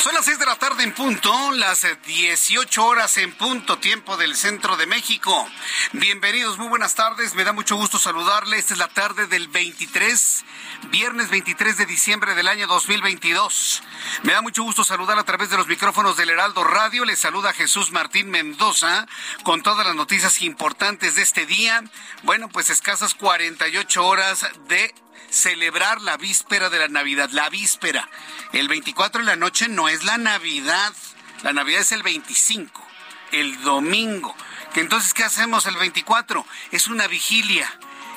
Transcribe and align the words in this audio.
Son 0.00 0.14
las 0.14 0.24
6 0.24 0.38
de 0.38 0.46
la 0.46 0.56
tarde 0.56 0.82
en 0.82 0.94
punto, 0.94 1.52
las 1.52 1.86
18 2.06 2.86
horas 2.86 3.18
en 3.18 3.34
punto, 3.34 3.76
tiempo 3.76 4.16
del 4.16 4.34
centro 4.34 4.78
de 4.78 4.86
México. 4.86 5.46
Bienvenidos, 5.92 6.56
muy 6.56 6.68
buenas 6.68 6.94
tardes, 6.94 7.34
me 7.34 7.44
da 7.44 7.52
mucho 7.52 7.76
gusto 7.76 7.98
saludarles. 7.98 8.60
Esta 8.60 8.72
es 8.72 8.78
la 8.78 8.88
tarde 8.88 9.26
del 9.26 9.48
23, 9.48 10.44
viernes 10.90 11.28
23 11.28 11.76
de 11.76 11.84
diciembre 11.84 12.34
del 12.34 12.48
año 12.48 12.66
2022. 12.66 13.82
Me 14.22 14.32
da 14.32 14.40
mucho 14.40 14.62
gusto 14.62 14.84
saludar 14.84 15.18
a 15.18 15.24
través 15.24 15.50
de 15.50 15.58
los 15.58 15.66
micrófonos 15.66 16.16
del 16.16 16.30
Heraldo 16.30 16.64
Radio. 16.64 17.04
Les 17.04 17.18
saluda 17.18 17.52
Jesús 17.52 17.92
Martín 17.92 18.30
Mendoza 18.30 19.06
con 19.42 19.62
todas 19.62 19.86
las 19.86 19.94
noticias 19.94 20.40
importantes 20.40 21.14
de 21.16 21.22
este 21.22 21.44
día. 21.44 21.84
Bueno, 22.22 22.48
pues 22.48 22.70
escasas 22.70 23.12
48 23.12 24.06
horas 24.06 24.46
de 24.66 24.94
celebrar 25.30 26.00
la 26.00 26.16
víspera 26.16 26.68
de 26.70 26.78
la 26.78 26.88
Navidad, 26.88 27.30
la 27.30 27.48
víspera. 27.48 28.08
El 28.52 28.68
24 28.68 29.20
de 29.20 29.26
la 29.26 29.36
noche 29.36 29.68
no 29.68 29.88
es 29.88 30.04
la 30.04 30.18
Navidad, 30.18 30.92
la 31.42 31.52
Navidad 31.52 31.80
es 31.80 31.92
el 31.92 32.02
25, 32.02 32.86
el 33.32 33.62
domingo. 33.62 34.34
Entonces, 34.74 35.14
¿qué 35.14 35.24
hacemos 35.24 35.66
el 35.66 35.76
24? 35.76 36.44
Es 36.70 36.88
una 36.88 37.06
vigilia, 37.06 37.72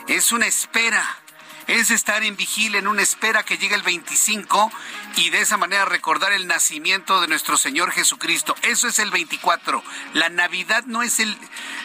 es 0.07 0.31
una 0.31 0.47
espera. 0.47 1.22
Es 1.67 1.91
estar 1.91 2.23
en 2.23 2.35
vigilia, 2.35 2.79
en 2.79 2.87
una 2.87 3.01
espera 3.01 3.43
que 3.43 3.57
llegue 3.57 3.75
el 3.75 3.83
25 3.83 4.71
y 5.15 5.29
de 5.29 5.41
esa 5.41 5.57
manera 5.57 5.85
recordar 5.85 6.33
el 6.33 6.47
nacimiento 6.47 7.21
de 7.21 7.27
nuestro 7.27 7.57
Señor 7.57 7.91
Jesucristo. 7.91 8.55
Eso 8.63 8.87
es 8.87 8.99
el 8.99 9.11
24. 9.11 9.83
La 10.13 10.29
Navidad 10.29 10.83
no 10.85 11.03
es 11.03 11.19
el, 11.19 11.37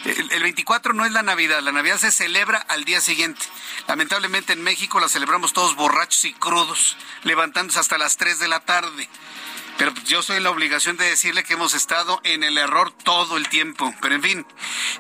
el, 0.05 0.33
el 0.33 0.43
24 0.43 0.93
no 0.95 1.05
es 1.05 1.13
la 1.13 1.23
Navidad. 1.23 1.61
La 1.61 1.73
Navidad 1.73 1.99
se 1.99 2.11
celebra 2.11 2.59
al 2.59 2.85
día 2.85 3.01
siguiente. 3.01 3.43
Lamentablemente 3.87 4.53
en 4.53 4.63
México 4.63 5.01
la 5.01 5.09
celebramos 5.09 5.53
todos 5.53 5.77
borrachos 5.77 6.25
y 6.25 6.33
crudos, 6.35 6.97
levantándose 7.23 7.79
hasta 7.79 7.99
las 7.99 8.17
3 8.17 8.39
de 8.39 8.49
la 8.49 8.61
tarde. 8.61 9.09
Pero 9.79 9.95
yo 10.05 10.23
soy 10.23 10.41
la 10.41 10.51
obligación 10.51 10.97
de 10.97 11.09
decirle 11.09 11.45
que 11.45 11.53
hemos 11.53 11.73
estado 11.73 12.21
en 12.25 12.43
el 12.43 12.59
error 12.59 12.91
todo 12.91 13.37
el 13.37 13.49
tiempo. 13.49 13.95
Pero 14.03 14.17
en 14.17 14.23
fin, 14.23 14.47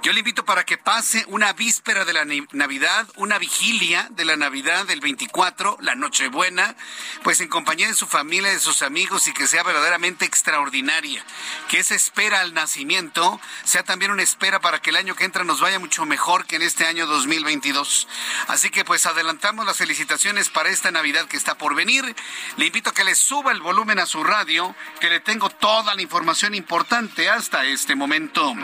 yo 0.02 0.12
le 0.12 0.20
invito 0.20 0.44
para 0.44 0.64
que 0.64 0.78
pase 0.78 1.24
una 1.26 1.52
víspera 1.52 2.04
de 2.04 2.12
la 2.12 2.24
Navidad, 2.52 3.08
una 3.16 3.38
vigilia 3.38 4.06
de 4.12 4.24
la 4.24 4.36
Navidad 4.36 4.86
del 4.86 5.00
24, 5.00 5.78
la 5.80 5.96
Nochebuena, 5.96 6.76
pues 7.24 7.40
en 7.40 7.48
compañía 7.48 7.88
de 7.88 7.94
su 7.94 8.06
familia, 8.06 8.50
de 8.50 8.60
sus 8.60 8.82
amigos 8.82 9.26
y 9.26 9.32
que 9.32 9.48
sea 9.48 9.64
verdaderamente 9.64 10.24
extraordinaria. 10.24 11.24
Que 11.68 11.80
esa 11.80 11.96
espera 11.96 12.40
al 12.40 12.54
nacimiento 12.54 13.40
sea 13.64 13.82
también 13.82 14.12
una 14.12 14.22
espera 14.22 14.60
para 14.60 14.80
que 14.80 14.90
el 14.90 14.96
año 14.96 15.16
que 15.16 15.24
entra 15.24 15.42
nos 15.42 15.60
vaya 15.60 15.80
mucho 15.80 16.06
mejor 16.06 16.46
que 16.46 16.54
en 16.54 16.62
este 16.62 16.86
año 16.86 17.06
2022. 17.06 18.06
Así 18.46 18.70
que 18.70 18.84
pues 18.84 19.06
adelantamos 19.06 19.66
las 19.66 19.76
felicitaciones 19.76 20.50
para 20.50 20.70
esta 20.70 20.92
Navidad 20.92 21.26
que 21.26 21.36
está 21.36 21.58
por 21.58 21.74
venir. 21.74 22.14
Le 22.56 22.66
invito 22.66 22.90
a 22.90 22.94
que 22.94 23.02
le 23.02 23.16
suba 23.16 23.50
el 23.50 23.60
volumen 23.60 23.98
a 23.98 24.06
su 24.06 24.22
radio 24.22 24.67
que 25.00 25.08
le 25.08 25.20
tengo 25.20 25.50
toda 25.50 25.94
la 25.94 26.02
información 26.02 26.54
importante 26.54 27.28
hasta 27.28 27.64
este 27.64 27.94
momento. 27.94 28.54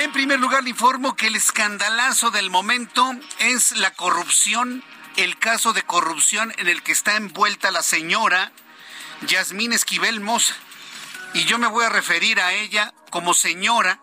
En 0.00 0.12
primer 0.12 0.38
lugar, 0.40 0.64
le 0.64 0.70
informo 0.70 1.16
que 1.16 1.26
el 1.26 1.36
escandalazo 1.36 2.30
del 2.30 2.50
momento 2.50 3.14
es 3.38 3.72
la 3.72 3.92
corrupción, 3.92 4.84
el 5.16 5.38
caso 5.38 5.72
de 5.72 5.82
corrupción 5.82 6.52
en 6.58 6.68
el 6.68 6.82
que 6.82 6.92
está 6.92 7.16
envuelta 7.16 7.70
la 7.70 7.82
señora 7.82 8.52
Yasmín 9.26 9.72
Esquivel 9.72 10.20
Moza. 10.20 10.54
Y 11.34 11.44
yo 11.44 11.58
me 11.58 11.66
voy 11.66 11.84
a 11.84 11.90
referir 11.90 12.40
a 12.40 12.52
ella 12.52 12.92
como 13.10 13.34
señora 13.34 14.00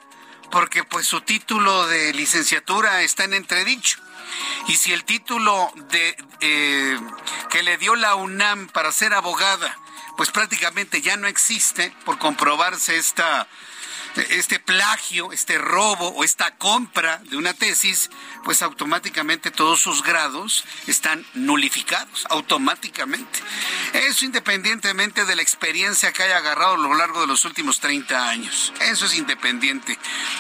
porque 0.52 0.84
pues 0.84 1.08
su 1.08 1.22
título 1.22 1.88
de 1.88 2.14
licenciatura 2.14 3.02
está 3.02 3.26
en 3.26 3.34
entredicho. 3.34 4.00
Y 4.68 4.76
si 4.76 4.94
el 4.94 5.04
título 5.04 5.72
de 5.90 6.16
eh, 6.42 7.00
que 7.50 7.64
le 7.64 7.78
dio 7.78 7.96
la 7.96 8.16
UNAM 8.16 8.68
para 8.68 8.92
ser 8.92 9.14
abogada 9.14 9.78
pues 10.18 10.32
prácticamente 10.32 11.02
ya 11.02 11.16
no 11.16 11.28
existe 11.28 11.94
por 12.04 12.18
comprobarse 12.18 12.98
esta, 12.98 13.48
este 14.32 14.60
plagio, 14.60 15.32
este 15.32 15.60
robo 15.60 16.10
o 16.10 16.24
esta 16.24 16.56
compra 16.58 17.20
de 17.30 17.38
una 17.38 17.54
tesis, 17.54 18.10
pues 18.44 18.64
automáticamente 18.64 19.52
todos 19.52 19.80
sus 19.80 20.02
grados 20.02 20.66
están 20.88 21.24
nulificados, 21.36 22.26
automáticamente. 22.30 23.40
Eso 23.94 24.26
independientemente 24.26 25.24
de 25.24 25.36
la 25.36 25.44
experiencia 25.44 26.12
que 26.12 26.24
haya 26.24 26.38
agarrado 26.38 26.74
a 26.74 26.78
lo 26.80 26.96
largo 26.96 27.22
de 27.22 27.28
los 27.28 27.46
últimos 27.46 27.80
30 27.80 28.28
años. 28.28 28.74
Eso 28.82 29.06
es 29.06 29.14
independiente, 29.14 30.00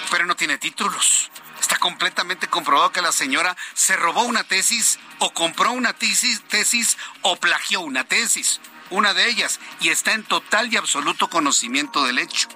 pero 0.09 0.26
no 0.26 0.36
tiene 0.36 0.58
títulos. 0.58 1.30
Está 1.62 1.78
completamente 1.78 2.48
comprobado 2.48 2.92
que 2.92 3.02
la 3.02 3.12
señora 3.12 3.56
se 3.76 3.96
robó 3.96 4.24
una 4.24 4.44
tesis 4.44 5.00
o 5.20 5.34
compró 5.34 5.72
una 5.72 5.94
tesis, 5.94 6.42
tesis 6.48 6.98
o 7.22 7.36
plagió 7.36 7.82
una 7.82 8.04
tesis 8.04 8.59
una 8.90 9.14
de 9.14 9.28
ellas, 9.30 9.59
y 9.81 9.90
está 9.90 10.14
en 10.14 10.24
total 10.24 10.72
y 10.74 10.78
absoluto 10.78 11.30
conocimiento 11.30 12.03
del 12.06 12.20
hecho. 12.20 12.48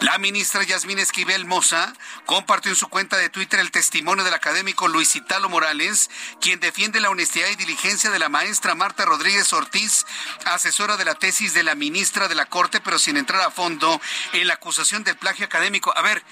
La 0.00 0.18
ministra 0.18 0.62
Yasmín 0.62 0.98
Esquivel 0.98 1.46
Moza 1.46 1.92
compartió 2.26 2.70
en 2.70 2.76
su 2.76 2.88
cuenta 2.88 3.16
de 3.16 3.30
Twitter 3.30 3.60
el 3.60 3.70
testimonio 3.70 4.24
del 4.24 4.34
académico 4.34 4.88
Luis 4.88 5.16
Italo 5.16 5.48
Morales, 5.48 6.10
quien 6.40 6.60
defiende 6.60 7.00
la 7.00 7.10
honestidad 7.10 7.48
y 7.48 7.56
diligencia 7.56 8.10
de 8.10 8.18
la 8.18 8.28
maestra 8.28 8.74
Marta 8.74 9.04
Rodríguez 9.04 9.52
Ortiz, 9.52 10.04
asesora 10.44 10.96
de 10.96 11.04
la 11.04 11.14
tesis 11.14 11.54
de 11.54 11.62
la 11.62 11.74
ministra 11.74 12.28
de 12.28 12.34
la 12.34 12.46
Corte, 12.46 12.80
pero 12.80 12.98
sin 12.98 13.16
entrar 13.16 13.40
a 13.42 13.50
fondo 13.50 14.00
en 14.32 14.46
la 14.46 14.54
acusación 14.54 15.04
del 15.04 15.16
plagio 15.16 15.46
académico. 15.46 15.96
A 15.96 16.02
ver, 16.02 16.22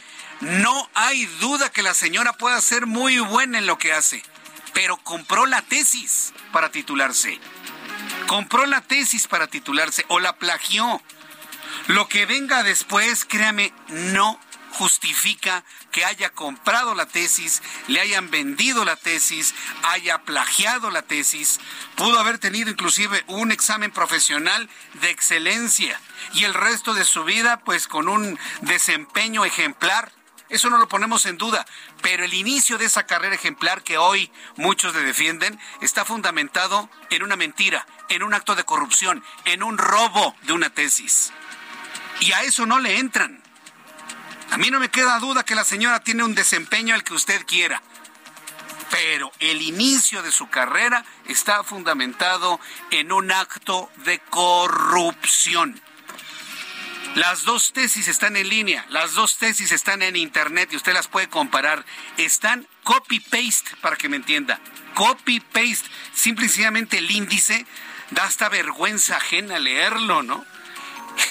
no 0.41 0.91
hay 0.95 1.27
duda 1.41 1.71
que 1.71 1.83
la 1.83 1.95
señora 1.95 2.33
pueda 2.33 2.61
ser 2.61 2.87
muy 2.87 3.19
buena 3.19 3.59
en 3.59 3.67
lo 3.67 3.79
que 3.79 3.93
hace, 3.93 4.23
pero 4.75 4.97
compró 4.99 5.47
la 5.47 5.63
tesis 5.63 6.33
para 6.53 6.71
titularse 6.71 7.41
compró 8.33 8.65
la 8.65 8.81
tesis 8.81 9.29
para 9.29 9.47
titularse 9.47 10.07
o 10.09 10.19
la 10.19 10.39
plagió. 10.39 11.03
Lo 11.89 12.09
que 12.09 12.25
venga 12.25 12.63
después, 12.63 13.27
créame, 13.27 13.75
no 13.89 14.41
justifica 14.71 15.65
que 15.91 16.07
haya 16.07 16.31
comprado 16.31 16.95
la 16.95 17.05
tesis, 17.05 17.63
le 17.89 18.01
hayan 18.01 18.31
vendido 18.31 18.87
la 18.87 18.97
tesis, 18.97 19.55
haya 19.83 20.23
plagiado 20.23 20.91
la 20.91 21.03
tesis, 21.03 21.61
pudo 21.95 22.19
haber 22.19 22.39
tenido 22.39 22.71
inclusive 22.71 23.23
un 23.27 23.53
examen 23.53 23.91
profesional 23.91 24.67
de 25.03 25.11
excelencia 25.11 26.01
y 26.33 26.45
el 26.45 26.55
resto 26.55 26.95
de 26.95 27.05
su 27.05 27.25
vida 27.25 27.61
pues 27.67 27.87
con 27.87 28.09
un 28.09 28.39
desempeño 28.63 29.45
ejemplar. 29.45 30.11
Eso 30.49 30.71
no 30.71 30.79
lo 30.79 30.89
ponemos 30.89 31.27
en 31.27 31.37
duda, 31.37 31.67
pero 32.03 32.25
el 32.25 32.35
inicio 32.35 32.77
de 32.79 32.87
esa 32.87 33.07
carrera 33.07 33.37
ejemplar 33.37 33.83
que 33.83 33.97
hoy 33.97 34.31
muchos 34.57 34.95
le 34.95 35.03
defienden 35.03 35.59
está 35.81 36.05
fundamentado 36.05 36.91
en 37.11 37.23
una 37.23 37.37
mentira, 37.37 37.87
en 38.09 38.23
un 38.23 38.35
acto 38.35 38.55
de 38.55 38.65
corrupción, 38.65 39.25
en 39.45 39.63
un 39.63 39.79
robo 39.79 40.35
de 40.43 40.53
una 40.53 40.69
tesis. 40.71 41.33
Y 42.21 42.33
a 42.33 42.43
eso 42.43 42.67
no 42.67 42.81
le 42.81 42.99
entran. 42.99 43.43
A 44.51 44.59
mí 44.59 44.71
no 44.71 44.81
me 44.81 44.91
queda 44.91 45.19
duda 45.19 45.45
que 45.45 45.55
la 45.55 45.65
señora 45.65 46.01
tiene 46.01 46.25
un 46.25 46.35
desempeño 46.35 46.95
al 46.95 47.05
que 47.05 47.15
usted 47.15 47.47
quiera. 47.47 47.83
Pero 48.91 49.33
el 49.39 49.63
inicio 49.63 50.23
de 50.23 50.31
su 50.31 50.51
carrera 50.51 51.05
está 51.27 51.63
fundamentado 51.65 52.61
en 52.91 53.13
un 53.13 53.33
acto 53.33 53.91
de 54.05 54.19
corrupción. 54.19 55.81
Las 57.15 57.45
dos 57.45 57.75
tesis 57.75 58.09
están 58.09 58.39
en 58.39 58.49
línea, 58.49 58.87
las 58.89 59.13
dos 59.13 59.37
tesis 59.37 59.71
están 59.71 60.01
en 60.01 60.17
internet 60.17 60.71
y 60.73 60.77
usted 60.77 60.95
las 60.95 61.09
puede 61.09 61.29
comparar. 61.29 61.85
Están 62.17 62.67
copy-paste, 62.85 63.77
para 63.83 63.97
que 63.97 64.09
me 64.09 64.17
entienda. 64.17 64.59
Copy-paste. 64.95 65.91
Simple 66.15 66.47
y 66.47 66.49
sencillamente 66.49 66.97
el 66.97 67.11
índice 67.11 67.67
da 68.13 68.25
hasta 68.25 68.49
vergüenza 68.49 69.19
ajena 69.19 69.59
leerlo, 69.59 70.23
¿no? 70.23 70.43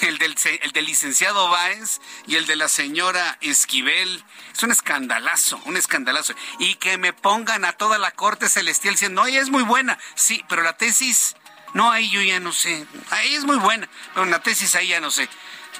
El 0.02 0.18
del, 0.18 0.36
el 0.62 0.70
del 0.70 0.84
licenciado 0.84 1.48
Báez 1.48 2.00
y 2.28 2.36
el 2.36 2.46
de 2.46 2.54
la 2.54 2.68
señora 2.68 3.36
Esquivel. 3.40 4.22
Es 4.54 4.62
un 4.62 4.70
escandalazo, 4.70 5.60
un 5.64 5.76
escandalazo. 5.76 6.34
Y 6.60 6.76
que 6.76 6.96
me 6.96 7.12
pongan 7.12 7.64
a 7.64 7.72
toda 7.72 7.98
la 7.98 8.12
corte 8.12 8.48
celestial 8.48 8.94
diciendo, 8.94 9.22
no, 9.22 9.26
es 9.26 9.50
muy 9.50 9.64
buena. 9.64 9.98
Sí, 10.14 10.44
pero 10.48 10.62
la 10.62 10.76
tesis, 10.76 11.34
no, 11.74 11.90
ahí 11.90 12.08
yo 12.08 12.22
ya 12.22 12.38
no 12.38 12.52
sé. 12.52 12.86
Ahí 13.10 13.34
es 13.34 13.42
muy 13.42 13.56
buena, 13.56 13.88
pero 14.14 14.26
la 14.26 14.40
tesis 14.40 14.76
ahí 14.76 14.86
ya 14.86 15.00
no 15.00 15.10
sé 15.10 15.28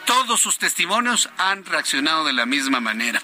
todos 0.07 0.41
sus 0.41 0.59
testimonios 0.59 1.29
han 1.39 1.65
reaccionado 1.65 2.25
de 2.25 2.33
la 2.33 2.47
misma 2.47 2.81
manera. 2.81 3.23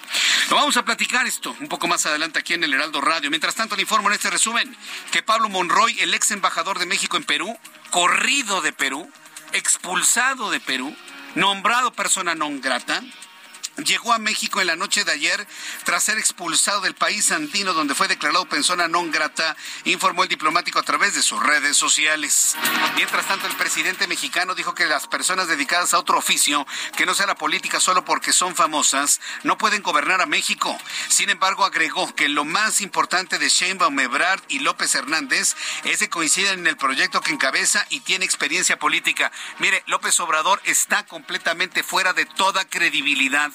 Lo 0.49 0.55
vamos 0.55 0.77
a 0.77 0.85
platicar 0.85 1.27
esto 1.27 1.55
un 1.59 1.67
poco 1.67 1.87
más 1.87 2.05
adelante 2.05 2.39
aquí 2.39 2.53
en 2.53 2.63
el 2.63 2.73
Heraldo 2.73 3.01
Radio. 3.01 3.29
Mientras 3.29 3.55
tanto, 3.55 3.75
le 3.75 3.83
informo 3.83 4.09
en 4.09 4.15
este 4.15 4.29
resumen 4.29 4.75
que 5.11 5.23
Pablo 5.23 5.49
Monroy, 5.49 5.99
el 5.99 6.13
ex 6.13 6.31
embajador 6.31 6.79
de 6.79 6.85
México 6.85 7.17
en 7.17 7.23
Perú, 7.23 7.57
corrido 7.91 8.61
de 8.61 8.73
Perú, 8.73 9.11
expulsado 9.53 10.51
de 10.51 10.59
Perú, 10.59 10.95
nombrado 11.35 11.91
persona 11.93 12.35
non 12.35 12.61
grata, 12.61 13.01
llegó 13.83 14.13
a 14.13 14.19
México 14.19 14.61
en 14.61 14.67
la 14.67 14.75
noche 14.75 15.03
de 15.03 15.11
ayer 15.11 15.47
tras 15.83 16.03
ser 16.03 16.17
expulsado 16.17 16.81
del 16.81 16.95
país 16.95 17.31
andino 17.31 17.73
donde 17.73 17.95
fue 17.95 18.07
declarado 18.07 18.47
persona 18.47 18.87
non 18.87 19.11
grata, 19.11 19.55
informó 19.85 20.23
el 20.23 20.29
diplomático 20.29 20.79
a 20.79 20.83
través 20.83 21.13
de 21.13 21.21
sus 21.21 21.41
redes 21.41 21.77
sociales. 21.77 22.55
Mientras 22.95 23.27
tanto, 23.27 23.47
el 23.47 23.55
presidente 23.55 24.07
mexicano 24.07 24.55
dijo 24.55 24.73
que 24.73 24.85
las 24.85 25.07
personas 25.07 25.47
dedicadas 25.47 25.93
a 25.93 25.99
otro 25.99 26.17
oficio, 26.17 26.65
que 26.95 27.05
no 27.05 27.13
sea 27.13 27.27
la 27.27 27.35
política 27.35 27.79
solo 27.79 28.05
porque 28.05 28.33
son 28.33 28.55
famosas, 28.55 29.21
no 29.43 29.57
pueden 29.57 29.81
gobernar 29.81 30.21
a 30.21 30.25
México. 30.25 30.77
Sin 31.07 31.29
embargo, 31.29 31.65
agregó 31.65 32.13
que 32.15 32.29
lo 32.29 32.45
más 32.45 32.81
importante 32.81 33.37
de 33.37 33.49
Sheinbaum, 33.49 33.99
Ebrard 33.99 34.41
y 34.47 34.59
López 34.59 34.93
Hernández 34.95 35.55
es 35.83 35.99
que 35.99 36.09
coinciden 36.09 36.59
en 36.59 36.67
el 36.67 36.77
proyecto 36.77 37.21
que 37.21 37.31
encabeza 37.31 37.85
y 37.89 38.01
tiene 38.01 38.25
experiencia 38.25 38.79
política. 38.79 39.31
Mire, 39.59 39.83
López 39.87 40.19
Obrador 40.19 40.61
está 40.65 41.05
completamente 41.05 41.83
fuera 41.83 42.13
de 42.13 42.25
toda 42.25 42.65
credibilidad. 42.65 43.51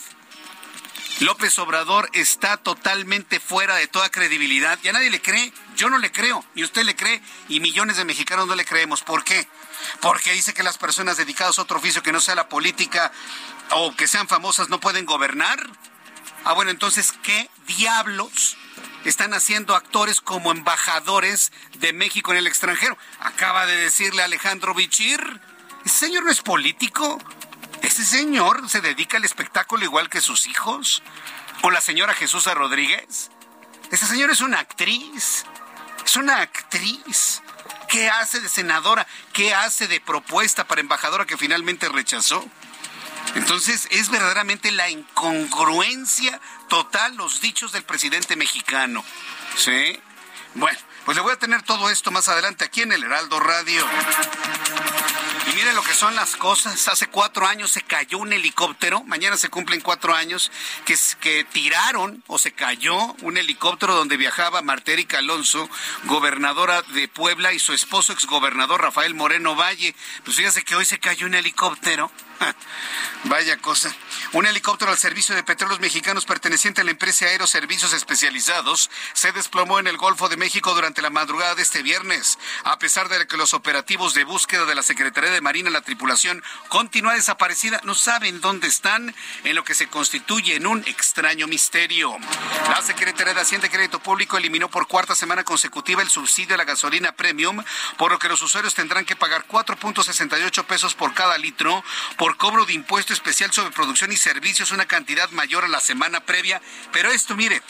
López 1.20 1.58
Obrador 1.58 2.10
está 2.12 2.56
totalmente 2.56 3.38
fuera 3.38 3.76
de 3.76 3.86
toda 3.86 4.10
credibilidad 4.10 4.78
y 4.82 4.88
a 4.88 4.92
nadie 4.92 5.10
le 5.10 5.22
cree. 5.22 5.52
Yo 5.76 5.88
no 5.88 5.98
le 5.98 6.10
creo, 6.10 6.44
y 6.54 6.64
usted 6.64 6.84
le 6.84 6.96
cree, 6.96 7.22
y 7.48 7.60
millones 7.60 7.96
de 7.96 8.04
mexicanos 8.04 8.46
no 8.46 8.54
le 8.54 8.64
creemos. 8.64 9.02
¿Por 9.02 9.24
qué? 9.24 9.46
Porque 10.00 10.32
dice 10.32 10.54
que 10.54 10.62
las 10.62 10.78
personas 10.78 11.16
dedicadas 11.16 11.58
a 11.58 11.62
otro 11.62 11.78
oficio 11.78 12.02
que 12.02 12.12
no 12.12 12.20
sea 12.20 12.34
la 12.34 12.48
política 12.48 13.12
o 13.70 13.94
que 13.94 14.08
sean 14.08 14.28
famosas 14.28 14.68
no 14.68 14.80
pueden 14.80 15.06
gobernar. 15.06 15.58
Ah, 16.44 16.52
bueno, 16.52 16.70
entonces, 16.70 17.14
¿qué 17.22 17.48
diablos 17.66 18.56
están 19.04 19.34
haciendo 19.34 19.74
actores 19.74 20.20
como 20.20 20.50
embajadores 20.50 21.52
de 21.78 21.92
México 21.92 22.32
en 22.32 22.38
el 22.38 22.46
extranjero? 22.46 22.98
Acaba 23.20 23.66
de 23.66 23.76
decirle 23.76 24.22
Alejandro 24.22 24.74
Bichir. 24.74 25.40
Ese 25.84 26.06
señor 26.06 26.24
no 26.24 26.30
es 26.30 26.42
político. 26.42 27.18
¿Ese 27.84 28.02
señor 28.04 28.68
se 28.70 28.80
dedica 28.80 29.18
al 29.18 29.24
espectáculo 29.24 29.84
igual 29.84 30.08
que 30.08 30.22
sus 30.22 30.46
hijos? 30.46 31.02
¿O 31.62 31.70
la 31.70 31.82
señora 31.82 32.14
Jesús 32.14 32.46
Rodríguez? 32.46 33.30
Ese 33.90 34.06
señor 34.06 34.30
es 34.30 34.40
una 34.40 34.58
actriz. 34.58 35.44
Es 36.04 36.16
una 36.16 36.40
actriz. 36.40 37.42
¿Qué 37.90 38.08
hace 38.08 38.40
de 38.40 38.48
senadora? 38.48 39.06
¿Qué 39.34 39.52
hace 39.52 39.86
de 39.86 40.00
propuesta 40.00 40.64
para 40.66 40.80
embajadora 40.80 41.26
que 41.26 41.36
finalmente 41.36 41.90
rechazó? 41.90 42.42
Entonces 43.34 43.86
es 43.90 44.08
verdaderamente 44.08 44.70
la 44.72 44.88
incongruencia 44.88 46.40
total 46.68 47.16
los 47.16 47.42
dichos 47.42 47.72
del 47.72 47.84
presidente 47.84 48.34
mexicano. 48.34 49.04
¿Sí? 49.56 50.00
Bueno, 50.54 50.78
pues 51.04 51.16
le 51.16 51.22
voy 51.22 51.32
a 51.32 51.38
tener 51.38 51.62
todo 51.62 51.90
esto 51.90 52.10
más 52.10 52.28
adelante 52.28 52.64
aquí 52.64 52.80
en 52.80 52.92
el 52.92 53.04
Heraldo 53.04 53.40
Radio. 53.40 53.86
Y 55.46 55.54
miren 55.56 55.74
lo 55.74 55.82
que 55.82 55.94
son 55.94 56.14
las 56.14 56.36
cosas. 56.36 56.88
Hace 56.88 57.06
cuatro 57.08 57.46
años 57.46 57.70
se 57.70 57.82
cayó 57.82 58.18
un 58.18 58.32
helicóptero. 58.32 59.02
Mañana 59.04 59.36
se 59.36 59.50
cumplen 59.50 59.80
cuatro 59.80 60.14
años 60.14 60.50
que, 60.84 60.96
que 61.20 61.44
tiraron 61.44 62.22
o 62.26 62.38
se 62.38 62.52
cayó 62.52 62.96
un 63.22 63.36
helicóptero 63.36 63.94
donde 63.94 64.16
viajaba 64.16 64.62
Martérica 64.62 65.18
Alonso, 65.18 65.68
gobernadora 66.04 66.82
de 66.82 67.08
Puebla, 67.08 67.52
y 67.52 67.58
su 67.58 67.72
esposo, 67.72 68.12
exgobernador 68.12 68.80
Rafael 68.80 69.14
Moreno 69.14 69.54
Valle. 69.54 69.94
Pues 70.24 70.36
fíjese 70.36 70.64
que 70.64 70.76
hoy 70.76 70.84
se 70.84 70.98
cayó 70.98 71.26
un 71.26 71.34
helicóptero. 71.34 72.10
Vaya 73.24 73.56
cosa. 73.58 73.94
Un 74.32 74.46
helicóptero 74.46 74.90
al 74.90 74.98
servicio 74.98 75.34
de 75.34 75.42
petróleos 75.42 75.80
mexicanos 75.80 76.26
perteneciente 76.26 76.80
a 76.80 76.84
la 76.84 76.90
empresa 76.90 77.26
Aeroservicios 77.26 77.92
Especializados 77.92 78.90
se 79.12 79.32
desplomó 79.32 79.78
en 79.78 79.86
el 79.86 79.96
Golfo 79.96 80.28
de 80.28 80.36
México 80.36 80.74
durante 80.74 81.02
la 81.02 81.10
madrugada 81.10 81.54
de 81.54 81.62
este 81.62 81.82
viernes. 81.82 82.38
A 82.64 82.78
pesar 82.78 83.08
de 83.08 83.26
que 83.26 83.36
los 83.36 83.54
operativos 83.54 84.14
de 84.14 84.24
búsqueda 84.24 84.66
de 84.66 84.74
la 84.74 84.82
Secretaría 84.82 85.30
de 85.30 85.40
Marina, 85.40 85.70
la 85.70 85.80
tripulación 85.80 86.42
continúa 86.68 87.14
desaparecida. 87.14 87.80
No 87.84 87.94
saben 87.94 88.40
dónde 88.40 88.68
están, 88.68 89.14
en 89.44 89.54
lo 89.54 89.64
que 89.64 89.74
se 89.74 89.88
constituye 89.88 90.56
en 90.56 90.66
un 90.66 90.80
extraño 90.86 91.46
misterio. 91.46 92.16
La 92.68 92.82
Secretaría 92.82 93.34
de 93.34 93.40
Hacienda 93.40 93.68
y 93.68 93.70
Crédito 93.70 94.00
Público 94.00 94.36
eliminó 94.36 94.68
por 94.68 94.86
cuarta 94.86 95.14
semana 95.14 95.44
consecutiva 95.44 96.02
el 96.02 96.10
subsidio 96.10 96.54
a 96.54 96.58
la 96.58 96.64
gasolina 96.64 97.12
premium, 97.12 97.62
por 97.96 98.12
lo 98.12 98.18
que 98.18 98.28
los 98.28 98.42
usuarios 98.42 98.74
tendrán 98.74 99.04
que 99.04 99.16
pagar 99.16 99.46
4.68 99.46 100.64
pesos 100.64 100.94
por 100.94 101.14
cada 101.14 101.38
litro 101.38 101.82
por 102.16 102.23
cobro 102.36 102.64
de 102.64 102.72
impuesto 102.72 103.12
especial 103.12 103.52
sobre 103.52 103.74
producción 103.74 104.12
y 104.12 104.16
servicios, 104.16 104.72
una 104.72 104.86
cantidad 104.86 105.30
mayor 105.30 105.64
a 105.64 105.68
la 105.68 105.80
semana 105.80 106.20
previa. 106.20 106.60
Pero 106.92 107.10
esto, 107.10 107.36
mire, 107.36 107.60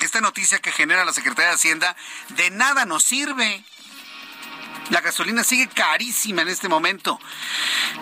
esta 0.00 0.20
noticia 0.20 0.58
que 0.58 0.72
genera 0.72 1.04
la 1.04 1.12
Secretaría 1.12 1.50
de 1.50 1.54
Hacienda 1.54 1.96
de 2.30 2.50
nada 2.50 2.84
nos 2.84 3.04
sirve. 3.04 3.64
La 4.90 5.00
gasolina 5.00 5.44
sigue 5.44 5.68
carísima 5.68 6.42
en 6.42 6.48
este 6.48 6.68
momento. 6.68 7.18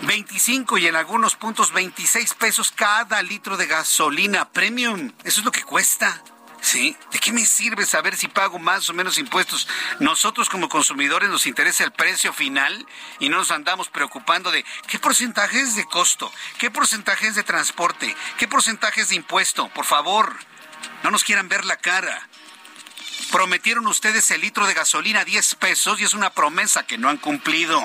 25 0.02 0.78
y 0.78 0.86
en 0.86 0.96
algunos 0.96 1.36
puntos 1.36 1.72
26 1.72 2.34
pesos 2.34 2.72
cada 2.72 3.22
litro 3.22 3.56
de 3.56 3.66
gasolina 3.66 4.50
premium. 4.50 5.12
Eso 5.24 5.40
es 5.40 5.44
lo 5.44 5.52
que 5.52 5.62
cuesta. 5.62 6.22
¿Sí? 6.62 6.96
¿De 7.10 7.18
qué 7.18 7.32
me 7.32 7.44
sirve 7.44 7.84
saber 7.84 8.16
si 8.16 8.28
pago 8.28 8.60
más 8.60 8.88
o 8.88 8.94
menos 8.94 9.18
impuestos? 9.18 9.66
Nosotros 9.98 10.48
como 10.48 10.68
consumidores 10.68 11.28
nos 11.28 11.46
interesa 11.46 11.82
el 11.82 11.90
precio 11.90 12.32
final 12.32 12.86
y 13.18 13.28
no 13.28 13.38
nos 13.38 13.50
andamos 13.50 13.88
preocupando 13.88 14.52
de 14.52 14.64
qué 14.86 15.00
porcentaje 15.00 15.60
es 15.60 15.74
de 15.74 15.84
costo, 15.86 16.32
qué 16.58 16.70
porcentaje 16.70 17.26
es 17.26 17.34
de 17.34 17.42
transporte, 17.42 18.16
qué 18.38 18.46
porcentaje 18.46 19.00
es 19.00 19.08
de 19.08 19.16
impuesto. 19.16 19.68
Por 19.70 19.84
favor, 19.84 20.36
no 21.02 21.10
nos 21.10 21.24
quieran 21.24 21.48
ver 21.48 21.64
la 21.64 21.76
cara. 21.76 22.28
Prometieron 23.32 23.88
ustedes 23.88 24.30
el 24.30 24.40
litro 24.40 24.66
de 24.66 24.74
gasolina 24.74 25.20
a 25.20 25.24
10 25.24 25.56
pesos 25.56 26.00
y 26.00 26.04
es 26.04 26.14
una 26.14 26.30
promesa 26.30 26.86
que 26.86 26.96
no 26.96 27.08
han 27.08 27.16
cumplido. 27.16 27.82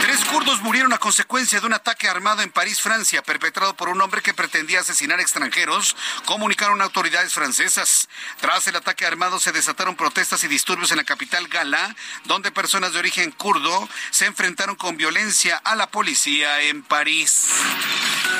Tres 0.00 0.24
kurdos 0.24 0.62
murieron 0.62 0.92
a 0.94 0.98
consecuencia 0.98 1.60
de 1.60 1.66
un 1.66 1.74
ataque 1.74 2.08
armado 2.08 2.40
en 2.40 2.50
París, 2.50 2.80
Francia, 2.80 3.22
perpetrado 3.22 3.74
por 3.74 3.90
un 3.90 4.00
hombre 4.00 4.22
que 4.22 4.32
pretendía 4.32 4.80
asesinar 4.80 5.20
extranjeros, 5.20 5.94
comunicaron 6.24 6.80
autoridades 6.80 7.34
francesas. 7.34 8.08
Tras 8.40 8.66
el 8.66 8.76
ataque 8.76 9.04
armado 9.04 9.38
se 9.38 9.52
desataron 9.52 9.96
protestas 9.96 10.42
y 10.42 10.48
disturbios 10.48 10.90
en 10.90 10.96
la 10.96 11.04
capital 11.04 11.48
Gala, 11.48 11.94
donde 12.24 12.50
personas 12.50 12.94
de 12.94 12.98
origen 12.98 13.30
kurdo 13.30 13.88
se 14.10 14.26
enfrentaron 14.26 14.74
con 14.74 14.96
violencia 14.96 15.56
a 15.58 15.74
la 15.76 15.90
policía 15.90 16.62
en 16.62 16.82
París. 16.82 17.48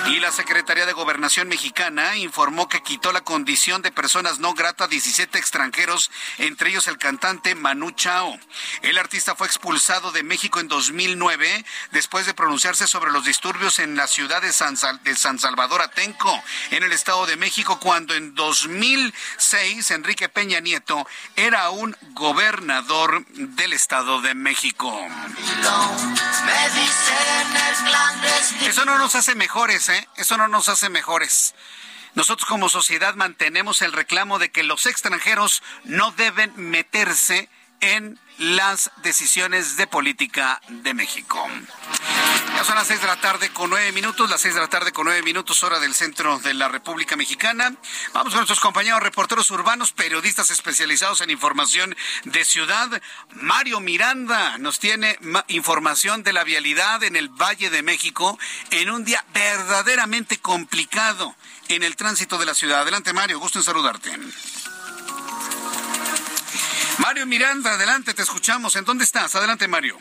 Y 0.07 0.19
la 0.19 0.33
Secretaría 0.33 0.87
de 0.87 0.93
Gobernación 0.95 1.49
mexicana 1.49 2.17
informó 2.17 2.69
que 2.69 2.83
quitó 2.83 3.13
la 3.13 3.21
condición 3.21 3.83
de 3.83 3.93
personas 3.93 4.39
no 4.39 4.55
grata 4.55 4.85
a 4.85 4.89
17 4.89 5.39
extranjeros, 5.39 6.11
entre 6.39 6.71
ellos 6.71 6.87
el 6.87 6.97
cantante 6.97 7.55
Manu 7.55 7.91
Chao. 7.91 8.39
El 8.83 8.97
artista 8.97 9.35
fue 9.35 9.47
expulsado 9.47 10.11
de 10.11 10.23
México 10.23 10.59
en 10.59 10.69
2009 10.69 11.50
después 11.93 12.27
de 12.27 12.35
pronunciarse 12.35 12.87
sobre 12.87 13.11
los 13.11 13.25
disturbios 13.25 13.79
en 13.79 13.97
la 13.97 14.07
ciudad 14.07 14.43
de 14.43 14.53
San, 14.53 14.77
de 15.03 15.17
San 15.17 15.39
Salvador 15.39 15.83
Atenco, 15.83 16.43
en 16.71 16.83
el 16.83 16.93
Estado 16.93 17.27
de 17.27 17.37
México, 17.37 17.79
cuando 17.81 18.15
en 18.15 18.35
2006 18.35 19.91
Enrique 19.91 20.29
Peña 20.29 20.61
Nieto 20.61 21.07
era 21.37 21.71
un 21.71 21.97
gobernador 22.13 23.25
del 23.27 23.73
Estado 23.73 24.21
de 24.21 24.35
México. 24.35 24.91
Eso 28.63 28.85
no 28.85 28.99
nos 28.99 29.15
hace 29.15 29.35
mejores, 29.35 29.89
¿eh? 29.89 30.09
Eso 30.17 30.37
no 30.37 30.49
nos 30.49 30.69
hace 30.69 30.89
mejores. 30.89 31.55
Nosotros 32.15 32.49
como 32.49 32.69
sociedad 32.69 33.15
mantenemos 33.15 33.83
el 33.83 33.93
reclamo 33.93 34.39
de 34.39 34.51
que 34.51 34.65
los 34.65 34.87
extranjeros 34.87 35.63
no 35.85 36.11
deben 36.13 36.53
meterse 36.57 37.49
en 37.81 38.19
las 38.39 38.91
decisiones 39.03 39.77
de 39.77 39.87
política 39.87 40.61
de 40.69 40.95
México. 40.95 41.47
son 42.65 42.75
las 42.75 42.87
seis 42.87 43.01
de 43.01 43.07
la 43.07 43.21
tarde 43.21 43.51
con 43.51 43.71
nueve 43.71 43.93
minutos, 43.93 44.31
las 44.31 44.41
seis 44.41 44.55
de 44.55 44.61
la 44.61 44.69
tarde 44.69 44.93
con 44.93 45.05
nueve 45.07 45.23
minutos, 45.23 45.63
hora 45.63 45.79
del 45.79 45.95
centro 45.95 46.39
de 46.39 46.55
la 46.55 46.69
República 46.69 47.17
Mexicana. 47.17 47.75
Vamos 48.13 48.33
con 48.33 48.41
nuestros 48.41 48.61
compañeros 48.61 49.03
reporteros 49.03 49.51
urbanos, 49.51 49.93
periodistas 49.93 50.51
especializados 50.51 51.21
en 51.21 51.31
información 51.31 51.95
de 52.25 52.45
ciudad. 52.45 53.03
Mario 53.33 53.81
Miranda 53.81 54.59
nos 54.59 54.79
tiene 54.79 55.19
información 55.49 56.23
de 56.23 56.33
la 56.33 56.45
vialidad 56.45 57.03
en 57.03 57.17
el 57.17 57.29
Valle 57.29 57.71
de 57.71 57.83
México 57.83 58.39
en 58.71 58.91
un 58.91 59.05
día 59.05 59.25
verdaderamente 59.35 60.39
complicado 60.39 61.35
en 61.69 61.83
el 61.83 61.97
tránsito 61.97 62.39
de 62.39 62.47
la 62.47 62.55
ciudad. 62.55 62.81
Adelante, 62.83 63.13
Mario, 63.13 63.39
gusto 63.39 63.59
en 63.59 63.65
saludarte. 63.65 64.19
Mario 67.01 67.27
Miranda, 67.27 67.73
adelante, 67.75 68.13
te 68.13 68.23
escuchamos. 68.23 68.77
¿En 68.77 68.85
dónde 68.85 69.05
estás? 69.05 69.35
Adelante, 69.35 69.67
Mario. 69.67 69.97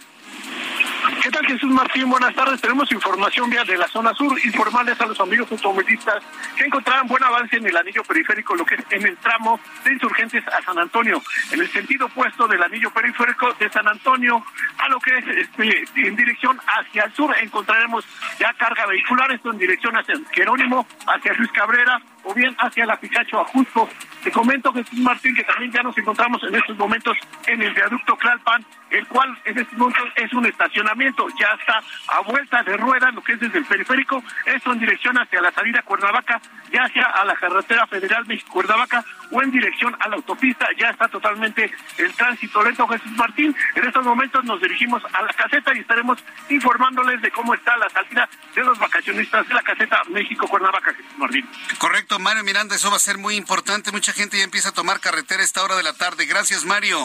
¿Qué 1.24 1.32
tal 1.32 1.46
Jesús 1.46 1.72
Martín? 1.72 2.10
Buenas 2.10 2.36
tardes. 2.36 2.62
Tenemos 2.62 2.92
información 2.92 3.50
vial 3.50 3.66
de 3.66 3.78
la 3.78 3.88
zona 3.88 4.14
sur. 4.14 4.38
Informarles 4.44 5.00
a 5.02 5.06
los 5.06 5.20
amigos 5.20 5.52
automovilistas 5.52 6.24
que 6.56 6.66
encontrarán 6.66 7.08
buen 7.08 7.24
avance 7.24 7.58
en 7.58 7.66
el 7.66 7.76
anillo 7.76 8.04
periférico, 8.04 8.56
lo 8.56 8.66
que 8.66 8.76
es 8.76 8.82
en 8.92 9.08
el 9.08 9.18
tramo 9.18 9.60
de 9.84 9.94
insurgentes 9.94 10.44
a 10.48 10.62
San 10.62 10.78
Antonio. 10.78 11.22
En 11.52 11.62
el 11.62 11.72
sentido 11.72 12.06
opuesto 12.06 12.48
del 12.48 12.62
anillo 12.62 12.92
periférico 12.92 13.54
de 13.54 13.70
San 13.70 13.88
Antonio 13.88 14.44
a 14.78 14.90
lo 14.90 15.00
que 15.00 15.18
es 15.18 15.26
este, 15.28 15.86
en 15.96 16.16
dirección 16.16 16.60
hacia 16.68 17.04
el 17.04 17.14
sur 17.14 17.36
encontraremos 17.42 18.06
ya 18.40 18.54
carga 18.54 18.86
vehicular, 18.86 19.32
esto 19.32 19.52
en 19.52 19.58
dirección 19.58 19.96
hacia 19.96 20.16
Jerónimo, 20.32 20.88
hacia 21.08 21.34
Luis 21.34 21.52
Cabrera, 21.52 22.02
o 22.30 22.34
bien 22.34 22.56
hacia 22.60 22.86
la 22.86 23.00
Picacho 23.00 23.42
Ajusco. 23.42 23.90
Te 24.24 24.32
comento, 24.32 24.72
Jesús 24.74 25.00
Martín, 25.00 25.36
que 25.36 25.44
también 25.44 25.72
ya 25.72 25.82
nos 25.82 25.98
encontramos 25.98 26.44
en 26.44 26.54
estos 26.54 26.78
momentos 26.78 27.18
en 27.48 27.62
el 27.62 27.74
viaducto 27.74 28.16
Clalpan, 28.18 28.64
el 28.92 29.08
cual 29.08 29.36
en 29.46 29.58
estos 29.58 29.78
momentos 29.78 30.08
es 30.16 30.34
un 30.34 30.46
estacionamiento, 30.46 31.28
ya 31.40 31.48
está 31.60 31.82
a 32.08 32.22
vuelta 32.22 32.62
de 32.64 32.78
rueda, 32.78 33.12
lo 33.12 33.24
que 33.24 33.34
es 33.34 33.40
desde 33.40 33.60
el 33.60 33.66
periférico, 33.66 34.24
esto 34.46 34.74
en 34.74 34.80
dirección 34.80 35.18
hacia 35.18 35.42
la 35.42 35.52
salida 35.52 35.82
Cuernavaca, 35.82 36.40
ya 36.72 36.84
hacia 36.84 37.04
a 37.04 37.26
la 37.26 37.36
carretera 37.36 37.88
federal 37.88 38.26
México-Cuernavaca, 38.26 39.04
o 39.32 39.42
en 39.42 39.52
dirección 39.52 39.96
a 40.00 40.08
la 40.08 40.16
autopista, 40.16 40.68
ya 40.78 40.90
está 40.90 41.08
totalmente 41.08 41.72
el 41.98 42.14
tránsito 42.14 42.64
lento, 42.64 42.88
Jesús 42.88 43.12
Martín. 43.12 43.56
En 43.76 43.86
estos 43.86 44.04
momentos 44.04 44.44
nos 44.46 44.62
dirigimos 44.62 45.04
a 45.14 45.22
la 45.22 45.34
caseta 45.34 45.76
y 45.76 45.80
estaremos 45.80 46.20
informándoles 46.50 47.22
de 47.22 47.32
cómo 47.32 47.54
está 47.54 47.78
la 47.78 47.90
salida 47.90 48.28
de 48.56 48.64
los 48.64 48.78
vacacionistas 48.80 49.48
de 49.48 49.54
la 49.54 49.62
caseta 49.62 50.02
México-Cuernavaca, 50.10 50.94
Jesús 50.94 51.18
Martín. 51.18 51.48
Correcto. 51.78 52.20
Mario 52.20 52.44
Miranda, 52.44 52.76
eso 52.76 52.90
va 52.90 52.98
a 52.98 53.00
ser 53.00 53.18
muy 53.18 53.36
importante. 53.36 53.92
Mucha 53.92 54.14
gente 54.14 54.38
ya 54.38 54.44
empieza 54.44 54.70
a 54.70 54.72
tomar 54.72 55.00
carretera 55.00 55.42
a 55.42 55.46
esta 55.46 55.64
hora 55.64 55.76
de 55.76 55.84
la 55.84 55.94
tarde. 55.94 56.26
Gracias, 56.26 56.66
Mario. 56.66 57.00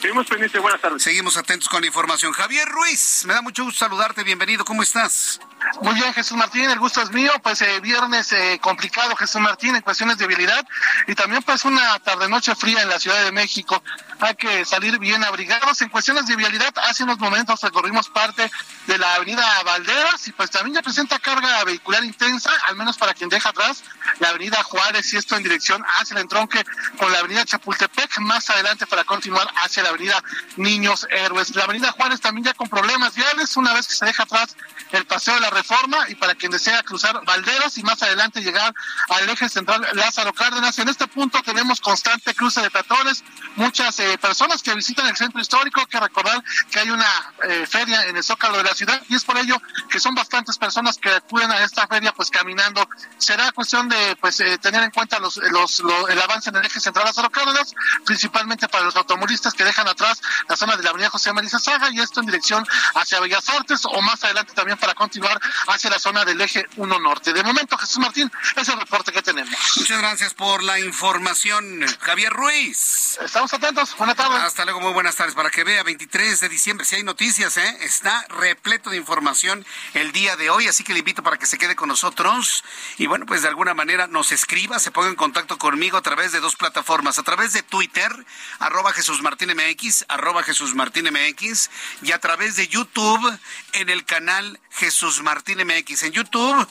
Seguimos 0.00 0.26
pendientes, 0.28 0.60
buenas 0.62 0.80
tardes. 0.80 1.02
Seguimos 1.02 1.36
atentos 1.36 1.68
con 1.68 1.80
la 1.80 1.88
información. 1.88 2.32
Javier 2.32 2.68
Ruiz, 2.68 3.24
me 3.26 3.34
da 3.34 3.42
mucho 3.42 3.64
gusto 3.64 3.80
saludarte, 3.80 4.22
bienvenido, 4.22 4.64
¿cómo 4.64 4.82
estás? 4.82 5.40
Muy 5.82 5.94
bien, 5.94 6.12
Jesús 6.12 6.36
Martín, 6.36 6.70
el 6.70 6.78
gusto 6.78 7.02
es 7.02 7.10
mío, 7.12 7.32
pues 7.42 7.60
eh, 7.62 7.80
viernes 7.80 8.32
eh, 8.32 8.58
complicado, 8.60 9.14
Jesús 9.16 9.40
Martín, 9.40 9.74
en 9.76 9.82
cuestiones 9.82 10.18
de 10.18 10.26
vialidad 10.26 10.66
y 11.06 11.14
también 11.14 11.42
pues 11.42 11.64
una 11.64 11.98
tarde-noche 12.00 12.54
fría 12.54 12.82
en 12.82 12.88
la 12.88 12.98
Ciudad 12.98 13.22
de 13.24 13.32
México. 13.32 13.82
Hay 14.20 14.34
que 14.34 14.64
salir 14.64 14.98
bien 14.98 15.22
abrigados. 15.22 15.80
En 15.82 15.88
cuestiones 15.88 16.26
de 16.26 16.36
vialidad, 16.36 16.72
hace 16.88 17.04
unos 17.04 17.18
momentos 17.18 17.60
recorrimos 17.60 18.08
parte 18.08 18.50
de 18.86 18.98
la 18.98 19.14
avenida 19.14 19.44
Valderas 19.64 20.26
y 20.26 20.32
pues 20.32 20.50
también 20.50 20.74
ya 20.74 20.82
presenta 20.82 21.18
carga 21.18 21.62
vehicular 21.64 22.04
intensa, 22.04 22.50
al 22.66 22.76
menos 22.76 22.96
para 22.96 23.14
quien 23.14 23.28
deja 23.28 23.50
atrás 23.50 23.84
la 24.18 24.30
avenida 24.30 24.62
Juárez 24.62 25.12
y 25.12 25.16
esto 25.16 25.36
en 25.36 25.42
dirección 25.42 25.82
hacia 26.00 26.14
el 26.14 26.22
entronque 26.22 26.64
con 26.98 27.12
la 27.12 27.18
avenida 27.18 27.44
Chapultepec, 27.44 28.18
más 28.20 28.48
adelante 28.50 28.86
para 28.86 29.04
continuar 29.04 29.48
hacia 29.62 29.82
la 29.82 29.90
avenida 29.90 30.22
Niños 30.56 31.06
Héroes. 31.10 31.54
La 31.54 31.64
avenida 31.64 31.92
Juárez 31.92 32.20
también 32.20 32.44
ya 32.44 32.54
con 32.54 32.68
problemas 32.68 33.14
viales, 33.14 33.56
una 33.56 33.74
vez 33.74 33.86
que 33.86 33.94
se 33.94 34.06
deja 34.06 34.24
atrás 34.24 34.56
el 34.92 35.04
paseo 35.04 35.34
de 35.34 35.40
la 35.40 35.47
reforma 35.50 36.08
y 36.08 36.14
para 36.14 36.34
quien 36.34 36.52
desea 36.52 36.82
cruzar 36.82 37.24
Valderas 37.24 37.78
y 37.78 37.82
más 37.82 38.02
adelante 38.02 38.40
llegar 38.40 38.74
al 39.08 39.28
eje 39.28 39.48
central 39.48 39.86
Lázaro 39.94 40.32
Cárdenas. 40.32 40.78
En 40.78 40.88
este 40.88 41.06
punto 41.06 41.42
tenemos 41.42 41.80
constante 41.80 42.34
cruce 42.34 42.60
de 42.60 42.70
peatones, 42.70 43.24
muchas 43.56 43.98
eh, 44.00 44.18
personas 44.18 44.62
que 44.62 44.74
visitan 44.74 45.06
el 45.06 45.16
centro 45.16 45.40
histórico, 45.40 45.84
que 45.86 45.98
recordar 46.00 46.42
que 46.70 46.80
hay 46.80 46.90
una 46.90 47.32
eh, 47.44 47.66
feria 47.66 48.06
en 48.06 48.16
el 48.16 48.24
Zócalo 48.24 48.58
de 48.58 48.64
la 48.64 48.74
ciudad 48.74 49.00
y 49.08 49.14
es 49.14 49.24
por 49.24 49.36
ello 49.38 49.60
que 49.90 50.00
son 50.00 50.14
bastantes 50.14 50.58
personas 50.58 50.98
que 50.98 51.10
acuden 51.10 51.50
a 51.50 51.62
esta 51.64 51.86
feria 51.86 52.12
pues 52.12 52.30
caminando. 52.30 52.88
Será 53.18 53.52
cuestión 53.52 53.88
de 53.88 54.16
pues 54.20 54.40
eh, 54.40 54.58
tener 54.58 54.82
en 54.82 54.90
cuenta 54.90 55.18
los, 55.18 55.38
el 55.38 56.20
avance 56.20 56.50
en 56.50 56.56
el 56.56 56.64
eje 56.64 56.80
central 56.80 57.06
Lázaro 57.06 57.30
Cárdenas, 57.30 57.74
principalmente 58.04 58.68
para 58.68 58.84
los 58.84 58.96
automovilistas 58.96 59.54
que 59.54 59.64
dejan 59.64 59.88
atrás 59.88 60.20
la 60.48 60.56
zona 60.56 60.76
de 60.76 60.82
la 60.82 60.90
avenida 60.90 61.10
José 61.10 61.32
María 61.32 61.48
Saga 61.50 61.90
y 61.90 62.00
esto 62.00 62.20
en 62.20 62.26
dirección 62.26 62.66
hacia 62.94 63.20
Bellas 63.20 63.48
Artes 63.48 63.82
o 63.84 64.00
más 64.02 64.22
adelante 64.24 64.52
también 64.54 64.78
para 64.78 64.94
continuar 64.94 65.37
hacia 65.66 65.90
la 65.90 65.98
zona 65.98 66.24
del 66.24 66.40
eje 66.40 66.66
1 66.76 66.98
norte. 67.00 67.32
De 67.32 67.42
momento, 67.42 67.76
Jesús 67.78 67.98
Martín, 67.98 68.30
es 68.56 68.68
el 68.68 68.78
reporte 68.78 69.12
que 69.12 69.22
tenemos. 69.22 69.54
Muchas 69.76 69.98
gracias 69.98 70.34
por 70.34 70.62
la 70.62 70.78
información, 70.80 71.84
Javier 72.00 72.32
Ruiz. 72.32 73.18
Estamos 73.22 73.52
atentos. 73.54 73.96
Buenas 73.96 74.16
tardes. 74.16 74.40
Hasta 74.40 74.64
luego, 74.64 74.80
muy 74.80 74.92
buenas 74.92 75.16
tardes. 75.16 75.34
Para 75.34 75.50
que 75.50 75.64
vea, 75.64 75.82
23 75.82 76.40
de 76.40 76.48
diciembre, 76.48 76.84
si 76.84 76.96
hay 76.96 77.02
noticias, 77.02 77.56
¿eh? 77.56 77.78
está 77.80 78.26
repleto 78.28 78.90
de 78.90 78.96
información 78.96 79.64
el 79.94 80.12
día 80.12 80.36
de 80.36 80.50
hoy, 80.50 80.68
así 80.68 80.84
que 80.84 80.92
le 80.92 81.00
invito 81.00 81.22
para 81.22 81.36
que 81.36 81.46
se 81.46 81.58
quede 81.58 81.76
con 81.76 81.88
nosotros 81.88 82.64
y 82.96 83.06
bueno, 83.06 83.26
pues 83.26 83.42
de 83.42 83.48
alguna 83.48 83.74
manera 83.74 84.06
nos 84.06 84.32
escriba, 84.32 84.78
se 84.78 84.90
ponga 84.90 85.08
en 85.08 85.14
contacto 85.14 85.58
conmigo 85.58 85.96
a 85.96 86.02
través 86.02 86.32
de 86.32 86.40
dos 86.40 86.56
plataformas, 86.56 87.18
a 87.18 87.22
través 87.22 87.52
de 87.52 87.62
Twitter, 87.62 88.10
arroba 88.58 88.92
Jesús 88.92 89.22
Martín 89.22 89.50
MX, 89.54 90.06
arroba 90.08 90.42
Jesús 90.42 90.74
Martín 90.74 91.08
MX, 91.12 91.70
y 92.02 92.12
a 92.12 92.18
través 92.18 92.56
de 92.56 92.68
YouTube 92.68 93.38
en 93.72 93.88
el 93.88 94.04
canal 94.04 94.60
Jesús 94.70 95.22
Martín 95.22 95.27
MX. 95.28 96.04
En 96.04 96.12
YouTube 96.12 96.66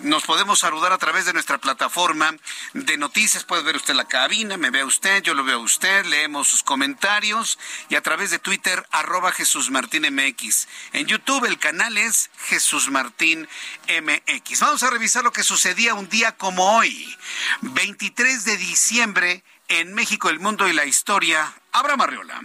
nos 0.00 0.24
podemos 0.24 0.60
saludar 0.60 0.92
a 0.92 0.98
través 0.98 1.26
de 1.26 1.34
nuestra 1.34 1.58
plataforma 1.58 2.34
de 2.72 2.96
noticias. 2.96 3.44
Puede 3.44 3.62
ver 3.62 3.76
usted 3.76 3.94
la 3.94 4.08
cabina, 4.08 4.56
me 4.56 4.70
ve 4.70 4.82
usted, 4.82 5.22
yo 5.22 5.34
lo 5.34 5.44
veo 5.44 5.58
a 5.58 5.62
usted, 5.62 6.06
leemos 6.06 6.48
sus 6.48 6.62
comentarios 6.62 7.58
y 7.90 7.96
a 7.96 8.00
través 8.00 8.30
de 8.30 8.38
Twitter, 8.38 8.86
arroba 8.92 9.32
Jesús 9.32 9.70
Martín 9.70 10.06
MX. 10.10 10.68
En 10.92 11.06
YouTube 11.06 11.44
el 11.44 11.58
canal 11.58 11.98
es 11.98 12.30
Jesús 12.46 12.90
Martín 12.90 13.46
MX. 13.88 14.60
Vamos 14.60 14.82
a 14.82 14.90
revisar 14.90 15.22
lo 15.22 15.32
que 15.32 15.42
sucedía 15.42 15.94
un 15.94 16.08
día 16.08 16.32
como 16.32 16.78
hoy, 16.78 17.14
23 17.60 18.44
de 18.44 18.56
diciembre, 18.56 19.44
en 19.68 19.92
México, 19.92 20.30
el 20.30 20.40
mundo 20.40 20.66
y 20.66 20.72
la 20.72 20.86
historia. 20.86 21.52
Abraham 21.72 22.00
Arriola. 22.00 22.40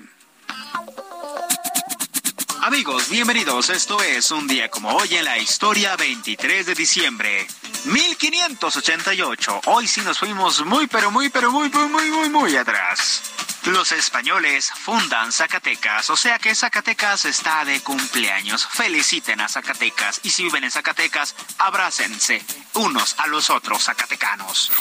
Amigos, 2.74 3.08
bienvenidos. 3.08 3.70
Esto 3.70 4.02
es 4.02 4.32
un 4.32 4.48
día 4.48 4.68
como 4.68 4.90
hoy 4.90 5.16
en 5.16 5.26
la 5.26 5.38
historia 5.38 5.96
23 5.96 6.66
de 6.66 6.74
diciembre. 6.74 7.46
1588. 7.86 9.62
Hoy 9.66 9.88
sí 9.88 10.02
nos 10.02 10.18
fuimos 10.18 10.66
muy, 10.66 10.88
pero 10.88 11.12
muy, 11.12 11.30
pero 11.30 11.52
muy, 11.52 11.70
muy, 11.70 11.88
muy, 11.88 12.10
muy, 12.10 12.30
muy 12.30 12.56
atrás. 12.56 13.22
Los 13.66 13.92
españoles 13.92 14.72
fundan 14.72 15.32
Zacatecas, 15.32 16.10
o 16.10 16.18
sea 16.18 16.40
que 16.40 16.56
Zacatecas 16.56 17.26
está 17.26 17.64
de 17.64 17.80
cumpleaños. 17.82 18.66
Feliciten 18.66 19.42
a 19.42 19.50
Zacatecas 19.50 20.20
y 20.24 20.32
si 20.32 20.42
viven 20.42 20.64
en 20.64 20.72
Zacatecas, 20.72 21.36
abrácense 21.60 22.44
unos 22.74 23.14
a 23.20 23.28
los 23.28 23.52
otros 23.52 23.84
zacatecanos. 23.84 24.72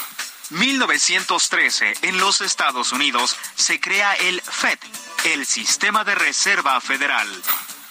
1913, 0.49 1.93
en 2.01 2.17
los 2.17 2.41
Estados 2.41 2.91
Unidos, 2.91 3.37
se 3.53 3.79
crea 3.79 4.13
el 4.15 4.41
FED, 4.41 4.79
el 5.25 5.45
Sistema 5.45 6.03
de 6.03 6.15
Reserva 6.15 6.81
Federal. 6.81 7.29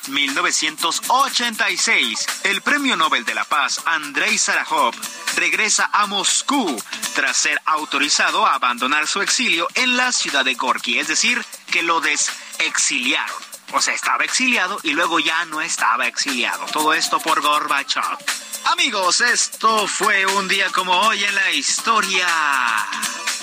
1986, 0.08 2.26
el 2.44 2.62
Premio 2.62 2.96
Nobel 2.96 3.24
de 3.24 3.34
la 3.34 3.44
Paz 3.44 3.80
Andrei 3.84 4.38
Sarajov 4.38 4.94
regresa 5.36 5.90
a 5.92 6.06
Moscú 6.06 6.82
tras 7.14 7.36
ser 7.36 7.60
autorizado 7.66 8.46
a 8.46 8.54
abandonar 8.54 9.06
su 9.06 9.22
exilio 9.22 9.68
en 9.74 9.96
la 9.96 10.12
ciudad 10.12 10.44
de 10.44 10.54
Gorky, 10.54 10.98
es 10.98 11.08
decir, 11.08 11.44
que 11.70 11.82
lo 11.82 12.00
desexiliaron. 12.00 13.36
O 13.72 13.80
sea, 13.80 13.94
estaba 13.94 14.24
exiliado 14.24 14.78
y 14.82 14.92
luego 14.92 15.20
ya 15.20 15.44
no 15.46 15.60
estaba 15.60 16.06
exiliado. 16.06 16.66
Todo 16.66 16.94
esto 16.94 17.20
por 17.20 17.40
Gorbachev. 17.40 18.18
Amigos, 18.66 19.20
esto 19.20 19.86
fue 19.86 20.26
un 20.26 20.48
día 20.48 20.68
como 20.70 20.92
hoy 20.92 21.24
en 21.24 21.34
la 21.34 21.50
historia. 21.52 22.26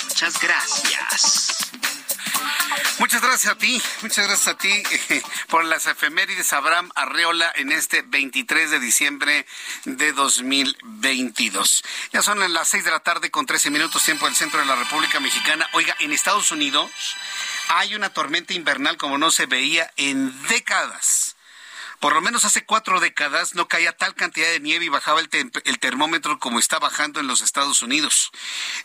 Muchas 0.07 0.39
gracias. 0.39 1.71
Muchas 2.99 3.21
gracias 3.21 3.53
a 3.53 3.57
ti, 3.57 3.81
muchas 4.01 4.27
gracias 4.27 4.47
a 4.49 4.57
ti 4.57 4.83
por 5.47 5.63
las 5.63 5.85
efemérides 5.85 6.51
Abraham 6.51 6.91
Arreola 6.95 7.49
en 7.55 7.71
este 7.71 8.01
23 8.01 8.71
de 8.71 8.79
diciembre 8.79 9.45
de 9.85 10.11
2022. 10.11 11.83
Ya 12.11 12.21
son 12.21 12.53
las 12.53 12.67
6 12.67 12.83
de 12.83 12.91
la 12.91 12.99
tarde 12.99 13.31
con 13.31 13.45
13 13.45 13.71
minutos 13.71 14.03
tiempo 14.03 14.25
del 14.25 14.35
centro 14.35 14.59
de 14.59 14.65
la 14.65 14.75
República 14.75 15.21
Mexicana. 15.21 15.67
Oiga, 15.73 15.95
en 15.99 16.11
Estados 16.11 16.51
Unidos 16.51 16.89
hay 17.69 17.95
una 17.95 18.09
tormenta 18.09 18.53
invernal 18.53 18.97
como 18.97 19.17
no 19.17 19.31
se 19.31 19.45
veía 19.45 19.91
en 19.95 20.47
décadas 20.47 21.37
Por 21.99 22.13
lo 22.13 22.21
menos 22.21 22.45
hace 22.45 22.65
cuatro 22.65 22.99
décadas 22.99 23.55
no 23.55 23.67
caía 23.67 23.91
tal 23.91 24.15
cantidad 24.15 24.49
de 24.49 24.59
nieve 24.59 24.85
y 24.85 24.89
bajaba 24.89 25.19
el, 25.19 25.29
el 25.65 25.79
termómetro 25.79 26.39
como 26.39 26.59
está 26.59 26.79
bajando 26.79 27.19
en 27.19 27.27
los 27.27 27.41
Estados 27.41 27.81
Unidos. 27.81 28.31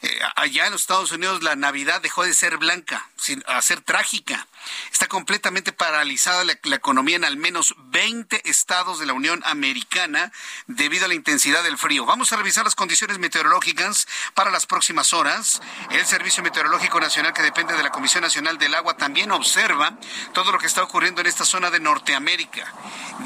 Eh, 0.03 0.21
allá 0.37 0.67
en 0.67 0.73
los 0.73 0.83
Estados 0.83 1.13
Unidos 1.13 1.43
la 1.43 1.57
Navidad 1.57 2.01
dejó 2.01 2.25
de 2.25 2.35
ser 2.35 2.59
blanca, 2.59 3.09
a 3.47 3.63
ser 3.63 3.81
trágica. 3.81 4.47
Está 4.93 5.07
completamente 5.07 5.73
paralizada 5.73 6.45
la, 6.45 6.75
economía 6.75 7.17
en 7.17 7.25
al 7.25 7.37
menos 7.37 7.75
20 7.79 8.49
estados 8.49 8.99
de 8.99 9.07
la 9.07 9.13
Unión 9.13 9.43
Americana 9.45 10.33
debido 10.67 11.05
a 11.05 11.09
la 11.09 11.15
intensidad 11.15 11.63
del 11.63 11.79
frío. 11.79 12.05
Vamos 12.07 12.33
a 12.33 12.37
revisar 12.37 12.65
las 12.65 12.75
condiciones 12.75 13.19
meteorológicas 13.19 14.09
para 14.35 14.51
las 14.51 14.67
próximas 14.67 15.13
horas. 15.13 15.61
El 15.91 16.05
Servicio 16.07 16.43
Meteorológico 16.43 17.01
Nacional, 17.01 17.33
que 17.33 17.43
depende 17.43 17.77
de 17.77 17.83
la 17.83 17.91
Comisión 17.91 18.23
Nacional 18.23 18.59
del 18.59 18.75
Agua, 18.75 18.97
también 18.97 19.31
observa 19.33 19.99
todo 20.33 20.53
lo 20.53 20.59
que 20.59 20.67
está 20.67 20.83
ocurriendo 20.83 21.21
en 21.21 21.27
esta 21.27 21.45
zona 21.45 21.71
de 21.71 21.81
Norteamérica. 21.81 22.73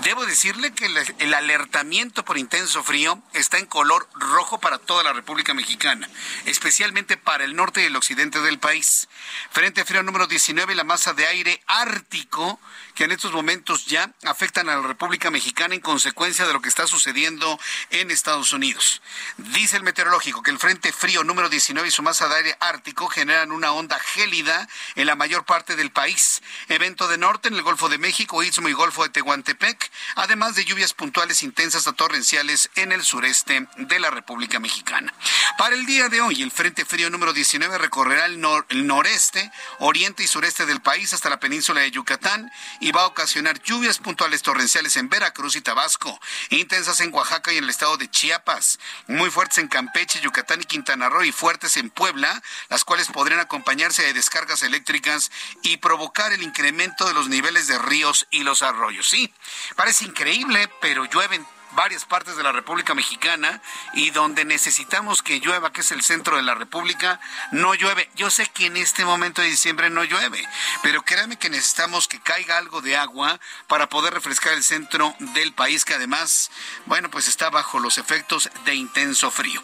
Debo 0.02 0.26
decirle 0.26 0.72
que 0.72 0.86
el, 1.18 1.34
alertamiento 1.34 2.24
por 2.24 2.38
intenso 2.38 2.82
frío 2.82 3.22
está 3.32 3.58
en 3.58 3.66
color 3.66 4.08
rojo 4.14 4.58
para 4.58 4.78
toda 4.78 5.02
la 5.02 5.12
República 5.12 5.54
Mexicana, 5.54 6.08
especialmente 6.44 7.16
para 7.16 7.44
el 7.44 7.56
norte 7.56 7.82
y 7.82 7.86
el 7.86 7.96
occidente 7.96 8.40
del 8.40 8.58
país. 8.58 9.08
Frente 9.50 9.84
frío 9.84 10.02
número 10.02 10.26
19, 10.26 10.74
la 10.74 10.84
masa 10.84 11.14
de 11.14 11.26
aire 11.26 11.62
ártico 11.66 12.60
que 12.94 13.04
en 13.04 13.12
estos 13.12 13.32
momentos 13.32 13.86
ya 13.86 14.12
afectan 14.24 14.68
a 14.68 14.76
la 14.76 14.86
República 14.86 15.30
Mexicana 15.30 15.74
en 15.74 15.80
consecuencia 15.80 16.46
de 16.46 16.52
lo 16.52 16.60
que 16.60 16.68
está 16.68 16.86
sucediendo 16.86 17.58
en 17.90 18.10
Estados 18.10 18.52
Unidos. 18.52 19.02
Dice 19.36 19.76
el 19.76 19.84
meteorológico 19.84 20.42
que 20.42 20.50
el 20.50 20.58
Frente 20.58 20.92
Frío 20.92 21.22
número 21.22 21.48
19 21.48 21.88
y 21.88 21.90
su 21.92 22.02
masa 22.02 22.28
de 22.28 22.36
aire 22.36 22.56
ártico 22.60 23.08
generan 23.08 23.52
una 23.52 23.72
onda 23.72 23.98
gélida 24.00 24.68
en 24.96 25.06
la 25.06 25.14
mayor 25.14 25.44
parte 25.44 25.76
del 25.76 25.92
país. 25.92 26.42
Evento 26.68 27.08
de 27.08 27.18
norte 27.18 27.48
en 27.48 27.54
el 27.54 27.62
Golfo 27.62 27.88
de 27.88 27.98
México, 27.98 28.42
Istmo 28.42 28.68
y 28.68 28.72
Golfo 28.72 29.04
de 29.04 29.10
Tehuantepec, 29.10 29.67
además 30.14 30.54
de 30.54 30.64
lluvias 30.64 30.94
puntuales 30.94 31.42
intensas 31.42 31.86
a 31.86 31.92
torrenciales 31.92 32.70
en 32.76 32.92
el 32.92 33.02
sureste 33.02 33.66
de 33.76 33.98
la 33.98 34.10
República 34.10 34.58
Mexicana. 34.58 35.12
Para 35.56 35.74
el 35.74 35.86
día 35.86 36.08
de 36.08 36.20
hoy, 36.20 36.42
el 36.42 36.50
Frente 36.50 36.84
Frío 36.84 37.10
número 37.10 37.32
19 37.32 37.78
recorrerá 37.78 38.26
el, 38.26 38.40
el 38.68 38.86
noreste, 38.86 39.50
oriente 39.78 40.22
y 40.22 40.26
sureste 40.26 40.66
del 40.66 40.80
país 40.80 41.12
hasta 41.12 41.30
la 41.30 41.40
península 41.40 41.80
de 41.80 41.90
Yucatán 41.90 42.50
y 42.80 42.92
va 42.92 43.02
a 43.02 43.06
ocasionar 43.06 43.62
lluvias 43.62 43.98
puntuales 43.98 44.42
torrenciales 44.42 44.96
en 44.96 45.08
Veracruz 45.08 45.56
y 45.56 45.60
Tabasco, 45.60 46.18
intensas 46.50 47.00
en 47.00 47.12
Oaxaca 47.12 47.52
y 47.52 47.58
en 47.58 47.64
el 47.64 47.70
estado 47.70 47.96
de 47.96 48.10
Chiapas, 48.10 48.78
muy 49.06 49.30
fuertes 49.30 49.58
en 49.58 49.68
Campeche, 49.68 50.20
Yucatán 50.20 50.60
y 50.60 50.64
Quintana 50.64 51.08
Roo 51.08 51.24
y 51.24 51.32
fuertes 51.32 51.76
en 51.76 51.90
Puebla, 51.90 52.42
las 52.68 52.84
cuales 52.84 53.08
podrían 53.08 53.40
acompañarse 53.40 54.02
de 54.02 54.12
descargas 54.12 54.62
eléctricas 54.62 55.30
y 55.62 55.78
provocar 55.78 56.32
el 56.32 56.42
incremento 56.42 57.06
de 57.06 57.14
los 57.14 57.28
niveles 57.28 57.66
de 57.66 57.78
ríos 57.78 58.26
y 58.30 58.42
los 58.42 58.62
arroyos. 58.62 59.08
Sí, 59.08 59.32
parece 59.76 60.04
increíble, 60.04 60.68
pero 60.80 61.04
llueven 61.04 61.46
varias 61.72 62.04
partes 62.04 62.36
de 62.36 62.42
la 62.42 62.52
República 62.52 62.94
Mexicana 62.94 63.60
y 63.94 64.10
donde 64.10 64.44
necesitamos 64.44 65.22
que 65.22 65.40
llueva, 65.40 65.72
que 65.72 65.82
es 65.82 65.90
el 65.92 66.02
centro 66.02 66.36
de 66.36 66.42
la 66.42 66.54
República, 66.54 67.20
no 67.52 67.74
llueve. 67.74 68.08
Yo 68.14 68.30
sé 68.30 68.46
que 68.46 68.66
en 68.66 68.76
este 68.76 69.04
momento 69.04 69.42
de 69.42 69.48
diciembre 69.48 69.90
no 69.90 70.04
llueve, 70.04 70.46
pero 70.82 71.02
créanme 71.02 71.38
que 71.38 71.50
necesitamos 71.50 72.08
que 72.08 72.20
caiga 72.20 72.58
algo 72.58 72.80
de 72.80 72.96
agua 72.96 73.40
para 73.66 73.88
poder 73.88 74.14
refrescar 74.14 74.52
el 74.54 74.64
centro 74.64 75.14
del 75.34 75.52
país, 75.52 75.84
que 75.84 75.94
además, 75.94 76.50
bueno, 76.86 77.10
pues 77.10 77.28
está 77.28 77.50
bajo 77.50 77.78
los 77.78 77.98
efectos 77.98 78.50
de 78.64 78.74
intenso 78.74 79.30
frío. 79.30 79.62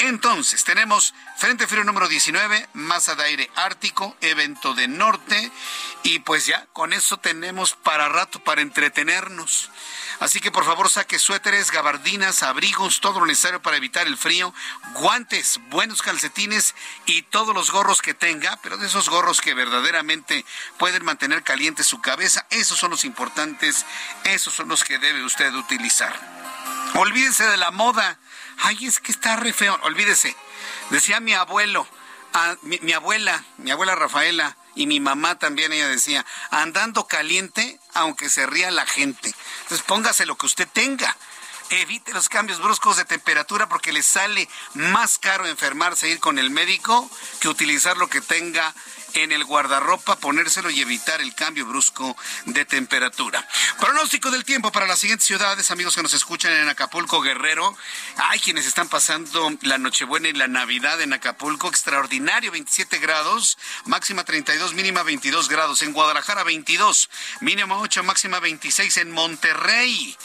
Entonces, 0.00 0.64
tenemos 0.64 1.14
Frente 1.36 1.66
Frío 1.66 1.84
número 1.84 2.08
19, 2.08 2.68
masa 2.74 3.14
de 3.14 3.24
aire 3.24 3.50
ártico, 3.56 4.16
evento 4.20 4.74
de 4.74 4.88
norte, 4.88 5.50
y 6.02 6.20
pues 6.20 6.46
ya 6.46 6.66
con 6.72 6.92
eso 6.92 7.18
tenemos 7.18 7.74
para 7.74 8.08
rato 8.08 8.42
para 8.42 8.62
entretenernos. 8.62 9.70
Así 10.20 10.40
que 10.40 10.50
por 10.50 10.64
favor 10.64 10.90
saque 10.90 11.18
gabardinas, 11.70 12.42
abrigos, 12.42 13.00
todo 13.00 13.20
lo 13.20 13.26
necesario 13.26 13.62
para 13.62 13.76
evitar 13.76 14.06
el 14.06 14.16
frío, 14.16 14.52
guantes, 14.94 15.60
buenos 15.68 16.02
calcetines 16.02 16.74
y 17.06 17.22
todos 17.22 17.54
los 17.54 17.70
gorros 17.70 18.02
que 18.02 18.14
tenga, 18.14 18.58
pero 18.62 18.76
de 18.76 18.86
esos 18.86 19.08
gorros 19.08 19.40
que 19.40 19.54
verdaderamente 19.54 20.44
pueden 20.76 21.04
mantener 21.04 21.44
caliente 21.44 21.84
su 21.84 22.00
cabeza, 22.00 22.46
esos 22.50 22.78
son 22.78 22.90
los 22.90 23.04
importantes, 23.04 23.86
esos 24.24 24.54
son 24.54 24.68
los 24.68 24.82
que 24.82 24.98
debe 24.98 25.22
usted 25.22 25.54
utilizar. 25.54 26.18
Olvídese 26.94 27.46
de 27.46 27.56
la 27.56 27.70
moda. 27.70 28.18
Ay, 28.58 28.86
es 28.86 28.98
que 28.98 29.12
está 29.12 29.36
re 29.36 29.52
feo. 29.52 29.78
Olvídese. 29.82 30.34
Decía 30.90 31.20
mi 31.20 31.34
abuelo, 31.34 31.86
mi 32.62 32.92
abuela, 32.92 33.44
mi 33.58 33.70
abuela 33.70 33.94
Rafaela, 33.94 34.56
y 34.76 34.86
mi 34.86 35.00
mamá 35.00 35.38
también, 35.38 35.72
ella 35.72 35.88
decía, 35.88 36.24
andando 36.50 37.06
caliente, 37.06 37.80
aunque 37.94 38.28
se 38.28 38.46
ría 38.46 38.70
la 38.70 38.86
gente. 38.86 39.34
Entonces 39.62 39.86
póngase 39.86 40.26
lo 40.26 40.36
que 40.36 40.46
usted 40.46 40.68
tenga. 40.70 41.16
Evite 41.70 42.12
los 42.12 42.28
cambios 42.28 42.60
bruscos 42.60 42.96
de 42.96 43.04
temperatura 43.04 43.68
porque 43.68 43.92
le 43.92 44.02
sale 44.02 44.48
más 44.74 45.18
caro 45.18 45.46
enfermarse 45.46 46.08
ir 46.08 46.20
con 46.20 46.38
el 46.38 46.50
médico 46.50 47.10
que 47.40 47.48
utilizar 47.48 47.96
lo 47.96 48.08
que 48.08 48.20
tenga 48.20 48.72
en 49.22 49.32
el 49.32 49.44
guardarropa, 49.44 50.16
ponérselo 50.16 50.70
y 50.70 50.80
evitar 50.80 51.20
el 51.20 51.34
cambio 51.34 51.66
brusco 51.66 52.16
de 52.44 52.64
temperatura. 52.64 53.46
Pronóstico 53.80 54.30
del 54.30 54.44
tiempo 54.44 54.72
para 54.72 54.86
las 54.86 54.98
siguientes 54.98 55.26
ciudades, 55.26 55.70
amigos 55.70 55.94
que 55.94 56.02
nos 56.02 56.14
escuchan 56.14 56.52
en 56.52 56.68
Acapulco, 56.68 57.20
Guerrero. 57.20 57.76
Hay 58.16 58.40
quienes 58.40 58.66
están 58.66 58.88
pasando 58.88 59.52
la 59.62 59.78
Nochebuena 59.78 60.28
y 60.28 60.32
la 60.32 60.48
Navidad 60.48 61.00
en 61.00 61.12
Acapulco, 61.12 61.68
extraordinario, 61.68 62.50
27 62.52 62.98
grados, 62.98 63.58
máxima 63.84 64.24
32, 64.24 64.74
mínima 64.74 65.02
22 65.02 65.48
grados. 65.48 65.82
En 65.82 65.92
Guadalajara, 65.92 66.44
22, 66.44 67.08
mínima 67.40 67.78
8, 67.78 68.02
máxima 68.02 68.40
26 68.40 68.96
en 68.98 69.10
Monterrey. 69.12 70.16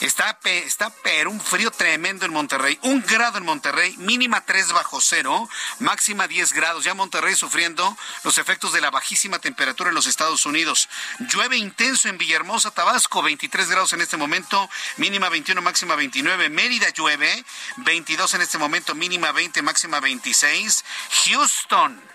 Está, 0.00 0.38
está 0.44 0.90
pero 1.02 1.30
un 1.30 1.40
frío 1.40 1.70
tremendo 1.70 2.24
en 2.24 2.32
Monterrey. 2.32 2.78
Un 2.82 3.02
grado 3.02 3.38
en 3.38 3.44
Monterrey, 3.44 3.94
mínima 3.98 4.40
3 4.40 4.72
bajo 4.72 5.00
cero, 5.00 5.48
máxima 5.78 6.26
10 6.26 6.52
grados. 6.54 6.84
Ya 6.84 6.94
Monterrey 6.94 7.34
sufriendo 7.34 7.96
los 8.24 8.38
efectos 8.40 8.72
de 8.72 8.80
la 8.80 8.90
bajísima 8.90 9.38
temperatura 9.38 9.90
en 9.90 9.94
los 9.94 10.06
Estados 10.06 10.46
Unidos. 10.46 10.88
Llueve 11.18 11.56
intenso 11.56 12.08
en 12.08 12.18
Villahermosa, 12.18 12.70
Tabasco, 12.70 13.22
23 13.22 13.68
grados 13.68 13.92
en 13.92 14.00
este 14.00 14.16
momento, 14.16 14.68
mínima 14.96 15.28
21, 15.28 15.62
máxima 15.62 15.94
29. 15.94 16.48
Mérida 16.48 16.88
llueve, 16.90 17.44
22 17.76 18.34
en 18.34 18.42
este 18.42 18.58
momento, 18.58 18.94
mínima 18.94 19.32
20, 19.32 19.62
máxima 19.62 20.00
26. 20.00 20.84
Houston. 21.26 22.09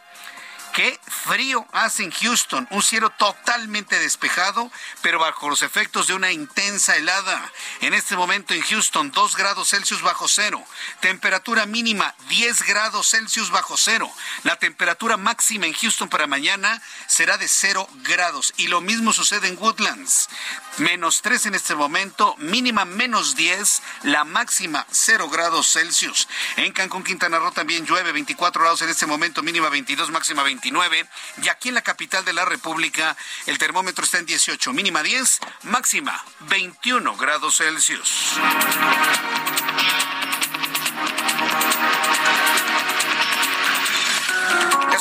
Qué 0.75 0.99
frío 1.07 1.65
hace 1.71 2.03
en 2.03 2.11
Houston, 2.11 2.67
un 2.69 2.83
cielo 2.83 3.09
totalmente 3.11 3.97
despejado, 3.97 4.69
pero 5.01 5.19
bajo 5.19 5.47
los 5.47 5.61
efectos 5.61 6.07
de 6.07 6.13
una 6.13 6.33
intensa 6.33 6.97
helada. 6.97 7.49
En 7.79 7.93
este 7.93 8.17
momento 8.17 8.53
en 8.53 8.61
Houston, 8.61 9.09
2 9.09 9.37
grados 9.37 9.69
Celsius 9.69 10.01
bajo 10.01 10.27
cero. 10.27 10.61
Temperatura 10.99 11.65
mínima, 11.65 12.13
10 12.27 12.63
grados 12.63 13.11
Celsius 13.11 13.51
bajo 13.51 13.77
cero. 13.77 14.11
La 14.43 14.57
temperatura 14.57 15.15
máxima 15.15 15.65
en 15.65 15.71
Houston 15.71 16.09
para 16.09 16.27
mañana 16.27 16.81
será 17.07 17.37
de 17.37 17.47
0 17.47 17.87
grados. 18.03 18.53
Y 18.57 18.67
lo 18.67 18.81
mismo 18.81 19.13
sucede 19.13 19.47
en 19.47 19.57
Woodlands. 19.57 20.27
Menos 20.75 21.21
3 21.21 21.45
en 21.45 21.55
este 21.55 21.73
momento, 21.73 22.35
mínima 22.37 22.83
menos 22.83 23.37
10, 23.37 23.81
la 24.03 24.25
máxima 24.25 24.85
0 24.91 25.29
grados 25.29 25.71
Celsius. 25.71 26.27
En 26.57 26.73
Cancún, 26.73 27.05
Quintana 27.05 27.39
Roo 27.39 27.53
también 27.53 27.85
llueve, 27.85 28.11
24 28.11 28.61
grados 28.61 28.81
en 28.81 28.89
este 28.89 29.05
momento, 29.05 29.41
mínima 29.41 29.69
22, 29.69 30.11
máxima 30.11 30.43
20. 30.43 30.64
Y 31.43 31.49
aquí 31.49 31.69
en 31.69 31.75
la 31.75 31.81
capital 31.81 32.25
de 32.25 32.33
la 32.33 32.45
República 32.45 33.15
el 33.45 33.57
termómetro 33.57 34.03
está 34.03 34.17
en 34.17 34.25
18, 34.25 34.73
mínima 34.73 35.03
10, 35.03 35.39
máxima 35.63 36.23
21 36.41 37.15
grados 37.17 37.57
Celsius. 37.57 38.35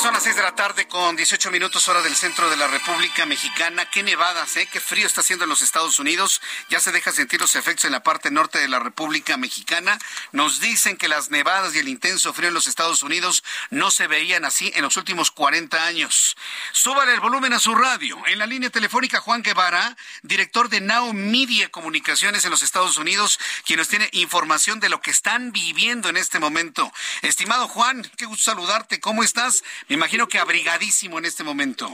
Son 0.05 0.13
las 0.13 0.21
6 0.21 0.35
de 0.35 0.43
la 0.43 0.53
tarde 0.53 0.87
con 0.87 1.15
18 1.15 1.49
minutos 1.49 1.87
hora 1.87 2.03
del 2.03 2.15
centro 2.15 2.47
de 2.47 2.57
la 2.57 2.67
República 2.67 3.25
Mexicana. 3.25 3.89
Qué 3.89 4.03
nevadas, 4.03 4.55
¿eh? 4.55 4.69
Qué 4.71 4.79
frío 4.79 5.07
está 5.07 5.21
haciendo 5.21 5.45
en 5.45 5.49
los 5.49 5.63
Estados 5.63 5.97
Unidos. 5.97 6.43
Ya 6.69 6.79
se 6.79 6.91
deja 6.91 7.11
sentir 7.11 7.41
los 7.41 7.55
efectos 7.55 7.85
en 7.85 7.91
la 7.91 8.03
parte 8.03 8.29
norte 8.29 8.59
de 8.59 8.67
la 8.67 8.77
República 8.77 9.35
Mexicana. 9.37 9.97
Nos 10.31 10.59
dicen 10.59 10.95
que 10.95 11.07
las 11.07 11.31
nevadas 11.31 11.73
y 11.73 11.79
el 11.79 11.87
intenso 11.87 12.35
frío 12.35 12.49
en 12.49 12.53
los 12.53 12.67
Estados 12.67 13.01
Unidos 13.01 13.43
no 13.71 13.89
se 13.89 14.05
veían 14.05 14.45
así 14.45 14.71
en 14.75 14.83
los 14.83 14.95
últimos 14.95 15.31
40 15.31 15.83
años. 15.87 16.37
Súbale 16.71 17.11
el 17.11 17.19
volumen 17.19 17.53
a 17.53 17.59
su 17.59 17.73
radio. 17.73 18.21
En 18.27 18.37
la 18.37 18.45
línea 18.45 18.69
telefónica 18.69 19.21
Juan 19.21 19.41
Guevara, 19.41 19.97
director 20.21 20.69
de 20.69 20.81
Now 20.81 21.13
Media 21.13 21.69
Comunicaciones 21.71 22.45
en 22.45 22.51
los 22.51 22.61
Estados 22.61 22.97
Unidos, 22.97 23.39
quien 23.65 23.79
nos 23.79 23.87
tiene 23.87 24.07
información 24.11 24.79
de 24.79 24.89
lo 24.89 25.01
que 25.01 25.09
están 25.09 25.51
viviendo 25.51 26.09
en 26.09 26.17
este 26.17 26.37
momento. 26.37 26.93
Estimado 27.23 27.67
Juan, 27.67 28.07
qué 28.17 28.25
gusto 28.25 28.51
saludarte. 28.51 28.99
¿Cómo 28.99 29.23
estás? 29.23 29.63
Imagino 29.95 30.27
que 30.27 30.39
abrigadísimo 30.39 31.17
en 31.19 31.25
este 31.25 31.43
momento. 31.43 31.89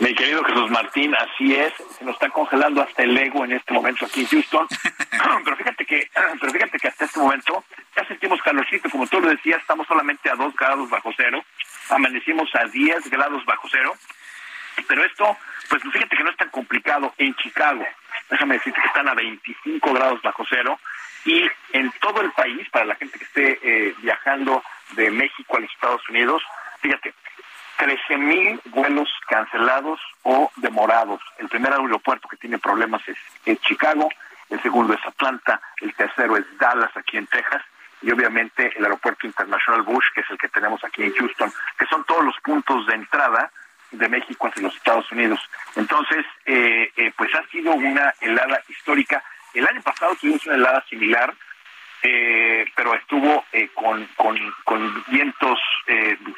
Mi 0.00 0.14
querido 0.14 0.44
Jesús 0.44 0.70
Martín, 0.70 1.14
así 1.14 1.54
es, 1.54 1.72
se 1.98 2.04
nos 2.04 2.14
está 2.14 2.28
congelando 2.30 2.82
hasta 2.82 3.02
el 3.02 3.16
ego 3.16 3.44
en 3.44 3.52
este 3.52 3.72
momento 3.72 4.06
aquí 4.06 4.20
en 4.20 4.26
Houston. 4.26 4.66
pero 5.44 5.56
fíjate 5.56 5.84
que, 5.84 6.10
pero 6.40 6.52
fíjate 6.52 6.78
que 6.78 6.88
hasta 6.88 7.04
este 7.04 7.18
momento 7.18 7.64
ya 7.96 8.06
sentimos 8.06 8.40
calorcito, 8.42 8.90
como 8.90 9.06
tú 9.06 9.20
lo 9.20 9.28
decías, 9.28 9.60
estamos 9.60 9.86
solamente 9.86 10.30
a 10.30 10.36
2 10.36 10.54
grados 10.54 10.90
bajo 10.90 11.10
cero, 11.16 11.44
amanecimos 11.90 12.48
a 12.54 12.64
10 12.66 13.10
grados 13.10 13.44
bajo 13.44 13.68
cero, 13.70 13.94
pero 14.86 15.04
esto, 15.04 15.36
pues 15.68 15.82
fíjate 15.82 16.16
que 16.16 16.24
no 16.24 16.30
es 16.30 16.36
tan 16.36 16.50
complicado 16.50 17.14
en 17.18 17.34
Chicago. 17.36 17.84
déjame 18.30 18.54
decirte 18.54 18.80
que 18.80 18.88
están 18.88 19.08
a 19.08 19.14
25 19.14 19.92
grados 19.92 20.20
bajo 20.22 20.44
cero 20.48 20.78
y 21.24 21.48
en 21.72 21.90
todo 22.00 22.20
el 22.20 22.30
país, 22.32 22.68
para 22.70 22.84
la 22.84 22.94
gente 22.94 23.18
que 23.18 23.24
esté 23.24 23.58
eh, 23.62 23.94
viajando 24.02 24.62
de 24.92 25.10
México 25.10 25.56
a 25.56 25.60
los 25.60 25.72
Estados 25.72 26.08
Unidos, 26.08 26.42
fíjate, 26.86 27.14
13 27.78 28.16
mil 28.18 28.60
vuelos 28.66 29.08
cancelados 29.28 30.00
o 30.22 30.50
demorados. 30.56 31.20
El 31.38 31.48
primer 31.48 31.72
aeropuerto 31.72 32.28
que 32.28 32.36
tiene 32.36 32.58
problemas 32.58 33.02
es, 33.06 33.60
Chicago, 33.62 34.08
el 34.50 34.62
segundo 34.62 34.94
es 34.94 35.04
Atlanta, 35.04 35.60
el 35.80 35.92
tercero 35.94 36.36
es 36.36 36.44
Dallas, 36.58 36.96
aquí 36.96 37.16
en 37.16 37.26
Texas, 37.26 37.62
y 38.02 38.10
obviamente 38.12 38.72
el 38.76 38.84
aeropuerto 38.84 39.26
internacional 39.26 39.82
Bush, 39.82 40.04
que 40.14 40.20
es 40.20 40.30
el 40.30 40.38
que 40.38 40.48
tenemos 40.48 40.82
aquí 40.84 41.02
en 41.02 41.14
Houston, 41.14 41.52
que 41.78 41.86
son 41.86 42.04
todos 42.04 42.24
los 42.24 42.36
puntos 42.44 42.86
de 42.86 42.94
entrada 42.94 43.50
de 43.90 44.08
México 44.08 44.46
hacia 44.46 44.62
los 44.62 44.76
Estados 44.76 45.10
Unidos. 45.10 45.40
Entonces, 45.74 46.24
eh, 46.44 46.92
eh, 46.96 47.12
pues 47.16 47.34
ha 47.34 47.44
sido 47.48 47.72
una 47.72 48.14
helada 48.20 48.62
histórica. 48.68 49.22
El 49.54 49.66
año 49.66 49.82
pasado 49.82 50.14
tuvimos 50.16 50.46
una 50.46 50.56
helada 50.56 50.84
similar, 50.88 51.34
eh, 52.02 52.64
pero 52.74 52.94
estuvo 52.94 53.44
con, 53.74 54.06
con, 54.16 54.38
con, 54.64 55.04
vientos, 55.08 55.58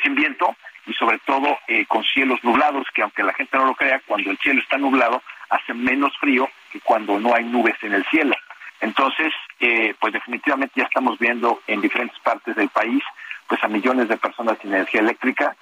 sin 0.03 0.15
viento, 0.15 0.57
y 0.89 0.95
sobre 0.95 1.19
todo 1.19 1.59
eh, 1.69 1.85
con 1.87 2.03
cielos 2.03 2.43
nublados, 2.43 2.87
que 2.95 3.03
aunque 3.03 3.23
la 3.23 3.35
gente 3.35 3.57
no 3.59 3.67
lo 3.67 3.75
crea, 3.75 4.01
cuando 4.07 4.31
el 4.31 4.39
cielo 4.39 4.61
está 4.61 4.79
nublado 4.79 5.23
hace 5.51 5.75
menos 5.75 6.17
frío 6.19 6.49
que 6.73 6.81
cuando 6.81 7.21
no 7.21 7.35
hay 7.35 7.45
nubes 7.45 7.77
en 7.83 7.93
el 7.93 8.05
cielo. 8.07 8.35
Entonces, 8.81 9.33
eh, 9.61 9.95
pues 10.01 10.13
definitivamente 10.13 10.75
ya 10.77 10.85
estamos 10.85 11.19
viendo 11.19 11.61
en 11.67 11.81
diferentes 11.81 12.19
partes 12.21 12.57
del 12.57 12.69
país, 12.71 13.03
pues 13.47 13.63
a 13.63 13.69
millones 13.69 14.09
de 14.09 14.17
personas 14.17 14.59
sin 14.61 14.73
energía 14.73 15.01
eléctrica. 15.01 15.55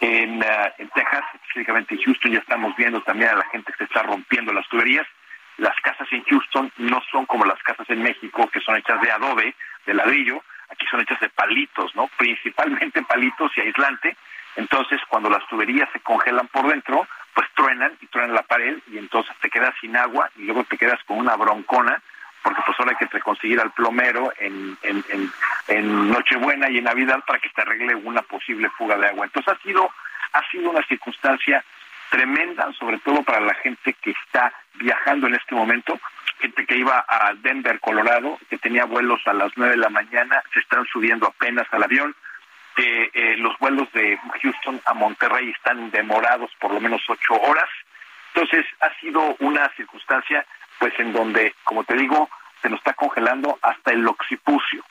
En, 0.00 0.38
uh, 0.38 0.70
en 0.78 0.88
Texas, 0.88 1.24
específicamente 1.34 1.94
en 1.94 2.02
Houston, 2.02 2.32
ya 2.32 2.38
estamos 2.40 2.74
viendo 2.76 3.00
también 3.02 3.30
a 3.30 3.36
la 3.36 3.44
gente 3.46 3.72
que 3.78 3.84
está 3.84 4.02
rompiendo 4.02 4.52
las 4.52 4.68
tuberías. 4.68 5.06
Las 5.58 5.76
casas 5.80 6.08
en 6.10 6.24
Houston 6.24 6.72
no 6.78 7.00
son 7.10 7.26
como 7.26 7.44
las 7.44 7.62
casas 7.62 7.88
en 7.90 8.02
México, 8.02 8.48
que 8.52 8.60
son 8.60 8.76
hechas 8.76 9.00
de 9.00 9.10
adobe, 9.10 9.54
de 9.86 9.94
ladrillo. 9.94 10.42
Aquí 10.70 10.86
son 10.90 11.00
hechas 11.00 11.20
de 11.20 11.28
palitos, 11.28 11.94
¿no? 11.94 12.08
Principalmente 12.16 13.02
palitos 13.02 13.52
y 13.56 13.60
aislante 13.60 14.16
entonces, 14.56 15.00
cuando 15.08 15.28
las 15.28 15.46
tuberías 15.48 15.88
se 15.92 16.00
congelan 16.00 16.46
por 16.48 16.68
dentro, 16.68 17.06
pues 17.34 17.48
truenan 17.54 17.92
y 18.00 18.06
truenan 18.06 18.34
la 18.34 18.42
pared 18.42 18.78
y 18.90 18.98
entonces 18.98 19.34
te 19.40 19.50
quedas 19.50 19.74
sin 19.80 19.96
agua 19.96 20.30
y 20.36 20.44
luego 20.44 20.64
te 20.64 20.78
quedas 20.78 21.02
con 21.04 21.18
una 21.18 21.36
broncona 21.36 22.00
porque 22.42 22.60
pues 22.66 22.78
ahora 22.78 22.92
hay 22.92 23.08
que 23.08 23.20
conseguir 23.20 23.58
al 23.58 23.72
plomero 23.72 24.30
en, 24.38 24.76
en, 24.82 25.02
en, 25.68 26.10
Nochebuena 26.10 26.68
y 26.68 26.76
en 26.76 26.84
Navidad 26.84 27.20
para 27.26 27.38
que 27.38 27.48
te 27.48 27.62
arregle 27.62 27.94
una 27.94 28.20
posible 28.20 28.68
fuga 28.68 28.98
de 28.98 29.06
agua. 29.08 29.24
Entonces 29.24 29.54
ha 29.54 29.62
sido, 29.62 29.90
ha 30.34 30.50
sido 30.50 30.70
una 30.70 30.86
circunstancia 30.86 31.64
tremenda, 32.14 32.72
sobre 32.78 32.98
todo 32.98 33.24
para 33.24 33.40
la 33.40 33.54
gente 33.54 33.92
que 33.94 34.12
está 34.12 34.52
viajando 34.74 35.26
en 35.26 35.34
este 35.34 35.52
momento, 35.56 35.98
gente 36.38 36.64
que 36.64 36.76
iba 36.76 37.04
a 37.08 37.34
Denver, 37.34 37.80
Colorado, 37.80 38.38
que 38.48 38.56
tenía 38.56 38.84
vuelos 38.84 39.20
a 39.26 39.32
las 39.32 39.50
nueve 39.56 39.72
de 39.72 39.80
la 39.80 39.88
mañana, 39.88 40.40
se 40.52 40.60
están 40.60 40.86
subiendo 40.86 41.26
apenas 41.26 41.66
al 41.72 41.82
avión, 41.82 42.14
eh, 42.76 43.34
los 43.38 43.58
vuelos 43.58 43.90
de 43.92 44.16
Houston 44.42 44.80
a 44.84 44.94
Monterrey 44.94 45.50
están 45.50 45.90
demorados 45.90 46.52
por 46.60 46.72
lo 46.72 46.80
menos 46.80 47.02
ocho 47.08 47.34
horas. 47.34 47.68
Entonces 48.32 48.64
ha 48.80 48.94
sido 49.00 49.36
una 49.40 49.68
circunstancia, 49.76 50.46
pues 50.78 50.92
en 50.98 51.12
donde, 51.12 51.52
como 51.64 51.82
te 51.82 51.96
digo, 51.96 52.30
se 52.62 52.68
nos 52.68 52.78
está 52.78 52.92
congelando 52.94 53.58
hasta 53.60 53.92
el 53.92 54.06
occipucio. 54.06 54.84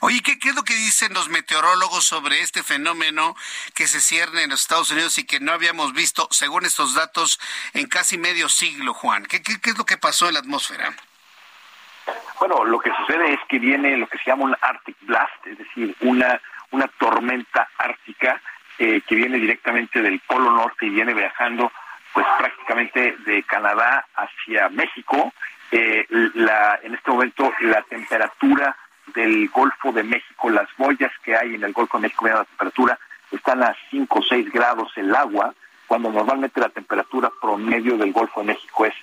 Oye, 0.00 0.22
¿qué, 0.22 0.36
es 0.42 0.54
lo 0.54 0.62
que 0.62 0.74
dicen 0.74 1.12
los 1.14 1.28
meteorólogos 1.28 2.04
sobre 2.04 2.40
este 2.40 2.62
fenómeno 2.62 3.36
que 3.74 3.86
se 3.86 4.00
cierne 4.00 4.42
en 4.42 4.50
los 4.50 4.62
Estados 4.62 4.90
Unidos 4.90 5.18
y 5.18 5.24
que 5.24 5.40
no 5.40 5.52
habíamos 5.52 5.92
visto, 5.92 6.28
según 6.30 6.64
estos 6.64 6.94
datos, 6.94 7.40
en 7.74 7.86
casi 7.86 8.18
medio 8.18 8.48
siglo, 8.48 8.94
Juan? 8.94 9.24
¿Qué, 9.26 9.42
qué, 9.42 9.60
qué 9.60 9.70
es 9.70 9.78
lo 9.78 9.84
que 9.84 9.96
pasó 9.96 10.28
en 10.28 10.34
la 10.34 10.40
atmósfera? 10.40 10.94
Bueno, 12.38 12.64
lo 12.64 12.78
que 12.78 12.90
sucede 13.00 13.34
es 13.34 13.40
que 13.48 13.58
viene 13.58 13.96
lo 13.96 14.06
que 14.06 14.18
se 14.18 14.24
llama 14.26 14.44
un 14.44 14.56
Arctic 14.60 14.96
Blast, 15.02 15.46
es 15.46 15.58
decir, 15.58 15.96
una 16.00 16.40
una 16.70 16.88
tormenta 16.98 17.68
ártica 17.78 18.40
eh, 18.78 19.00
que 19.06 19.14
viene 19.14 19.38
directamente 19.38 20.02
del 20.02 20.20
Polo 20.20 20.50
Norte 20.50 20.86
y 20.86 20.90
viene 20.90 21.14
viajando 21.14 21.72
pues 22.12 22.26
prácticamente 22.38 23.16
de 23.24 23.42
Canadá 23.42 24.06
hacia 24.14 24.68
México. 24.70 25.32
Eh, 25.70 26.06
la, 26.34 26.78
en 26.82 26.94
este 26.94 27.10
momento 27.10 27.52
la 27.60 27.82
temperatura 27.82 28.76
del 29.14 29.48
Golfo 29.48 29.92
de 29.92 30.02
México, 30.02 30.50
las 30.50 30.68
boyas 30.76 31.12
que 31.22 31.36
hay 31.36 31.54
en 31.54 31.64
el 31.64 31.72
Golfo 31.72 31.98
de 31.98 32.02
México, 32.02 32.26
la 32.26 32.44
temperatura, 32.44 32.98
están 33.30 33.62
a 33.62 33.76
5 33.90 34.18
o 34.18 34.22
6 34.22 34.52
grados 34.52 34.92
el 34.96 35.14
agua, 35.14 35.54
cuando 35.86 36.10
normalmente 36.10 36.60
la 36.60 36.68
temperatura 36.68 37.30
promedio 37.40 37.96
del 37.96 38.12
Golfo 38.12 38.40
de 38.40 38.46
México 38.46 38.86
es 38.86 38.94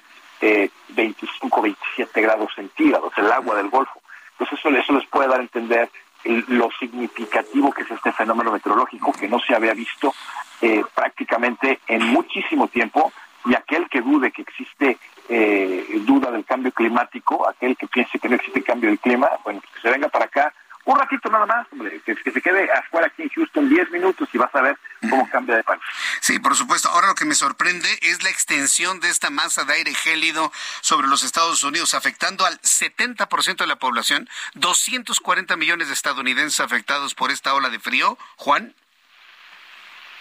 eh, 0.41 0.69
25, 0.89 1.61
27 1.61 2.21
grados 2.21 2.51
centígrados, 2.55 3.13
el 3.17 3.31
agua 3.31 3.55
del 3.55 3.69
Golfo. 3.69 4.01
Entonces 4.31 4.59
eso, 4.59 4.69
eso 4.69 4.93
les 4.93 5.07
puede 5.07 5.29
dar 5.29 5.39
a 5.39 5.43
entender 5.43 5.89
lo 6.25 6.69
significativo 6.79 7.71
que 7.71 7.83
es 7.83 7.91
este 7.91 8.11
fenómeno 8.13 8.51
meteorológico 8.51 9.11
que 9.11 9.27
no 9.27 9.39
se 9.39 9.55
había 9.55 9.73
visto 9.73 10.13
eh, 10.61 10.83
prácticamente 10.95 11.79
en 11.87 12.05
muchísimo 12.07 12.67
tiempo 12.67 13.11
y 13.45 13.55
aquel 13.55 13.89
que 13.89 14.01
dude 14.01 14.31
que 14.31 14.41
existe 14.41 14.97
eh, 15.29 16.01
duda 16.01 16.31
del 16.31 16.45
cambio 16.45 16.71
climático, 16.71 17.47
aquel 17.47 17.75
que 17.77 17.87
piense 17.87 18.19
que 18.19 18.29
no 18.29 18.35
existe 18.35 18.63
cambio 18.63 18.89
del 18.89 18.99
clima, 18.99 19.29
bueno, 19.43 19.61
que 19.61 19.81
se 19.81 19.89
venga 19.89 20.09
para 20.09 20.25
acá 20.25 20.53
un 20.85 20.99
ratito 20.99 21.29
nada 21.29 21.45
más, 21.45 21.65
hombre, 21.71 22.01
que, 22.05 22.13
se 22.15 22.41
quede 22.41 22.69
afuera 22.71 23.07
aquí 23.07 23.23
en 23.23 23.29
Houston 23.29 23.69
10 23.69 23.91
minutos 23.91 24.27
y 24.33 24.37
vas 24.37 24.53
a 24.53 24.61
ver 24.61 24.77
cómo 25.09 25.29
cambia 25.29 25.55
de 25.55 25.63
país. 25.63 25.81
Sí, 26.19 26.39
por 26.39 26.55
supuesto. 26.55 26.89
Ahora 26.89 27.07
lo 27.07 27.15
que 27.15 27.23
me 27.23 27.35
sorprende 27.35 27.87
es 28.01 28.21
la 28.23 28.29
extensión 28.29 28.99
de 28.99 29.09
esta 29.09 29.29
masa 29.29 29.63
de 29.63 29.73
aire 29.73 29.93
gélido 29.93 30.51
sobre 30.81 31.07
los 31.07 31.23
Estados 31.23 31.63
Unidos, 31.63 31.93
afectando 31.93 32.45
al 32.45 32.59
70% 32.61 33.57
de 33.57 33.67
la 33.67 33.77
población, 33.77 34.27
240 34.55 35.55
millones 35.55 35.87
de 35.87 35.93
estadounidenses 35.93 36.59
afectados 36.59 37.15
por 37.15 37.31
esta 37.31 37.53
ola 37.53 37.69
de 37.69 37.79
frío. 37.79 38.17
Juan. 38.35 38.75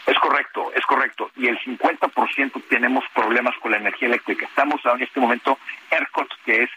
Es 0.06 0.18
correcto, 0.20 0.61
correcto. 0.92 1.30
Y 1.36 1.48
el 1.48 1.58
50% 1.60 2.62
tenemos 2.68 3.04
problemas 3.14 3.54
con 3.60 3.70
la 3.70 3.78
energía 3.78 4.08
eléctrica. 4.08 4.44
Estamos 4.44 4.80
en 4.84 5.02
este 5.02 5.20
momento, 5.20 5.58
ERCOT, 5.90 6.28
que 6.44 6.64
es 6.64 6.70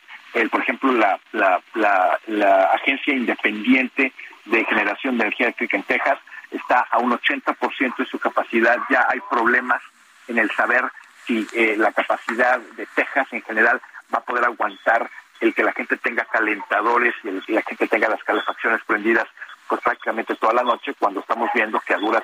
por 0.51 0.61
ejemplo, 0.61 0.91
la, 0.91 2.69
agencia 2.73 3.13
independiente 3.13 4.11
de 4.43 4.65
generación 4.65 5.17
de 5.17 5.23
energía 5.23 5.47
eléctrica 5.47 5.77
en 5.77 5.83
Texas 5.83 6.19
está 6.51 6.81
a 6.91 6.99
un 6.99 7.11
80% 7.11 7.95
de 7.97 8.05
su 8.05 8.19
capacidad. 8.19 8.77
Ya 8.89 9.05
hay 9.09 9.19
problemas 9.29 9.81
en 10.27 10.37
el 10.37 10.51
saber 10.51 10.83
si 11.25 11.47
eh, 11.53 11.75
la 11.77 11.93
capacidad 11.93 12.59
de 12.59 12.85
Texas 12.95 13.27
en 13.31 13.43
general 13.43 13.81
va 14.13 14.19
a 14.19 14.25
poder 14.25 14.43
aguantar 14.43 15.09
el 15.39 15.53
que 15.53 15.63
la 15.63 15.71
gente 15.71 15.95
tenga 15.97 16.25
calentadores 16.25 17.15
y, 17.23 17.29
el, 17.29 17.43
la 17.47 17.61
gente 17.61 17.87
tenga 17.87 18.09
las 18.09 18.23
calefacciones 18.23 18.81
prendidas 18.85 19.27
pues 19.67 19.81
prácticamente 19.81 20.35
toda 20.35 20.53
la 20.53 20.63
noche 20.63 20.93
cuando 20.99 21.21
estamos 21.21 21.49
viendo 21.53 21.79
que 21.79 21.93
a 21.93 21.97
duras 21.97 22.23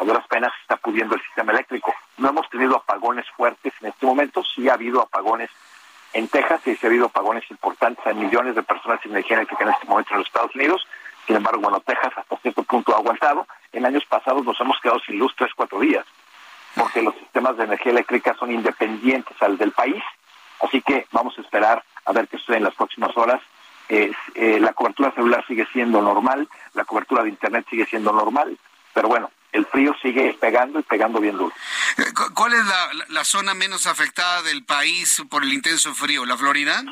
a 0.00 0.04
duras 0.04 0.26
penas 0.28 0.52
está 0.62 0.76
pudiendo 0.76 1.14
el 1.14 1.22
sistema 1.22 1.52
eléctrico. 1.52 1.94
No 2.18 2.30
hemos 2.30 2.48
tenido 2.50 2.76
apagones 2.76 3.26
fuertes 3.36 3.72
en 3.80 3.88
este 3.88 4.06
momento, 4.06 4.42
sí 4.44 4.68
ha 4.68 4.74
habido 4.74 5.02
apagones 5.02 5.50
en 6.12 6.26
Texas 6.28 6.60
sí 6.64 6.76
ha 6.82 6.86
habido 6.86 7.06
apagones 7.06 7.48
importantes, 7.50 8.04
hay 8.04 8.14
millones 8.14 8.56
de 8.56 8.62
personas 8.62 9.00
sin 9.00 9.12
energía 9.12 9.36
eléctrica 9.36 9.64
en 9.64 9.70
este 9.70 9.86
momento 9.86 10.12
en 10.12 10.18
los 10.18 10.26
Estados 10.26 10.54
Unidos. 10.56 10.86
Sin 11.26 11.36
embargo, 11.36 11.60
bueno, 11.60 11.80
Texas 11.80 12.12
hasta 12.16 12.36
cierto 12.38 12.64
punto 12.64 12.94
ha 12.94 12.98
aguantado. 12.98 13.46
En 13.72 13.86
años 13.86 14.04
pasados 14.06 14.44
nos 14.44 14.60
hemos 14.60 14.80
quedado 14.80 14.98
sin 15.00 15.18
luz 15.18 15.32
tres, 15.36 15.52
cuatro 15.54 15.78
días, 15.78 16.04
porque 16.74 17.02
los 17.02 17.14
sistemas 17.14 17.56
de 17.56 17.64
energía 17.64 17.92
eléctrica 17.92 18.34
son 18.34 18.50
independientes 18.50 19.40
al 19.40 19.56
del 19.56 19.70
país. 19.70 20.02
Así 20.60 20.82
que 20.82 21.06
vamos 21.12 21.38
a 21.38 21.42
esperar 21.42 21.84
a 22.04 22.12
ver 22.12 22.26
qué 22.26 22.38
sucede 22.38 22.56
en 22.56 22.64
las 22.64 22.74
próximas 22.74 23.16
horas. 23.16 23.40
Eh, 23.88 24.12
la 24.60 24.72
cobertura 24.72 25.12
celular 25.12 25.44
sigue 25.46 25.66
siendo 25.72 26.02
normal, 26.02 26.48
la 26.74 26.84
cobertura 26.84 27.22
de 27.22 27.28
Internet 27.28 27.66
sigue 27.68 27.86
siendo 27.86 28.12
normal, 28.12 28.56
pero 28.94 29.08
bueno, 29.08 29.30
el 29.52 29.66
frío 29.66 29.94
sigue 30.00 30.36
pegando 30.40 30.78
y 30.80 30.82
pegando 30.82 31.20
bien 31.20 31.36
duro. 31.36 31.54
Eh, 31.98 32.04
¿Cuál 32.34 32.54
es 32.54 32.64
la, 33.08 33.24
zona 33.24 33.54
menos 33.54 33.86
afectada 33.86 34.42
del 34.42 34.64
país 34.64 35.22
por 35.28 35.42
el 35.42 35.52
intenso 35.52 35.94
frío? 35.94 36.24
¿La 36.24 36.36
Florida? 36.36 36.82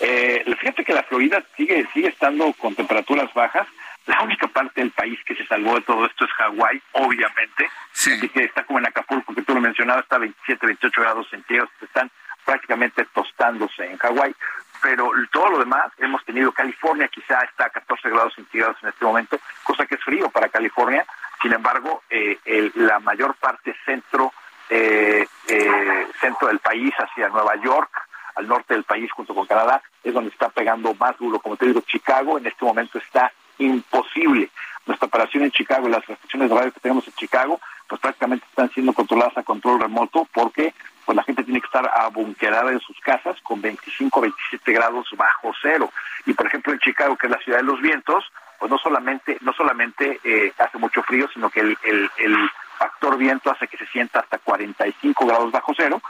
Eh, 0.00 0.44
fíjate 0.58 0.84
que 0.84 0.94
la 0.94 1.02
Florida 1.02 1.44
sigue 1.56 1.86
sigue 1.92 2.08
estando 2.08 2.52
con 2.54 2.74
temperaturas 2.74 3.32
bajas. 3.34 3.66
La 4.06 4.22
única 4.22 4.48
parte 4.48 4.80
del 4.80 4.90
país 4.90 5.18
que 5.24 5.36
se 5.36 5.46
salvó 5.46 5.74
de 5.74 5.82
todo 5.82 6.06
esto 6.06 6.24
es 6.24 6.30
Hawái, 6.32 6.82
obviamente. 6.92 7.68
Sí. 7.92 8.12
Así 8.12 8.28
que 8.28 8.44
está 8.44 8.64
como 8.64 8.78
en 8.78 8.86
Acapulco, 8.86 9.34
que 9.34 9.42
tú 9.42 9.54
lo 9.54 9.60
mencionabas, 9.60 10.04
está 10.04 10.16
a 10.16 10.20
27, 10.20 10.66
28 10.66 11.00
grados 11.00 11.28
centígrados. 11.30 11.70
Están 11.82 12.10
prácticamente 12.44 13.04
tostándose 13.14 13.84
en 13.84 13.98
Hawái 13.98 14.34
pero 14.82 15.10
todo 15.30 15.50
lo 15.50 15.58
demás 15.58 15.92
hemos 15.98 16.24
tenido 16.24 16.52
California 16.52 17.08
quizá 17.08 17.40
está 17.42 17.66
a 17.66 17.70
14 17.70 18.08
grados 18.10 18.34
centígrados 18.34 18.76
en 18.82 18.88
este 18.90 19.04
momento, 19.04 19.38
cosa 19.62 19.86
que 19.86 19.96
es 19.96 20.02
frío 20.02 20.30
para 20.30 20.48
California. 20.48 21.04
Sin 21.42 21.52
embargo, 21.52 22.02
eh, 22.10 22.38
la 22.74 22.98
mayor 23.00 23.34
parte 23.34 23.74
centro 23.84 24.32
eh, 24.72 25.26
eh, 25.48 26.06
centro 26.20 26.46
del 26.46 26.60
país 26.60 26.94
hacia 26.96 27.28
Nueva 27.28 27.56
York, 27.56 27.90
al 28.36 28.46
norte 28.46 28.74
del 28.74 28.84
país 28.84 29.10
junto 29.10 29.34
con 29.34 29.44
Canadá, 29.44 29.82
es 30.04 30.14
donde 30.14 30.30
está 30.30 30.48
pegando 30.48 30.94
más 30.94 31.18
duro. 31.18 31.40
Como 31.40 31.56
te 31.56 31.66
digo, 31.66 31.80
Chicago 31.80 32.38
en 32.38 32.46
este 32.46 32.64
momento 32.64 32.98
está 32.98 33.32
imposible. 33.58 34.48
Nuestra 34.86 35.08
operación 35.08 35.42
en 35.42 35.50
Chicago 35.50 35.88
y 35.88 35.90
las 35.90 36.06
restricciones 36.06 36.48
de 36.48 36.56
radio 36.56 36.72
que 36.72 36.80
tenemos 36.80 37.06
en 37.06 37.14
Chicago, 37.14 37.60
pues 37.88 38.00
prácticamente 38.00 38.46
están 38.48 38.70
siendo 38.70 38.92
controladas 38.92 39.36
a 39.36 39.42
control 39.42 39.80
remoto 39.80 40.28
porque 40.32 40.72
pues 41.10 41.16
la 41.16 41.24
gente 41.24 41.42
tiene 41.42 41.60
que 41.60 41.66
estar 41.66 41.90
abunquerada 41.92 42.70
en 42.70 42.78
sus 42.78 42.96
casas 43.00 43.36
con 43.42 43.60
25, 43.60 44.20
27 44.20 44.72
grados 44.72 45.08
bajo 45.16 45.50
cero. 45.60 45.90
Y 46.24 46.34
por 46.34 46.46
ejemplo 46.46 46.72
en 46.72 46.78
Chicago, 46.78 47.16
que 47.16 47.26
es 47.26 47.32
la 47.32 47.40
ciudad 47.40 47.58
de 47.58 47.64
los 47.64 47.80
vientos, 47.80 48.22
pues 48.60 48.70
no 48.70 48.78
solamente, 48.78 49.36
no 49.40 49.52
solamente 49.52 50.20
eh, 50.22 50.52
hace 50.56 50.78
mucho 50.78 51.02
frío, 51.02 51.28
sino 51.34 51.50
que 51.50 51.62
el, 51.62 52.50
factor 52.78 53.18
viento 53.18 53.50
hace 53.50 53.66
que 53.66 53.76
se 53.76 53.88
sienta 53.88 54.20
hasta 54.20 54.38
45 54.38 55.26
grados 55.26 55.50
bajo 55.50 55.72
cero, 55.76 56.00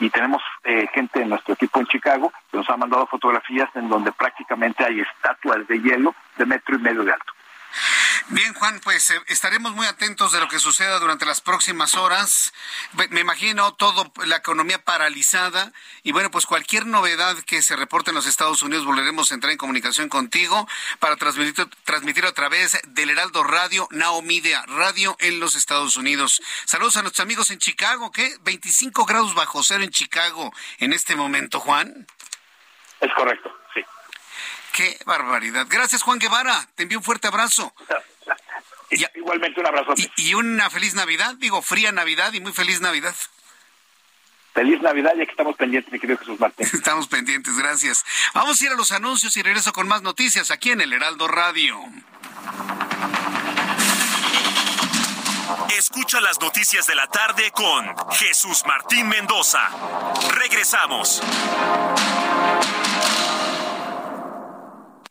y 0.00 0.10
tenemos 0.10 0.42
eh, 0.64 0.88
gente 0.92 1.22
en 1.22 1.28
nuestro 1.28 1.54
equipo 1.54 1.78
en 1.78 1.86
Chicago 1.86 2.32
que 2.50 2.56
nos 2.56 2.68
ha 2.68 2.76
mandado 2.76 3.06
fotografías 3.06 3.70
en 3.76 3.88
donde 3.88 4.10
prácticamente 4.10 4.84
hay 4.84 5.02
estatuas 5.02 5.68
de 5.68 5.80
hielo 5.80 6.16
de 6.36 6.46
metro 6.46 6.74
y 6.74 6.80
medio 6.80 7.04
de 7.04 7.12
alto. 7.12 7.32
Bien, 8.30 8.52
Juan, 8.52 8.80
pues 8.80 9.10
eh, 9.10 9.20
estaremos 9.28 9.72
muy 9.72 9.86
atentos 9.86 10.32
de 10.32 10.40
lo 10.40 10.48
que 10.48 10.58
suceda 10.58 10.98
durante 10.98 11.24
las 11.24 11.40
próximas 11.40 11.94
horas. 11.94 12.52
Me 13.10 13.20
imagino 13.20 13.72
todo 13.74 14.12
la 14.26 14.36
economía 14.36 14.84
paralizada 14.84 15.72
y 16.02 16.12
bueno, 16.12 16.30
pues 16.30 16.44
cualquier 16.44 16.86
novedad 16.86 17.36
que 17.46 17.62
se 17.62 17.74
reporte 17.76 18.10
en 18.10 18.16
los 18.16 18.26
Estados 18.26 18.62
Unidos 18.62 18.84
volveremos 18.84 19.30
a 19.30 19.34
entrar 19.34 19.50
en 19.50 19.58
comunicación 19.58 20.10
contigo 20.10 20.68
para 20.98 21.16
transmitir, 21.16 21.66
transmitir 21.84 22.26
a 22.26 22.32
través 22.32 22.78
del 22.88 23.10
Heraldo 23.10 23.44
Radio, 23.44 23.88
Now 23.92 24.22
Radio 24.66 25.16
en 25.20 25.40
los 25.40 25.54
Estados 25.54 25.96
Unidos. 25.96 26.42
Saludos 26.66 26.98
a 26.98 27.02
nuestros 27.02 27.24
amigos 27.24 27.50
en 27.50 27.58
Chicago, 27.58 28.12
¿qué? 28.12 28.36
25 28.42 29.06
grados 29.06 29.34
bajo 29.34 29.62
cero 29.62 29.84
en 29.84 29.90
Chicago 29.90 30.52
en 30.78 30.92
este 30.92 31.16
momento, 31.16 31.60
Juan. 31.60 32.06
Es 33.00 33.10
correcto. 33.14 33.57
Qué 34.78 34.96
barbaridad. 35.06 35.66
Gracias, 35.68 36.04
Juan 36.04 36.20
Guevara. 36.20 36.68
Te 36.76 36.84
envío 36.84 36.98
un 36.98 37.04
fuerte 37.04 37.26
abrazo. 37.26 37.74
Igualmente 39.16 39.58
un 39.58 39.66
abrazo. 39.66 39.92
Y, 40.16 40.34
una 40.34 40.70
feliz 40.70 40.94
Navidad, 40.94 41.34
digo, 41.34 41.62
fría 41.62 41.90
Navidad 41.90 42.32
y 42.32 42.38
muy 42.38 42.52
feliz 42.52 42.80
Navidad. 42.80 43.12
Feliz 44.54 44.80
Navidad, 44.80 45.14
ya 45.18 45.24
que 45.24 45.32
estamos 45.32 45.56
pendientes, 45.56 45.92
mi 45.92 45.98
querido 45.98 46.16
Jesús 46.20 46.38
Martín. 46.38 46.64
Estamos 46.72 47.08
pendientes, 47.08 47.58
gracias. 47.58 48.04
Vamos 48.34 48.60
a 48.60 48.66
ir 48.66 48.70
a 48.70 48.76
los 48.76 48.92
anuncios 48.92 49.36
y 49.36 49.42
regreso 49.42 49.72
con 49.72 49.88
más 49.88 50.02
noticias 50.02 50.52
aquí 50.52 50.70
en 50.70 50.80
el 50.80 50.92
Heraldo 50.92 51.26
Radio. 51.26 51.76
Escucha 55.76 56.20
las 56.20 56.40
noticias 56.40 56.86
de 56.86 56.94
la 56.94 57.08
tarde 57.08 57.50
con 57.50 57.84
Jesús 58.12 58.62
Martín 58.64 59.08
Mendoza. 59.08 59.68
Regresamos. 60.36 61.20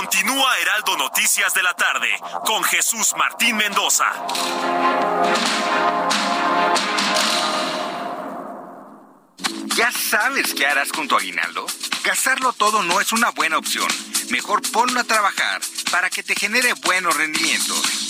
Continúa 0.00 0.58
Heraldo 0.58 0.96
Noticias 0.96 1.52
de 1.52 1.62
la 1.62 1.74
tarde 1.74 2.08
con 2.46 2.64
Jesús 2.64 3.12
Martín 3.18 3.54
Mendoza. 3.58 4.06
¿Ya 9.76 9.92
sabes 9.92 10.54
qué 10.54 10.66
harás 10.66 10.90
con 10.90 11.06
tu 11.06 11.16
aguinaldo? 11.16 11.66
Gastarlo 12.02 12.54
todo 12.54 12.82
no 12.82 12.98
es 13.02 13.12
una 13.12 13.28
buena 13.32 13.58
opción. 13.58 13.88
Mejor 14.30 14.62
ponlo 14.72 15.00
a 15.00 15.04
trabajar 15.04 15.60
para 15.90 16.08
que 16.08 16.22
te 16.22 16.34
genere 16.34 16.72
buenos 16.82 17.14
rendimientos. 17.14 18.09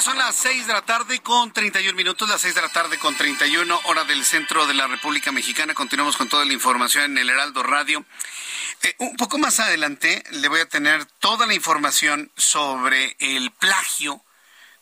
son 0.00 0.16
las 0.16 0.34
6 0.36 0.66
de 0.66 0.72
la 0.72 0.82
tarde 0.82 1.20
con 1.20 1.52
31 1.52 1.94
minutos, 1.94 2.26
las 2.26 2.40
6 2.40 2.54
de 2.54 2.62
la 2.62 2.70
tarde 2.70 2.98
con 2.98 3.14
31, 3.14 3.80
hora 3.84 4.04
del 4.04 4.24
centro 4.24 4.66
de 4.66 4.72
la 4.72 4.86
República 4.86 5.30
Mexicana. 5.30 5.74
Continuamos 5.74 6.16
con 6.16 6.28
toda 6.28 6.46
la 6.46 6.54
información 6.54 7.04
en 7.04 7.18
el 7.18 7.28
Heraldo 7.28 7.62
Radio. 7.62 8.04
Eh, 8.82 8.94
un 8.98 9.16
poco 9.16 9.36
más 9.36 9.60
adelante 9.60 10.24
le 10.30 10.48
voy 10.48 10.60
a 10.60 10.68
tener 10.68 11.04
toda 11.04 11.46
la 11.46 11.52
información 11.52 12.32
sobre 12.36 13.16
el 13.18 13.50
plagio 13.50 14.24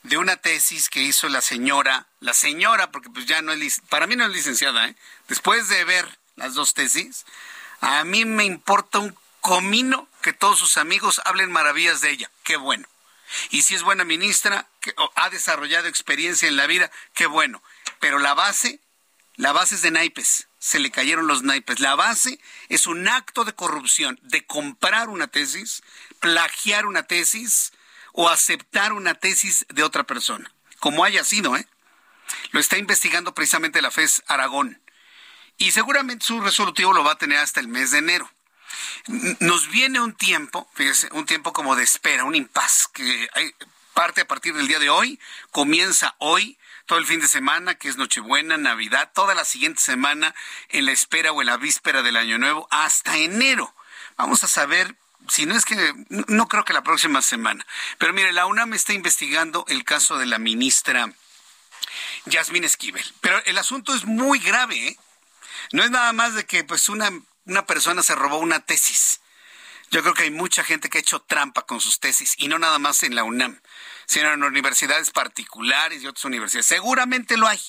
de 0.04 0.18
una 0.18 0.37
tesis 0.37 0.88
que 0.88 1.02
hizo 1.02 1.28
la 1.28 1.40
señora, 1.40 2.07
la 2.20 2.33
señora, 2.33 2.92
porque 2.92 3.11
pues 3.11 3.26
ya 3.26 3.42
no 3.42 3.52
es, 3.52 3.81
para 3.88 4.07
mí 4.07 4.14
no 4.14 4.24
es 4.24 4.31
licenciada, 4.31 4.87
¿eh? 4.87 4.94
después 5.26 5.68
de 5.68 5.85
ver 5.85 6.18
las 6.37 6.54
dos 6.54 6.74
tesis, 6.74 7.26
a 7.81 8.04
mí 8.04 8.24
me 8.24 8.44
importa 8.44 9.00
un 9.00 9.16
comino 9.40 10.09
que 10.22 10.33
todos 10.33 10.61
sus 10.61 10.76
amigos 10.76 11.20
hablen 11.24 11.50
maravillas 11.50 12.00
de 12.02 12.11
ella. 12.11 12.31
Qué 12.44 12.57
bueno. 12.57 12.87
Y 13.50 13.62
si 13.62 13.74
es 13.74 13.83
buena 13.83 14.04
ministra, 14.04 14.66
ha 15.14 15.31
desarrollado 15.31 15.88
experiencia 15.88 16.48
en 16.48 16.57
la 16.57 16.66
vida, 16.66 16.90
qué 17.14 17.27
bueno. 17.27 17.62
Pero 18.01 18.18
la 18.18 18.35
base, 18.35 18.81
la 19.37 19.53
base 19.53 19.77
es 19.77 19.83
de 19.83 19.90
naipes. 19.90 20.48
Se 20.59 20.79
le 20.79 20.90
cayeron 20.90 21.27
los 21.27 21.42
naipes. 21.42 21.81
La 21.81 21.94
base 21.94 22.40
es 22.68 22.87
un 22.87 23.09
acto 23.09 23.44
de 23.44 23.55
corrupción, 23.55 24.18
de 24.22 24.44
comprar 24.46 25.09
una 25.09 25.29
tesis, 25.29 25.83
plagiar 26.20 26.87
una 26.87 27.05
tesis 27.05 27.72
o 28.12 28.29
aceptar 28.29 28.92
una 28.92 29.14
tesis 29.14 29.66
de 29.68 29.83
otra 29.83 30.05
persona. 30.05 30.53
Como 30.81 31.05
haya 31.05 31.24
sido, 31.24 31.57
¿eh? 31.57 31.66
Lo 32.51 32.61
está 32.61 32.77
investigando 32.77 33.35
precisamente 33.35 33.83
la 33.83 33.90
FES 33.90 34.22
Aragón. 34.27 34.81
Y 35.57 35.72
seguramente 35.72 36.27
su 36.27 36.40
resolutivo 36.40 36.92
lo 36.92 37.05
va 37.05 37.12
a 37.12 37.18
tener 37.18 37.38
hasta 37.38 37.61
el 37.61 37.68
mes 37.68 37.90
de 37.90 37.98
enero 37.98 38.31
nos 39.40 39.68
viene 39.68 40.01
un 40.01 40.14
tiempo, 40.14 40.68
fíjese, 40.74 41.09
un 41.12 41.27
tiempo 41.27 41.53
como 41.53 41.77
de 41.77 41.85
espera, 41.85 42.24
un 42.24 42.35
impas 42.35 42.88
que 42.92 43.29
parte 43.99 44.21
a 44.21 44.29
partir 44.29 44.55
del 44.55 44.69
día 44.69 44.79
de 44.79 44.91
hoy, 44.91 45.19
comienza 45.51 46.15
hoy, 46.19 46.57
todo 46.87 47.01
el 47.01 47.05
fin 47.05 47.19
de 47.19 47.27
semana, 47.27 47.75
que 47.75 47.89
es 47.89 47.97
Nochebuena, 47.97 48.57
Navidad, 48.57 49.11
toda 49.13 49.35
la 49.35 49.45
siguiente 49.45 49.81
semana 49.81 50.37
en 50.69 50.87
la 50.87 50.93
espera 50.93 51.33
o 51.33 51.41
en 51.41 51.49
la 51.49 51.57
víspera 51.57 52.03
del 52.03 52.15
Año 52.15 52.39
Nuevo, 52.39 52.69
hasta 52.71 53.17
enero. 53.17 53.75
Vamos 54.17 54.45
a 54.45 54.47
saber 54.47 54.95
si 55.29 55.47
no 55.47 55.57
es 55.57 55.65
que, 55.65 55.95
no 56.09 56.47
creo 56.47 56.65
que 56.65 56.73
la 56.73 56.85
próxima 56.85 57.23
semana. 57.23 57.67
Pero 57.99 58.13
mire, 58.13 58.33
la 58.33 58.47
UNAM 58.47 58.73
está 58.73 58.93
investigando 58.93 59.65
el 59.67 59.83
caso 59.83 60.17
de 60.17 60.27
la 60.27 60.39
ministra 60.39 61.13
Yasmín 62.27 62.63
Esquivel. 62.63 63.05
Pero 63.21 63.45
el 63.47 63.59
asunto 63.59 63.97
es 63.97 64.05
muy 64.05 64.39
grave, 64.39 64.77
¿eh? 64.77 64.99
No 65.73 65.83
es 65.83 65.91
nada 65.91 66.13
más 66.13 66.37
de 66.37 66.47
que 66.47 66.63
pues 66.63 66.89
una 66.89 67.11
una 67.47 67.67
persona 67.67 68.05
se 68.05 68.15
robó 68.15 68.39
una 68.39 68.61
tesis. 68.61 69.21
Yo 69.91 70.03
creo 70.03 70.15
que 70.15 70.25
hay 70.25 70.31
mucha 70.31 70.63
gente 70.63 70.91
que 70.91 70.99
ha 70.99 71.01
hecho 71.01 71.21
trampa 71.21 71.63
con 71.63 71.81
sus 71.81 71.99
tesis, 71.99 72.35
y 72.37 72.49
no 72.49 72.59
nada 72.59 72.79
más 72.79 73.03
en 73.03 73.15
la 73.15 73.25
UNAM, 73.25 73.61
sino 74.09 74.33
en 74.33 74.42
universidades 74.42 75.11
particulares 75.11 76.03
y 76.03 76.07
otras 76.09 76.25
universidades. 76.25 76.66
Seguramente 76.66 77.37
lo 77.37 77.47
hay. 77.47 77.61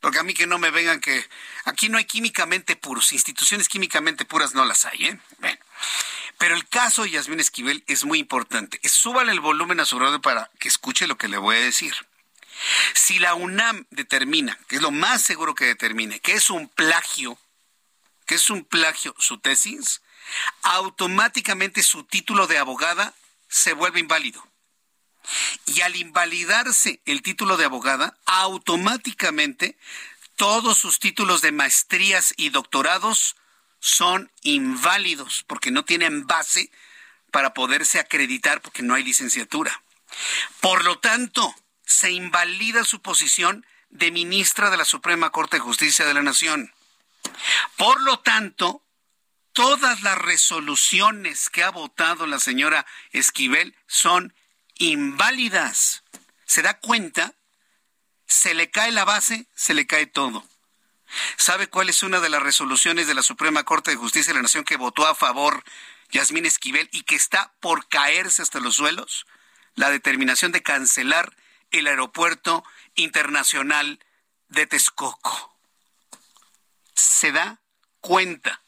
Porque 0.00 0.18
a 0.18 0.22
mí 0.22 0.32
que 0.32 0.46
no 0.46 0.58
me 0.58 0.70
vengan 0.70 0.98
que 0.98 1.28
aquí 1.64 1.90
no 1.90 1.98
hay 1.98 2.06
químicamente 2.06 2.74
puros, 2.74 3.12
instituciones 3.12 3.68
químicamente 3.68 4.24
puras 4.24 4.54
no 4.54 4.64
las 4.64 4.86
hay, 4.86 5.06
¿eh? 5.06 5.20
Pero 6.38 6.56
el 6.56 6.66
caso 6.66 7.02
de 7.02 7.10
Yasmín 7.10 7.38
Esquivel 7.38 7.84
es 7.86 8.06
muy 8.06 8.18
importante. 8.18 8.80
Súbale 8.88 9.30
el 9.30 9.40
volumen 9.40 9.78
a 9.78 9.84
su 9.84 9.98
radio 9.98 10.20
para 10.22 10.50
que 10.58 10.68
escuche 10.68 11.06
lo 11.06 11.18
que 11.18 11.28
le 11.28 11.36
voy 11.36 11.56
a 11.56 11.60
decir. 11.60 11.94
Si 12.94 13.18
la 13.18 13.34
UNAM 13.34 13.84
determina, 13.90 14.58
que 14.66 14.76
es 14.76 14.82
lo 14.82 14.90
más 14.90 15.20
seguro 15.20 15.54
que 15.54 15.66
determine, 15.66 16.20
que 16.20 16.32
es 16.32 16.48
un 16.48 16.68
plagio 16.68 17.38
que 18.30 18.36
es 18.36 18.48
un 18.48 18.64
plagio 18.64 19.12
su 19.18 19.38
tesis, 19.38 20.02
automáticamente 20.62 21.82
su 21.82 22.04
título 22.04 22.46
de 22.46 22.58
abogada 22.58 23.12
se 23.48 23.72
vuelve 23.72 23.98
inválido. 23.98 24.46
Y 25.66 25.80
al 25.82 25.96
invalidarse 25.96 27.00
el 27.04 27.22
título 27.22 27.56
de 27.56 27.64
abogada, 27.64 28.16
automáticamente 28.26 29.76
todos 30.36 30.78
sus 30.78 30.98
títulos 30.98 31.42
de 31.42 31.52
maestrías 31.52 32.32
y 32.36 32.48
doctorados 32.48 33.36
son 33.78 34.30
inválidos 34.42 35.44
porque 35.46 35.70
no 35.70 35.84
tienen 35.84 36.26
base 36.26 36.70
para 37.30 37.54
poderse 37.54 37.98
acreditar 37.98 38.60
porque 38.60 38.82
no 38.82 38.94
hay 38.94 39.04
licenciatura. 39.04 39.82
Por 40.60 40.84
lo 40.84 40.98
tanto, 40.98 41.54
se 41.84 42.10
invalida 42.10 42.84
su 42.84 43.00
posición 43.00 43.66
de 43.90 44.10
ministra 44.10 44.70
de 44.70 44.76
la 44.76 44.84
Suprema 44.84 45.30
Corte 45.30 45.56
de 45.56 45.62
Justicia 45.62 46.06
de 46.06 46.14
la 46.14 46.22
Nación. 46.22 46.72
Por 47.76 48.00
lo 48.00 48.20
tanto, 48.20 48.82
todas 49.52 50.02
las 50.02 50.18
resoluciones 50.18 51.50
que 51.50 51.62
ha 51.62 51.70
votado 51.70 52.26
la 52.26 52.38
señora 52.38 52.86
Esquivel 53.12 53.76
son 53.86 54.34
inválidas. 54.80 56.02
¿Se 56.46 56.62
da 56.62 56.80
cuenta? 56.80 57.34
Se 58.26 58.54
le 58.54 58.70
cae 58.70 58.90
la 58.90 59.04
base, 59.04 59.46
se 59.54 59.74
le 59.74 59.86
cae 59.86 60.06
todo. 60.06 60.44
¿Sabe 61.36 61.68
cuál 61.68 61.88
es 61.88 62.02
una 62.02 62.20
de 62.20 62.28
las 62.28 62.42
resoluciones 62.42 63.06
de 63.06 63.14
la 63.14 63.22
Suprema 63.22 63.64
Corte 63.64 63.90
de 63.90 63.96
Justicia 63.96 64.32
de 64.32 64.38
la 64.38 64.42
Nación 64.42 64.64
que 64.64 64.76
votó 64.76 65.06
a 65.06 65.14
favor 65.14 65.62
Yasmín 66.10 66.46
Esquivel 66.46 66.88
y 66.92 67.02
que 67.02 67.14
está 67.14 67.52
por 67.60 67.88
caerse 67.88 68.42
hasta 68.42 68.60
los 68.60 68.76
suelos? 68.76 69.26
La 69.74 69.90
determinación 69.90 70.50
de 70.50 70.62
cancelar 70.62 71.36
el 71.70 71.86
aeropuerto 71.86 72.64
internacional 72.94 74.00
de 74.48 74.66
Texcoco. 74.66 75.56
¿Se 76.94 77.32
da 77.32 77.60
cuenta? 78.00 78.62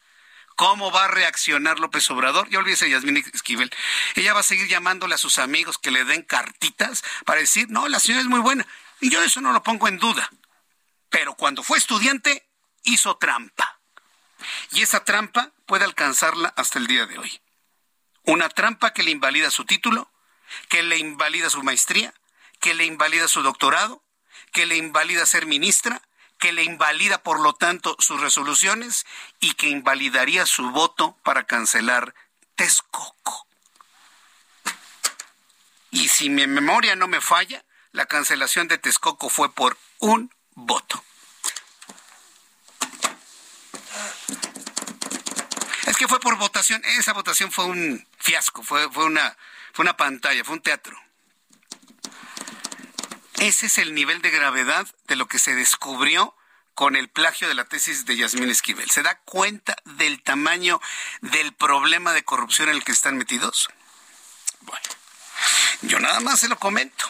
¿Cómo 0.56 0.90
va 0.90 1.04
a 1.04 1.08
reaccionar 1.08 1.78
López 1.78 2.10
Obrador? 2.10 2.48
Ya 2.50 2.58
olvídese 2.58 2.90
Yasmín 2.90 3.16
Esquivel. 3.16 3.70
Ella 4.14 4.34
va 4.34 4.40
a 4.40 4.44
seguir 4.44 4.68
llamándole 4.68 5.14
a 5.14 5.18
sus 5.18 5.38
amigos 5.38 5.78
que 5.78 5.90
le 5.90 6.04
den 6.04 6.22
cartitas 6.22 7.02
para 7.24 7.40
decir, 7.40 7.68
no, 7.70 7.88
la 7.88 8.00
señora 8.00 8.22
es 8.22 8.28
muy 8.28 8.40
buena. 8.40 8.66
Y 9.00 9.10
yo 9.10 9.22
eso 9.22 9.40
no 9.40 9.52
lo 9.52 9.62
pongo 9.62 9.88
en 9.88 9.98
duda. 9.98 10.30
Pero 11.08 11.34
cuando 11.34 11.62
fue 11.62 11.78
estudiante, 11.78 12.46
hizo 12.84 13.16
trampa. 13.16 13.80
Y 14.72 14.82
esa 14.82 15.04
trampa 15.04 15.50
puede 15.66 15.84
alcanzarla 15.84 16.52
hasta 16.56 16.78
el 16.78 16.86
día 16.86 17.06
de 17.06 17.18
hoy. 17.18 17.40
Una 18.24 18.48
trampa 18.48 18.92
que 18.92 19.02
le 19.02 19.10
invalida 19.10 19.50
su 19.50 19.64
título, 19.64 20.10
que 20.68 20.82
le 20.82 20.98
invalida 20.98 21.50
su 21.50 21.62
maestría, 21.62 22.14
que 22.60 22.74
le 22.74 22.84
invalida 22.84 23.26
su 23.28 23.42
doctorado, 23.42 24.02
que 24.52 24.66
le 24.66 24.76
invalida 24.76 25.26
ser 25.26 25.46
ministra, 25.46 26.02
que 26.42 26.52
le 26.52 26.64
invalida 26.64 27.22
por 27.22 27.38
lo 27.38 27.52
tanto 27.52 27.94
sus 28.00 28.20
resoluciones 28.20 29.07
y 29.38 29.55
que 29.55 29.68
invalidaría 29.68 30.44
su 30.44 30.72
voto 30.72 31.16
para 31.22 31.44
cancelar 31.44 32.16
Texcoco. 32.57 33.46
Y 35.92 36.09
si 36.09 36.31
mi 36.31 36.44
memoria 36.48 36.96
no 36.96 37.07
me 37.07 37.20
falla, 37.20 37.64
la 37.92 38.07
cancelación 38.07 38.66
de 38.66 38.78
Texcoco 38.78 39.28
fue 39.28 39.55
por 39.55 39.78
un 40.00 40.35
voto. 40.57 41.05
Es 45.87 45.96
que 45.96 46.09
fue 46.09 46.18
por 46.18 46.38
votación, 46.38 46.83
esa 46.87 47.12
votación 47.12 47.52
fue 47.52 47.66
un 47.66 48.05
fiasco, 48.18 48.64
fue, 48.64 48.90
fue, 48.90 49.05
una, 49.05 49.37
fue 49.72 49.85
una 49.85 49.96
pantalla, 49.96 50.42
fue 50.42 50.57
un 50.57 50.62
teatro. 50.62 51.00
Ese 53.42 53.66
es 53.66 53.78
el 53.78 53.92
nivel 53.92 54.22
de 54.22 54.31
gravedad 54.31 54.87
de 55.09 55.16
lo 55.16 55.26
que 55.26 55.40
se 55.40 55.57
descubrió 55.57 56.33
con 56.76 56.94
el 56.94 57.09
plagio 57.09 57.48
de 57.48 57.55
la 57.55 57.64
tesis 57.64 58.07
de 58.07 58.16
Yasmín 58.16 58.48
Esquivel. 58.48 58.88
¿Se 58.88 59.02
da 59.02 59.18
cuenta 59.18 59.74
del 59.85 60.22
tamaño 60.22 60.81
del 61.22 61.52
problema 61.52 62.12
de 62.12 62.22
corrupción 62.22 62.68
en 62.68 62.76
el 62.76 62.85
que 62.85 62.92
están 62.92 63.18
metidos? 63.18 63.68
Bueno, 64.61 64.87
yo 65.81 65.98
nada 65.98 66.20
más 66.20 66.38
se 66.38 66.46
lo 66.46 66.57
comento. 66.57 67.05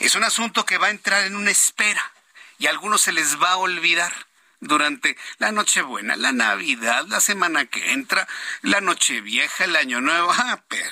Es 0.00 0.14
un 0.16 0.24
asunto 0.24 0.66
que 0.66 0.76
va 0.76 0.88
a 0.88 0.90
entrar 0.90 1.24
en 1.24 1.34
una 1.34 1.50
espera 1.50 2.12
y 2.58 2.66
a 2.66 2.70
algunos 2.70 3.00
se 3.00 3.12
les 3.12 3.42
va 3.42 3.52
a 3.52 3.56
olvidar 3.56 4.12
durante 4.60 5.16
la 5.38 5.50
Nochebuena, 5.50 6.16
la 6.16 6.32
Navidad, 6.32 7.06
la 7.08 7.20
semana 7.20 7.64
que 7.64 7.92
entra, 7.92 8.28
la 8.60 8.82
Nochevieja, 8.82 9.64
el 9.64 9.76
Año 9.76 10.02
Nuevo. 10.02 10.30
Ah, 10.30 10.62
pero, 10.68 10.90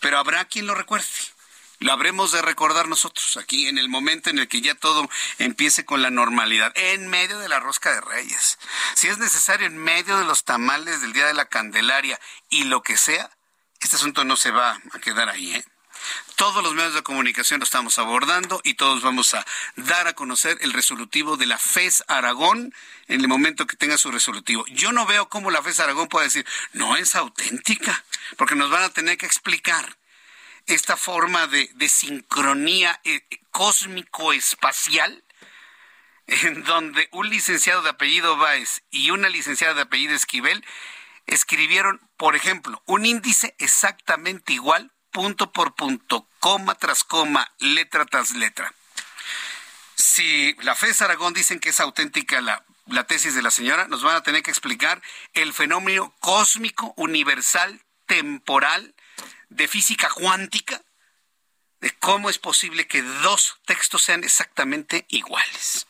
pero 0.00 0.18
habrá 0.18 0.44
quien 0.46 0.66
lo 0.66 0.74
recuerde 0.74 1.06
lo 1.80 1.92
habremos 1.92 2.32
de 2.32 2.42
recordar 2.42 2.88
nosotros 2.88 3.36
aquí 3.36 3.68
en 3.68 3.78
el 3.78 3.88
momento 3.88 4.30
en 4.30 4.38
el 4.38 4.48
que 4.48 4.60
ya 4.60 4.74
todo 4.74 5.08
empiece 5.38 5.84
con 5.84 6.02
la 6.02 6.10
normalidad, 6.10 6.72
en 6.74 7.08
medio 7.08 7.38
de 7.38 7.48
la 7.48 7.60
rosca 7.60 7.92
de 7.92 8.00
reyes. 8.00 8.58
Si 8.94 9.08
es 9.08 9.18
necesario, 9.18 9.66
en 9.66 9.78
medio 9.78 10.18
de 10.18 10.24
los 10.24 10.44
tamales 10.44 11.00
del 11.00 11.12
Día 11.12 11.26
de 11.26 11.34
la 11.34 11.46
Candelaria 11.46 12.18
y 12.48 12.64
lo 12.64 12.82
que 12.82 12.96
sea, 12.96 13.30
este 13.80 13.96
asunto 13.96 14.24
no 14.24 14.36
se 14.36 14.50
va 14.50 14.80
a 14.92 14.98
quedar 14.98 15.28
ahí. 15.28 15.54
¿eh? 15.54 15.64
Todos 16.36 16.62
los 16.62 16.74
medios 16.74 16.94
de 16.94 17.02
comunicación 17.02 17.60
lo 17.60 17.64
estamos 17.64 17.98
abordando 17.98 18.60
y 18.64 18.74
todos 18.74 19.02
vamos 19.02 19.34
a 19.34 19.44
dar 19.76 20.06
a 20.08 20.14
conocer 20.14 20.58
el 20.60 20.72
resolutivo 20.72 21.36
de 21.36 21.46
la 21.46 21.58
FES 21.58 22.04
Aragón 22.06 22.72
en 23.06 23.20
el 23.20 23.28
momento 23.28 23.66
que 23.66 23.76
tenga 23.76 23.98
su 23.98 24.10
resolutivo. 24.10 24.64
Yo 24.68 24.92
no 24.92 25.06
veo 25.06 25.28
cómo 25.28 25.50
la 25.50 25.62
FES 25.62 25.80
Aragón 25.80 26.08
puede 26.08 26.26
decir, 26.26 26.46
no 26.72 26.96
es 26.96 27.14
auténtica, 27.14 28.04
porque 28.36 28.54
nos 28.54 28.70
van 28.70 28.84
a 28.84 28.90
tener 28.90 29.18
que 29.18 29.26
explicar 29.26 29.97
esta 30.68 30.96
forma 30.96 31.46
de, 31.46 31.88
sincronía 31.88 33.00
eh, 33.04 33.26
cósmico-espacial, 33.50 35.24
en 36.26 36.62
donde 36.64 37.08
un 37.12 37.30
licenciado 37.30 37.82
de 37.82 37.90
apellido 37.90 38.36
Báez 38.36 38.82
y 38.90 39.10
una 39.10 39.30
licenciada 39.30 39.74
de 39.74 39.82
apellido 39.82 40.14
Esquivel 40.14 40.64
escribieron, 41.26 42.00
por 42.18 42.36
ejemplo, 42.36 42.82
un 42.86 43.06
índice 43.06 43.54
exactamente 43.58 44.52
igual, 44.52 44.92
punto 45.10 45.52
por 45.52 45.74
punto, 45.74 46.28
coma 46.38 46.74
tras 46.74 47.02
coma, 47.02 47.50
letra 47.58 48.04
tras 48.04 48.32
letra. 48.32 48.74
Si 49.94 50.54
la 50.60 50.74
FES 50.74 51.02
Aragón 51.02 51.32
dicen 51.32 51.60
que 51.60 51.70
es 51.70 51.80
auténtica 51.80 52.42
la, 52.42 52.64
la 52.86 53.06
tesis 53.06 53.34
de 53.34 53.42
la 53.42 53.50
señora, 53.50 53.88
nos 53.88 54.02
van 54.02 54.16
a 54.16 54.22
tener 54.22 54.42
que 54.42 54.50
explicar 54.50 55.00
el 55.32 55.54
fenómeno 55.54 56.14
cósmico, 56.20 56.92
universal, 56.96 57.80
temporal, 58.06 58.94
de 59.48 59.68
física 59.68 60.08
cuántica 60.10 60.82
de 61.80 61.90
cómo 61.98 62.28
es 62.28 62.38
posible 62.38 62.86
que 62.86 63.02
dos 63.02 63.58
textos 63.64 64.02
sean 64.02 64.24
exactamente 64.24 65.06
iguales. 65.08 65.86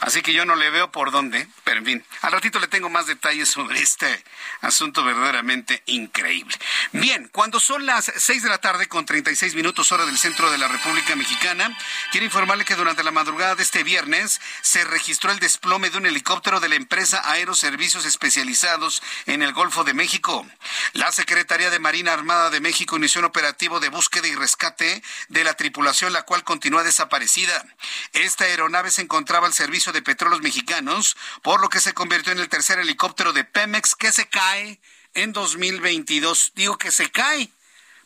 Así 0.00 0.22
que 0.22 0.32
yo 0.32 0.44
no 0.44 0.56
le 0.56 0.70
veo 0.70 0.90
por 0.90 1.10
dónde, 1.10 1.48
pero 1.64 1.78
en 1.78 1.86
fin, 1.86 2.04
al 2.22 2.32
ratito 2.32 2.58
le 2.58 2.68
tengo 2.68 2.88
más 2.88 3.06
detalles 3.06 3.48
sobre 3.48 3.80
este 3.80 4.24
asunto 4.60 5.04
verdaderamente 5.04 5.82
increíble. 5.86 6.56
Bien, 6.92 7.28
cuando 7.32 7.60
son 7.60 7.86
las 7.86 8.12
6 8.14 8.42
de 8.42 8.48
la 8.48 8.58
tarde 8.58 8.88
con 8.88 9.06
36 9.06 9.54
minutos 9.54 9.92
hora 9.92 10.06
del 10.06 10.18
centro 10.18 10.50
de 10.50 10.58
la 10.58 10.68
República 10.68 11.16
Mexicana, 11.16 11.76
quiero 12.10 12.26
informarle 12.26 12.64
que 12.64 12.74
durante 12.74 13.04
la 13.04 13.10
madrugada 13.10 13.54
de 13.54 13.62
este 13.62 13.82
viernes 13.82 14.40
se 14.62 14.84
registró 14.84 15.32
el 15.32 15.38
desplome 15.38 15.90
de 15.90 15.98
un 15.98 16.06
helicóptero 16.06 16.60
de 16.60 16.68
la 16.68 16.74
empresa 16.74 17.22
Aeroservicios 17.24 18.04
Especializados 18.04 19.02
en 19.26 19.42
el 19.42 19.52
Golfo 19.52 19.84
de 19.84 19.94
México. 19.94 20.46
La 20.92 21.12
Secretaría 21.12 21.70
de 21.70 21.78
Marina 21.78 22.12
Armada 22.12 22.50
de 22.50 22.60
México 22.60 22.96
inició 22.96 23.20
un 23.20 23.26
operativo 23.26 23.80
de 23.80 23.88
búsqueda 23.88 24.26
y 24.28 24.34
rescate 24.34 25.02
de 25.28 25.44
la 25.44 25.54
tripulación, 25.54 26.12
la 26.12 26.22
cual 26.22 26.44
continúa 26.44 26.82
desaparecida. 26.82 27.64
Esta 28.12 28.44
aeronave 28.44 28.90
se 28.90 29.02
encontraba 29.02 29.46
al 29.46 29.52
servicio 29.52 29.85
de 29.92 30.02
petróleos 30.02 30.42
mexicanos, 30.42 31.16
por 31.42 31.60
lo 31.60 31.68
que 31.68 31.80
se 31.80 31.94
convirtió 31.94 32.32
en 32.32 32.38
el 32.38 32.48
tercer 32.48 32.78
helicóptero 32.78 33.32
de 33.32 33.44
Pemex 33.44 33.94
que 33.94 34.12
se 34.12 34.28
cae 34.28 34.80
en 35.14 35.32
2022. 35.32 36.52
Digo 36.54 36.78
que 36.78 36.90
se 36.90 37.10
cae, 37.10 37.50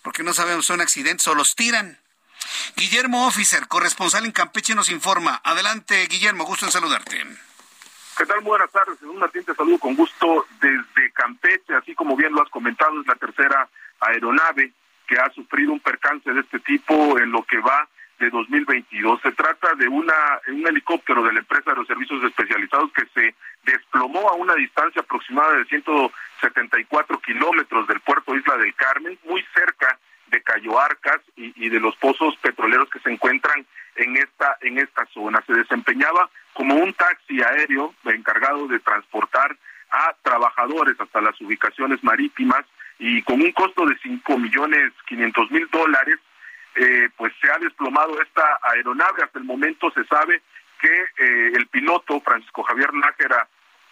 porque 0.03 0.23
no 0.23 0.33
sabemos 0.33 0.67
si 0.67 0.73
son 0.73 0.81
accidentes 0.81 1.27
o 1.29 1.35
los 1.35 1.55
tiran. 1.55 1.99
Guillermo 2.77 3.27
Officer, 3.27 3.69
corresponsal 3.69 4.25
en 4.25 4.33
Campeche, 4.33 4.75
nos 4.75 4.91
informa. 4.91 5.41
Adelante, 5.45 6.07
Guillermo, 6.07 6.45
gusto 6.45 6.67
en 6.67 6.73
saludarte. 6.73 7.27
¿Qué 8.17 8.27
tal? 8.27 8.41
Buenas 8.41 8.71
tardes. 8.71 9.01
un 9.03 9.19
Martín, 9.19 9.45
te 9.45 9.55
saludo 9.55 9.79
con 9.79 9.95
gusto 9.95 10.47
desde 10.61 11.13
Campeche. 11.13 11.75
Así 11.75 11.95
como 11.95 12.17
bien 12.17 12.33
lo 12.33 12.43
has 12.43 12.51
comentado, 12.51 13.01
es 13.01 13.07
la 13.07 13.15
tercera 13.15 13.69
aeronave 14.01 14.73
que 15.07 15.19
ha 15.19 15.31
sufrido 15.31 15.73
un 15.73 15.81
percance 15.81 16.31
de 16.31 16.41
este 16.41 16.61
tipo 16.61 17.19
en 17.19 17.33
lo 17.33 17.43
que 17.45 17.59
va 17.59 17.89
de 18.21 18.31
2022. 18.31 19.21
Se 19.23 19.33
trata 19.33 19.75
de 19.75 19.89
una 19.89 20.15
un 20.49 20.67
helicóptero 20.67 21.25
de 21.25 21.33
la 21.33 21.41
empresa 21.41 21.71
de 21.71 21.77
los 21.77 21.87
servicios 21.87 22.23
especializados 22.23 22.93
que 22.93 23.07
se 23.15 23.35
desplomó 23.65 24.29
a 24.29 24.35
una 24.35 24.55
distancia 24.55 25.03
aproximada 25.03 25.57
de 25.57 25.65
174 25.65 27.19
kilómetros 27.21 27.89
del 27.89 28.01
puerto 28.01 28.37
Isla 28.37 28.57
del 28.59 28.75
Carmen, 28.75 29.19
muy 29.25 29.43
cerca 29.55 29.99
de 30.29 30.43
Cayo 30.43 30.79
Arcas 30.79 31.21
y, 31.35 31.53
y, 31.57 31.71
de 31.71 31.81
los 31.81 31.97
pozos 31.97 32.37
petroleros 32.37 32.89
que 32.91 33.01
se 33.01 33.11
encuentran 33.11 33.67
en 33.97 34.17
esta 34.17 34.57
en 34.61 34.79
esta 34.79 35.07
zona. 35.07 35.43
Se 35.47 35.55
desempeñaba 35.55 36.31
como 36.53 36.75
un 36.77 36.93
taxi 36.93 37.43
aéreo 37.43 37.95
encargado 38.05 38.69
de 38.69 38.79
transportar 38.81 39.57
a 39.91 40.15
trabajadores 40.23 41.01
hasta 41.01 41.21
las 41.21 41.41
ubicaciones 41.41 42.05
marítimas 42.05 42.65
y 42.99 43.23
con 43.23 43.41
un 43.41 43.51
costo 43.53 43.87
de 43.87 43.97
cinco 44.03 44.39
millones 44.39 44.93
quinientos 45.09 45.51
mil 45.51 45.67
dólares 45.73 46.19
eh, 46.81 47.11
pues 47.15 47.31
se 47.43 47.51
ha 47.51 47.59
desplomado 47.59 48.21
esta 48.23 48.59
aeronave. 48.63 49.23
Hasta 49.23 49.39
el 49.39 49.45
momento 49.45 49.91
se 49.91 50.03
sabe 50.05 50.41
que 50.81 50.89
eh, 50.89 51.53
el 51.55 51.67
piloto 51.67 52.21
Francisco 52.21 52.63
Javier 52.63 52.95
Nájera 52.95 53.47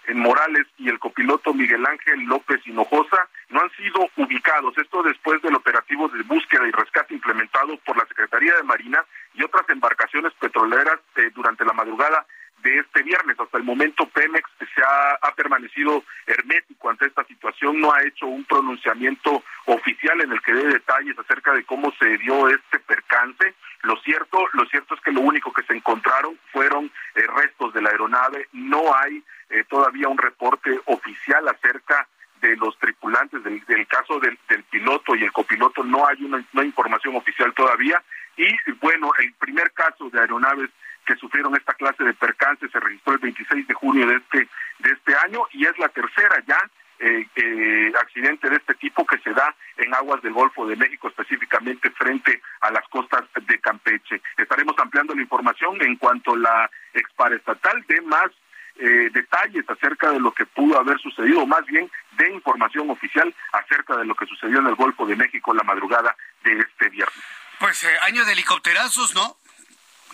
en 0.07 0.19
Morales 0.21 0.67
y 0.79 0.89
el 0.89 0.99
copiloto 0.99 1.53
Miguel 1.53 1.85
Ángel 1.85 2.23
López 2.23 2.67
Hinojosa 2.67 3.29
no 3.51 3.61
han 3.61 3.71
sido 3.73 4.09
ubicados. 4.17 4.77
Esto 4.79 5.03
después 5.03 5.43
del 5.43 5.55
operativo 5.55 6.09
de 6.09 6.23
búsqueda 6.23 6.67
y 6.67 6.71
rescate 6.71 7.13
implementado 7.13 7.77
por 7.85 7.95
la 7.99 8.07
Secretaría 8.07 8.57
de 8.57 8.63
Marina 8.63 9.05
y 9.35 9.45
otras 9.45 9.69
embarcaciones 9.69 10.33
petroleras 10.41 10.99
eh, 11.17 11.31
durante 11.35 11.67
la 11.67 11.75
madrugada 11.75 12.25
de 12.63 12.79
este 12.79 13.03
viernes. 13.03 13.39
Hasta 13.39 13.59
el 13.59 13.65
momento 13.65 14.09
Pemex 14.09 14.49
se 14.59 14.83
ha, 14.83 15.29
ha, 15.29 15.35
permanecido 15.35 16.05
hermético 16.27 16.91
ante 16.91 17.07
esta 17.07 17.25
situación, 17.25 17.81
no 17.81 17.93
ha 17.93 18.03
hecho 18.03 18.27
un 18.27 18.45
pronunciamiento 18.45 19.43
oficial 19.67 20.21
en 20.21 20.33
el 20.33 20.41
que 20.43 20.53
dé 20.53 20.67
detalles 20.67 21.19
acerca 21.19 21.53
de 21.53 21.65
cómo 21.65 21.93
se 21.99 22.19
dio 22.19 22.49
este 22.49 22.79
percance. 22.81 23.55
Lo 23.83 23.97
cierto, 24.01 24.39
lo 24.53 24.67
cierto 24.67 24.95
es 24.95 25.01
que 25.01 25.13
lo 25.13 25.21
único 25.21 25.53
que 25.53 25.63
se 25.63 25.75
encontraron 25.75 26.39
fueron 26.53 26.91
eh, 27.15 27.27
restos 27.27 27.73
de 27.75 27.83
la 27.83 27.91
aeronave. 27.91 28.49
No 28.53 28.95
hay 28.95 29.23
eh, 29.51 29.65
todavía 29.69 30.09
un 30.09 30.19
reporte 30.19 30.81
oficial 30.87 31.47
acerca 31.49 32.09
de 32.41 32.57
los 32.57 32.79
tripulantes 32.79 33.43
del, 33.43 33.87
caso 33.87 34.21
del, 34.21 34.39
piloto 34.71 35.15
y 35.15 35.25
el 35.25 35.33
copiloto. 35.33 35.83
No 35.85 36.07
hay 36.07 36.23
una, 36.23 36.45
una 36.53 36.65
información 36.65 37.17
oficial 37.17 37.53
todavía. 37.55 38.03
Y 38.37 38.47
bueno, 38.81 39.11
el 39.19 39.33
primer 39.35 39.73
caso 39.73 40.09
de 40.11 40.21
aeronaves 40.21 40.71
que 41.09 41.17
sufrieron 41.17 41.57
esta 41.57 41.73
clase 41.73 42.05
de 42.05 42.13
percance 42.13 42.69
se 42.69 42.79
registró 42.79 43.15
el 43.15 43.21
26 43.21 43.67
de 43.67 43.75
junio 43.75 44.07
de 44.07 44.17
este 44.17 44.47
de 44.81 44.93
este 44.93 45.17
año 45.25 45.41
y 45.53 45.65
es 45.65 45.77
la 45.79 45.89
tercera 45.89 46.37
ya 46.47 46.59
eh, 46.99 47.27
eh, 47.35 47.93
accidente 47.99 48.51
de 48.51 48.57
este 48.57 48.75
tipo 48.75 49.07
que 49.07 49.19
se 49.21 49.33
da 49.33 49.55
en 49.79 49.95
aguas 49.95 50.21
del 50.21 50.35
Golfo 50.35 50.67
de 50.67 50.77
México, 50.77 51.09
específicamente 51.09 51.91
frente 51.93 52.43
a 52.61 52.71
las 52.73 52.87
costas 52.89 53.23
de 53.47 53.59
Campeche. 53.61 54.21
Estaremos 54.37 54.77
ampliando 54.79 55.15
la 55.15 55.23
información 55.23 55.81
en 55.81 55.97
cuanto 55.97 56.37
la 56.37 56.69
exparestatal 56.93 57.85
de 57.87 58.01
más 58.03 58.31
eh, 58.77 59.09
detalles 59.13 59.65
acerca 59.71 60.11
de 60.11 60.21
lo 60.21 60.33
que 60.33 60.45
pudo 60.45 60.79
haber 60.79 60.99
sucedido, 60.99 61.43
o 61.43 61.47
más 61.47 61.65
bien 61.67 61.91
de 62.19 62.31
información 62.33 62.91
oficial 62.91 63.33
acerca 63.53 63.97
de 63.97 64.05
lo 64.05 64.15
que 64.15 64.27
sucedió 64.27 64.59
en 64.59 64.67
el 64.67 64.75
Golfo 64.75 65.07
de 65.07 65.17
México 65.17 65.55
la 65.55 65.63
madrugada 65.63 66.15
de 66.43 66.59
este 66.59 66.89
viernes. 66.91 67.25
Pues 67.61 67.87
año 68.03 68.25
de 68.25 68.33
helicópterazos, 68.33 69.15
¿no? 69.15 69.37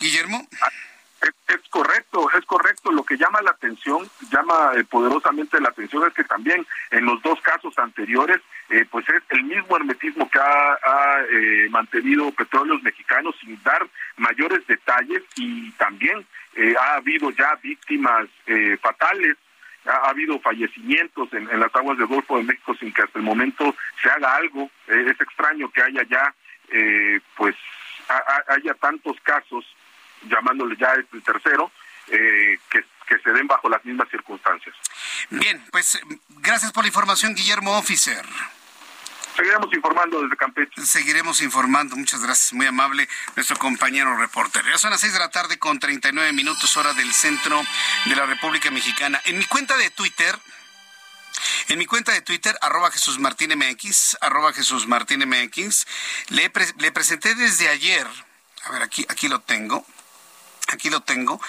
Guillermo. 0.01 0.47
Ah, 0.61 0.69
es, 1.49 1.61
correcto, 1.71 2.29
es 2.37 2.45
correcto. 2.45 2.93
Lo 2.93 3.05
que 3.05 3.17
llama 3.17 3.43
la 3.43 3.51
atención, 3.51 4.09
llama 4.31 4.73
eh, 4.77 4.85
poderosamente 4.85 5.61
la 5.61 5.69
atención 5.69 6.07
es 6.07 6.15
que 6.15 6.25
también 6.25 6.67
en 6.91 7.05
los 7.05 7.23
dos 7.23 7.41
casos 7.41 7.79
anteriores, 7.79 8.41
eh, 8.71 8.85
pues 8.91 9.09
es 9.09 9.23
el 9.31 9.45
mismo 9.45 9.77
hermetismo 9.77 10.29
que 10.31 10.39
ha, 10.39 10.79
eh, 11.31 11.69
mantenido 11.71 12.31
petróleos 12.33 12.83
mexicanos 12.83 13.35
sin 13.41 13.61
dar 13.63 13.87
mayores 14.17 14.67
detalles 14.67 15.23
y 15.37 15.71
también 15.73 16.27
ha 16.79 16.95
habido 16.95 17.31
ya 17.31 17.59
víctimas 17.61 18.29
fatales 18.81 19.37
ha, 19.87 20.11
habido 20.11 20.39
fallecimientos 20.39 21.33
en, 21.33 21.49
las 21.59 21.75
aguas 21.75 21.99
del 21.99 22.07
Golfo 22.07 22.37
de 22.37 22.45
México 22.45 22.77
sin 22.79 22.93
que 22.93 23.03
hasta 23.03 23.19
el 23.19 23.25
momento 23.25 23.75
se 24.01 24.09
haga 24.09 24.37
algo. 24.37 24.71
es 24.87 25.21
extraño 25.21 25.69
que 25.73 25.83
haya 25.83 26.05
ya, 26.05 26.33
pues, 27.37 27.57
haya 28.47 28.75
tantos 28.75 29.17
casos 29.23 29.67
llamándole 30.29 30.77
ya 30.77 30.95
este 30.95 31.21
tercero, 31.21 31.71
eh, 32.09 32.59
que, 32.71 32.85
se 33.23 33.31
den 33.31 33.47
bajo 33.47 33.69
las 33.69 33.85
mismas 33.85 34.09
circunstancias. 34.11 34.75
Bien, 35.31 35.65
pues 35.71 36.01
gracias 36.29 36.73
por 36.73 36.83
la 36.83 36.89
información, 36.89 37.35
Guillermo 37.35 37.79
Officer. 37.79 38.25
Seguiremos 39.37 39.73
informando 39.73 40.23
desde 40.23 40.37
Campeche. 40.37 40.85
Seguiremos 40.85 41.41
informando. 41.41 41.97
Muchas 41.97 42.23
gracias. 42.23 42.53
Muy 42.53 42.67
amable 42.67 43.09
nuestro 43.37 43.57
compañero 43.57 44.17
reportero. 44.17 44.69
Ya 44.69 44.79
son 44.79 44.91
las 44.91 45.01
seis 45.01 45.13
de 45.13 45.19
la 45.19 45.31
tarde 45.31 45.59
con 45.59 45.79
39 45.79 46.33
minutos 46.33 46.77
hora 46.77 46.93
del 46.95 47.13
centro 47.13 47.63
de 48.07 48.17
la 48.17 48.27
República 48.27 48.71
Mexicana. 48.71 49.21
En 49.25 49.39
mi 49.39 49.45
cuenta 49.45 49.77
de 49.77 49.91
Twitter, 49.91 50.39
en 51.69 51.79
mi 51.79 51.87
cuenta 51.87 52.13
de 52.13 52.21
Twitter, 52.21 52.57
arroba 52.61 52.91
Jesús 52.91 53.19
Martín 53.19 53.57
MX, 53.57 54.19
arroba 54.21 54.53
Jesús 54.53 54.87
Martín 54.87 55.29
MX, 55.29 55.87
le, 56.29 56.53
le 56.79 56.93
presenté 56.93 57.35
desde 57.35 57.69
ayer, 57.69 58.07
a 58.65 58.71
ver, 58.71 58.83
aquí, 58.83 59.05
aquí 59.09 59.29
lo 59.29 59.41
tengo, 59.41 59.87
aquí 60.69 60.91
lo 60.91 61.03
tengo, 61.03 61.41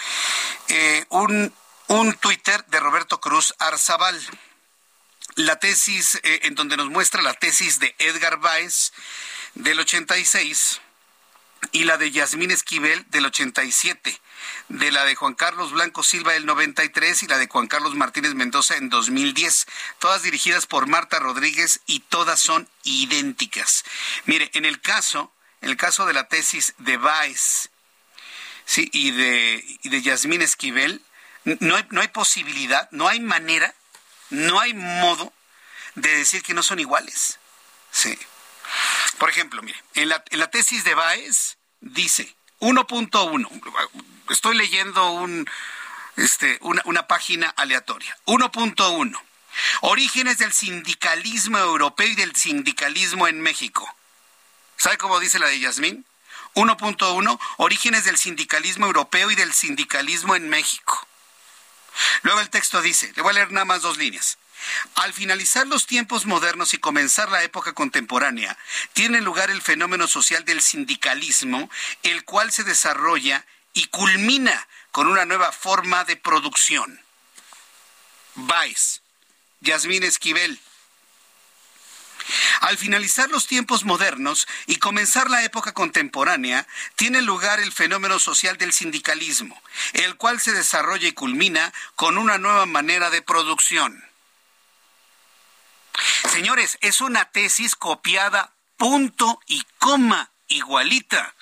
eh, 0.67 1.05
un, 1.09 1.53
un 1.87 2.13
Twitter 2.15 2.65
de 2.67 2.79
Roberto 2.79 3.19
Cruz 3.19 3.53
Arzabal. 3.59 4.19
La 5.35 5.59
tesis, 5.59 6.15
eh, 6.23 6.41
en 6.43 6.55
donde 6.55 6.77
nos 6.77 6.89
muestra 6.89 7.21
la 7.21 7.33
tesis 7.33 7.79
de 7.79 7.93
Edgar 7.99 8.37
Baez 8.37 8.93
del 9.53 9.79
86 9.79 10.79
y 11.71 11.83
la 11.83 11.97
de 11.97 12.11
Yasmín 12.11 12.51
Esquivel 12.51 13.05
del 13.09 13.25
87, 13.25 14.21
de 14.69 14.91
la 14.91 15.03
de 15.03 15.15
Juan 15.15 15.33
Carlos 15.33 15.71
Blanco 15.71 16.03
Silva 16.03 16.33
del 16.33 16.45
93 16.45 17.23
y 17.23 17.27
la 17.27 17.37
de 17.37 17.47
Juan 17.47 17.67
Carlos 17.67 17.95
Martínez 17.95 18.33
Mendoza 18.33 18.77
en 18.77 18.89
2010, 18.89 19.65
todas 19.99 20.23
dirigidas 20.23 20.67
por 20.67 20.87
Marta 20.87 21.19
Rodríguez 21.19 21.81
y 21.85 22.01
todas 22.01 22.39
son 22.39 22.69
idénticas. 22.83 23.83
Mire, 24.25 24.51
en 24.53 24.65
el 24.65 24.79
caso, 24.79 25.33
en 25.61 25.69
el 25.69 25.77
caso 25.77 26.05
de 26.05 26.13
la 26.13 26.27
tesis 26.27 26.75
de 26.77 26.97
Baez 26.97 27.71
sí, 28.65 28.89
y 28.93 29.11
de, 29.11 29.63
y 29.83 29.89
de 29.89 30.01
Yasmín 30.01 30.41
Esquivel, 30.41 31.01
no 31.43 31.75
hay, 31.75 31.85
no 31.91 32.01
hay 32.01 32.07
posibilidad, 32.09 32.89
no 32.91 33.07
hay 33.07 33.19
manera, 33.19 33.73
no 34.29 34.59
hay 34.59 34.73
modo 34.73 35.31
de 35.95 36.17
decir 36.17 36.43
que 36.43 36.53
no 36.53 36.63
son 36.63 36.79
iguales. 36.79 37.39
Sí. 37.91 38.17
Por 39.17 39.29
ejemplo, 39.29 39.61
mire, 39.61 39.81
en 39.93 40.09
la, 40.09 40.23
en 40.29 40.39
la 40.39 40.49
tesis 40.49 40.83
de 40.83 40.95
Baez 40.95 41.57
dice 41.79 42.35
1.1, 42.59 43.93
estoy 44.29 44.57
leyendo 44.57 45.11
un, 45.11 45.49
este, 46.17 46.57
una, 46.61 46.81
una 46.85 47.07
página 47.07 47.49
aleatoria, 47.49 48.17
1.1, 48.25 49.21
orígenes 49.81 50.39
del 50.39 50.51
sindicalismo 50.51 51.57
europeo 51.59 52.07
y 52.07 52.15
del 52.15 52.35
sindicalismo 52.35 53.27
en 53.27 53.39
México. 53.39 53.87
¿Sabe 54.77 54.97
cómo 54.97 55.19
dice 55.19 55.39
la 55.39 55.47
de 55.47 55.59
Yasmín? 55.59 56.05
1.1, 56.55 57.39
orígenes 57.57 58.05
del 58.05 58.17
sindicalismo 58.17 58.85
europeo 58.85 59.29
y 59.31 59.35
del 59.35 59.53
sindicalismo 59.53 60.35
en 60.35 60.49
México. 60.49 61.07
Luego 62.23 62.41
el 62.41 62.49
texto 62.49 62.81
dice, 62.81 63.11
le 63.15 63.21
voy 63.21 63.31
a 63.31 63.33
leer 63.33 63.51
nada 63.51 63.65
más 63.65 63.81
dos 63.81 63.97
líneas. 63.97 64.37
Al 64.95 65.13
finalizar 65.13 65.67
los 65.67 65.85
tiempos 65.85 66.25
modernos 66.25 66.73
y 66.73 66.77
comenzar 66.77 67.29
la 67.29 67.43
época 67.43 67.73
contemporánea, 67.73 68.57
tiene 68.93 69.21
lugar 69.21 69.51
el 69.51 69.61
fenómeno 69.61 70.07
social 70.07 70.45
del 70.45 70.61
sindicalismo, 70.61 71.69
el 72.03 72.23
cual 72.23 72.51
se 72.51 72.63
desarrolla 72.63 73.45
y 73.73 73.87
culmina 73.87 74.67
con 74.91 75.07
una 75.07 75.25
nueva 75.25 75.51
forma 75.51 76.05
de 76.05 76.15
producción. 76.15 77.01
Vice, 78.35 79.01
Yasmín 79.59 80.03
Esquivel, 80.03 80.59
al 82.61 82.77
finalizar 82.77 83.29
los 83.29 83.47
tiempos 83.47 83.83
modernos 83.83 84.47
y 84.65 84.77
comenzar 84.77 85.29
la 85.29 85.43
época 85.43 85.73
contemporánea, 85.73 86.67
tiene 86.95 87.21
lugar 87.21 87.59
el 87.59 87.71
fenómeno 87.71 88.19
social 88.19 88.57
del 88.57 88.73
sindicalismo, 88.73 89.61
el 89.93 90.15
cual 90.15 90.39
se 90.39 90.51
desarrolla 90.51 91.07
y 91.07 91.13
culmina 91.13 91.73
con 91.95 92.17
una 92.17 92.37
nueva 92.37 92.65
manera 92.65 93.09
de 93.09 93.21
producción. 93.21 94.03
Señores, 96.29 96.77
es 96.81 97.01
una 97.01 97.25
tesis 97.31 97.75
copiada 97.75 98.53
punto 98.77 99.39
y 99.47 99.63
coma 99.79 100.31
igualita. 100.47 101.33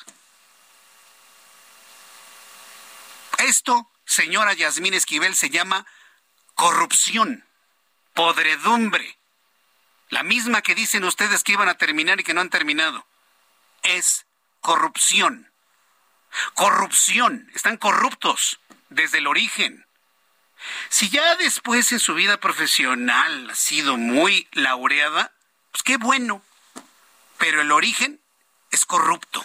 Esto, 3.40 3.90
señora 4.06 4.54
Yasmín 4.54 4.94
Esquivel, 4.94 5.36
se 5.36 5.50
llama 5.50 5.86
corrupción, 6.54 7.46
podredumbre 8.14 9.18
la 10.14 10.22
misma 10.22 10.62
que 10.62 10.76
dicen 10.76 11.04
ustedes 11.06 11.44
que 11.44 11.54
iban 11.54 11.70
a 11.70 11.78
terminar 11.78 12.20
y 12.20 12.24
que 12.24 12.36
no 12.36 12.42
han 12.42 12.52
terminado. 12.52 13.04
Es 13.82 14.28
corrupción. 14.62 15.52
Corrupción. 16.54 17.50
Están 17.56 17.78
corruptos 17.78 18.60
desde 18.90 19.18
el 19.18 19.28
origen. 19.28 19.88
Si 20.90 21.10
ya 21.10 21.36
después 21.38 21.92
en 21.92 22.00
su 22.00 22.14
vida 22.14 22.40
profesional 22.40 23.50
ha 23.50 23.56
sido 23.56 23.98
muy 23.98 24.48
laureada, 24.52 25.32
pues 25.72 25.82
qué 25.82 25.98
bueno. 25.98 26.44
Pero 27.40 27.62
el 27.62 27.72
origen 27.72 28.22
es 28.70 28.86
corrupto. 28.86 29.44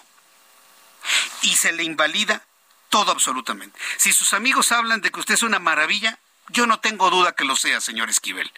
Y 1.40 1.56
se 1.56 1.72
le 1.72 1.82
invalida 1.82 2.44
todo 2.90 3.10
absolutamente. 3.10 3.80
Si 3.96 4.12
sus 4.12 4.34
amigos 4.34 4.70
hablan 4.70 5.00
de 5.00 5.10
que 5.10 5.20
usted 5.20 5.34
es 5.34 5.42
una 5.42 5.60
maravilla, 5.60 6.18
yo 6.48 6.66
no 6.66 6.78
tengo 6.80 7.08
duda 7.08 7.34
que 7.34 7.46
lo 7.46 7.56
sea, 7.56 7.80
señor 7.80 8.10
Esquivel. 8.10 8.52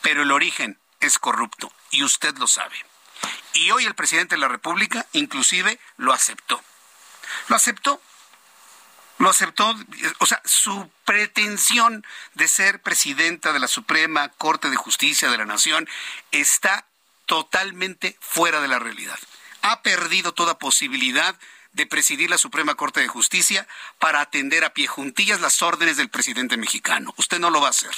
Pero 0.00 0.22
el 0.22 0.32
origen 0.32 0.78
es 1.06 1.18
corrupto 1.18 1.72
y 1.90 2.02
usted 2.02 2.36
lo 2.38 2.46
sabe. 2.46 2.76
Y 3.54 3.70
hoy 3.70 3.84
el 3.84 3.94
presidente 3.94 4.34
de 4.34 4.40
la 4.40 4.48
República 4.48 5.06
inclusive 5.12 5.78
lo 5.96 6.12
aceptó. 6.12 6.62
Lo 7.48 7.56
aceptó. 7.56 8.00
Lo 9.18 9.30
aceptó, 9.30 9.74
o 10.18 10.26
sea, 10.26 10.42
su 10.44 10.90
pretensión 11.04 12.04
de 12.34 12.48
ser 12.48 12.82
presidenta 12.82 13.52
de 13.52 13.60
la 13.60 13.68
Suprema 13.68 14.28
Corte 14.30 14.70
de 14.70 14.76
Justicia 14.76 15.30
de 15.30 15.38
la 15.38 15.44
Nación 15.44 15.88
está 16.32 16.84
totalmente 17.26 18.18
fuera 18.20 18.60
de 18.60 18.66
la 18.66 18.80
realidad. 18.80 19.18
Ha 19.62 19.82
perdido 19.82 20.34
toda 20.34 20.58
posibilidad 20.58 21.38
de 21.72 21.86
presidir 21.86 22.28
la 22.28 22.38
Suprema 22.38 22.74
Corte 22.74 23.00
de 23.00 23.08
Justicia 23.08 23.68
para 23.98 24.20
atender 24.20 24.64
a 24.64 24.74
pie 24.74 24.88
juntillas 24.88 25.40
las 25.40 25.62
órdenes 25.62 25.96
del 25.96 26.10
presidente 26.10 26.56
mexicano. 26.56 27.14
Usted 27.16 27.38
no 27.38 27.50
lo 27.50 27.60
va 27.60 27.68
a 27.68 27.70
hacer. 27.70 27.94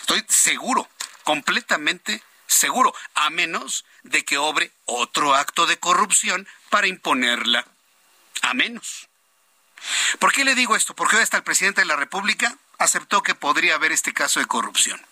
Estoy 0.00 0.24
seguro 0.28 0.88
completamente 1.26 2.22
seguro, 2.46 2.94
a 3.16 3.30
menos 3.30 3.84
de 4.04 4.24
que 4.24 4.38
obre 4.38 4.70
otro 4.84 5.34
acto 5.34 5.66
de 5.66 5.76
corrupción 5.76 6.46
para 6.70 6.86
imponerla. 6.86 7.66
A 8.42 8.54
menos. 8.54 9.08
¿Por 10.20 10.32
qué 10.32 10.44
le 10.44 10.54
digo 10.54 10.76
esto? 10.76 10.94
Porque 10.94 11.16
hoy 11.16 11.22
hasta 11.22 11.36
el 11.36 11.42
presidente 11.42 11.80
de 11.80 11.88
la 11.88 11.96
República 11.96 12.56
aceptó 12.78 13.24
que 13.24 13.34
podría 13.34 13.74
haber 13.74 13.90
este 13.90 14.14
caso 14.14 14.38
de 14.38 14.46
corrupción. 14.46 15.04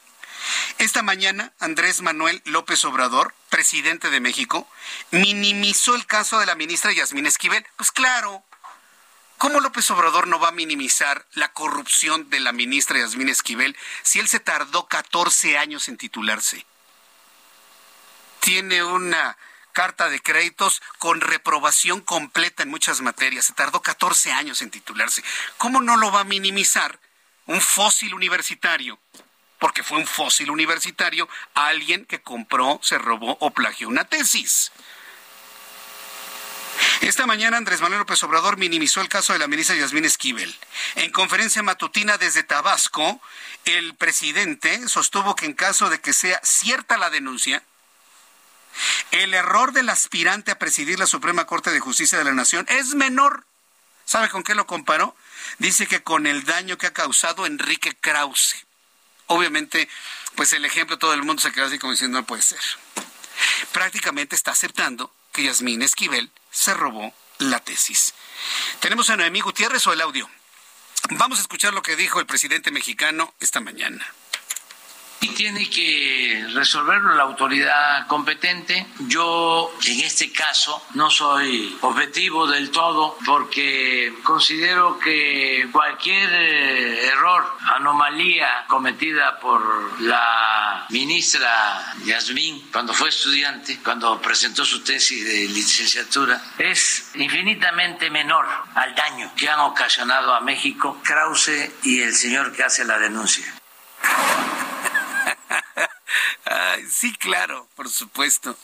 Esta 0.78 1.02
mañana, 1.02 1.52
Andrés 1.58 2.00
Manuel 2.00 2.40
López 2.44 2.84
Obrador, 2.84 3.34
presidente 3.48 4.08
de 4.08 4.20
México, 4.20 4.70
minimizó 5.10 5.96
el 5.96 6.06
caso 6.06 6.38
de 6.38 6.46
la 6.46 6.54
ministra 6.54 6.92
Yasmín 6.92 7.26
Esquivel. 7.26 7.66
Pues 7.74 7.90
claro, 7.90 8.44
¿cómo 9.38 9.60
López 9.60 9.90
Obrador 9.90 10.26
no 10.26 10.38
va 10.38 10.48
a 10.48 10.52
minimizar 10.52 11.26
la 11.32 11.52
corrupción 11.52 12.30
de 12.30 12.40
la 12.40 12.52
ministra 12.52 12.98
Yasmín 12.98 13.28
Esquivel 13.28 13.76
si 14.02 14.20
él 14.20 14.28
se 14.28 14.40
tardó 14.40 14.86
14 14.86 15.58
años 15.58 15.88
en 15.88 15.96
titularse? 15.96 16.66
Tiene 18.40 18.84
una 18.84 19.36
carta 19.74 20.08
de 20.08 20.20
créditos 20.20 20.80
con 20.98 21.20
reprobación 21.20 22.00
completa 22.00 22.62
en 22.62 22.70
muchas 22.70 23.02
materias. 23.02 23.46
Se 23.46 23.52
tardó 23.52 23.82
14 23.82 24.32
años 24.32 24.62
en 24.62 24.70
titularse. 24.70 25.22
¿Cómo 25.58 25.82
no 25.82 25.96
lo 25.98 26.10
va 26.10 26.20
a 26.20 26.24
minimizar 26.24 26.98
un 27.46 27.60
fósil 27.60 28.14
universitario? 28.14 28.98
Porque 29.58 29.82
fue 29.82 29.98
un 29.98 30.06
fósil 30.06 30.50
universitario 30.50 31.28
alguien 31.54 32.06
que 32.06 32.22
compró, 32.22 32.78
se 32.82 32.98
robó 32.98 33.36
o 33.40 33.50
plagió 33.50 33.88
una 33.88 34.04
tesis. 34.04 34.72
Esta 37.04 37.26
mañana 37.26 37.58
Andrés 37.58 37.82
Manuel 37.82 37.98
López 37.98 38.22
Obrador 38.22 38.56
minimizó 38.56 39.02
el 39.02 39.10
caso 39.10 39.34
de 39.34 39.38
la 39.38 39.46
ministra 39.46 39.76
Yasmín 39.76 40.06
Esquivel. 40.06 40.56
En 40.94 41.12
conferencia 41.12 41.62
matutina 41.62 42.16
desde 42.16 42.44
Tabasco, 42.44 43.20
el 43.66 43.94
presidente 43.94 44.88
sostuvo 44.88 45.36
que 45.36 45.44
en 45.44 45.52
caso 45.52 45.90
de 45.90 46.00
que 46.00 46.14
sea 46.14 46.40
cierta 46.42 46.96
la 46.96 47.10
denuncia, 47.10 47.62
el 49.10 49.34
error 49.34 49.72
del 49.72 49.90
aspirante 49.90 50.50
a 50.50 50.58
presidir 50.58 50.98
la 50.98 51.06
Suprema 51.06 51.44
Corte 51.44 51.70
de 51.70 51.78
Justicia 51.78 52.16
de 52.16 52.24
la 52.24 52.32
Nación 52.32 52.64
es 52.70 52.94
menor. 52.94 53.44
¿Sabe 54.06 54.30
con 54.30 54.42
qué 54.42 54.54
lo 54.54 54.66
comparó? 54.66 55.14
Dice 55.58 55.86
que 55.86 56.02
con 56.02 56.26
el 56.26 56.44
daño 56.44 56.78
que 56.78 56.86
ha 56.86 56.94
causado 56.94 57.44
Enrique 57.44 57.94
Krause. 58.00 58.64
Obviamente, 59.26 59.90
pues 60.36 60.54
el 60.54 60.64
ejemplo 60.64 60.96
todo 60.96 61.12
el 61.12 61.22
mundo 61.22 61.42
se 61.42 61.52
queda 61.52 61.66
así 61.66 61.78
como 61.78 61.92
diciendo 61.92 62.18
no 62.18 62.26
puede 62.26 62.40
ser. 62.40 62.62
Prácticamente 63.72 64.34
está 64.34 64.52
aceptando 64.52 65.14
que 65.32 65.42
Yasmín 65.42 65.82
Esquivel 65.82 66.30
se 66.54 66.72
robó 66.72 67.12
la 67.38 67.60
tesis. 67.60 68.14
Tenemos 68.80 69.10
a 69.10 69.16
Noemí 69.16 69.40
Gutiérrez 69.40 69.86
o 69.86 69.92
el 69.92 70.00
audio. 70.00 70.30
Vamos 71.10 71.38
a 71.38 71.42
escuchar 71.42 71.74
lo 71.74 71.82
que 71.82 71.96
dijo 71.96 72.20
el 72.20 72.26
presidente 72.26 72.70
mexicano 72.70 73.34
esta 73.40 73.60
mañana 73.60 74.06
tiene 75.28 75.68
que 75.68 76.46
resolverlo 76.52 77.14
la 77.14 77.22
autoridad 77.22 78.06
competente. 78.06 78.86
Yo 79.00 79.72
en 79.86 80.00
este 80.00 80.32
caso 80.32 80.84
no 80.94 81.10
soy 81.10 81.76
objetivo 81.82 82.46
del 82.46 82.70
todo 82.70 83.16
porque 83.24 84.14
considero 84.22 84.98
que 84.98 85.68
cualquier 85.72 86.30
eh, 86.32 87.06
error, 87.06 87.44
anomalía 87.74 88.64
cometida 88.68 89.38
por 89.40 90.00
la 90.02 90.86
ministra 90.90 91.94
Yasmín 92.04 92.68
cuando 92.72 92.92
fue 92.92 93.08
estudiante, 93.08 93.78
cuando 93.82 94.20
presentó 94.20 94.64
su 94.64 94.82
tesis 94.82 95.24
de 95.24 95.48
licenciatura, 95.48 96.40
es 96.58 97.10
infinitamente 97.14 98.10
menor 98.10 98.46
al 98.74 98.94
daño 98.94 99.32
que 99.36 99.48
han 99.48 99.60
ocasionado 99.60 100.34
a 100.34 100.40
México 100.40 101.00
Krause 101.02 101.70
y 101.82 102.02
el 102.02 102.14
señor 102.14 102.52
que 102.52 102.64
hace 102.64 102.84
la 102.84 102.98
denuncia 102.98 103.44
sí, 106.90 107.14
claro, 107.16 107.68
por 107.74 107.88
supuesto. 107.88 108.56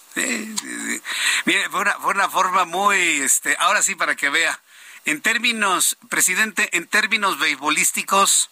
Mire, 1.44 1.68
fue 1.70 2.10
una, 2.10 2.28
forma 2.28 2.64
muy, 2.64 3.20
este, 3.20 3.56
ahora 3.58 3.82
sí 3.82 3.94
para 3.94 4.16
que 4.16 4.30
vea. 4.30 4.60
En 5.04 5.22
términos, 5.22 5.96
presidente, 6.08 6.76
en 6.76 6.86
términos 6.86 7.38
beisbolísticos, 7.38 8.50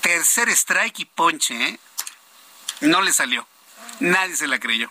tercer 0.00 0.48
strike 0.48 1.00
y 1.00 1.04
ponche, 1.04 1.68
¿eh? 1.68 1.80
No 2.80 3.02
le 3.02 3.12
salió. 3.12 3.46
Nadie 4.00 4.34
se 4.36 4.48
la 4.48 4.58
creyó. 4.58 4.90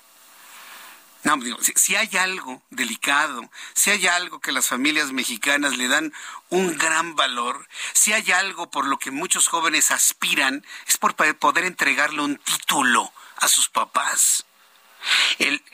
No, 1.23 1.37
digo, 1.37 1.57
si, 1.61 1.95
hay 1.95 2.17
algo 2.17 2.63
delicado, 2.71 3.47
si 3.73 3.91
hay 3.91 4.07
algo 4.07 4.39
que 4.39 4.51
las 4.51 4.67
familias 4.67 5.11
mexicanas 5.11 5.77
le 5.77 5.87
dan 5.87 6.11
un 6.49 6.75
gran 6.77 7.15
valor, 7.15 7.67
si 7.93 8.11
hay 8.13 8.31
algo 8.31 8.71
por 8.71 8.87
lo 8.87 8.97
que 8.97 9.11
muchos 9.11 9.47
jóvenes 9.47 9.91
aspiran, 9.91 10.65
es 10.87 10.97
por 10.97 11.15
poder 11.15 11.65
entregarle 11.65 12.21
un 12.21 12.37
título 12.37 13.13
a 13.37 13.47
sus 13.47 13.69
papás. 13.69 14.45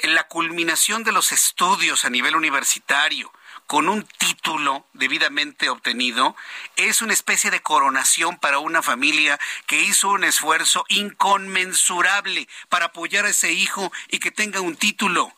la 0.04 0.28
culminación 0.28 1.04
de 1.04 1.12
los 1.14 1.32
estudios 1.32 2.04
a 2.04 2.10
nivel 2.10 2.36
universitario, 2.36 3.32
con 3.68 3.89
un 3.89 4.04
título 4.18 4.86
debidamente 4.93 5.70
obtenido, 5.70 6.36
es 6.78 7.02
una 7.02 7.14
especie 7.14 7.52
de 7.52 7.62
coronación 7.62 8.38
para 8.38 8.60
una 8.60 8.82
familia 8.82 9.39
que 9.66 9.82
hizo 9.82 10.10
un 10.10 10.24
esfuerzo 10.24 10.86
inconmensurable 10.88 12.48
para 12.70 12.86
apoyar 12.86 13.26
a 13.26 13.30
ese 13.30 13.52
hijo 13.52 13.91
y 14.10 14.20
que 14.20 14.32
tenga 14.32 14.62
un 14.62 14.76
título. 14.76 15.37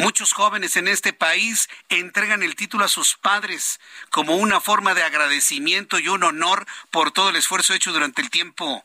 Muchos 0.00 0.32
jóvenes 0.32 0.76
en 0.76 0.88
este 0.88 1.12
país 1.12 1.68
entregan 1.90 2.42
el 2.42 2.56
título 2.56 2.86
a 2.86 2.88
sus 2.88 3.16
padres 3.16 3.80
como 4.08 4.36
una 4.36 4.58
forma 4.58 4.94
de 4.94 5.02
agradecimiento 5.02 5.98
y 5.98 6.08
un 6.08 6.24
honor 6.24 6.66
por 6.90 7.10
todo 7.10 7.28
el 7.28 7.36
esfuerzo 7.36 7.74
hecho 7.74 7.92
durante 7.92 8.22
el 8.22 8.30
tiempo 8.30 8.82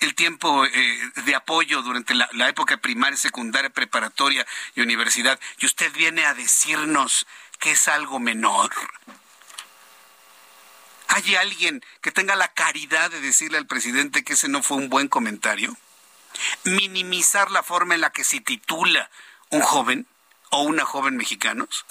el 0.00 0.14
tiempo 0.14 0.64
eh, 0.64 1.10
de 1.24 1.34
apoyo 1.34 1.82
durante 1.82 2.14
la, 2.14 2.28
la, 2.32 2.48
época 2.48 2.76
primaria, 2.76 3.16
secundaria, 3.16 3.70
preparatoria 3.70 4.46
y 4.74 4.82
universidad, 4.82 5.40
y 5.58 5.66
usted 5.66 5.90
viene 5.94 6.26
a 6.26 6.34
decirnos 6.34 7.26
que 7.58 7.72
es 7.72 7.88
algo 7.88 8.20
menor. 8.20 8.70
¿Hay 11.08 11.34
alguien 11.36 11.82
que 12.02 12.12
tenga 12.12 12.36
la 12.36 12.48
caridad 12.48 13.10
de 13.10 13.22
decirle 13.22 13.56
al 13.56 13.66
presidente 13.66 14.22
que 14.22 14.34
ese 14.34 14.48
no 14.48 14.62
fue 14.62 14.76
un 14.76 14.90
buen 14.90 15.08
comentario? 15.08 15.74
¿Minimizar 16.64 17.50
la 17.50 17.62
forma 17.62 17.94
en 17.94 18.02
la 18.02 18.10
que 18.10 18.22
se 18.22 18.40
titula 18.40 19.10
un 19.48 19.62
joven? 19.62 20.06
O 20.50 20.62
una 20.62 20.84
joven 20.84 21.16
mexicanos? 21.16 21.84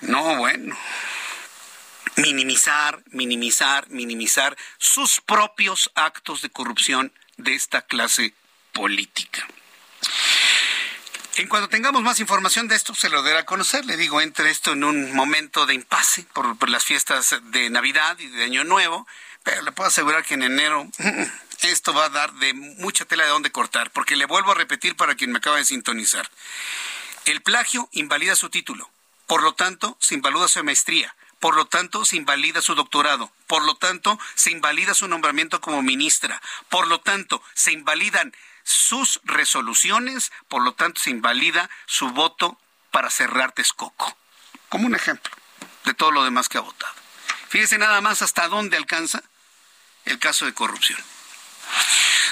No, 0.00 0.36
bueno. 0.36 0.76
Minimizar, 2.16 3.02
minimizar, 3.10 3.88
minimizar 3.88 4.56
sus 4.78 5.20
propios 5.20 5.90
actos 5.94 6.42
de 6.42 6.50
corrupción 6.50 7.12
de 7.36 7.54
esta 7.54 7.82
clase 7.82 8.34
política. 8.72 9.46
En 11.36 11.48
cuanto 11.48 11.68
tengamos 11.68 12.02
más 12.02 12.20
información 12.20 12.68
de 12.68 12.76
esto, 12.76 12.94
se 12.94 13.08
lo 13.08 13.22
daré 13.22 13.38
a 13.38 13.46
conocer. 13.46 13.84
Le 13.86 13.96
digo, 13.96 14.20
entre 14.20 14.50
esto 14.50 14.72
en 14.72 14.84
un 14.84 15.14
momento 15.14 15.64
de 15.64 15.74
impasse 15.74 16.24
por, 16.34 16.58
por, 16.58 16.68
las 16.68 16.84
fiestas 16.84 17.36
de 17.44 17.70
Navidad 17.70 18.18
y 18.18 18.26
de 18.26 18.44
Año 18.44 18.64
Nuevo, 18.64 19.06
pero 19.42 19.62
le 19.62 19.72
puedo 19.72 19.88
asegurar 19.88 20.24
que 20.24 20.34
en 20.34 20.42
enero 20.42 20.88
esto 21.62 21.92
va 21.92 22.06
a 22.06 22.10
dar 22.10 22.32
de 22.34 22.54
mucha 22.54 23.04
tela 23.04 23.24
de 23.24 23.30
dónde 23.30 23.52
cortar, 23.52 23.90
porque 23.90 24.16
le 24.16 24.26
vuelvo 24.26 24.52
a 24.52 24.54
repetir 24.54 24.96
para 24.96 25.14
quien 25.14 25.32
me 25.32 25.38
acaba 25.38 25.56
de 25.56 25.64
sintonizar. 25.64 26.30
El 27.26 27.42
plagio 27.42 27.88
invalida 27.92 28.34
su 28.34 28.50
título, 28.50 28.90
por 29.26 29.42
lo 29.42 29.54
tanto, 29.54 29.96
se 30.00 30.14
invalida 30.14 30.48
su 30.48 30.64
maestría, 30.64 31.14
por 31.38 31.56
lo 31.56 31.66
tanto, 31.66 32.04
se 32.04 32.16
invalida 32.16 32.62
su 32.62 32.74
doctorado, 32.74 33.32
por 33.46 33.64
lo 33.64 33.76
tanto, 33.76 34.18
se 34.34 34.50
invalida 34.50 34.94
su 34.94 35.08
nombramiento 35.08 35.60
como 35.60 35.82
ministra, 35.82 36.40
por 36.68 36.86
lo 36.86 37.00
tanto, 37.00 37.42
se 37.54 37.72
invalidan 37.72 38.34
sus 38.62 39.20
resoluciones, 39.24 40.32
por 40.48 40.62
lo 40.62 40.72
tanto, 40.72 41.00
se 41.00 41.10
invalida 41.10 41.70
su 41.86 42.10
voto 42.10 42.58
para 42.90 43.10
cerrar 43.10 43.52
Texcoco. 43.52 44.16
Como 44.68 44.86
un 44.86 44.94
ejemplo 44.94 45.34
de 45.84 45.94
todo 45.94 46.10
lo 46.10 46.24
demás 46.24 46.48
que 46.48 46.58
ha 46.58 46.62
votado. 46.62 46.94
Fíjese 47.48 47.78
nada 47.78 48.00
más 48.00 48.22
hasta 48.22 48.48
dónde 48.48 48.76
alcanza 48.76 49.22
el 50.04 50.18
caso 50.18 50.44
de 50.44 50.54
corrupción. 50.54 51.00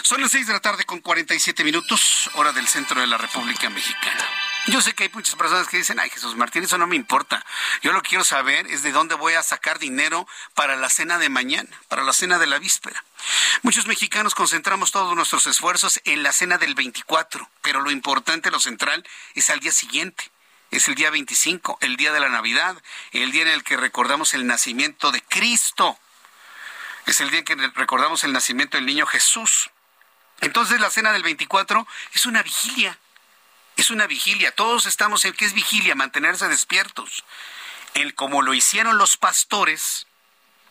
Son 0.03 0.21
las 0.21 0.31
seis 0.31 0.47
de 0.47 0.53
la 0.53 0.61
tarde 0.61 0.85
con 0.85 1.01
47 1.01 1.65
minutos, 1.65 2.31
hora 2.35 2.53
del 2.53 2.67
centro 2.67 3.01
de 3.01 3.07
la 3.07 3.19
República 3.19 3.69
Mexicana. 3.69 4.27
Yo 4.69 4.83
sé 4.83 4.95
que 4.95 5.05
hay 5.05 5.11
muchas 5.15 5.35
personas 5.35 5.67
que 5.67 5.79
dicen, 5.79 5.99
ay 5.99 6.11
Jesús 6.11 6.37
Martín, 6.37 6.63
eso 6.63 6.77
no 6.77 6.87
me 6.87 6.97
importa. 6.97 7.45
Yo 7.81 7.93
lo 7.93 8.03
que 8.03 8.11
quiero 8.11 8.25
saber 8.25 8.67
es 8.67 8.83
de 8.83 8.93
dónde 8.93 9.15
voy 9.15 9.33
a 9.33 9.43
sacar 9.43 9.79
dinero 9.79 10.27
para 10.55 10.77
la 10.77 10.91
cena 10.91 11.19
de 11.19 11.31
mañana, 11.31 11.71
para 11.89 12.03
la 12.03 12.13
cena 12.13 12.39
de 12.39 12.47
la 12.47 12.59
víspera. 12.59 13.03
Muchos 13.63 13.87
mexicanos 13.87 14.35
concentramos 14.35 14.93
todos 14.93 15.15
nuestros 15.17 15.47
esfuerzos 15.47 16.01
en 16.05 16.23
la 16.23 16.33
cena 16.33 16.59
del 16.59 16.75
24, 16.75 17.49
pero 17.63 17.81
lo 17.81 17.91
importante, 17.91 18.51
lo 18.51 18.61
central, 18.61 19.07
es 19.35 19.49
al 19.49 19.61
día 19.61 19.73
siguiente. 19.73 20.31
Es 20.71 20.87
el 20.89 20.97
día 20.97 21.11
25, 21.11 21.79
el 21.81 21.97
día 21.97 22.13
de 22.13 22.21
la 22.21 22.29
Navidad, 22.29 22.77
el 23.13 23.33
día 23.33 23.43
en 23.43 23.49
el 23.49 23.65
que 23.65 23.79
recordamos 23.79 24.35
el 24.35 24.47
nacimiento 24.47 25.13
de 25.13 25.23
Cristo. 25.23 25.99
Es 27.09 27.23
el 27.23 27.31
día 27.31 27.39
en 27.39 27.47
que 27.47 27.57
recordamos 27.75 28.23
el 28.25 28.35
nacimiento 28.35 28.77
del 28.77 28.85
niño 28.85 29.07
Jesús. 29.07 29.71
Entonces 30.43 30.79
la 30.79 30.91
cena 30.91 31.11
del 31.11 31.23
24 31.23 31.89
es 32.13 32.27
una 32.27 32.43
vigilia. 32.43 32.99
Es 33.77 33.91
una 33.91 34.07
vigilia. 34.07 34.55
Todos 34.55 34.85
estamos 34.85 35.25
en 35.25 35.33
qué 35.33 35.47
es 35.47 35.55
vigilia, 35.55 35.95
mantenerse 35.95 36.49
despiertos. 36.49 37.25
El, 37.95 38.15
como 38.15 38.43
lo 38.43 38.53
hicieron 38.53 38.99
los 38.99 39.17
pastores 39.17 40.07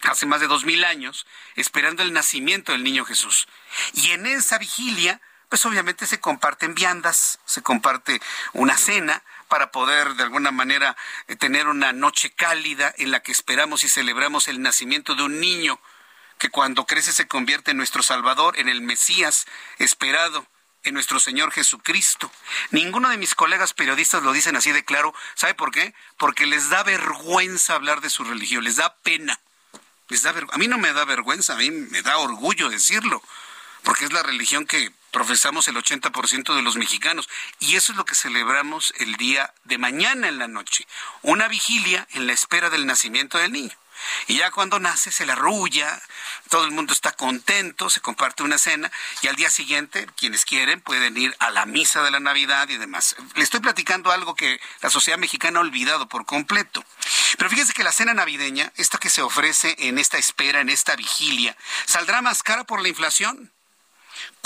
hace 0.04 0.28
más 0.28 0.40
de 0.40 0.46
dos 0.46 0.64
mil 0.64 0.86
años, 0.86 1.26
esperando 1.56 2.04
el 2.04 2.14
nacimiento 2.14 2.72
del 2.72 2.84
niño 2.84 3.04
Jesús. 3.04 3.48
Y 3.94 4.12
en 4.12 4.28
esa 4.28 4.60
vigilia, 4.60 5.20
pues 5.50 5.66
obviamente 5.66 6.06
se 6.06 6.20
comparten 6.20 6.76
viandas, 6.76 7.40
se 7.46 7.64
comparte 7.64 8.22
una 8.54 8.78
cena 8.78 9.24
para 9.48 9.72
poder 9.72 10.14
de 10.14 10.22
alguna 10.22 10.52
manera 10.52 10.96
eh, 11.28 11.36
tener 11.36 11.68
una 11.68 11.94
noche 11.94 12.30
cálida 12.30 12.94
en 13.00 13.10
la 13.10 13.22
que 13.22 13.32
esperamos 13.32 13.84
y 13.84 13.90
celebramos 13.90 14.48
el 14.48 14.62
nacimiento 14.62 15.16
de 15.16 15.24
un 15.24 15.40
niño 15.40 15.80
que 16.38 16.50
cuando 16.50 16.86
crece 16.86 17.12
se 17.12 17.28
convierte 17.28 17.72
en 17.72 17.78
nuestro 17.78 18.04
Salvador, 18.04 18.58
en 18.60 18.70
el 18.70 18.82
Mesías 18.82 19.46
esperado 19.78 20.48
en 20.84 20.94
nuestro 20.94 21.20
Señor 21.20 21.52
Jesucristo. 21.52 22.32
Ninguno 22.72 23.10
de 23.10 23.18
mis 23.18 23.36
colegas 23.36 23.74
periodistas 23.74 24.24
lo 24.24 24.32
dicen 24.32 24.56
así 24.56 24.72
de 24.72 24.86
claro. 24.86 25.14
¿Sabe 25.36 25.54
por 25.54 25.72
qué? 25.72 25.94
Porque 26.18 26.46
les 26.46 26.70
da 26.70 26.84
vergüenza 26.84 27.76
hablar 27.76 28.02
de 28.02 28.10
su 28.10 28.24
religión, 28.24 28.64
les 28.64 28.78
da 28.78 28.96
pena. 29.04 29.40
Les 30.10 30.24
da 30.24 30.34
a 30.52 30.58
mí 30.58 30.68
no 30.68 30.78
me 30.78 30.94
da 30.94 31.04
vergüenza, 31.04 31.54
a 31.54 31.58
mí 31.58 31.70
me 31.70 32.02
da 32.02 32.18
orgullo 32.18 32.70
decirlo, 32.70 33.22
porque 33.84 34.06
es 34.06 34.14
la 34.14 34.24
religión 34.24 34.66
que 34.66 34.94
profesamos 35.12 35.68
el 35.68 35.76
80% 35.76 36.56
de 36.56 36.62
los 36.62 36.78
mexicanos. 36.78 37.28
Y 37.60 37.76
eso 37.76 37.92
es 37.92 37.98
lo 37.98 38.06
que 38.06 38.16
celebramos 38.16 38.94
el 38.98 39.16
día 39.16 39.54
de 39.66 39.78
mañana 39.78 40.30
en 40.30 40.40
la 40.40 40.48
noche. 40.48 40.88
Una 41.24 41.50
vigilia 41.50 42.08
en 42.12 42.28
la 42.28 42.34
espera 42.34 42.70
del 42.70 42.86
nacimiento 42.86 43.38
del 43.38 43.52
niño. 43.52 43.76
Y 44.28 44.38
ya 44.38 44.52
cuando 44.52 44.80
nace 44.80 45.12
se 45.12 45.26
la 45.26 45.34
arrulla, 45.34 46.02
todo 46.50 46.66
el 46.66 46.72
mundo 46.72 46.94
está 46.94 47.12
contento, 47.12 47.90
se 47.90 48.02
comparte 48.02 48.44
una 48.44 48.58
cena 48.58 48.92
y 49.22 49.28
al 49.28 49.36
día 49.36 49.50
siguiente, 49.50 50.08
quienes 50.18 50.46
quieren, 50.46 50.82
pueden 50.82 51.18
ir 51.18 51.36
a 51.40 51.52
la 51.52 51.66
misa 51.66 52.04
de 52.04 52.12
la 52.12 52.20
Navidad 52.20 52.70
y 52.70 52.78
demás. 52.78 53.16
Le 53.36 53.44
estoy 53.44 53.60
platicando 53.60 54.12
algo 54.12 54.36
que 54.36 54.60
la 54.82 54.90
sociedad 54.90 55.18
mexicana 55.18 55.60
ha 55.60 55.62
olvidado 55.62 56.08
por 56.08 56.26
completo. 56.26 56.84
Pero 57.38 57.50
fíjese 57.50 57.74
que 57.74 57.84
la 57.84 57.92
cena 57.92 58.14
navideña, 58.14 58.72
esta 58.76 58.98
que 58.98 59.10
se 59.10 59.22
ofrece 59.22 59.76
en 59.80 60.00
esta 60.00 60.18
espera, 60.18 60.62
en 60.62 60.70
esta 60.70 60.96
vigilia, 60.96 61.56
saldrá 61.86 62.22
más 62.22 62.44
cara 62.44 62.64
por 62.64 62.82
la 62.82 62.90
inflación. 62.90 63.52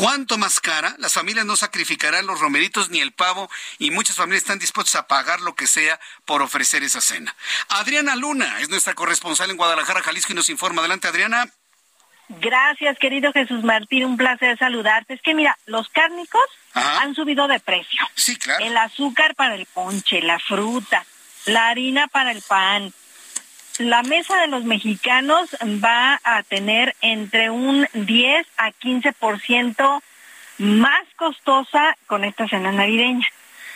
¿Cuánto 0.01 0.39
más 0.39 0.59
cara? 0.59 0.95
Las 0.97 1.13
familias 1.13 1.45
no 1.45 1.55
sacrificarán 1.55 2.25
los 2.25 2.39
romeritos 2.39 2.89
ni 2.89 3.01
el 3.01 3.11
pavo 3.11 3.51
y 3.77 3.91
muchas 3.91 4.15
familias 4.15 4.41
están 4.41 4.57
dispuestas 4.57 4.95
a 4.95 5.05
pagar 5.05 5.41
lo 5.41 5.53
que 5.53 5.67
sea 5.67 5.99
por 6.25 6.41
ofrecer 6.41 6.81
esa 6.81 7.01
cena. 7.01 7.35
Adriana 7.69 8.15
Luna 8.15 8.61
es 8.61 8.69
nuestra 8.69 8.95
corresponsal 8.95 9.51
en 9.51 9.57
Guadalajara, 9.57 10.01
Jalisco 10.01 10.33
y 10.33 10.35
nos 10.35 10.49
informa. 10.49 10.79
Adelante, 10.81 11.07
Adriana. 11.07 11.45
Gracias, 12.29 12.97
querido 12.97 13.31
Jesús 13.31 13.63
Martín, 13.63 14.05
un 14.05 14.17
placer 14.17 14.57
saludarte. 14.57 15.13
Es 15.13 15.21
que 15.21 15.35
mira, 15.35 15.55
los 15.67 15.87
cárnicos 15.89 16.41
han 16.73 17.13
subido 17.13 17.47
de 17.47 17.59
precio. 17.59 18.01
Sí, 18.15 18.37
claro. 18.37 18.65
El 18.65 18.75
azúcar 18.77 19.35
para 19.35 19.53
el 19.53 19.67
ponche, 19.67 20.23
la 20.23 20.39
fruta, 20.39 21.05
la 21.45 21.67
harina 21.67 22.07
para 22.07 22.31
el 22.31 22.41
pan, 22.41 22.91
la 23.79 24.03
mesa 24.03 24.39
de 24.41 24.47
los 24.47 24.63
mexicanos 24.63 25.55
va 25.83 26.19
a 26.23 26.43
tener 26.43 26.95
entre 27.01 27.49
un 27.49 27.87
10 27.93 28.47
a 28.57 28.71
15% 28.71 30.01
más 30.57 31.01
costosa 31.15 31.95
con 32.07 32.23
esta 32.23 32.47
cena 32.47 32.71
navideña. 32.71 33.27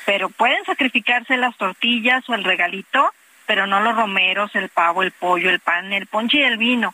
Pero 0.05 0.29
pueden 0.29 0.63
sacrificarse 0.65 1.37
las 1.37 1.57
tortillas 1.57 2.27
o 2.29 2.35
el 2.35 2.43
regalito, 2.43 3.11
pero 3.47 3.65
no 3.65 3.79
los 3.79 3.95
romeros, 3.95 4.53
el 4.55 4.69
pavo, 4.69 5.01
el 5.01 5.11
pollo, 5.11 5.49
el 5.49 5.59
pan, 5.59 5.93
el 5.93 6.07
ponche 6.07 6.39
y 6.39 6.43
el 6.43 6.57
vino. 6.57 6.93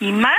Y 0.00 0.12
más 0.12 0.34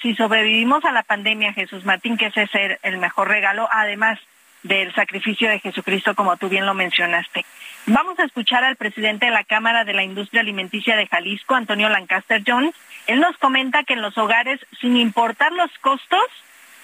si 0.00 0.14
sobrevivimos 0.14 0.84
a 0.84 0.92
la 0.92 1.02
pandemia, 1.02 1.52
Jesús 1.52 1.84
Martín, 1.84 2.16
que 2.16 2.26
ese 2.26 2.42
es 2.42 2.78
el 2.82 2.98
mejor 2.98 3.28
regalo, 3.28 3.68
además 3.72 4.18
del 4.62 4.94
sacrificio 4.94 5.48
de 5.48 5.60
Jesucristo, 5.60 6.14
como 6.14 6.36
tú 6.36 6.48
bien 6.48 6.66
lo 6.66 6.74
mencionaste. 6.74 7.44
Vamos 7.86 8.18
a 8.18 8.24
escuchar 8.24 8.64
al 8.64 8.76
presidente 8.76 9.26
de 9.26 9.32
la 9.32 9.44
Cámara 9.44 9.84
de 9.84 9.92
la 9.92 10.02
Industria 10.02 10.40
Alimenticia 10.40 10.96
de 10.96 11.06
Jalisco, 11.06 11.54
Antonio 11.54 11.90
Lancaster 11.90 12.42
Jones. 12.46 12.74
Él 13.06 13.20
nos 13.20 13.36
comenta 13.36 13.84
que 13.84 13.92
en 13.92 14.00
los 14.00 14.16
hogares, 14.16 14.58
sin 14.80 14.96
importar 14.96 15.52
los 15.52 15.70
costos, 15.82 16.24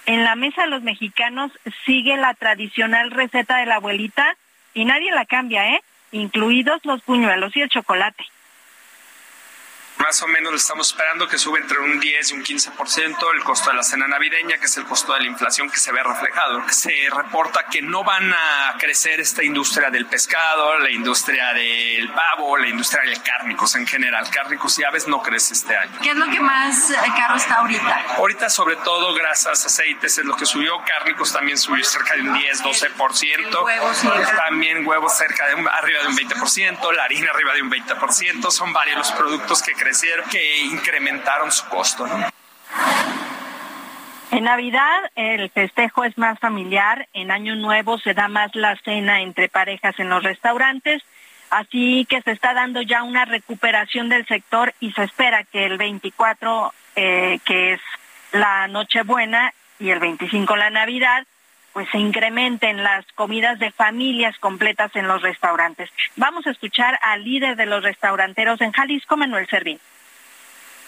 en 0.05 0.25
la 0.25 0.35
mesa 0.35 0.63
de 0.63 0.69
los 0.69 0.83
mexicanos 0.83 1.53
sigue 1.87 2.19
la 2.19 2.35
tradicional 2.35 3.11
receta 3.11 3.57
de 3.57 3.67
la 3.67 3.77
abuelita 3.77 4.37
y 4.75 4.85
nadie 4.85 5.11
la 5.11 5.25
cambia, 5.25 5.71
¿eh? 5.71 5.81
Incluidos 6.13 6.85
los 6.85 7.01
puñuelos 7.01 7.57
y 7.57 7.63
el 7.63 7.71
chocolate. 7.71 8.23
Más 10.01 10.23
o 10.23 10.29
menos 10.29 10.55
estamos 10.55 10.87
esperando 10.87 11.29
que 11.29 11.37
sube 11.37 11.61
entre 11.61 11.79
un 11.79 12.01
10 12.01 12.31
y 12.31 12.35
un 12.35 12.43
15% 12.43 13.35
el 13.35 13.45
costo 13.45 13.69
de 13.69 13.77
la 13.77 13.83
cena 13.83 14.09
navideña, 14.09 14.57
que 14.57 14.65
es 14.65 14.77
el 14.79 14.85
costo 14.87 15.13
de 15.13 15.21
la 15.21 15.27
inflación 15.27 15.69
que 15.69 15.77
se 15.77 15.93
ve 15.93 16.03
reflejado. 16.03 16.63
Se 16.71 16.91
reporta 17.15 17.67
que 17.71 17.83
no 17.83 18.03
van 18.03 18.33
a 18.33 18.77
crecer 18.79 19.21
esta 19.21 19.45
industria 19.45 19.91
del 19.91 20.07
pescado, 20.07 20.79
la 20.79 20.91
industria 20.91 21.53
del 21.53 22.11
pavo, 22.13 22.57
la 22.57 22.69
industria 22.69 23.03
del 23.03 23.23
cárnicos 23.23 23.77
en 23.77 23.87
general. 23.87 24.29
Cárnicos 24.31 24.79
y 24.79 24.85
aves 24.85 25.07
no 25.07 25.21
crece 25.23 25.53
este 25.53 25.77
año. 25.77 25.93
¿Qué 26.03 26.11
es 26.11 26.17
lo 26.17 26.31
que 26.31 26.41
más 26.41 26.91
eh, 26.91 26.97
caro 27.15 27.37
está 27.37 27.57
ahorita? 27.57 28.05
Ahorita 28.17 28.49
sobre 28.49 28.77
todo 28.77 29.13
grasas, 29.13 29.67
aceites 29.67 30.17
es 30.17 30.25
lo 30.25 30.35
que 30.35 30.47
subió. 30.47 30.83
Cárnicos 30.83 31.31
también 31.31 31.59
subió 31.59 31.85
cerca 31.85 32.15
de 32.15 32.23
un 32.23 32.33
10, 32.33 32.63
12%. 32.63 33.65
Huevos, 33.65 34.03
también 34.47 34.87
huevos 34.87 35.15
cerca 35.15 35.47
de 35.49 35.57
un, 35.57 35.69
arriba 35.69 36.01
de 36.01 36.09
un 36.09 36.17
20%, 36.17 36.93
la 36.95 37.05
harina 37.05 37.31
arriba 37.35 37.53
de 37.53 37.63
un 37.63 37.71
20%. 37.71 38.51
Son 38.51 38.73
varios 38.73 38.97
los 38.97 39.13
productos 39.13 39.63
que 39.63 39.73
crecen 39.73 39.90
que 40.31 40.65
incrementaron 40.65 41.51
su 41.51 41.67
costo. 41.69 42.07
En 44.31 44.45
Navidad 44.45 45.11
el 45.17 45.51
festejo 45.51 46.05
es 46.05 46.17
más 46.17 46.39
familiar, 46.39 47.09
en 47.13 47.31
Año 47.31 47.57
Nuevo 47.57 47.99
se 47.99 48.15
da 48.15 48.29
más 48.29 48.55
la 48.55 48.77
cena 48.85 49.23
entre 49.23 49.49
parejas 49.49 49.99
en 49.99 50.09
los 50.09 50.23
restaurantes, 50.23 51.03
así 51.51 52.07
que 52.09 52.23
se 52.23 52.31
está 52.31 52.55
dando 52.55 52.81
ya 52.83 53.03
una 53.03 53.25
recuperación 53.25 54.09
del 54.09 54.27
sector 54.27 54.73
y 54.79 54.93
se 54.93 55.03
espera 55.03 55.43
que 55.45 55.67
el 55.67 55.79
24, 55.79 56.73
eh, 56.95 57.41
que 57.45 57.73
es 57.73 57.81
la 58.33 58.69
Nochebuena, 58.69 59.53
y 59.81 59.91
el 59.91 59.99
25 59.99 60.57
la 60.57 60.71
Navidad, 60.71 61.25
pues 61.73 61.89
se 61.91 61.99
incrementen 61.99 62.83
las 62.83 63.07
comidas 63.13 63.59
de 63.59 63.71
familias 63.71 64.39
completas 64.39 64.95
en 64.97 65.07
los 65.07 65.23
restaurantes. 65.23 65.91
Vamos 66.17 66.47
a 66.47 66.51
escuchar 66.51 66.99
al 67.03 67.25
líder 67.25 67.57
de 67.57 67.67
los 67.67 67.83
restauranteros 67.83 68.61
en 68.61 68.73
Jalisco, 68.73 69.17
Manuel 69.17 69.47
Servín 69.49 69.79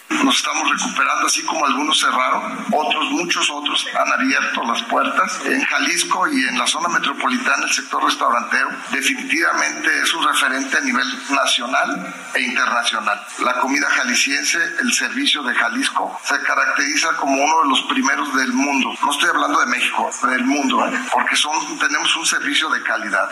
nos 0.09 0.37
estamos 0.37 0.69
recuperando, 0.69 1.27
así 1.27 1.43
como 1.43 1.65
algunos 1.65 1.99
cerraron, 1.99 2.65
otros, 2.71 3.11
muchos 3.11 3.49
otros 3.49 3.85
han 3.93 4.11
abierto 4.11 4.63
las 4.63 4.81
puertas. 4.83 5.41
En 5.45 5.61
Jalisco 5.63 6.27
y 6.27 6.47
en 6.47 6.57
la 6.57 6.67
zona 6.67 6.89
metropolitana, 6.89 7.65
el 7.65 7.73
sector 7.73 8.03
restaurantero 8.03 8.69
definitivamente 8.91 9.89
es 10.01 10.13
un 10.13 10.25
referente 10.25 10.77
a 10.77 10.81
nivel 10.81 11.07
nacional 11.29 12.13
e 12.33 12.41
internacional. 12.41 13.19
La 13.39 13.59
comida 13.59 13.89
jalisciense, 13.89 14.59
el 14.81 14.93
servicio 14.93 15.43
de 15.43 15.53
Jalisco, 15.55 16.19
se 16.23 16.39
caracteriza 16.41 17.15
como 17.17 17.43
uno 17.43 17.61
de 17.63 17.69
los 17.69 17.81
primeros 17.83 18.33
del 18.35 18.53
mundo. 18.53 18.93
No 19.01 19.11
estoy 19.11 19.29
hablando 19.29 19.59
de 19.59 19.65
México, 19.67 20.09
del 20.23 20.45
mundo, 20.45 20.85
porque 21.11 21.35
son, 21.35 21.79
tenemos 21.79 22.15
un 22.15 22.25
servicio 22.25 22.69
de 22.69 22.81
calidad. 22.83 23.29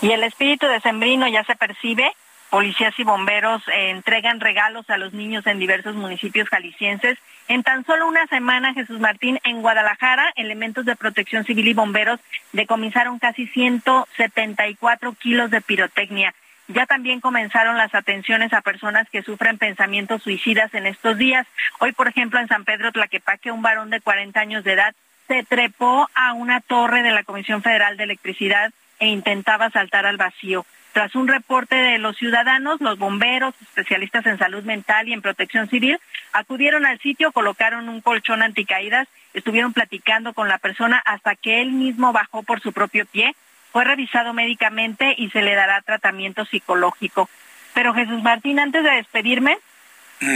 Y 0.00 0.10
el 0.10 0.24
espíritu 0.24 0.66
de 0.66 0.80
Sembrino 0.80 1.28
ya 1.28 1.44
se 1.44 1.54
percibe 1.54 2.12
Policías 2.52 2.92
y 2.98 3.02
bomberos 3.02 3.66
eh, 3.68 3.88
entregan 3.88 4.38
regalos 4.38 4.90
a 4.90 4.98
los 4.98 5.14
niños 5.14 5.46
en 5.46 5.58
diversos 5.58 5.94
municipios 5.94 6.50
jaliscienses. 6.50 7.18
En 7.48 7.62
tan 7.62 7.82
solo 7.86 8.06
una 8.06 8.26
semana, 8.26 8.74
Jesús 8.74 9.00
Martín, 9.00 9.40
en 9.44 9.62
Guadalajara, 9.62 10.30
elementos 10.36 10.84
de 10.84 10.94
protección 10.94 11.46
civil 11.46 11.68
y 11.68 11.72
bomberos 11.72 12.20
decomisaron 12.52 13.18
casi 13.18 13.46
174 13.46 15.14
kilos 15.14 15.50
de 15.50 15.62
pirotecnia. 15.62 16.34
Ya 16.68 16.84
también 16.84 17.20
comenzaron 17.20 17.78
las 17.78 17.94
atenciones 17.94 18.52
a 18.52 18.60
personas 18.60 19.08
que 19.08 19.22
sufren 19.22 19.56
pensamientos 19.56 20.22
suicidas 20.22 20.74
en 20.74 20.84
estos 20.84 21.16
días. 21.16 21.46
Hoy, 21.78 21.92
por 21.92 22.06
ejemplo, 22.06 22.38
en 22.38 22.48
San 22.48 22.66
Pedro 22.66 22.92
Tlaquepaque, 22.92 23.50
un 23.50 23.62
varón 23.62 23.88
de 23.88 24.02
40 24.02 24.38
años 24.38 24.62
de 24.62 24.74
edad 24.74 24.94
se 25.26 25.42
trepó 25.42 26.06
a 26.14 26.34
una 26.34 26.60
torre 26.60 27.02
de 27.02 27.12
la 27.12 27.24
Comisión 27.24 27.62
Federal 27.62 27.96
de 27.96 28.04
Electricidad 28.04 28.74
e 28.98 29.06
intentaba 29.06 29.70
saltar 29.70 30.04
al 30.04 30.18
vacío. 30.18 30.66
Tras 30.92 31.14
un 31.14 31.26
reporte 31.26 31.74
de 31.74 31.98
los 31.98 32.18
ciudadanos, 32.18 32.80
los 32.82 32.98
bomberos, 32.98 33.54
especialistas 33.62 34.26
en 34.26 34.38
salud 34.38 34.62
mental 34.62 35.08
y 35.08 35.14
en 35.14 35.22
protección 35.22 35.68
civil, 35.70 35.98
acudieron 36.34 36.84
al 36.84 36.98
sitio, 37.00 37.32
colocaron 37.32 37.88
un 37.88 38.02
colchón 38.02 38.42
anticaídas, 38.42 39.08
estuvieron 39.32 39.72
platicando 39.72 40.34
con 40.34 40.48
la 40.48 40.58
persona 40.58 41.02
hasta 41.06 41.34
que 41.34 41.62
él 41.62 41.72
mismo 41.72 42.12
bajó 42.12 42.42
por 42.42 42.60
su 42.60 42.74
propio 42.74 43.06
pie, 43.06 43.34
fue 43.72 43.84
revisado 43.84 44.34
médicamente 44.34 45.14
y 45.16 45.30
se 45.30 45.40
le 45.40 45.54
dará 45.54 45.80
tratamiento 45.80 46.44
psicológico. 46.44 47.30
Pero 47.72 47.94
Jesús 47.94 48.22
Martín, 48.22 48.58
antes 48.58 48.84
de 48.84 48.90
despedirme, 48.90 49.56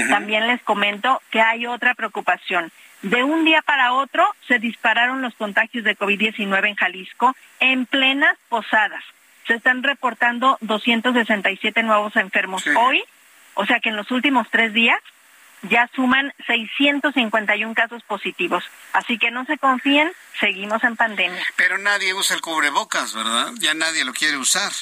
también 0.08 0.46
les 0.46 0.62
comento 0.62 1.20
que 1.30 1.42
hay 1.42 1.66
otra 1.66 1.94
preocupación. 1.94 2.72
De 3.02 3.22
un 3.22 3.44
día 3.44 3.60
para 3.60 3.92
otro 3.92 4.26
se 4.48 4.58
dispararon 4.58 5.20
los 5.20 5.34
contagios 5.34 5.84
de 5.84 5.96
COVID-19 5.98 6.66
en 6.66 6.74
Jalisco 6.76 7.36
en 7.60 7.84
plenas 7.84 8.36
posadas 8.48 9.04
se 9.46 9.54
están 9.54 9.82
reportando 9.82 10.58
267 10.60 11.82
nuevos 11.82 12.16
enfermos 12.16 12.64
hoy, 12.76 13.04
o 13.54 13.66
sea 13.66 13.80
que 13.80 13.90
en 13.90 13.96
los 13.96 14.10
últimos 14.10 14.48
tres 14.50 14.72
días 14.72 15.00
ya 15.62 15.88
suman 15.94 16.32
651 16.46 17.74
casos 17.74 18.02
positivos. 18.02 18.64
Así 18.92 19.18
que 19.18 19.30
no 19.30 19.44
se 19.46 19.58
confíen, 19.58 20.12
seguimos 20.38 20.82
en 20.84 20.96
pandemia. 20.96 21.44
Pero 21.56 21.78
nadie 21.78 22.14
usa 22.14 22.36
el 22.36 22.42
cubrebocas, 22.42 23.14
¿verdad? 23.14 23.52
Ya 23.58 23.74
nadie 23.74 24.04
lo 24.04 24.12
quiere 24.12 24.36
usar. 24.36 24.72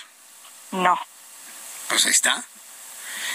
No. 0.72 0.98
Pues 1.88 2.04
ahí 2.06 2.12
está. 2.12 2.44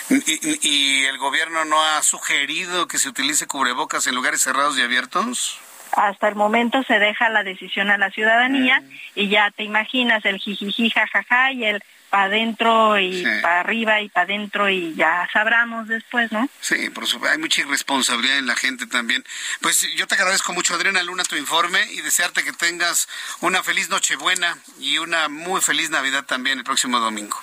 ¿Y, 0.09 0.67
¿Y, 0.67 1.05
el 1.05 1.17
gobierno 1.19 1.65
no 1.65 1.83
ha 1.83 2.01
sugerido 2.01 2.87
que 2.87 2.97
se 2.97 3.09
utilice 3.09 3.45
cubrebocas 3.45 4.07
en 4.07 4.15
lugares 4.15 4.41
cerrados 4.41 4.77
y 4.77 4.81
abiertos? 4.81 5.59
Hasta 5.93 6.27
el 6.27 6.35
momento 6.35 6.83
se 6.83 6.99
deja 6.99 7.29
la 7.29 7.43
decisión 7.43 7.89
a 7.89 7.97
la 7.97 8.09
ciudadanía 8.11 8.83
y 9.15 9.29
ya 9.29 9.51
te 9.51 9.63
imaginas 9.63 10.23
el 10.25 10.37
jijiji 10.37 10.89
jajaja 10.89 11.51
y 11.51 11.65
el 11.65 11.83
para 12.09 12.23
adentro 12.23 12.99
y 12.99 13.23
para 13.41 13.59
arriba 13.59 14.01
y 14.01 14.09
para 14.09 14.23
adentro 14.23 14.69
y 14.69 14.95
ya 14.95 15.27
sabramos 15.31 15.87
después, 15.87 16.31
¿no? 16.31 16.49
Sí, 16.59 16.89
por 16.89 17.05
supuesto, 17.05 17.33
hay 17.33 17.39
mucha 17.39 17.61
irresponsabilidad 17.61 18.39
en 18.39 18.47
la 18.47 18.55
gente 18.55 18.87
también. 18.87 19.23
Pues 19.61 19.87
yo 19.95 20.07
te 20.07 20.15
agradezco 20.15 20.53
mucho, 20.53 20.73
Adriana 20.73 21.03
Luna, 21.03 21.23
tu 21.23 21.35
informe 21.35 21.79
y 21.91 22.01
desearte 22.01 22.43
que 22.43 22.53
tengas 22.53 23.07
una 23.41 23.63
feliz 23.63 23.89
Nochebuena 23.89 24.57
y 24.79 24.97
una 24.97 25.29
muy 25.29 25.61
feliz 25.61 25.89
Navidad 25.89 26.25
también 26.25 26.57
el 26.57 26.63
próximo 26.63 26.99
domingo. 26.99 27.37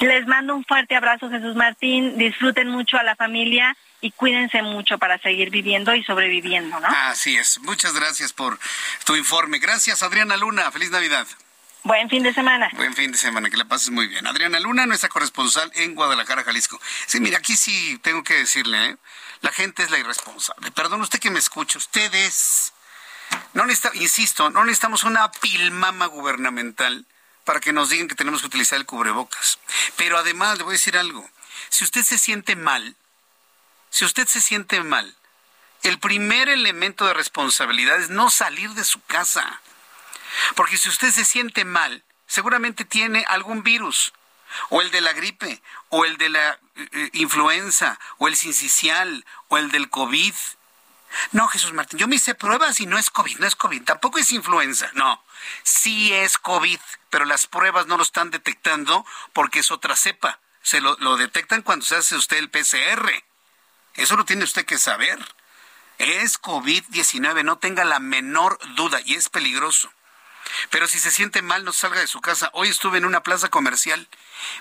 Les 0.00 0.26
mando 0.26 0.54
un 0.54 0.64
fuerte 0.64 0.96
abrazo, 0.96 1.30
Jesús 1.30 1.54
Martín. 1.54 2.18
Disfruten 2.18 2.68
mucho 2.68 2.98
a 2.98 3.02
la 3.02 3.16
familia 3.16 3.76
y 4.04 4.10
cuídense 4.10 4.60
mucho 4.60 4.98
para 4.98 5.18
seguir 5.18 5.48
viviendo 5.48 5.94
y 5.94 6.04
sobreviviendo, 6.04 6.78
¿no? 6.78 6.86
Así 6.88 7.38
es. 7.38 7.58
Muchas 7.60 7.94
gracias 7.94 8.34
por 8.34 8.58
tu 9.06 9.16
informe. 9.16 9.58
Gracias, 9.58 10.02
Adriana 10.02 10.36
Luna. 10.36 10.70
Feliz 10.70 10.90
Navidad. 10.90 11.26
Buen 11.84 12.10
fin 12.10 12.22
de 12.22 12.34
semana. 12.34 12.68
Buen 12.74 12.92
fin 12.94 13.12
de 13.12 13.16
semana, 13.16 13.48
que 13.48 13.56
la 13.56 13.64
pases 13.64 13.88
muy 13.88 14.06
bien. 14.06 14.26
Adriana 14.26 14.60
Luna, 14.60 14.84
nuestra 14.84 15.08
corresponsal 15.08 15.72
en 15.76 15.94
Guadalajara, 15.94 16.44
Jalisco. 16.44 16.78
Sí, 17.06 17.18
mira, 17.18 17.38
aquí 17.38 17.56
sí 17.56 17.98
tengo 18.02 18.22
que 18.22 18.34
decirle, 18.34 18.90
¿eh? 18.90 18.96
la 19.40 19.52
gente 19.52 19.82
es 19.82 19.90
la 19.90 19.98
irresponsable. 19.98 20.70
Perdón, 20.72 21.00
usted 21.00 21.18
que 21.18 21.30
me 21.30 21.38
escucha, 21.38 21.78
ustedes, 21.78 22.74
no 23.54 23.64
necesita, 23.64 23.96
insisto, 23.96 24.50
no 24.50 24.66
necesitamos 24.66 25.04
una 25.04 25.32
pilmama 25.32 26.04
gubernamental 26.06 27.06
para 27.44 27.60
que 27.60 27.72
nos 27.72 27.88
digan 27.88 28.08
que 28.08 28.14
tenemos 28.14 28.42
que 28.42 28.48
utilizar 28.48 28.78
el 28.78 28.84
cubrebocas. 28.84 29.58
Pero 29.96 30.18
además, 30.18 30.58
le 30.58 30.64
voy 30.64 30.72
a 30.72 30.78
decir 30.78 30.98
algo, 30.98 31.26
si 31.70 31.84
usted 31.84 32.02
se 32.02 32.18
siente 32.18 32.54
mal, 32.54 32.96
si 33.94 34.04
usted 34.04 34.26
se 34.26 34.40
siente 34.40 34.82
mal, 34.82 35.16
el 35.84 36.00
primer 36.00 36.48
elemento 36.48 37.06
de 37.06 37.14
responsabilidad 37.14 38.00
es 38.00 38.10
no 38.10 38.28
salir 38.28 38.70
de 38.70 38.82
su 38.82 39.00
casa. 39.04 39.60
Porque 40.56 40.76
si 40.76 40.88
usted 40.88 41.12
se 41.12 41.24
siente 41.24 41.64
mal, 41.64 42.02
seguramente 42.26 42.84
tiene 42.84 43.24
algún 43.28 43.62
virus, 43.62 44.12
o 44.70 44.82
el 44.82 44.90
de 44.90 45.00
la 45.00 45.12
gripe, 45.12 45.62
o 45.90 46.04
el 46.04 46.16
de 46.16 46.28
la 46.28 46.58
eh, 46.74 46.88
eh, 46.90 47.10
influenza, 47.12 48.00
o 48.18 48.26
el 48.26 48.34
sincicial, 48.34 49.24
o 49.46 49.58
el 49.58 49.70
del 49.70 49.88
COVID. 49.90 50.34
No, 51.30 51.46
Jesús 51.46 51.72
Martín, 51.72 52.00
yo 52.00 52.08
me 52.08 52.16
hice 52.16 52.34
pruebas 52.34 52.80
y 52.80 52.86
no 52.86 52.98
es 52.98 53.10
COVID, 53.10 53.38
no 53.38 53.46
es 53.46 53.54
COVID, 53.54 53.84
tampoco 53.84 54.18
es 54.18 54.32
influenza, 54.32 54.90
no. 54.94 55.24
Sí 55.62 56.12
es 56.12 56.36
COVID, 56.36 56.80
pero 57.10 57.26
las 57.26 57.46
pruebas 57.46 57.86
no 57.86 57.96
lo 57.96 58.02
están 58.02 58.32
detectando 58.32 59.06
porque 59.32 59.60
es 59.60 59.70
otra 59.70 59.94
cepa. 59.94 60.40
Se 60.62 60.80
lo, 60.80 60.96
lo 60.98 61.16
detectan 61.16 61.62
cuando 61.62 61.86
se 61.86 61.94
hace 61.94 62.16
usted 62.16 62.38
el 62.38 62.50
PCR. 62.50 63.22
Eso 63.94 64.16
lo 64.16 64.24
tiene 64.24 64.44
usted 64.44 64.64
que 64.64 64.78
saber. 64.78 65.18
Es 65.98 66.40
COVID-19, 66.40 67.44
no 67.44 67.58
tenga 67.58 67.84
la 67.84 68.00
menor 68.00 68.58
duda 68.74 69.00
y 69.04 69.14
es 69.14 69.28
peligroso. 69.28 69.92
Pero 70.70 70.86
si 70.86 70.98
se 70.98 71.10
siente 71.10 71.42
mal, 71.42 71.64
no 71.64 71.72
salga 71.72 72.00
de 72.00 72.06
su 72.06 72.20
casa. 72.20 72.50
Hoy 72.52 72.68
estuve 72.68 72.98
en 72.98 73.04
una 73.04 73.22
plaza 73.22 73.48
comercial. 73.48 74.08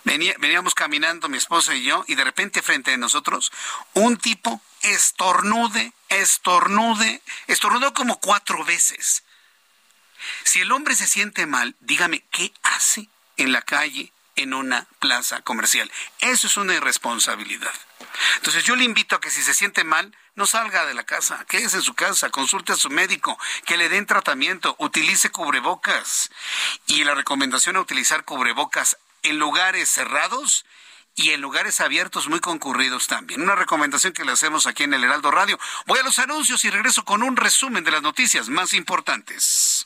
veníamos 0.03 0.75
caminando 0.75 1.29
mi 1.29 1.37
esposa 1.37 1.75
y 1.75 1.83
yo, 1.83 2.05
y 2.07 2.15
de 2.15 2.23
repente 2.23 2.61
frente 2.61 2.93
a 2.93 2.97
nosotros, 2.97 3.51
un 3.93 4.17
tipo 4.17 4.61
estornude, 4.81 5.93
estornude, 6.09 7.21
estornudó 7.47 7.93
como 7.93 8.19
cuatro 8.19 8.63
veces. 8.63 9.23
Si 10.43 10.61
el 10.61 10.71
hombre 10.71 10.95
se 10.95 11.07
siente 11.07 11.45
mal, 11.45 11.75
dígame, 11.79 12.23
¿qué 12.31 12.53
hace 12.63 13.09
en 13.37 13.51
la 13.51 13.61
calle, 13.61 14.13
en 14.35 14.53
una 14.53 14.87
plaza 14.99 15.41
comercial? 15.41 15.91
Eso 16.19 16.47
es 16.47 16.57
una 16.57 16.73
irresponsabilidad. 16.73 17.73
Entonces 18.37 18.63
yo 18.63 18.75
le 18.75 18.83
invito 18.83 19.15
a 19.15 19.21
que 19.21 19.31
si 19.31 19.41
se 19.41 19.53
siente 19.53 19.83
mal, 19.83 20.15
no 20.35 20.45
salga 20.45 20.85
de 20.85 20.93
la 20.93 21.03
casa, 21.03 21.45
quédese 21.47 21.77
en 21.77 21.83
su 21.83 21.93
casa, 21.93 22.29
consulte 22.29 22.73
a 22.73 22.77
su 22.77 22.89
médico, 22.89 23.37
que 23.65 23.77
le 23.77 23.89
den 23.89 24.05
tratamiento, 24.05 24.75
utilice 24.79 25.29
cubrebocas. 25.29 26.29
Y 26.87 27.03
la 27.03 27.15
recomendación 27.15 27.75
a 27.75 27.81
utilizar 27.81 28.25
cubrebocas 28.25 28.97
en 29.23 29.39
lugares 29.39 29.89
cerrados 29.89 30.65
y 31.15 31.31
en 31.31 31.41
lugares 31.41 31.79
abiertos 31.79 32.27
muy 32.27 32.39
concurridos 32.39 33.07
también. 33.07 33.41
Una 33.41 33.55
recomendación 33.55 34.13
que 34.13 34.25
le 34.25 34.31
hacemos 34.31 34.65
aquí 34.65 34.83
en 34.83 34.93
el 34.93 35.03
Heraldo 35.03 35.31
Radio. 35.31 35.59
Voy 35.85 35.99
a 35.99 36.03
los 36.03 36.19
anuncios 36.19 36.65
y 36.65 36.69
regreso 36.69 37.05
con 37.05 37.21
un 37.21 37.35
resumen 37.35 37.83
de 37.83 37.91
las 37.91 38.01
noticias 38.01 38.49
más 38.49 38.73
importantes. 38.73 39.85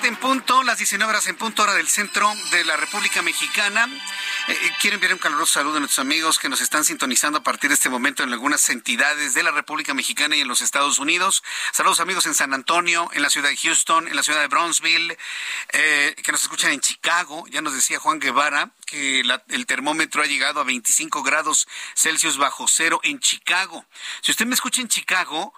7 0.00 0.08
en 0.08 0.16
punto, 0.16 0.62
las 0.62 0.78
19 0.78 1.10
horas 1.10 1.26
en 1.26 1.36
punto, 1.36 1.62
hora 1.62 1.74
del 1.74 1.86
centro 1.86 2.32
de 2.52 2.64
la 2.64 2.78
República 2.78 3.20
Mexicana. 3.20 3.86
Eh, 4.48 4.52
eh, 4.52 4.70
quiero 4.80 4.94
enviar 4.94 5.12
un 5.12 5.18
caluroso 5.18 5.52
saludo 5.52 5.76
a 5.76 5.80
nuestros 5.80 5.98
amigos 5.98 6.38
que 6.38 6.48
nos 6.48 6.62
están 6.62 6.84
sintonizando 6.84 7.40
a 7.40 7.42
partir 7.42 7.68
de 7.68 7.74
este 7.74 7.90
momento 7.90 8.22
en 8.22 8.32
algunas 8.32 8.66
entidades 8.70 9.34
de 9.34 9.42
la 9.42 9.50
República 9.50 9.92
Mexicana 9.92 10.36
y 10.36 10.40
en 10.40 10.48
los 10.48 10.62
Estados 10.62 10.98
Unidos. 10.98 11.42
Saludos 11.72 12.00
amigos 12.00 12.24
en 12.24 12.32
San 12.32 12.54
Antonio, 12.54 13.10
en 13.12 13.20
la 13.20 13.28
ciudad 13.28 13.50
de 13.50 13.58
Houston, 13.58 14.08
en 14.08 14.16
la 14.16 14.22
ciudad 14.22 14.40
de 14.40 14.46
Brownsville, 14.46 15.18
eh, 15.74 16.14
que 16.24 16.32
nos 16.32 16.40
escuchan 16.40 16.72
en 16.72 16.80
Chicago. 16.80 17.44
Ya 17.50 17.60
nos 17.60 17.74
decía 17.74 17.98
Juan 17.98 18.20
Guevara 18.20 18.70
que 18.86 19.20
el 19.20 19.66
termómetro 19.66 20.22
ha 20.22 20.26
llegado 20.26 20.60
a 20.60 20.64
25 20.64 21.22
grados 21.22 21.68
Celsius 21.94 22.38
bajo 22.38 22.66
cero 22.68 23.00
en 23.02 23.20
Chicago. 23.20 23.84
Si 24.22 24.30
usted 24.30 24.46
me 24.46 24.54
escucha 24.54 24.80
en 24.80 24.88
Chicago, 24.88 25.52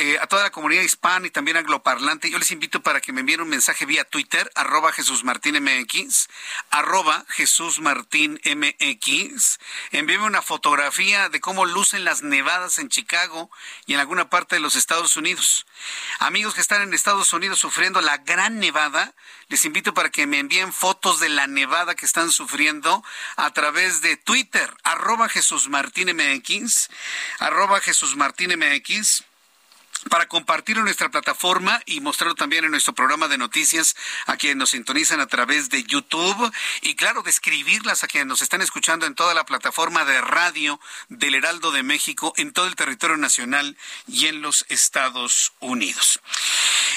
eh, 0.00 0.18
a 0.18 0.26
toda 0.26 0.44
la 0.44 0.50
comunidad 0.50 0.80
hispana 0.80 1.26
y 1.26 1.30
también 1.30 1.58
angloparlante, 1.58 2.30
yo 2.30 2.38
les 2.38 2.50
invito 2.52 2.82
para 2.82 3.02
que 3.02 3.12
me 3.12 3.20
envíen 3.20 3.42
un 3.42 3.50
mensaje 3.50 3.84
vía 3.84 4.02
Twitter, 4.04 4.50
arroba 4.54 4.92
Jesús 4.92 5.24
Martín 5.24 5.62
MX, 5.62 6.28
arroba 6.70 7.26
Jesús 7.28 7.80
Martín 7.80 8.40
MX. 8.46 9.58
Envíenme 9.90 10.24
una 10.24 10.40
fotografía 10.40 11.28
de 11.28 11.40
cómo 11.40 11.66
lucen 11.66 12.06
las 12.06 12.22
nevadas 12.22 12.78
en 12.78 12.88
Chicago 12.88 13.50
y 13.84 13.92
en 13.92 14.00
alguna 14.00 14.30
parte 14.30 14.56
de 14.56 14.60
los 14.60 14.74
Estados 14.74 15.18
Unidos. 15.18 15.66
Amigos 16.18 16.54
que 16.54 16.62
están 16.62 16.80
en 16.80 16.94
Estados 16.94 17.34
Unidos 17.34 17.58
sufriendo 17.58 18.00
la 18.00 18.16
gran 18.16 18.58
nevada, 18.58 19.14
les 19.48 19.66
invito 19.66 19.92
para 19.92 20.08
que 20.08 20.26
me 20.26 20.38
envíen 20.38 20.72
fotos 20.72 21.20
de 21.20 21.28
la 21.28 21.46
nevada 21.46 21.94
que 21.94 22.06
están 22.06 22.32
sufriendo 22.32 23.04
a 23.36 23.52
través 23.52 24.00
de 24.00 24.16
Twitter, 24.16 24.74
arroba 24.82 25.28
Jesús 25.28 25.68
Martín 25.68 26.08
MX, 26.16 26.88
arroba 27.38 27.80
Jesús 27.80 28.16
Martín 28.16 28.58
MX 28.58 29.24
para 30.08 30.26
compartirlo 30.26 30.80
en 30.80 30.86
nuestra 30.86 31.10
plataforma 31.10 31.82
y 31.84 32.00
mostrarlo 32.00 32.34
también 32.34 32.64
en 32.64 32.70
nuestro 32.70 32.94
programa 32.94 33.28
de 33.28 33.38
noticias 33.38 33.96
a 34.26 34.36
quienes 34.36 34.56
nos 34.56 34.70
sintonizan 34.70 35.20
a 35.20 35.26
través 35.26 35.68
de 35.68 35.84
YouTube 35.84 36.52
y 36.82 36.94
claro, 36.94 37.22
describirlas 37.22 38.02
a 38.02 38.06
quienes 38.06 38.28
nos 38.28 38.42
están 38.42 38.62
escuchando 38.62 39.06
en 39.06 39.14
toda 39.14 39.34
la 39.34 39.44
plataforma 39.44 40.04
de 40.04 40.20
radio 40.20 40.80
del 41.08 41.34
Heraldo 41.34 41.72
de 41.72 41.82
México 41.82 42.32
en 42.36 42.52
todo 42.52 42.66
el 42.66 42.76
territorio 42.76 43.16
nacional 43.16 43.76
y 44.06 44.26
en 44.26 44.40
los 44.40 44.64
Estados 44.68 45.52
Unidos. 45.60 46.20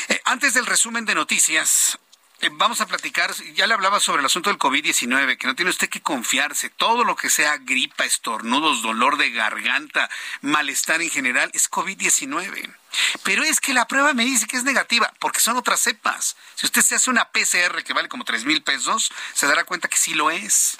Eh, 0.08 0.22
antes 0.26 0.54
del 0.54 0.66
resumen 0.66 1.06
de 1.06 1.16
noticias, 1.16 1.98
eh, 2.44 2.50
vamos 2.52 2.82
a 2.82 2.88
platicar, 2.88 3.34
ya 3.56 3.68
le 3.68 3.74
hablaba 3.74 4.02
sobre 4.02 4.20
el 4.20 4.26
asunto 4.26 4.50
del 4.50 4.60
COVID-19, 4.60 5.38
que 5.38 5.48
no 5.48 5.56
tiene 5.56 5.72
usted 5.72 5.90
que 5.90 6.02
confiarse. 6.02 6.70
Todo 6.70 7.06
lo 7.06 7.16
que 7.16 7.30
sea 7.30 7.58
gripa, 7.58 8.04
estornudos, 8.04 8.82
dolor 8.82 9.18
de 9.18 9.32
garganta, 9.32 10.10
malestar 10.42 11.02
en 11.02 11.10
general, 11.10 11.50
es 11.54 11.72
COVID-19. 11.72 12.76
Pero 13.24 13.44
es 13.44 13.60
que 13.60 13.74
la 13.74 13.88
prueba 13.88 14.14
me 14.14 14.26
dice 14.26 14.48
que 14.48 14.58
es 14.58 14.64
negativa, 14.64 15.12
porque 15.20 15.40
son 15.40 15.58
otras 15.58 15.82
cepas. 15.82 16.36
Si 16.56 16.66
usted 16.66 16.82
se 16.82 16.96
hace 16.96 17.10
una 17.10 17.30
PCR 17.30 17.84
que 17.84 17.94
vale 17.94 18.10
como 18.10 18.24
3 18.24 18.46
mil 18.46 18.62
pesos, 18.64 19.12
se 19.34 19.48
dará 19.48 19.64
cuenta 19.64 19.88
que 19.88 19.98
sí 19.98 20.14
lo 20.14 20.32
es. 20.32 20.78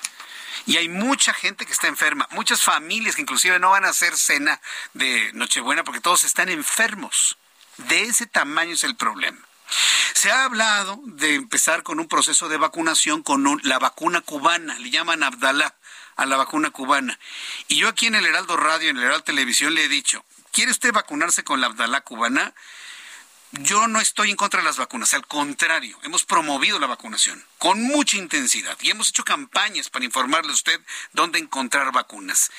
Y 0.66 0.78
hay 0.78 0.88
mucha 0.88 1.34
gente 1.34 1.66
que 1.66 1.74
está 1.74 1.88
enferma, 1.88 2.28
muchas 2.32 2.62
familias 2.62 3.16
que 3.16 3.22
inclusive 3.22 3.60
no 3.60 3.72
van 3.72 3.86
a 3.86 3.90
hacer 3.90 4.16
cena 4.16 4.62
de 4.94 5.32
Nochebuena 5.34 5.84
porque 5.84 6.00
todos 6.00 6.24
están 6.24 6.50
enfermos. 6.50 7.38
De 7.78 8.04
ese 8.04 8.28
tamaño 8.28 8.74
es 8.74 8.84
el 8.84 8.96
problema. 8.96 9.40
Se 10.14 10.32
ha 10.32 10.46
hablado 10.46 11.00
de 11.06 11.36
empezar 11.36 11.84
con 11.84 12.00
un 12.00 12.08
proceso 12.08 12.48
de 12.48 12.58
vacunación 12.58 13.24
con 13.24 13.60
la 13.64 13.80
vacuna 13.80 14.22
cubana, 14.22 14.78
le 14.80 14.90
llaman 14.90 15.24
Abdalá 15.24 15.76
a 16.16 16.26
la 16.26 16.38
vacuna 16.38 16.70
cubana. 16.70 17.20
Y 17.68 17.78
yo 17.78 17.90
aquí 17.90 18.08
en 18.08 18.16
el 18.16 18.26
Heraldo 18.26 18.56
Radio, 18.56 18.90
en 18.90 18.98
el 18.98 19.04
Heraldo 19.04 19.24
Televisión, 19.24 19.74
le 19.74 19.86
he 19.86 19.90
dicho, 19.90 20.24
¿quiere 20.54 20.72
usted 20.72 20.94
vacunarse 20.94 21.44
con 21.44 21.60
la 21.60 21.68
Abdalá 21.68 22.02
cubana? 22.02 22.54
Yo 23.60 23.88
no 23.88 24.02
estoy 24.02 24.32
en 24.32 24.36
contra 24.36 24.62
de 24.62 24.66
las 24.66 24.78
vacunas, 24.78 25.14
al 25.14 25.28
contrario, 25.28 26.00
hemos 26.02 26.26
promovido 26.26 26.80
la 26.80 26.88
vacunación 26.88 27.46
con 27.60 27.84
mucha 27.84 28.18
intensidad 28.18 28.76
y 28.82 28.90
hemos 28.90 29.10
hecho 29.10 29.24
campañas 29.24 29.92
para 29.92 30.06
informarle 30.06 30.50
a 30.50 30.56
usted 30.56 30.82
dónde 31.12 31.38
encontrar 31.38 31.92
vacunas. 31.92 32.50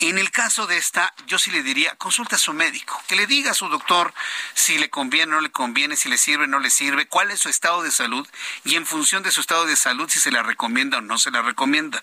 En 0.00 0.18
el 0.18 0.32
caso 0.32 0.66
de 0.66 0.76
esta, 0.76 1.14
yo 1.28 1.38
sí 1.38 1.52
le 1.52 1.62
diría, 1.62 1.94
consulte 1.94 2.34
a 2.34 2.38
su 2.38 2.52
médico, 2.52 3.00
que 3.06 3.14
le 3.14 3.28
diga 3.28 3.52
a 3.52 3.54
su 3.54 3.68
doctor 3.68 4.12
si 4.52 4.76
le 4.76 4.90
conviene 4.90 5.34
o 5.34 5.36
no 5.36 5.40
le 5.40 5.52
conviene, 5.52 5.94
si 5.94 6.08
le 6.08 6.18
sirve 6.18 6.46
o 6.46 6.48
no 6.48 6.58
le 6.58 6.70
sirve, 6.70 7.06
cuál 7.06 7.30
es 7.30 7.38
su 7.38 7.48
estado 7.48 7.84
de 7.84 7.92
salud 7.92 8.26
y 8.64 8.74
en 8.74 8.86
función 8.86 9.22
de 9.22 9.30
su 9.30 9.42
estado 9.42 9.66
de 9.66 9.76
salud 9.76 10.10
si 10.10 10.18
se 10.18 10.32
la 10.32 10.42
recomienda 10.42 10.98
o 10.98 11.00
no 11.00 11.16
se 11.16 11.30
la 11.30 11.42
recomienda. 11.42 12.02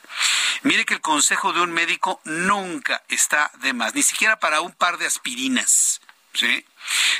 Mire 0.63 0.85
que 0.85 0.93
el 0.93 1.01
consejo 1.01 1.51
de 1.51 1.59
un 1.59 1.73
médico 1.73 2.21
nunca 2.23 3.03
está 3.09 3.51
de 3.59 3.73
más, 3.73 3.93
ni 3.93 4.03
siquiera 4.03 4.39
para 4.39 4.61
un 4.61 4.71
par 4.71 4.97
de 4.97 5.05
aspirinas. 5.05 5.99
¿sí? 6.37 6.65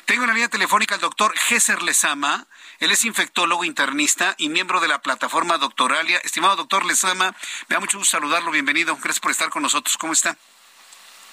Tengo 0.05 0.24
en 0.24 0.28
la 0.28 0.34
línea 0.34 0.49
telefónica 0.49 0.95
al 0.95 1.01
doctor 1.01 1.38
Gesser 1.38 1.82
Lezama. 1.82 2.47
Él 2.80 2.91
es 2.91 3.05
infectólogo 3.05 3.65
internista 3.65 4.36
y 4.38 4.49
miembro 4.49 4.80
de 4.80 4.88
la 4.88 5.01
plataforma 5.01 5.57
Doctoralia. 5.57 6.20
Estimado 6.20 6.55
doctor 6.55 6.86
Lezama, 6.86 7.36
me 7.68 7.74
da 7.74 7.80
mucho 7.80 7.97
gusto 7.97 8.18
saludarlo. 8.18 8.51
Bienvenido. 8.51 8.95
Gracias 8.95 9.20
por 9.20 9.32
estar 9.32 9.49
con 9.49 9.63
nosotros. 9.63 9.97
¿Cómo 9.97 10.13
está? 10.13 10.38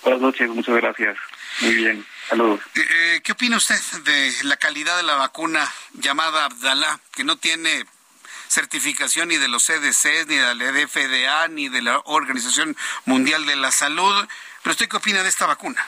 Buenas 0.05 0.21
noches, 0.21 0.49
muchas 0.51 0.77
gracias. 0.77 1.17
Muy 1.61 1.75
bien, 1.77 2.07
saludos. 2.29 2.61
Eh, 2.75 2.81
eh, 2.91 3.21
¿Qué 3.25 3.33
opina 3.33 3.57
usted 3.57 3.81
de 4.05 4.35
la 4.43 4.59
calidad 4.59 4.99
de 4.99 5.03
la 5.03 5.15
vacuna 5.15 5.71
llamada 5.95 6.45
Abdalá, 6.45 7.01
que 7.13 7.25
no 7.25 7.37
tiene 7.37 7.87
certificación 8.49 9.29
ni 9.29 9.39
de 9.39 9.49
los 9.49 9.65
CDC, 9.65 10.27
ni 10.27 10.37
de 10.37 10.55
la 10.55 10.87
FDA, 10.87 11.49
ni 11.49 11.71
de 11.71 11.81
la 11.81 12.03
Organización 12.05 12.77
Mundial 13.07 13.47
de 13.47 13.57
la 13.57 13.71
Salud? 13.71 14.29
¿Pero 14.63 14.73
usted 14.73 14.89
qué 14.89 14.97
opina 14.99 15.23
de 15.23 15.29
esta 15.31 15.47
vacuna? 15.47 15.83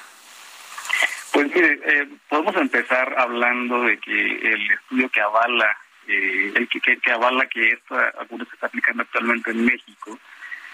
Pues 1.37 1.55
mire, 1.55 1.79
eh, 1.85 2.09
podemos 2.31 2.57
empezar 2.57 3.15
hablando 3.19 3.83
de 3.83 3.99
que 3.99 4.39
el 4.53 4.71
estudio 4.71 5.11
que 5.11 5.21
avala, 5.21 5.77
eh, 6.09 6.51
el 6.55 6.67
que, 6.67 6.81
que, 6.81 7.13
avala 7.13 7.45
que 7.45 7.73
esta 7.73 8.11
vacuna 8.13 8.47
se 8.47 8.55
está 8.55 8.69
aplicando 8.69 9.03
actualmente 9.03 9.51
en 9.51 9.67
México, 9.67 10.19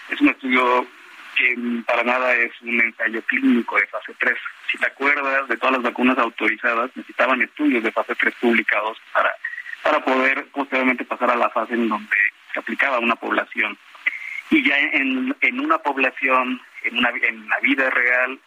es 0.09 0.21
un 0.21 0.29
estudio 0.29 0.87
que 1.35 1.57
para 1.85 2.05
nada 2.05 2.33
es 2.37 2.53
un 2.63 2.81
ensayo 2.81 3.21
clínico 3.23 3.77
de 3.77 3.89
fase 3.89 4.15
3. 4.17 4.39
Si 4.71 4.79
te 4.79 4.87
acuerdas 4.87 5.49
de 5.49 5.57
todas 5.57 5.73
las 5.73 5.83
vacunas 5.83 6.17
autorizadas, 6.19 6.93
necesitaban 6.95 7.43
estudios 7.43 7.83
de 7.83 7.91
fase 7.91 8.15
3 8.15 8.33
publicados 8.41 8.99
para, 9.13 9.35
para 9.83 9.99
poder 10.05 10.47
posteriormente 10.53 11.05
pasar 11.05 11.33
a 11.33 11.37
la 11.37 11.51
fase 11.51 11.75
en 11.75 11.89
donde 11.89 12.17
se 12.55 12.61
aplicaba 12.61 13.01
una 13.01 13.17
población. 13.17 13.77
Y 14.51 14.63
ya 14.63 14.79
en, 14.79 15.35
en 15.41 15.59
una 15.59 15.79
población, 15.79 16.63
en, 16.85 16.99
una, 16.99 17.11
en 17.21 17.49
la 17.49 17.59
vida 17.59 17.91
real, 17.91 18.39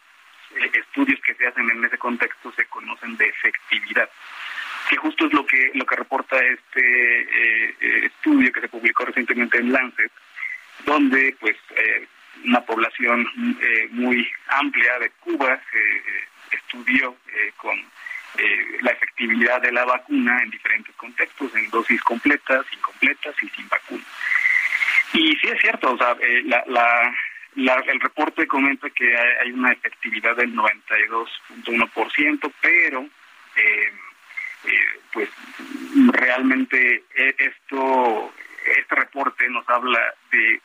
estudios 0.74 1.20
que 1.22 1.36
se 1.36 1.48
hacen 1.48 1.70
en 1.70 1.84
ese 1.84 1.98
contexto 1.98 2.52
se 2.54 2.66
conocen 2.66 3.18
de 3.18 3.28
efectividad 3.28 4.10
que 4.90 4.98
justo 4.98 5.26
es 5.26 5.34
lo 5.34 5.46
que 5.46 5.72
lo 5.74 5.86
que 5.86 5.96
reporta 5.96 6.38
este 6.38 7.22
eh, 7.22 7.76
eh, 7.80 8.06
estudio 8.06 8.52
que 8.52 8.62
se 8.62 8.70
publicó 8.70 9.06
recientemente 9.06 9.58
en 9.58 9.72
Lancet 9.72 10.12
donde 10.86 11.36
pues 11.40 11.56
una 12.44 12.62
población 12.62 13.26
muy 13.92 14.30
amplia 14.48 15.00
de 15.00 15.10
Cuba 15.22 15.60
se 15.72 16.58
estudió 16.58 17.16
con 17.56 17.82
la 18.82 18.92
efectividad 18.92 19.62
de 19.62 19.72
la 19.72 19.86
vacuna 19.86 20.38
en 20.44 20.50
diferentes 20.50 20.94
contextos, 20.96 21.56
en 21.56 21.70
dosis 21.70 22.02
completas, 22.02 22.66
incompletas 22.74 23.36
y 23.42 23.48
sin 23.50 23.68
vacuna. 23.70 24.04
Y 25.14 25.36
sí 25.38 25.48
es 25.48 25.62
cierto, 25.62 25.94
o 25.94 25.98
sea, 25.98 26.16
la, 26.68 27.16
el 27.56 28.00
reporte 28.00 28.48
comenta 28.48 28.90
que 28.90 29.18
hay, 29.18 29.52
una 29.52 29.72
efectividad 29.72 30.36
del 30.36 30.54
92.1%, 30.54 32.54
pero 32.62 33.08
eh, 33.56 33.92
eh, 34.66 35.00
pues 35.14 35.30
realmente 36.12 37.04
e, 37.16 37.36
esto 37.38 38.34
este 38.78 38.96
reporte 38.96 39.48
nos 39.50 39.68
habla 39.70 40.14
de 40.32 40.62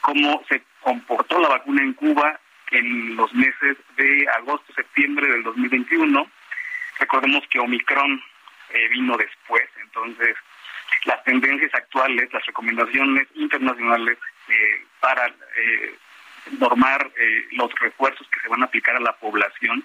cómo 0.00 0.42
se 0.48 0.62
comportó 0.80 1.40
la 1.40 1.48
vacuna 1.48 1.82
en 1.82 1.94
Cuba 1.94 2.38
en 2.70 3.16
los 3.16 3.32
meses 3.32 3.76
de 3.96 4.28
agosto, 4.36 4.72
septiembre 4.74 5.28
del 5.28 5.42
2021. 5.44 6.30
Recordemos 6.98 7.44
que 7.48 7.60
Omicron 7.60 8.22
eh, 8.70 8.88
vino 8.88 9.16
después, 9.16 9.68
entonces 9.82 10.36
las 11.04 11.22
tendencias 11.24 11.72
actuales, 11.74 12.32
las 12.32 12.44
recomendaciones 12.46 13.28
internacionales 13.34 14.18
eh, 14.48 14.84
para 15.00 15.26
eh, 15.26 15.94
normar 16.58 17.10
eh, 17.16 17.46
los 17.52 17.72
refuerzos 17.80 18.26
que 18.28 18.40
se 18.40 18.48
van 18.48 18.62
a 18.62 18.66
aplicar 18.66 18.96
a 18.96 19.00
la 19.00 19.12
población, 19.16 19.84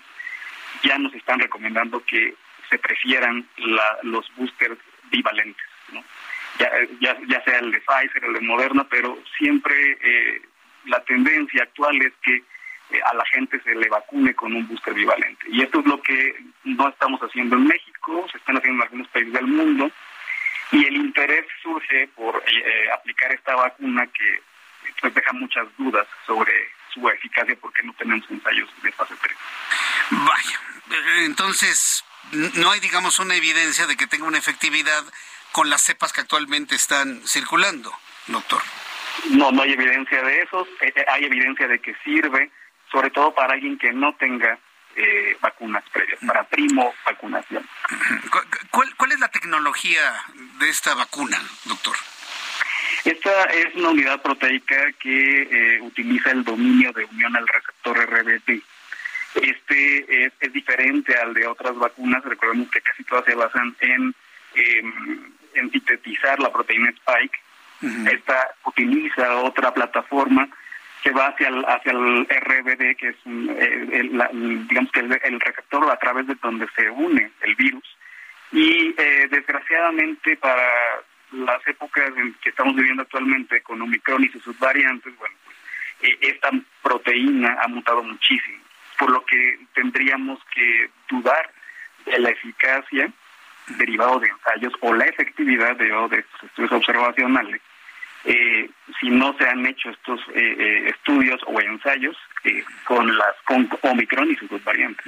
ya 0.84 0.98
nos 0.98 1.14
están 1.14 1.40
recomendando 1.40 2.04
que 2.06 2.36
se 2.70 2.78
prefieran 2.80 3.46
los 4.04 4.34
boosters 4.36 4.78
bivalentes, 5.12 5.66
¿no? 5.92 6.04
ya, 6.60 6.72
ya, 7.00 7.18
ya 7.28 7.44
sea 7.44 7.60
el 7.60 7.72
de 7.72 7.82
Pfizer, 7.82 8.24
el 8.24 8.34
de 8.34 8.42
Moderna, 8.42 8.86
pero 8.90 9.18
siempre 9.38 9.98
eh, 10.02 10.42
la 10.86 11.04
tendencia 11.04 11.64
actual 11.64 12.02
es 12.02 12.14
que 12.24 12.36
eh, 12.36 13.02
a 13.06 13.14
la 13.14 13.26
gente 13.26 13.60
se 13.62 13.76
le 13.76 13.90
vacune 13.90 14.34
con 14.34 14.56
un 14.56 14.68
booster 14.68 14.94
bivalente. 14.94 15.48
Y 15.50 15.62
esto 15.62 15.80
es 15.80 15.86
lo 15.86 16.02
que 16.02 16.36
no 16.64 16.90
estamos 16.90 17.20
haciendo 17.22 17.58
en 17.58 17.68
México, 17.68 18.26
se 18.32 18.38
están 18.38 18.58
haciendo 18.58 18.78
en 18.78 18.88
algunos 18.88 19.08
países 19.10 19.34
del 19.34 19.48
mundo, 19.48 19.92
y 20.72 20.86
el 20.86 20.96
interés 20.96 21.46
surge 21.62 22.08
por 22.16 22.42
aplicar 22.94 23.34
esta 23.34 23.56
vacuna 23.58 24.08
que 24.08 24.42
pues 25.02 25.14
deja 25.14 25.34
muchas 25.34 25.68
dudas 25.78 26.08
sobre 26.26 26.54
su 26.94 27.08
eficacia 27.10 27.56
porque 27.60 27.84
no 27.84 27.94
tenemos 27.94 28.30
ensayos 28.30 28.70
de 28.84 28.92
fase 28.92 29.16
3. 29.22 29.38
Vaya, 30.12 30.60
eh, 30.92 31.26
entonces 31.26 32.04
no 32.32 32.72
hay, 32.72 32.80
digamos, 32.80 33.20
una 33.20 33.36
evidencia 33.36 33.88
de 33.88 33.98
que 33.98 34.08
tenga 34.08 34.26
una 34.26 34.38
efectividad 34.38 35.04
con 35.52 35.70
las 35.70 35.82
cepas 35.82 36.14
que 36.14 36.22
actualmente 36.22 36.76
están 36.76 37.22
circulando, 37.26 37.94
doctor. 38.28 38.62
No, 39.32 39.52
no 39.52 39.64
hay 39.64 39.74
evidencia 39.74 40.22
de 40.22 40.42
eso. 40.42 40.68
Eh, 40.82 40.94
eh, 40.96 41.06
hay 41.10 41.26
evidencia 41.26 41.68
de 41.68 41.80
que 41.80 41.96
sirve, 42.04 42.52
sobre 42.92 43.10
todo 43.10 43.34
para 43.34 43.54
alguien 43.54 43.78
que 43.78 43.92
no 43.92 44.16
tenga 44.16 44.60
vacunas 45.40 45.86
previas, 45.90 46.20
para 46.28 46.44
primo 46.44 46.94
vacunación. 47.06 47.66
¿Cuál, 48.70 48.94
¿Cuál 48.98 49.12
es 49.14 49.20
la 49.22 49.30
tecnología 49.30 50.22
de 50.60 50.70
esta 50.70 50.94
vacuna, 50.94 51.42
doctor? 51.64 51.96
Esta 53.06 53.44
es 53.46 53.76
una 53.76 53.90
unidad 53.90 54.22
proteica 54.22 54.92
que 55.00 55.42
eh, 55.42 55.82
utiliza 55.82 56.32
el 56.32 56.44
dominio 56.44 56.92
de 56.94 57.06
unión 57.06 57.36
al 57.36 57.48
receptor 57.48 57.98
RBD. 57.98 58.62
Este 59.36 60.26
es, 60.26 60.54
diferente 60.54 61.16
al 61.18 61.34
de 61.34 61.48
otras 61.48 61.76
vacunas. 61.76 62.24
Recordemos 62.24 62.70
que 62.70 62.82
casi 62.82 63.04
todas 63.04 63.26
se 63.26 63.36
basan 63.36 63.76
en, 63.80 64.14
em, 64.56 65.34
en 65.54 65.72
sintetizar 65.72 66.40
la 66.40 66.52
proteína 66.52 66.90
Spike. 66.90 67.40
Esta 68.12 68.56
utiliza 68.66 69.38
otra 69.38 69.74
plataforma 69.74 70.48
que 71.02 71.12
va 71.12 71.28
hacia 71.28 71.48
el, 71.48 71.66
hacia 71.66 71.92
el 71.94 72.28
RBD, 72.30 72.96
que 72.96 73.08
es 73.08 73.16
el, 73.26 74.68
digamos 74.68 74.92
que 74.92 75.00
el, 75.00 75.40
receptor 75.40 75.90
a 75.90 75.98
través 75.98 76.28
de 76.28 76.36
donde 76.36 76.68
se 76.76 76.90
une 76.90 77.32
el 77.42 77.56
virus. 77.56 77.98
Y 78.52 78.94
eh, 78.98 79.28
desgraciadamente 79.32 80.38
para 80.38 80.68
las 81.32 81.66
épocas 81.68 82.12
en 82.18 82.34
que 82.36 82.50
estamos 82.50 82.76
viviendo 82.76 83.04
actualmente 83.04 83.62
con 83.62 83.82
Omicron 83.82 84.24
y 84.24 84.40
sus 84.40 84.58
variantes, 84.60 85.18
bueno, 85.18 85.36
pues 85.46 85.58
eh, 86.02 86.18
esta 86.22 86.50
proteína 86.82 87.58
ha 87.62 87.68
mutado 87.68 88.04
muchísimo, 88.04 88.60
por 88.98 89.12
lo 89.12 89.26
que 89.26 89.60
tendríamos 89.74 90.40
que 90.54 90.90
dudar 91.10 91.52
de 92.06 92.20
la 92.20 92.30
eficacia 92.30 93.12
derivado 93.78 94.20
de 94.20 94.28
ensayos 94.28 94.74
o 94.82 94.94
la 94.94 95.06
efectividad 95.06 95.76
de 95.78 95.88
estos 96.18 96.44
estudios 96.44 96.72
observacionales 96.72 97.62
eh, 98.26 98.70
si 99.00 99.10
no 99.10 99.36
se 99.38 99.48
han 99.48 99.66
hecho 99.66 99.90
estos 99.90 100.20
eh, 100.30 100.56
eh, 100.58 100.90
estudios 100.90 101.42
o 101.48 101.60
ensayos 101.60 102.16
eh, 102.44 102.64
con 102.86 103.18
las 103.18 103.36
con 103.46 103.68
Omicron 103.82 104.30
y 104.32 104.36
sus 104.36 104.64
variantes. 104.64 105.06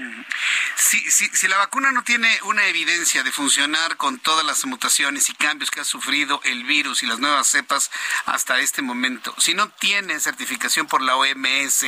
Si, 0.76 1.00
si, 1.12 1.28
si, 1.28 1.48
la 1.48 1.58
vacuna 1.58 1.92
no 1.92 2.04
tiene 2.04 2.28
una 2.46 2.66
evidencia 2.68 3.24
de 3.24 3.32
funcionar 3.32 3.98
con 3.98 4.20
todas 4.20 4.46
las 4.46 4.66
mutaciones 4.66 5.30
y 5.30 5.36
cambios 5.36 5.70
que 5.70 5.82
ha 5.82 5.84
sufrido 5.84 6.42
el 6.44 6.64
virus 6.64 7.04
y 7.04 7.06
las 7.06 7.20
nuevas 7.20 7.48
cepas 7.48 7.92
hasta 8.26 8.60
este 8.60 8.82
momento, 8.82 9.34
si 9.38 9.54
no 9.54 9.70
tiene 9.70 10.20
certificación 10.20 10.88
por 10.88 11.02
la 11.02 11.16
OMS, 11.16 11.86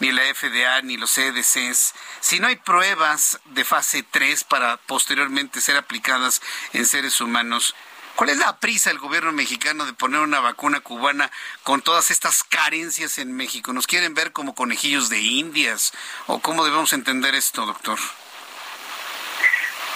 ni 0.00 0.12
la 0.12 0.22
FDA, 0.34 0.82
ni 0.82 0.96
los 0.96 1.10
CDCs, 1.10 1.94
si 2.20 2.40
no 2.40 2.48
hay 2.48 2.56
pruebas 2.56 3.40
de 3.46 3.64
fase 3.64 4.02
3 4.02 4.44
para 4.44 4.76
posteriormente 4.76 5.60
ser 5.60 5.76
aplicadas 5.76 6.42
en 6.72 6.84
seres 6.84 7.20
humanos, 7.20 7.74
¿Cuál 8.16 8.30
es 8.30 8.38
la 8.38 8.58
prisa 8.58 8.88
del 8.88 8.98
gobierno 8.98 9.30
mexicano 9.30 9.84
de 9.84 9.92
poner 9.92 10.20
una 10.20 10.40
vacuna 10.40 10.80
cubana 10.80 11.30
con 11.62 11.82
todas 11.82 12.10
estas 12.10 12.42
carencias 12.42 13.18
en 13.18 13.36
México? 13.36 13.74
¿Nos 13.74 13.86
quieren 13.86 14.14
ver 14.14 14.32
como 14.32 14.54
conejillos 14.54 15.10
de 15.10 15.20
indias? 15.20 15.92
¿O 16.26 16.40
cómo 16.40 16.64
debemos 16.64 16.94
entender 16.94 17.34
esto, 17.34 17.66
doctor? 17.66 17.98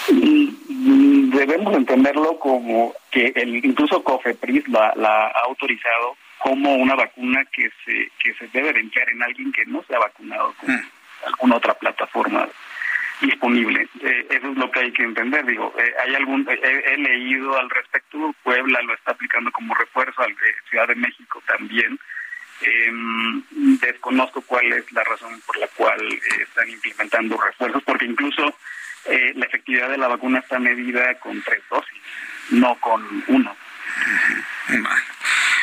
Debemos 0.09 1.75
entenderlo 1.75 2.39
como 2.39 2.93
que 3.11 3.33
el, 3.37 3.65
incluso 3.65 4.05
COFEPRIS 4.05 4.69
la, 4.69 4.93
la 4.97 5.29
ha 5.29 5.41
autorizado 5.47 6.19
como 6.41 6.75
una 6.75 6.95
vacuna 6.97 7.47
que 7.51 7.71
se 7.85 8.11
que 8.23 8.35
se 8.35 8.49
debe 8.49 8.75
de 8.75 8.81
emplear 8.81 9.09
en 9.09 9.23
alguien 9.23 9.51
que 9.51 9.65
no 9.65 9.83
se 9.85 9.95
ha 9.95 9.99
vacunado 9.99 10.55
con 10.61 10.75
mm. 10.75 10.91
alguna 11.27 11.57
otra 11.57 11.75
plataforma 11.75 12.47
disponible. 13.21 13.89
Eh, 14.01 14.27
eso 14.31 14.49
es 14.51 14.57
lo 14.57 14.71
que 14.71 14.81
hay 14.81 14.93
que 14.93 15.03
entender. 15.03 15.45
Digo, 15.45 15.75
eh, 15.79 15.93
hay 16.03 16.15
algún 16.15 16.47
he, 16.49 16.97
leído 16.97 17.59
al 17.59 17.71
respecto. 17.71 18.35
Puebla 18.43 18.81
lo 18.83 18.95
está 18.95 19.13
aplicando 19.13 19.51
como 19.53 19.75
refuerzo, 19.75 20.23
al, 20.23 20.35
Ciudad 20.69 20.89
de 20.89 20.95
México 20.95 21.43
también. 21.47 21.99
Em, 22.63 23.43
desconozco 23.81 24.43
cuál 24.43 24.73
es 24.73 24.91
la 24.93 25.03
razón 25.05 25.41
por 25.47 25.57
la 25.59 25.67
cual 25.69 26.01
eh, 26.13 26.21
están 26.43 26.69
implementando 26.69 27.41
refuerzos, 27.41 27.83
porque 27.85 28.05
incluso 28.05 28.55
la 29.35 29.47
efectividad 29.47 29.89
de 29.89 29.97
la 29.97 30.09
vacuna 30.09 30.41
está 30.41 30.59
medida 30.59 31.15
con 31.21 31.41
tres 31.43 31.63
dosis, 31.71 31.99
no 32.51 32.75
con 32.77 33.25
uno. 33.29 33.57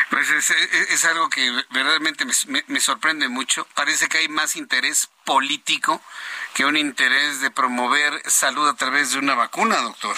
Pues 0.09 0.29
es, 0.29 1.05
algo 1.05 1.29
que 1.29 1.51
verdaderamente 1.69 2.25
me, 2.67 2.79
sorprende 2.79 3.27
mucho. 3.27 3.67
Parece 3.75 4.07
que 4.07 4.19
hay 4.19 4.29
más 4.29 4.55
interés 4.55 5.09
político 5.25 6.01
que 6.55 6.65
un 6.65 6.77
interés 6.77 7.41
de 7.41 7.51
promover 7.51 8.13
salud 8.25 8.67
a 8.69 8.75
través 8.75 9.11
de 9.11 9.19
una 9.19 9.35
vacuna, 9.35 9.77
doctor. 9.77 10.15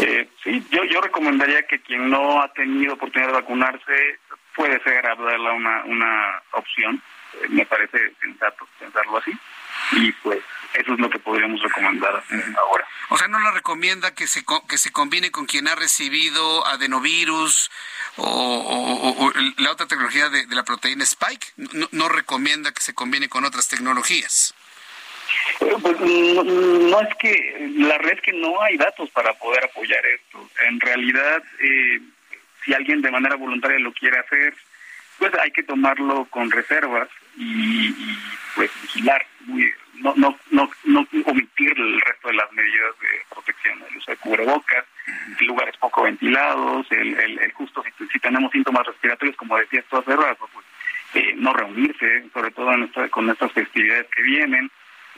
Eh, 0.00 0.28
sí, 0.42 0.66
yo, 0.70 0.84
yo 0.84 1.00
recomendaría 1.00 1.62
que 1.66 1.80
quien 1.80 2.10
no 2.10 2.42
ha 2.42 2.52
tenido 2.52 2.94
oportunidad 2.94 3.28
de 3.28 3.40
vacunarse 3.40 4.18
puede 4.56 4.82
ser 4.82 5.02
darle 5.02 5.52
una, 5.52 5.84
una 5.84 6.42
opción. 6.52 7.00
Eh, 7.34 7.46
me 7.48 7.64
parece 7.64 8.12
sensato 8.20 8.66
pensarlo 8.78 9.18
así. 9.18 9.32
Y 9.92 10.12
pues 10.12 10.40
eso 10.74 10.94
es 10.94 11.00
lo 11.00 11.10
que 11.10 11.18
podríamos 11.18 11.60
recomendar 11.62 12.22
ahora. 12.58 12.86
O 13.08 13.18
sea, 13.18 13.26
¿no 13.26 13.40
la 13.40 13.50
recomienda 13.50 14.14
que 14.14 14.26
se, 14.26 14.44
que 14.68 14.78
se 14.78 14.92
combine 14.92 15.30
con 15.32 15.46
quien 15.46 15.66
ha 15.66 15.74
recibido 15.74 16.66
adenovirus 16.66 17.70
o, 18.16 19.32
la 19.58 19.72
otra 19.72 19.86
tecnología 19.86 20.28
de, 20.28 20.46
la 20.50 20.62
proteína 20.62 21.02
Spike? 21.02 21.48
No, 21.90 22.08
recomienda 22.08 22.72
que 22.72 22.82
se 22.82 22.94
combine 22.94 23.28
con 23.28 23.44
otras 23.44 23.68
tecnologías? 23.68 24.54
Eh, 25.60 25.74
pues 25.82 26.00
no, 26.00 27.00
es 27.00 27.16
que, 27.18 27.72
la 27.76 27.98
red 27.98 28.12
es 28.12 28.22
que 28.22 28.32
no 28.32 28.62
hay 28.62 28.76
datos 28.76 29.10
para 29.10 29.34
poder 29.34 29.64
apoyar 29.64 30.04
esto. 30.06 30.48
En 30.68 30.78
realidad, 30.78 31.42
eh, 31.60 32.00
si 32.64 32.74
alguien 32.74 33.02
de 33.02 33.10
manera 33.10 33.34
voluntaria 33.34 33.78
lo 33.80 33.92
quiere 33.92 34.18
hacer, 34.18 34.54
pues 35.18 35.32
hay 35.34 35.50
que 35.50 35.64
tomarlo 35.64 36.26
con 36.26 36.50
reservas 36.50 37.08
y, 37.40 37.88
y 37.88 38.18
pues 38.54 38.70
vigilar 38.82 39.24
muy, 39.46 39.72
no, 39.94 40.14
no, 40.16 40.38
no, 40.50 40.70
no 40.84 41.06
omitir 41.24 41.72
el 41.76 42.00
resto 42.00 42.28
de 42.28 42.34
las 42.34 42.52
medidas 42.52 42.98
de 43.00 43.08
protección, 43.30 43.82
el 43.88 43.96
uso 43.96 44.10
de 44.10 44.16
cubrebocas, 44.18 44.84
lugares 45.40 45.76
poco 45.78 46.02
ventilados, 46.02 46.86
el, 46.90 47.18
el, 47.18 47.52
justo 47.52 47.82
si, 48.12 48.18
tenemos 48.18 48.52
síntomas 48.52 48.86
respiratorios, 48.86 49.36
como 49.36 49.56
decías 49.58 49.84
tú 49.88 49.96
hace 49.96 50.14
rato, 50.14 50.48
pues 50.52 50.66
eh, 51.14 51.34
no 51.36 51.52
reunirse, 51.52 52.28
sobre 52.32 52.50
todo 52.50 52.72
en 52.72 52.88
con 53.10 53.30
estas 53.30 53.52
festividades 53.52 54.06
que 54.14 54.22
vienen, 54.22 54.70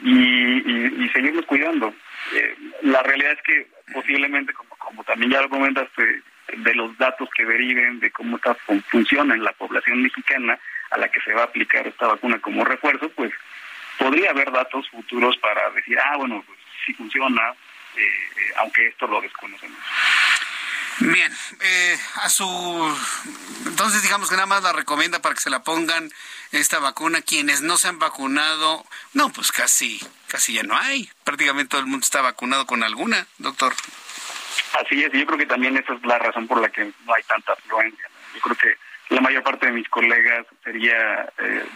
y, 0.02 1.04
y, 1.04 1.08
seguirnos 1.10 1.44
cuidando. 1.46 1.94
Eh, 2.34 2.56
la 2.82 3.02
realidad 3.02 3.32
es 3.32 3.42
que 3.42 3.66
posiblemente, 3.92 4.52
como, 4.52 4.74
como 4.76 5.04
también 5.04 5.32
ya 5.32 5.42
lo 5.42 5.48
comentaste, 5.48 6.22
de 6.56 6.74
los 6.74 6.96
datos 6.98 7.28
que 7.36 7.44
deriven 7.44 8.00
de 8.00 8.10
cómo 8.10 8.36
está, 8.36 8.54
funciona 8.90 9.34
en 9.34 9.44
la 9.44 9.52
población 9.52 10.02
mexicana 10.02 10.58
a 10.92 10.98
la 10.98 11.08
que 11.08 11.20
se 11.20 11.32
va 11.32 11.42
a 11.42 11.44
aplicar 11.44 11.86
esta 11.86 12.06
vacuna 12.06 12.40
como 12.40 12.64
refuerzo, 12.64 13.10
pues 13.10 13.32
podría 13.98 14.30
haber 14.30 14.50
datos 14.52 14.88
futuros 14.90 15.36
para 15.38 15.70
decir, 15.70 15.98
ah, 15.98 16.16
bueno, 16.16 16.42
pues 16.46 16.58
sí 16.84 16.92
funciona, 16.94 17.50
eh, 17.96 18.00
eh, 18.00 18.52
aunque 18.58 18.88
esto 18.88 19.06
lo 19.06 19.20
desconocemos. 19.20 19.78
Bien, 20.98 21.32
eh, 21.60 21.98
a 22.16 22.28
su 22.28 22.98
entonces 23.66 24.02
digamos 24.02 24.28
que 24.28 24.36
nada 24.36 24.46
más 24.46 24.62
la 24.62 24.72
recomienda 24.72 25.22
para 25.22 25.34
que 25.34 25.40
se 25.40 25.48
la 25.48 25.62
pongan 25.62 26.12
esta 26.52 26.78
vacuna 26.78 27.22
quienes 27.22 27.62
no 27.62 27.78
se 27.78 27.88
han 27.88 27.98
vacunado, 27.98 28.84
no, 29.14 29.30
pues 29.32 29.50
casi 29.52 30.00
casi 30.28 30.52
ya 30.54 30.62
no 30.62 30.76
hay, 30.76 31.10
prácticamente 31.24 31.70
todo 31.70 31.80
el 31.80 31.86
mundo 31.86 32.04
está 32.04 32.20
vacunado 32.20 32.66
con 32.66 32.82
alguna, 32.82 33.26
doctor. 33.38 33.74
Así 34.80 35.02
es, 35.02 35.12
yo 35.12 35.26
creo 35.26 35.38
que 35.38 35.46
también 35.46 35.76
esa 35.76 35.94
es 35.94 36.04
la 36.04 36.18
razón 36.18 36.46
por 36.46 36.60
la 36.60 36.68
que 36.68 36.84
no 36.84 37.14
hay 37.14 37.22
tanta 37.24 37.52
afluencia. 37.52 38.08
Yo 38.34 38.40
creo 38.40 38.56
que 38.56 38.76
la 39.12 39.20
mayor 39.20 39.42
parte 39.42 39.66
de 39.66 39.72
mis 39.72 39.88
colegas 39.88 40.46
sería 40.64 41.32
eh, 41.38 41.66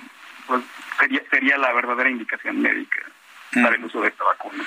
pues 0.47 0.62
sería, 0.99 1.22
sería 1.30 1.59
la 1.59 1.72
verdadera 1.72 2.11
indicación 2.11 2.61
médica 2.61 3.03
para 3.53 3.76
el 3.76 3.84
uso 3.84 4.01
de 4.01 4.09
esta 4.09 4.24
vacuna. 4.24 4.64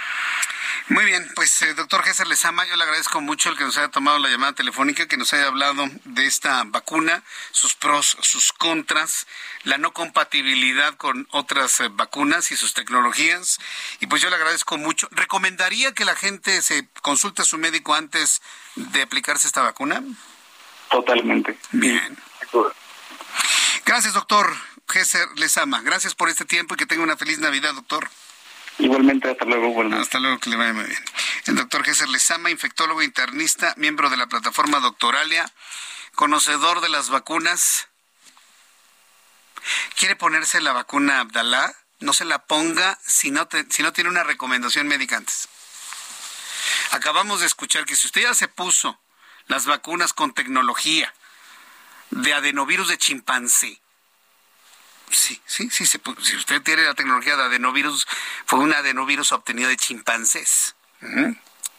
Muy 0.90 1.06
bien, 1.06 1.30
pues 1.36 1.62
eh, 1.62 1.76
doctor 1.76 2.04
César 2.04 2.28
Lezama, 2.28 2.66
yo 2.66 2.76
le 2.76 2.84
agradezco 2.84 3.22
mucho 3.22 3.50
el 3.50 3.58
que 3.58 3.64
nos 3.64 3.78
haya 3.78 3.90
tomado 3.90 4.18
la 4.18 4.30
llamada 4.30 4.54
telefónica, 4.54 5.08
que 5.08 5.18
nos 5.18 5.32
haya 5.34 5.46
hablado 5.46 5.88
de 6.04 6.26
esta 6.26 6.64
vacuna, 6.66 7.22
sus 7.52 7.76
pros, 7.76 8.18
sus 8.22 8.52
contras, 8.54 9.28
la 9.66 9.78
no 9.78 9.94
compatibilidad 9.94 10.96
con 10.96 11.28
otras 11.30 11.80
eh, 11.82 11.90
vacunas 11.92 12.52
y 12.52 12.56
sus 12.56 12.74
tecnologías. 12.74 13.60
Y 14.00 14.08
pues 14.08 14.24
yo 14.24 14.32
le 14.32 14.38
agradezco 14.38 14.80
mucho. 14.80 15.08
¿Recomendaría 15.12 15.94
que 15.94 16.06
la 16.06 16.16
gente 16.16 16.60
se 16.64 16.88
consulte 17.04 17.44
a 17.44 17.46
su 17.46 17.60
médico 17.60 17.94
antes 17.94 18.42
de 18.76 19.04
aplicarse 19.04 19.46
esta 19.46 19.62
vacuna? 19.62 20.02
Totalmente. 20.90 21.56
Bien. 21.72 22.18
Gracias, 23.86 24.14
doctor. 24.14 24.56
Gesser 24.88 25.28
Lezama. 25.36 25.82
Gracias 25.82 26.16
por 26.16 26.30
este 26.30 26.46
tiempo 26.46 26.74
y 26.74 26.78
que 26.78 26.86
tenga 26.86 27.04
una 27.04 27.18
feliz 27.18 27.40
Navidad, 27.40 27.74
doctor. 27.74 28.10
Igualmente, 28.80 29.30
hasta 29.30 29.46
luego. 29.46 29.84
Hasta 29.94 30.20
luego, 30.20 30.40
que 30.40 30.50
le 30.50 30.56
vaya 30.56 30.74
muy 30.74 30.86
bien. 30.86 31.04
El 31.46 31.56
doctor 31.56 31.84
Gesser 31.84 32.10
Lezama, 32.10 32.50
infectólogo 32.50 33.02
internista, 33.04 33.74
miembro 33.78 34.10
de 34.10 34.18
la 34.18 34.28
plataforma 34.28 34.80
Doctoralia, 34.80 35.52
conocedor 36.16 36.82
de 36.82 36.90
las 36.90 37.10
vacunas. 37.10 37.88
¿Quiere 39.96 40.16
ponerse 40.16 40.62
la 40.62 40.72
vacuna 40.72 41.20
Abdalá? 41.20 41.74
No 42.00 42.14
se 42.14 42.24
la 42.26 42.46
ponga 42.46 42.98
si 43.06 43.32
no, 43.32 43.48
si 43.70 43.84
no 43.84 43.92
tiene 43.92 44.10
una 44.10 44.24
recomendación 44.24 44.88
médica 44.88 45.18
antes. 45.18 45.50
Acabamos 46.92 47.42
de 47.42 47.48
escuchar 47.48 47.86
que 47.86 47.96
si 47.96 48.08
usted 48.08 48.22
ya 48.22 48.34
se 48.34 48.48
puso 48.48 49.00
las 49.48 49.66
vacunas 49.66 50.14
con 50.14 50.34
tecnología 50.34 51.14
de 52.12 52.34
adenovirus 52.34 52.88
de 52.88 52.98
chimpancé, 52.98 53.80
Sí, 55.12 55.42
sí, 55.46 55.70
sí. 55.72 55.86
si 55.86 56.36
usted 56.36 56.62
tiene 56.62 56.84
la 56.84 56.94
tecnología 56.94 57.36
de 57.36 57.44
adenovirus, 57.44 58.08
fue 58.46 58.60
un 58.60 58.74
adenovirus 58.74 59.32
obtenido 59.32 59.70
de 59.70 59.78
chimpancés. 59.78 60.76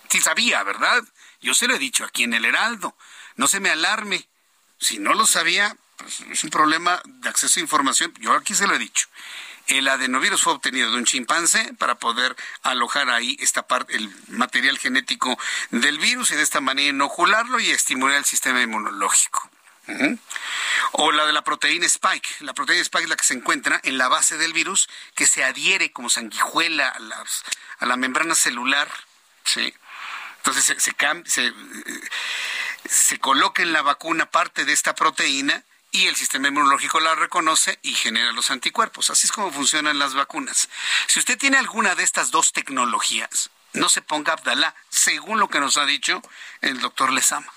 Sí 0.08 0.20
sabía, 0.20 0.62
¿verdad? 0.64 1.02
Yo 1.40 1.54
se 1.54 1.68
lo 1.68 1.74
he 1.74 1.78
dicho 1.78 2.04
aquí 2.04 2.24
en 2.24 2.34
el 2.34 2.44
Heraldo. 2.44 2.96
No 3.36 3.46
se 3.46 3.60
me 3.60 3.70
alarme. 3.70 4.26
Si 4.78 4.98
no 4.98 5.14
lo 5.14 5.26
sabía, 5.26 5.76
pues 5.96 6.20
es 6.30 6.44
un 6.44 6.50
problema 6.50 7.00
de 7.04 7.28
acceso 7.28 7.60
a 7.60 7.62
información. 7.62 8.12
Yo 8.18 8.32
aquí 8.34 8.54
se 8.54 8.66
lo 8.66 8.74
he 8.74 8.78
dicho. 8.78 9.06
El 9.66 9.86
adenovirus 9.86 10.42
fue 10.42 10.54
obtenido 10.54 10.90
de 10.90 10.96
un 10.96 11.04
chimpancé 11.04 11.74
para 11.74 11.96
poder 11.96 12.34
alojar 12.62 13.08
ahí 13.10 13.36
esta 13.40 13.68
parte, 13.68 13.94
el 13.94 14.12
material 14.28 14.78
genético 14.78 15.38
del 15.70 15.98
virus 15.98 16.32
y 16.32 16.34
de 16.34 16.42
esta 16.42 16.60
manera 16.60 16.88
inocularlo 16.88 17.60
y 17.60 17.70
estimular 17.70 18.16
el 18.18 18.24
sistema 18.24 18.60
inmunológico. 18.60 19.49
O 20.92 21.12
la 21.12 21.26
de 21.26 21.32
la 21.32 21.42
proteína 21.42 21.86
spike. 21.86 22.28
La 22.40 22.54
proteína 22.54 22.82
spike 22.82 23.04
es 23.04 23.10
la 23.10 23.16
que 23.16 23.24
se 23.24 23.34
encuentra 23.34 23.80
en 23.82 23.98
la 23.98 24.08
base 24.08 24.36
del 24.38 24.52
virus 24.52 24.88
que 25.14 25.26
se 25.26 25.44
adhiere 25.44 25.92
como 25.92 26.10
sanguijuela 26.10 26.88
a, 26.88 27.24
a 27.78 27.86
la 27.86 27.96
membrana 27.96 28.34
celular. 28.34 28.88
¿sí? 29.44 29.74
Entonces 30.38 30.64
se, 30.64 30.94
se, 31.24 31.52
se, 32.88 33.18
coloca 33.18 33.62
en 33.62 33.72
la 33.72 33.82
vacuna 33.82 34.30
parte 34.30 34.64
de 34.64 34.72
esta 34.72 34.94
proteína 34.94 35.64
y 35.92 36.06
el 36.06 36.16
sistema 36.16 36.48
inmunológico 36.48 37.00
la 37.00 37.14
reconoce 37.14 37.78
y 37.82 37.94
genera 37.94 38.32
los 38.32 38.50
anticuerpos. 38.50 39.10
Así 39.10 39.26
es 39.26 39.32
como 39.32 39.52
funcionan 39.52 39.98
las 39.98 40.14
vacunas. 40.14 40.68
Si 41.08 41.18
usted 41.18 41.36
tiene 41.36 41.58
alguna 41.58 41.94
de 41.94 42.04
estas 42.04 42.30
dos 42.30 42.52
tecnologías, 42.52 43.50
no 43.72 43.88
se 43.88 44.02
ponga 44.02 44.32
Abdalá, 44.32 44.74
según 44.88 45.40
lo 45.40 45.48
que 45.48 45.60
nos 45.60 45.76
ha 45.76 45.84
dicho 45.84 46.22
el 46.60 46.80
doctor 46.80 47.12
Lezama. 47.12 47.52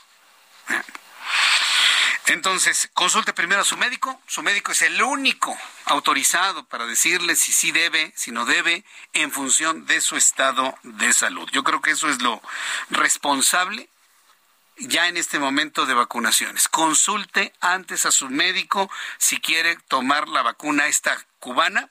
Entonces, 2.28 2.90
consulte 2.94 3.34
primero 3.34 3.62
a 3.62 3.66
su 3.66 3.76
médico. 3.76 4.22
Su 4.28 4.44
médico 4.44 4.72
es 4.72 4.82
el 4.82 5.02
único 5.02 5.58
autorizado 5.86 6.66
para 6.66 6.86
decirle 6.86 7.36
si 7.36 7.52
sí 7.52 7.72
debe, 7.72 8.14
si 8.16 8.32
no 8.32 8.46
debe, 8.46 8.86
en 9.12 9.32
función 9.32 9.86
de 9.86 10.00
su 10.00 10.16
estado 10.16 10.78
de 10.84 11.12
salud. 11.12 11.50
Yo 11.52 11.64
creo 11.64 11.82
que 11.82 11.92
eso 11.92 12.10
es 12.10 12.22
lo 12.22 12.42
responsable 12.90 13.90
ya 14.78 15.08
en 15.08 15.18
este 15.18 15.38
momento 15.38 15.86
de 15.86 15.94
vacunaciones. 15.94 16.68
Consulte 16.68 17.54
antes 17.60 18.06
a 18.06 18.12
su 18.12 18.30
médico 18.30 18.90
si 19.18 19.40
quiere 19.40 19.76
tomar 19.88 20.28
la 20.28 20.42
vacuna 20.42 20.88
esta 20.88 21.18
cubana, 21.40 21.90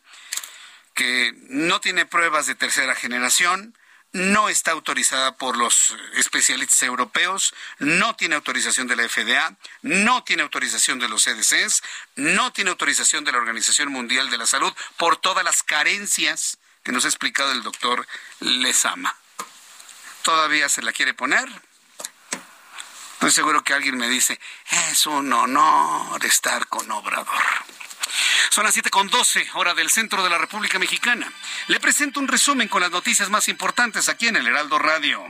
que 0.95 1.33
no 1.49 1.81
tiene 1.81 2.07
pruebas 2.07 2.47
de 2.47 2.55
tercera 2.55 2.95
generación, 2.95 3.77
no 4.13 4.49
está 4.49 4.73
autorizada 4.73 5.37
por 5.37 5.57
los 5.57 5.97
especialistas 6.15 6.83
europeos, 6.83 7.55
no 7.79 8.15
tiene 8.15 8.35
autorización 8.35 8.87
de 8.87 8.97
la 8.97 9.09
FDA, 9.09 9.57
no 9.83 10.23
tiene 10.25 10.43
autorización 10.43 10.99
de 10.99 11.09
los 11.09 11.25
CDCs, 11.25 11.83
no 12.17 12.53
tiene 12.53 12.71
autorización 12.71 13.25
de 13.25 13.33
la 13.33 13.39
Organización 13.39 13.91
Mundial 13.91 14.31
de 14.31 14.39
la 14.39 14.47
Salud 14.47 14.73
por 14.97 15.17
todas 15.17 15.45
las 15.45 15.63
carencias 15.63 16.59
que 16.83 16.93
nos 16.93 17.05
ha 17.05 17.09
explicado 17.09 17.53
el 17.53 17.63
doctor 17.63 18.07
Lezama. 18.41 19.17
todavía 20.23 20.69
se 20.69 20.83
la 20.83 20.93
quiere 20.93 21.15
poner. 21.15 21.49
Estoy 23.15 23.31
seguro 23.31 23.63
que 23.63 23.73
alguien 23.73 23.97
me 23.97 24.09
dice, 24.09 24.39
es 24.91 25.07
un 25.07 25.33
honor 25.33 26.25
estar 26.25 26.67
con 26.67 26.91
Obrador. 26.91 27.43
Son 28.51 28.65
las 28.65 28.75
7 28.75 28.91
con 28.91 29.09
12, 29.09 29.51
hora 29.55 29.75
del 29.75 29.91
centro 29.91 30.23
de 30.23 30.31
la 30.31 30.39
República 30.39 30.79
Mexicana. 30.79 31.33
Le 31.69 31.81
presento 31.81 32.21
un 32.21 32.29
resumen 32.29 32.69
con 32.69 32.81
las 32.81 32.91
noticias 32.91 33.31
más 33.31 33.49
importantes 33.49 34.09
aquí 34.09 34.29
en 34.29 34.37
el 34.37 34.47
Heraldo 34.47 34.79
Radio. 34.79 35.25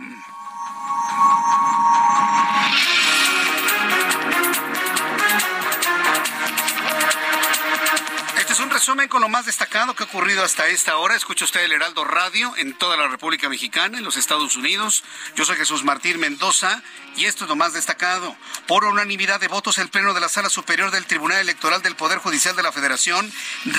Resumen 8.82 9.06
con 9.06 9.22
lo 9.22 9.28
más 9.28 9.46
destacado 9.46 9.94
que 9.94 10.02
ha 10.02 10.06
ocurrido 10.06 10.42
hasta 10.42 10.66
esta 10.66 10.96
hora. 10.96 11.14
Escucha 11.14 11.44
usted 11.44 11.60
el 11.60 11.70
Heraldo 11.70 12.02
Radio 12.02 12.52
en 12.56 12.76
toda 12.76 12.96
la 12.96 13.06
República 13.06 13.48
Mexicana, 13.48 13.96
en 13.96 14.02
los 14.02 14.16
Estados 14.16 14.56
Unidos. 14.56 15.04
Yo 15.36 15.44
soy 15.44 15.54
Jesús 15.54 15.84
Martín 15.84 16.18
Mendoza 16.18 16.82
y 17.14 17.26
esto 17.26 17.44
es 17.44 17.48
lo 17.48 17.54
más 17.54 17.74
destacado. 17.74 18.36
Por 18.66 18.84
unanimidad 18.84 19.38
de 19.38 19.46
votos, 19.46 19.78
el 19.78 19.88
Pleno 19.88 20.14
de 20.14 20.20
la 20.20 20.28
Sala 20.28 20.48
Superior 20.48 20.90
del 20.90 21.06
Tribunal 21.06 21.38
Electoral 21.38 21.80
del 21.80 21.94
Poder 21.94 22.18
Judicial 22.18 22.56
de 22.56 22.64
la 22.64 22.72
Federación 22.72 23.32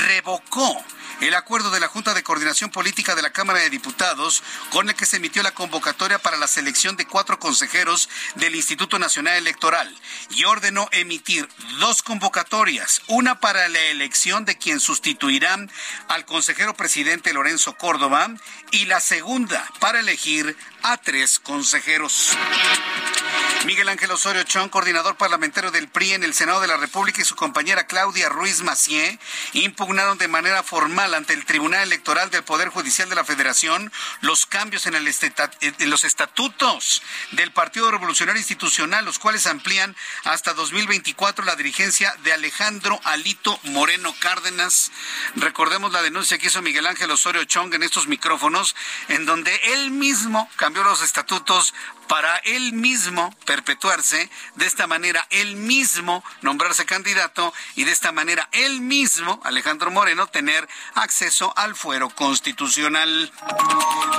revocó 0.07 0.81
el 1.21 1.35
acuerdo 1.35 1.71
de 1.71 1.79
la 1.79 1.87
Junta 1.87 2.13
de 2.13 2.23
Coordinación 2.23 2.69
Política 2.69 3.15
de 3.15 3.21
la 3.21 3.31
Cámara 3.31 3.59
de 3.59 3.69
Diputados 3.69 4.43
con 4.71 4.89
el 4.89 4.95
que 4.95 5.05
se 5.05 5.17
emitió 5.17 5.43
la 5.43 5.53
convocatoria 5.53 6.19
para 6.19 6.37
la 6.37 6.47
selección 6.47 6.97
de 6.97 7.05
cuatro 7.05 7.39
consejeros 7.39 8.09
del 8.35 8.55
Instituto 8.55 8.99
Nacional 8.99 9.37
Electoral 9.37 9.93
y 10.31 10.43
ordenó 10.45 10.89
emitir 10.91 11.47
dos 11.79 12.03
convocatorias, 12.03 13.01
una 13.07 13.39
para 13.39 13.69
la 13.69 13.79
elección 13.79 14.45
de 14.45 14.57
quien 14.57 14.79
sustituirá 14.93 15.57
al 16.07 16.25
consejero 16.25 16.75
presidente 16.75 17.33
Lorenzo 17.33 17.75
Córdoba 17.77 18.29
y 18.71 18.85
la 18.85 18.99
segunda 18.99 19.67
para 19.79 20.01
elegir 20.01 20.55
a 20.83 20.97
tres 20.97 21.39
consejeros. 21.39 22.37
Miguel 23.65 23.87
Ángel 23.87 24.11
Osorio 24.11 24.43
Chong, 24.43 24.69
coordinador 24.69 25.15
parlamentario 25.15 25.71
del 25.71 25.87
PRI 25.87 26.13
en 26.13 26.23
el 26.23 26.33
Senado 26.33 26.59
de 26.59 26.67
la 26.67 26.75
República, 26.75 27.21
y 27.21 27.25
su 27.25 27.35
compañera 27.35 27.87
Claudia 27.87 28.27
Ruiz 28.27 28.61
Macié 28.61 29.19
impugnaron 29.53 30.17
de 30.17 30.27
manera 30.27 30.63
formal 30.63 31.13
ante 31.13 31.31
el 31.33 31.45
Tribunal 31.45 31.83
Electoral 31.83 32.29
del 32.29 32.43
Poder 32.43 32.67
Judicial 32.67 33.07
de 33.07 33.15
la 33.15 33.23
Federación 33.23 33.91
los 34.19 34.45
cambios 34.45 34.85
en, 34.85 34.95
en 34.95 35.89
los 35.89 36.03
estatutos 36.03 37.03
del 37.31 37.51
Partido 37.51 37.89
Revolucionario 37.89 38.39
Institucional, 38.39 39.05
los 39.05 39.17
cuales 39.17 39.47
amplían 39.47 39.95
hasta 40.25 40.53
2024 40.53 41.45
la 41.45 41.55
dirigencia 41.55 42.13
de 42.23 42.33
Alejandro 42.33 42.99
Alito 43.05 43.57
Moreno 43.63 44.13
Cárdenas. 44.19 44.91
Recordemos 45.35 45.93
la 45.93 46.01
denuncia 46.01 46.37
que 46.37 46.47
hizo 46.47 46.61
Miguel 46.61 46.85
Ángel 46.85 47.11
Osorio 47.11 47.45
Chong 47.45 47.73
en 47.73 47.83
estos 47.83 48.07
micrófonos, 48.07 48.75
en 49.07 49.25
donde 49.25 49.55
él 49.73 49.91
mismo 49.91 50.49
cambió 50.57 50.83
los 50.83 51.01
estatutos 51.01 51.73
para 52.13 52.37
él 52.43 52.73
mismo 52.73 53.35
perpetuarse, 53.43 54.29
de 54.53 54.67
esta 54.67 54.85
manera 54.85 55.25
él 55.31 55.55
mismo 55.55 56.23
nombrarse 56.43 56.85
candidato 56.85 57.51
y 57.73 57.85
de 57.85 57.91
esta 57.91 58.11
manera 58.11 58.47
él 58.51 58.81
mismo, 58.81 59.41
Alejandro 59.43 59.89
Moreno, 59.89 60.27
tener 60.27 60.69
acceso 60.93 61.51
al 61.57 61.75
fuero 61.75 62.11
constitucional. 62.11 63.33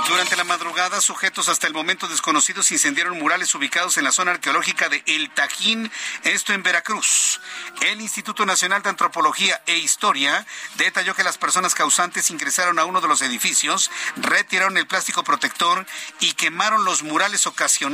Durante 0.09 0.35
la 0.35 0.43
madrugada, 0.43 0.99
sujetos 0.99 1.47
hasta 1.47 1.67
el 1.67 1.73
momento 1.73 2.09
desconocidos 2.09 2.69
incendiaron 2.71 3.17
murales 3.17 3.55
ubicados 3.55 3.97
en 3.97 4.03
la 4.03 4.11
zona 4.11 4.31
arqueológica 4.31 4.89
de 4.89 5.01
El 5.05 5.29
Tajín, 5.29 5.89
esto 6.25 6.51
en 6.51 6.63
Veracruz. 6.63 7.39
El 7.79 8.01
Instituto 8.01 8.45
Nacional 8.45 8.81
de 8.81 8.89
Antropología 8.89 9.61
e 9.67 9.77
Historia 9.77 10.45
detalló 10.75 11.15
que 11.15 11.23
las 11.23 11.37
personas 11.37 11.73
causantes 11.73 12.29
ingresaron 12.29 12.77
a 12.77 12.83
uno 12.83 12.99
de 12.99 13.07
los 13.07 13.21
edificios, 13.21 13.89
retiraron 14.17 14.77
el 14.77 14.85
plástico 14.85 15.23
protector 15.23 15.85
y 16.19 16.33
quemaron 16.33 16.83
los 16.83 17.01
murales 17.01 17.47
ocasionales 17.47 17.84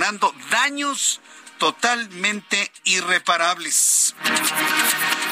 daños 0.50 1.20
totalmente 1.58 2.72
irreparables. 2.86 4.16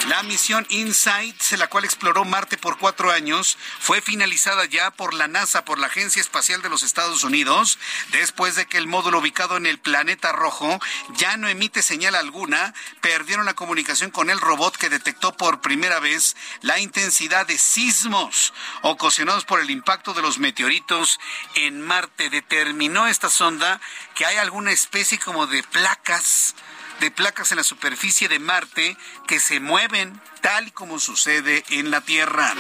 La 0.08 0.24
misión 0.24 0.66
InSight, 0.70 1.52
la 1.58 1.68
cual 1.68 1.84
exploró 1.84 2.26
Marte 2.26 2.58
por 2.58 2.78
cuatro 2.78 3.12
años, 3.12 3.58
fue 3.80 4.02
finalizada 4.02 4.66
ya 4.66 4.92
por 4.92 5.14
la 5.14 5.28
NASA, 5.28 5.66
por 5.66 5.78
la 5.78 5.88
Agencia 5.88 6.22
Espacial 6.22 6.62
de 6.62 6.70
los 6.70 6.84
Estados 6.84 7.24
Unidos, 7.24 7.78
después 8.12 8.56
de 8.56 8.66
que 8.66 8.78
el 8.78 8.88
módulo 8.88 9.20
ubicado 9.20 9.58
en 9.58 9.66
el 9.66 9.78
planeta 9.78 10.32
rojo 10.32 10.80
ya 11.16 11.38
no 11.38 11.48
emite 11.48 11.82
señal 11.82 12.16
alguna, 12.16 12.74
perdieron 13.02 13.46
la 13.46 13.54
comunicación 13.54 14.10
con 14.10 14.30
el 14.30 14.40
robot 14.40 14.78
que 14.78 14.90
detectó 14.90 15.36
por 15.36 15.62
primera 15.62 16.00
vez 16.00 16.36
la 16.62 16.80
intensidad 16.80 17.46
de 17.46 17.58
sismos 17.58 18.54
ocasionados 18.82 19.46
por 19.46 19.60
el 19.60 19.70
impacto 19.70 20.14
de 20.14 20.22
los 20.22 20.40
meteoritos 20.40 21.20
en 21.56 21.82
Marte. 21.82 22.30
Determinó 22.30 23.08
esta 23.08 23.30
sonda 23.30 23.80
que 24.16 24.26
hay 24.26 24.38
alguna 24.38 24.72
especie 24.72 25.20
como 25.20 25.46
de 25.46 25.62
placas 25.64 26.56
de 27.00 27.12
placas 27.12 27.52
en 27.52 27.58
la 27.58 27.64
superficie 27.64 28.28
de 28.28 28.40
Marte 28.40 28.98
que 29.28 29.40
se 29.40 29.60
mueven 29.60 30.22
tal 30.42 30.68
y 30.68 30.72
como 30.72 31.00
sucede 31.00 31.64
en 31.70 31.92
la 31.92 32.02
Tierra. 32.02 32.54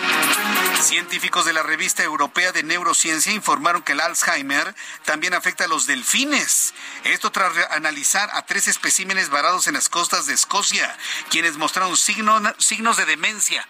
Científicos 0.82 1.46
de 1.46 1.54
la 1.54 1.64
revista 1.64 2.04
europea 2.04 2.52
de 2.52 2.64
neurociencia 2.64 3.34
informaron 3.34 3.82
que 3.82 3.94
el 3.94 4.00
Alzheimer 4.00 4.76
también 5.06 5.34
afecta 5.34 5.66
a 5.66 5.68
los 5.68 5.88
delfines. 5.88 6.74
Esto 7.04 7.32
tras 7.32 7.54
analizar 7.72 8.30
a 8.34 8.46
tres 8.46 8.68
especímenes 8.68 9.30
varados 9.30 9.68
en 9.68 9.74
las 9.74 9.90
costas 9.90 10.26
de 10.26 10.34
Escocia, 10.34 10.98
quienes 11.30 11.58
mostraron 11.58 11.96
signos 11.98 12.98
de 12.98 13.06
demencia. 13.06 13.68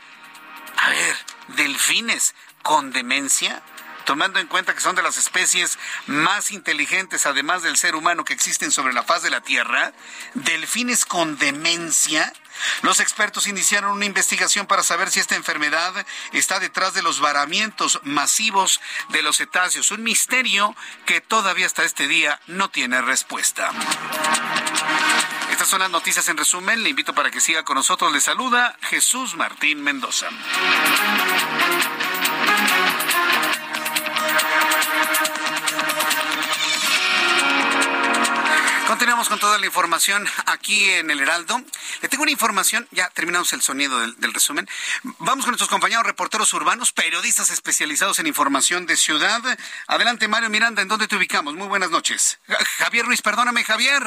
A 0.77 0.89
ver, 0.89 1.17
delfines 1.49 2.35
con 2.63 2.91
demencia 2.91 3.63
tomando 4.05 4.39
en 4.39 4.47
cuenta 4.47 4.73
que 4.73 4.81
son 4.81 4.95
de 4.95 5.03
las 5.03 5.17
especies 5.17 5.77
más 6.07 6.51
inteligentes, 6.51 7.25
además 7.25 7.63
del 7.63 7.77
ser 7.77 7.95
humano, 7.95 8.25
que 8.25 8.33
existen 8.33 8.71
sobre 8.71 8.93
la 8.93 9.03
faz 9.03 9.23
de 9.23 9.29
la 9.29 9.41
Tierra, 9.41 9.93
delfines 10.33 11.05
con 11.05 11.37
demencia. 11.37 12.31
Los 12.81 12.99
expertos 12.99 13.47
iniciaron 13.47 13.91
una 13.91 14.05
investigación 14.05 14.65
para 14.65 14.83
saber 14.83 15.09
si 15.09 15.19
esta 15.19 15.35
enfermedad 15.35 15.93
está 16.33 16.59
detrás 16.59 16.93
de 16.93 17.01
los 17.01 17.19
varamientos 17.19 17.99
masivos 18.03 18.81
de 19.09 19.21
los 19.21 19.37
cetáceos, 19.37 19.91
un 19.91 20.03
misterio 20.03 20.75
que 21.05 21.21
todavía 21.21 21.65
hasta 21.65 21.83
este 21.83 22.07
día 22.07 22.39
no 22.47 22.69
tiene 22.69 23.01
respuesta. 23.01 23.71
Estas 25.59 25.67
son 25.67 25.79
las 25.79 25.89
noticias 25.89 26.27
en 26.29 26.37
resumen. 26.37 26.83
Le 26.83 26.89
invito 26.89 27.13
para 27.13 27.31
que 27.31 27.41
siga 27.41 27.63
con 27.63 27.75
nosotros. 27.75 28.13
Le 28.13 28.21
saluda 28.21 28.77
Jesús 28.81 29.35
Martín 29.35 29.83
Mendoza. 29.83 30.29
Continuamos 38.99 39.29
con 39.29 39.39
toda 39.39 39.57
la 39.57 39.65
información 39.65 40.27
aquí 40.47 40.91
en 40.91 41.09
el 41.09 41.21
Heraldo. 41.21 41.61
Le 42.01 42.09
tengo 42.09 42.23
una 42.23 42.33
información, 42.33 42.85
ya 42.91 43.09
terminamos 43.11 43.53
el 43.53 43.61
sonido 43.61 43.97
del, 43.97 44.33
resumen. 44.33 44.67
Vamos 45.19 45.45
con 45.45 45.51
nuestros 45.51 45.69
compañeros 45.69 46.05
reporteros 46.05 46.51
urbanos, 46.51 46.91
periodistas 46.91 47.49
especializados 47.49 48.19
en 48.19 48.27
información 48.27 48.85
de 48.85 48.97
ciudad. 48.97 49.41
Adelante, 49.87 50.27
Mario 50.27 50.49
Miranda, 50.49 50.81
¿en 50.81 50.89
dónde 50.89 51.07
te 51.07 51.15
ubicamos? 51.15 51.53
Muy 51.53 51.69
buenas 51.69 51.91
noches. 51.91 52.39
Javier 52.79 53.05
Ruiz, 53.05 53.21
perdóname, 53.21 53.63
Javier. 53.63 54.03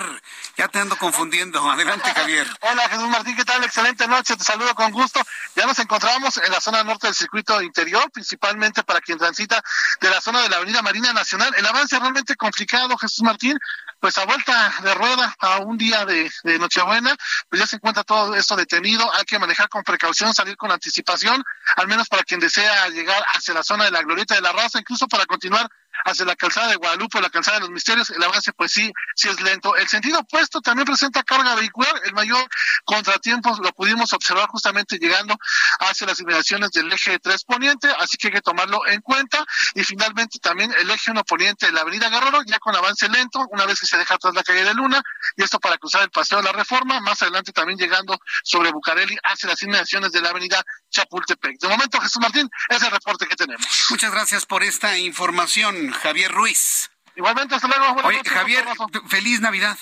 Ya 0.59 0.69
te 0.69 0.79
ando 0.79 0.99
confundiendo. 0.99 1.71
Adelante, 1.71 2.13
Javier. 2.15 2.47
Hola, 2.61 2.87
Jesús 2.91 3.09
Martín, 3.09 3.35
¿qué 3.35 3.47
tal? 3.47 3.65
Excelente 3.65 4.07
noche, 4.07 4.37
te 4.37 4.45
saludo 4.45 4.75
con 4.75 4.93
gusto. 4.93 5.23
Ya 5.57 5.65
nos 5.65 5.79
encontramos 5.79 6.37
en 6.37 6.53
la 6.53 6.61
zona 6.61 6.85
norte 6.85 7.07
del 7.07 7.17
circuito 7.17 7.63
interior, 7.63 8.11
principalmente 8.13 8.83
para 8.85 9.01
quien 9.01 9.17
transita 9.17 9.65
de 10.03 10.11
la 10.11 10.21
zona 10.21 10.43
de 10.43 10.51
la 10.51 10.59
Avenida 10.59 10.83
Marina 10.83 11.15
Nacional. 11.15 11.55
El 11.57 11.65
avance 11.65 11.99
realmente 11.99 12.37
complicado, 12.37 12.99
Jesús 12.99 13.23
Martín 13.23 13.59
pues 14.03 14.19
a 14.19 14.25
vuelta 14.25 14.75
de 14.83 14.95
rueda 14.95 15.35
a 15.39 15.59
un 15.59 15.79
día 15.79 16.05
de, 16.05 16.31
Nochebuena, 16.59 17.17
pues 17.49 17.61
ya 17.61 17.67
se 17.67 17.77
encuentra 17.77 18.05
todo 18.05 18.35
esto 18.35 18.57
detenido, 18.57 19.09
hay 19.15 19.25
que 19.25 19.39
manejar 19.39 19.69
con 19.69 19.83
precaución, 19.83 20.35
salir 20.35 20.57
con 20.57 20.71
anticipación, 20.71 21.43
al 21.77 21.89
menos 21.89 22.09
para 22.09 22.25
quien 22.25 22.41
desea 22.41 22.89
llegar 22.89 23.23
hacia 23.35 23.55
la 23.55 23.63
zona 23.63 23.85
de 23.85 23.91
la 23.91 24.03
glorieta 24.03 24.35
de 24.35 24.41
la 24.41 24.53
raza, 24.53 24.79
incluso 24.79 25.09
para 25.09 25.27
continuar 25.27 25.69
hacia 26.05 26.25
la 26.25 26.37
calzada 26.37 26.69
de 26.69 26.77
Guadalupe, 26.77 27.21
la 27.21 27.31
calzada 27.31 27.59
de 27.59 27.63
los 27.63 27.71
misterios, 27.71 28.11
el 28.11 28.23
avance 28.23 28.53
pues 28.53 28.73
sí, 28.73 28.93
sí 29.15 29.29
es 29.29 29.41
lento. 29.41 29.77
El 29.77 29.89
sentido 29.89 30.21
opuesto 30.21 30.61
también 30.61 30.87
presenta 30.87 31.23
carga 31.23 31.55
vehicular, 31.55 31.95
el 32.05 32.13
mayor 32.13 32.49
contratiempo 32.85 33.57
lo 33.63 33.73
pudimos 33.73 34.13
observar 34.13 34.49
justamente 34.49 34.99
llegando 34.99 35.37
hacia 35.81 36.07
las 36.07 36.21
inmediaciones 36.21 36.71
del 36.71 36.93
eje 36.93 37.19
3 37.19 37.45
poniente, 37.45 37.89
así 37.99 38.17
que 38.17 38.29
hay 38.29 38.35
que 38.35 38.41
tomarlo 38.41 38.87
en 38.87 39.01
cuenta. 39.01 39.45
Y 39.75 39.85
finalmente 39.85 40.39
también 40.39 40.73
el 40.79 40.91
eje 40.91 41.11
1 41.11 41.25
poniente 41.25 41.67
de 41.67 41.73
la 41.73 41.83
avenida 41.83 42.09
Guerrero, 42.09 42.43
ya 42.45 42.59
con 42.59 42.75
avance 42.75 43.09
lento, 43.09 43.47
una 43.51 43.67
vez 43.67 43.81
que 43.81 43.87
se 43.87 43.97
deja 43.97 44.15
atrás 44.15 44.35
la 44.35 44.43
calle 44.43 44.65
de 44.65 44.75
Luna, 44.75 45.03
y 45.37 45.43
esto 45.43 45.59
para 45.61 45.79
cruzar 45.79 46.03
el 46.03 46.11
paseo 46.11 46.39
de 46.39 46.45
la 46.45 46.53
Reforma, 46.53 47.01
más 47.01 47.23
adelante 47.23 47.53
también 47.53 47.79
llegando 47.79 48.19
sobre 48.45 48.71
Bucareli 48.71 49.17
hacia 49.23 49.49
las 49.49 49.63
inmediaciones 49.63 50.13
de 50.13 50.21
la 50.21 50.31
avenida 50.31 50.63
Chapultepec. 50.91 51.59
De 51.59 51.69
momento, 51.69 52.01
Jesús 52.01 52.21
Martín, 52.21 52.49
es 52.69 52.83
el 52.83 52.91
reporte 52.91 53.27
que 53.27 53.37
tenemos. 53.37 53.67
Muchas 53.91 54.13
gracias 54.13 54.47
por 54.47 54.63
esta 54.63 54.99
información. 54.99 55.82
Javier 55.91 56.31
Ruiz. 56.33 56.91
Igualmente, 57.15 57.55
hasta 57.55 57.69
luego. 57.69 57.97
Oye, 58.05 58.23
Javier, 58.25 58.65
feliz 59.09 59.41
Navidad. 59.41 59.77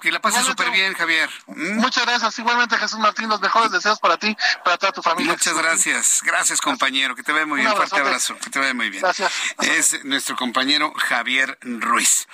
Que 0.00 0.12
la 0.12 0.20
pases 0.20 0.44
súper 0.44 0.70
bien, 0.70 0.92
Javier. 0.92 1.30
¿Mm? 1.46 1.78
Muchas 1.78 2.04
gracias. 2.04 2.38
Igualmente, 2.38 2.76
Jesús 2.76 2.98
Martín, 2.98 3.28
los 3.28 3.40
mejores 3.40 3.72
deseos 3.72 3.98
para 3.98 4.18
ti, 4.18 4.36
para 4.62 4.76
toda 4.76 4.92
tu 4.92 5.02
familia. 5.02 5.32
Muchas 5.32 5.56
gracias. 5.56 6.20
Gracias, 6.22 6.60
compañero. 6.60 7.16
Que 7.16 7.22
te 7.22 7.32
vea 7.32 7.46
muy 7.46 7.60
bien. 7.60 7.70
Un 7.70 7.76
fuerte 7.76 7.96
abrazo. 7.96 8.36
Que 8.36 8.50
te 8.50 8.58
vea 8.58 8.74
muy 8.74 8.90
bien. 8.90 9.00
Gracias. 9.00 9.32
Es 9.60 10.04
nuestro 10.04 10.36
compañero 10.36 10.92
Javier 10.96 11.58
Ruiz. 11.62 12.28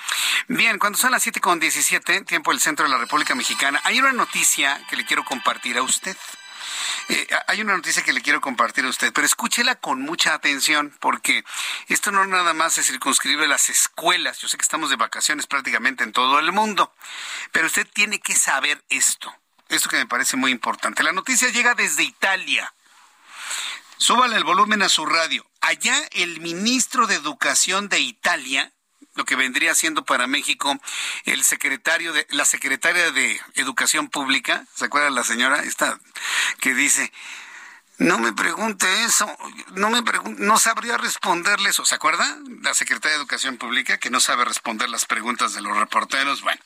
Bien, 0.48 0.78
cuando 0.78 0.98
son 0.98 1.12
las 1.12 1.22
siete 1.22 1.40
con 1.40 1.60
17, 1.60 2.22
tiempo 2.22 2.50
del 2.50 2.60
centro 2.60 2.84
de 2.84 2.90
la 2.90 2.98
República 2.98 3.36
Mexicana, 3.36 3.80
hay 3.84 4.00
una 4.00 4.12
noticia 4.12 4.84
que 4.90 4.96
le 4.96 5.06
quiero 5.06 5.24
compartir 5.24 5.78
a 5.78 5.82
usted. 5.82 6.16
Eh, 7.08 7.26
hay 7.46 7.60
una 7.60 7.76
noticia 7.76 8.02
que 8.02 8.12
le 8.12 8.22
quiero 8.22 8.40
compartir 8.40 8.84
a 8.84 8.88
usted, 8.88 9.12
pero 9.12 9.26
escúchela 9.26 9.76
con 9.76 10.00
mucha 10.00 10.34
atención 10.34 10.96
porque 11.00 11.44
esto 11.88 12.10
no 12.10 12.24
nada 12.26 12.54
más 12.54 12.74
se 12.74 12.82
circunscribe 12.82 13.44
a 13.44 13.48
las 13.48 13.68
escuelas. 13.68 14.38
Yo 14.38 14.48
sé 14.48 14.56
que 14.56 14.62
estamos 14.62 14.90
de 14.90 14.96
vacaciones 14.96 15.46
prácticamente 15.46 16.04
en 16.04 16.12
todo 16.12 16.38
el 16.38 16.52
mundo, 16.52 16.92
pero 17.50 17.66
usted 17.66 17.86
tiene 17.92 18.20
que 18.20 18.34
saber 18.34 18.82
esto. 18.88 19.34
Esto 19.68 19.88
que 19.88 19.96
me 19.96 20.06
parece 20.06 20.36
muy 20.36 20.50
importante. 20.50 21.02
La 21.02 21.12
noticia 21.12 21.48
llega 21.48 21.74
desde 21.74 22.02
Italia. 22.02 22.74
Súbale 23.96 24.36
el 24.36 24.44
volumen 24.44 24.82
a 24.82 24.88
su 24.88 25.06
radio. 25.06 25.46
Allá 25.60 25.96
el 26.10 26.40
ministro 26.40 27.06
de 27.06 27.14
Educación 27.14 27.88
de 27.88 28.00
Italia 28.00 28.72
lo 29.14 29.24
que 29.24 29.36
vendría 29.36 29.74
siendo 29.74 30.04
para 30.04 30.26
México 30.26 30.78
el 31.24 31.44
secretario 31.44 32.12
de 32.12 32.26
la 32.30 32.44
secretaria 32.44 33.10
de 33.10 33.40
Educación 33.54 34.08
Pública, 34.08 34.66
¿se 34.74 34.86
acuerda 34.86 35.10
la 35.10 35.24
señora 35.24 35.62
esta 35.62 35.98
que 36.60 36.74
dice 36.74 37.12
no 37.98 38.18
me 38.18 38.32
pregunte 38.32 38.86
eso, 39.04 39.26
no 39.74 39.90
me 39.90 40.02
no 40.38 40.58
sabría 40.58 40.96
responderle 40.96 41.70
eso, 41.70 41.84
¿se 41.84 41.94
acuerda? 41.94 42.38
La 42.62 42.74
secretaria 42.74 43.16
de 43.16 43.22
Educación 43.22 43.58
Pública 43.58 43.98
que 43.98 44.10
no 44.10 44.18
sabe 44.18 44.44
responder 44.44 44.88
las 44.88 45.04
preguntas 45.04 45.52
de 45.52 45.60
los 45.60 45.76
reporteros, 45.76 46.42
bueno. 46.42 46.60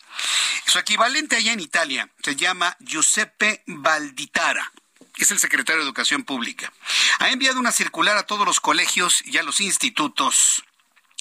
Su 0.66 0.78
equivalente 0.78 1.36
allá 1.36 1.52
en 1.52 1.60
Italia 1.60 2.08
se 2.22 2.36
llama 2.36 2.76
Giuseppe 2.80 3.62
Valditara 3.66 4.72
es 5.18 5.30
el 5.30 5.38
secretario 5.38 5.80
de 5.80 5.86
Educación 5.86 6.24
Pública. 6.24 6.72
Ha 7.18 7.30
enviado 7.30 7.58
una 7.58 7.72
circular 7.72 8.16
a 8.16 8.24
todos 8.24 8.46
los 8.46 8.60
colegios 8.60 9.22
y 9.24 9.38
a 9.38 9.42
los 9.42 9.60
institutos 9.60 10.62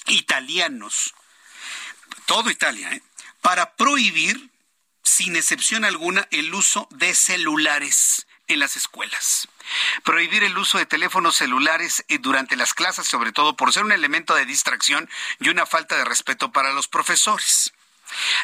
italianos, 0.06 1.14
todo 2.26 2.50
Italia, 2.50 2.92
¿eh? 2.92 3.02
para 3.40 3.74
prohibir, 3.76 4.50
sin 5.02 5.36
excepción 5.36 5.84
alguna, 5.84 6.28
el 6.30 6.52
uso 6.54 6.88
de 6.90 7.14
celulares 7.14 8.26
en 8.48 8.60
las 8.60 8.76
escuelas. 8.76 9.48
Prohibir 10.04 10.44
el 10.44 10.56
uso 10.58 10.78
de 10.78 10.86
teléfonos 10.86 11.36
celulares 11.36 12.04
eh, 12.08 12.18
durante 12.18 12.56
las 12.56 12.74
clases, 12.74 13.08
sobre 13.08 13.32
todo 13.32 13.56
por 13.56 13.72
ser 13.72 13.84
un 13.84 13.92
elemento 13.92 14.34
de 14.34 14.46
distracción 14.46 15.08
y 15.40 15.48
una 15.48 15.66
falta 15.66 15.96
de 15.96 16.04
respeto 16.04 16.52
para 16.52 16.72
los 16.72 16.88
profesores. 16.88 17.72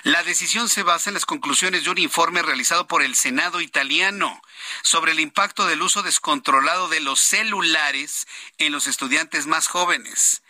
La 0.03 0.25
decisión 0.25 0.69
se 0.69 0.83
basa 0.83 1.11
en 1.11 1.15
las 1.15 1.27
conclusiones 1.27 1.85
de 1.85 1.91
un 1.91 1.99
informe 1.99 2.43
realizado 2.43 2.89
por 2.89 3.03
el 3.03 3.15
Senado 3.15 3.61
italiano 3.61 4.43
sobre 4.83 5.13
el 5.13 5.21
impacto 5.21 5.67
del 5.67 5.83
uso 5.83 6.03
descontrolado 6.03 6.89
de 6.89 7.01
los 7.01 7.21
celulares 7.21 8.27
en 8.59 8.73
los 8.73 8.89
estudiantes 8.89 9.47
más 9.47 9.69
jóvenes. 9.69 10.43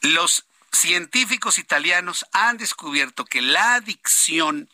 Los 0.00 0.46
científicos 0.72 1.58
italianos 1.58 2.26
han 2.32 2.56
descubierto 2.56 3.24
que 3.24 3.42
la 3.42 3.74
adicción 3.74 4.68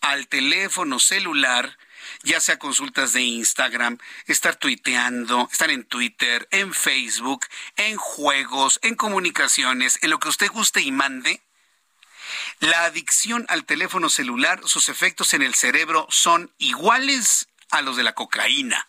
al 0.00 0.26
teléfono 0.26 0.98
celular, 0.98 1.78
ya 2.22 2.40
sea 2.40 2.58
consultas 2.58 3.12
de 3.12 3.22
Instagram, 3.22 3.98
estar 4.26 4.56
tuiteando, 4.56 5.48
estar 5.50 5.70
en 5.70 5.84
Twitter, 5.84 6.48
en 6.50 6.74
Facebook, 6.74 7.46
en 7.76 7.96
juegos, 7.96 8.80
en 8.82 8.96
comunicaciones, 8.96 9.98
en 10.02 10.10
lo 10.10 10.18
que 10.18 10.28
usted 10.28 10.50
guste 10.50 10.80
y 10.80 10.90
mande, 10.90 11.40
la 12.60 12.84
adicción 12.84 13.46
al 13.48 13.64
teléfono 13.64 14.08
celular, 14.08 14.60
sus 14.64 14.88
efectos 14.88 15.34
en 15.34 15.42
el 15.42 15.54
cerebro 15.54 16.06
son 16.10 16.52
iguales 16.58 17.48
a 17.70 17.82
los 17.82 17.96
de 17.96 18.02
la 18.02 18.14
cocaína. 18.14 18.86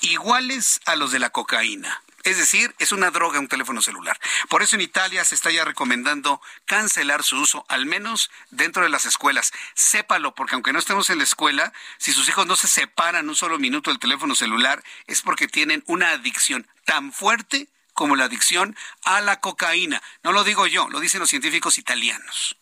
Iguales 0.00 0.80
a 0.84 0.96
los 0.96 1.12
de 1.12 1.18
la 1.18 1.30
cocaína. 1.30 2.02
Es 2.26 2.38
decir, 2.38 2.74
es 2.80 2.90
una 2.90 3.12
droga 3.12 3.38
un 3.38 3.46
teléfono 3.46 3.80
celular. 3.80 4.18
Por 4.48 4.60
eso 4.60 4.74
en 4.74 4.82
Italia 4.82 5.24
se 5.24 5.36
está 5.36 5.52
ya 5.52 5.64
recomendando 5.64 6.42
cancelar 6.64 7.22
su 7.22 7.38
uso, 7.38 7.64
al 7.68 7.86
menos 7.86 8.32
dentro 8.50 8.82
de 8.82 8.88
las 8.88 9.06
escuelas. 9.06 9.52
Sépalo, 9.74 10.34
porque 10.34 10.56
aunque 10.56 10.72
no 10.72 10.80
estemos 10.80 11.08
en 11.08 11.18
la 11.18 11.24
escuela, 11.24 11.72
si 11.98 12.12
sus 12.12 12.28
hijos 12.28 12.44
no 12.44 12.56
se 12.56 12.66
separan 12.66 13.28
un 13.28 13.36
solo 13.36 13.60
minuto 13.60 13.90
del 13.90 14.00
teléfono 14.00 14.34
celular, 14.34 14.82
es 15.06 15.22
porque 15.22 15.46
tienen 15.46 15.84
una 15.86 16.10
adicción 16.10 16.66
tan 16.84 17.12
fuerte 17.12 17.68
como 17.94 18.16
la 18.16 18.24
adicción 18.24 18.76
a 19.04 19.20
la 19.20 19.38
cocaína. 19.38 20.02
No 20.24 20.32
lo 20.32 20.42
digo 20.42 20.66
yo, 20.66 20.88
lo 20.88 20.98
dicen 20.98 21.20
los 21.20 21.30
científicos 21.30 21.78
italianos. 21.78 22.56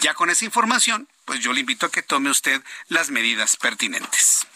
Ya 0.00 0.12
con 0.12 0.28
esa 0.28 0.44
información, 0.44 1.08
pues 1.24 1.40
yo 1.40 1.54
le 1.54 1.60
invito 1.60 1.86
a 1.86 1.90
que 1.90 2.02
tome 2.02 2.28
usted 2.28 2.62
las 2.88 3.08
medidas 3.08 3.56
pertinentes. 3.56 4.46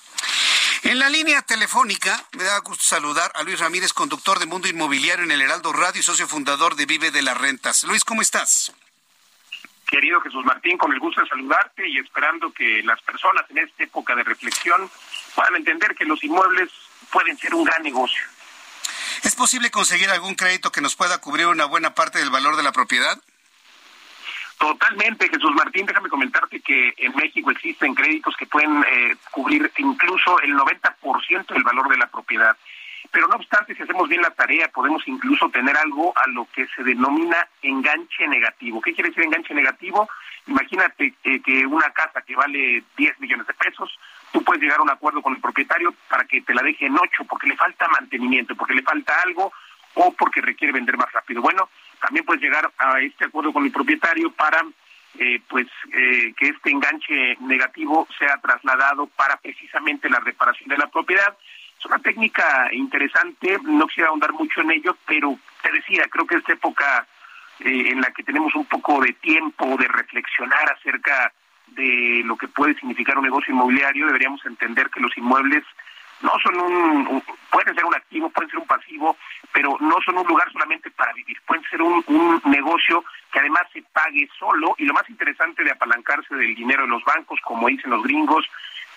En 0.83 0.99
la 0.99 1.09
línea 1.09 1.43
telefónica, 1.43 2.25
me 2.33 2.45
da 2.45 2.59
gusto 2.61 2.85
saludar 2.85 3.33
a 3.35 3.43
Luis 3.43 3.59
Ramírez, 3.59 3.93
conductor 3.93 4.39
de 4.39 4.47
Mundo 4.47 4.69
Inmobiliario 4.69 5.25
en 5.25 5.33
el 5.33 5.43
Heraldo 5.43 5.73
Radio 5.73 6.01
y 6.01 6.05
socio 6.05 6.29
fundador 6.29 6.77
de 6.77 6.87
Vive 6.87 7.11
de 7.11 7.23
las 7.23 7.37
Rentas. 7.37 7.83
Luis, 7.85 8.05
¿cómo 8.05 8.23
estás? 8.23 8.73
Querido 9.87 10.21
Jesús 10.21 10.45
Martín, 10.45 10.79
con 10.79 10.93
el 10.93 11.01
gusto 11.01 11.21
de 11.21 11.29
saludarte 11.29 11.89
y 11.89 11.99
esperando 11.99 12.53
que 12.53 12.83
las 12.85 13.01
personas 13.03 13.45
en 13.51 13.59
esta 13.59 13.83
época 13.83 14.15
de 14.15 14.23
reflexión 14.23 14.89
puedan 15.35 15.57
entender 15.57 15.95
que 15.97 16.05
los 16.05 16.23
inmuebles 16.23 16.71
pueden 17.11 17.37
ser 17.39 17.55
un 17.55 17.65
gran 17.65 17.83
negocio. 17.83 18.23
¿Es 19.25 19.35
posible 19.35 19.71
conseguir 19.71 20.11
algún 20.11 20.37
crédito 20.37 20.71
que 20.71 20.81
nos 20.81 20.95
pueda 20.95 21.19
cubrir 21.19 21.47
una 21.47 21.65
buena 21.65 21.95
parte 21.95 22.19
del 22.19 22.31
valor 22.31 22.57
de 22.57 22.63
la 22.63 22.73
propiedad? 22.73 23.19
Totalmente, 24.59 25.29
Jesús 25.29 25.53
Martín, 25.55 25.87
déjame 25.87 26.09
comentarte 26.09 26.61
que 26.61 26.93
en 26.97 27.15
México 27.15 27.51
existen 27.53 27.95
créditos 27.95 28.37
que 28.37 28.47
pueden 28.47 28.85
eh, 28.85 29.17
cubrir 29.31 29.71
incluso 29.79 30.41
el 30.41 30.55
90% 30.55 31.47
del 31.47 31.63
valor 31.63 31.89
de 31.89 31.97
la 31.97 32.09
propiedad. 32.09 32.57
Pero 33.13 33.29
no 33.29 33.37
obstante, 33.37 33.75
si 33.75 33.83
hacemos 33.83 34.09
bien 34.09 34.21
la 34.21 34.31
tarea, 34.31 34.69
podemos 34.69 35.07
incluso 35.07 35.49
tener 35.49 35.77
algo 35.77 36.13
a 36.17 36.27
lo 36.29 36.47
que 36.53 36.67
se 36.75 36.83
denomina 36.83 37.37
enganche 37.63 38.27
negativo. 38.27 38.83
¿Qué 38.83 38.93
quiere 38.93 39.11
decir 39.11 39.25
enganche 39.25 39.55
negativo? 39.55 40.09
Imagínate 40.47 41.15
eh, 41.23 41.41
que 41.41 41.65
una 41.65 41.91
casa 41.91 42.21
que 42.23 42.35
vale 42.35 42.83
10 42.97 43.21
millones 43.21 43.47
de 43.47 43.55
pesos, 43.55 43.97
tú 44.33 44.43
puedes 44.43 44.61
llegar 44.61 44.81
a 44.81 44.83
un 44.83 44.91
acuerdo 44.91 45.23
con 45.23 45.35
el 45.35 45.41
propietario 45.41 45.95
para 46.09 46.25
que 46.25 46.43
te 46.43 46.53
la 46.53 46.63
deje 46.63 46.87
en 46.87 46.99
8 46.99 47.25
porque 47.29 47.47
le 47.47 47.57
falta 47.57 47.87
mantenimiento, 47.89 48.57
porque 48.57 48.75
le 48.75 48.83
falta 48.83 49.15
algo 49.23 49.53
o 49.95 50.13
porque 50.13 50.41
requiere 50.41 50.73
vender 50.73 50.97
más 50.97 51.11
rápido. 51.13 51.43
Bueno, 51.43 51.69
también 52.01 52.25
puedes 52.25 52.43
llegar 52.43 52.71
a 52.79 53.01
este 53.01 53.27
acuerdo 53.27 53.53
con 53.53 53.65
el 53.65 53.73
propietario 53.73 54.31
para 54.33 54.63
eh, 55.19 55.41
pues 55.49 55.67
eh, 55.93 56.33
que 56.37 56.49
este 56.49 56.71
enganche 56.71 57.37
negativo 57.41 58.07
sea 58.19 58.37
trasladado 58.37 59.07
para 59.07 59.37
precisamente 59.37 60.09
la 60.09 60.21
reparación 60.21 60.69
de 60.69 60.79
la 60.79 60.87
propiedad. 60.87 61.37
Es 61.77 61.85
una 61.87 61.99
técnica 61.99 62.69
interesante, 62.73 63.59
no 63.65 63.87
quisiera 63.87 64.11
ahondar 64.11 64.33
mucho 64.33 64.61
en 64.61 64.73
ello, 64.73 64.97
pero 65.07 65.39
te 65.63 65.73
decía, 65.73 66.05
creo 66.11 66.27
que 66.27 66.37
esta 66.37 66.53
época 66.53 67.07
eh, 67.61 67.91
en 67.91 68.01
la 68.01 68.13
que 68.13 68.23
tenemos 68.23 68.55
un 68.55 68.67
poco 68.67 69.01
de 69.01 69.13
tiempo 69.15 69.77
de 69.77 69.89
reflexionar 69.89 70.73
acerca 70.73 71.33
de 71.69 72.23
lo 72.25 72.37
que 72.37 72.49
puede 72.49 72.75
significar 72.75 73.19
un 73.19 73.25
negocio 73.25 73.53
inmobiliario, 73.53 74.07
deberíamos 74.07 74.45
entender 74.47 74.89
que 74.91 75.01
los 75.01 75.17
inmuebles 75.17 75.65
no 76.23 76.33
son 76.43 76.61
un, 76.61 77.23
pueden 77.51 77.75
ser 77.75 77.85
un 77.85 77.95
activo, 77.95 78.31
pueden 78.31 78.51
ser 78.51 78.59
un 78.61 78.67
pasivo, 78.67 79.17
pero 79.53 79.77
no 79.81 79.97
son 80.05 80.19
un 80.19 80.27
lugar 80.27 80.51
solamente 80.53 80.91
para 80.91 81.13
vivir, 81.13 81.41
pueden 81.47 81.65
ser 81.71 81.83
un, 81.83 82.03
un 82.07 82.43
negocio 82.47 83.05
que 83.33 83.39
además 83.39 83.63
se 83.73 83.83
pague 83.93 84.29
solo. 84.39 84.75
Y 84.79 84.85
lo 84.85 84.95
más 84.95 85.09
interesante 85.09 85.63
de 85.65 85.71
apalancarse 85.71 86.35
del 86.35 86.55
dinero 86.55 86.83
de 86.83 86.89
los 86.89 87.05
bancos, 87.05 87.41
como 87.45 87.69
dicen 87.69 87.91
los 87.91 88.03
gringos, 88.03 88.49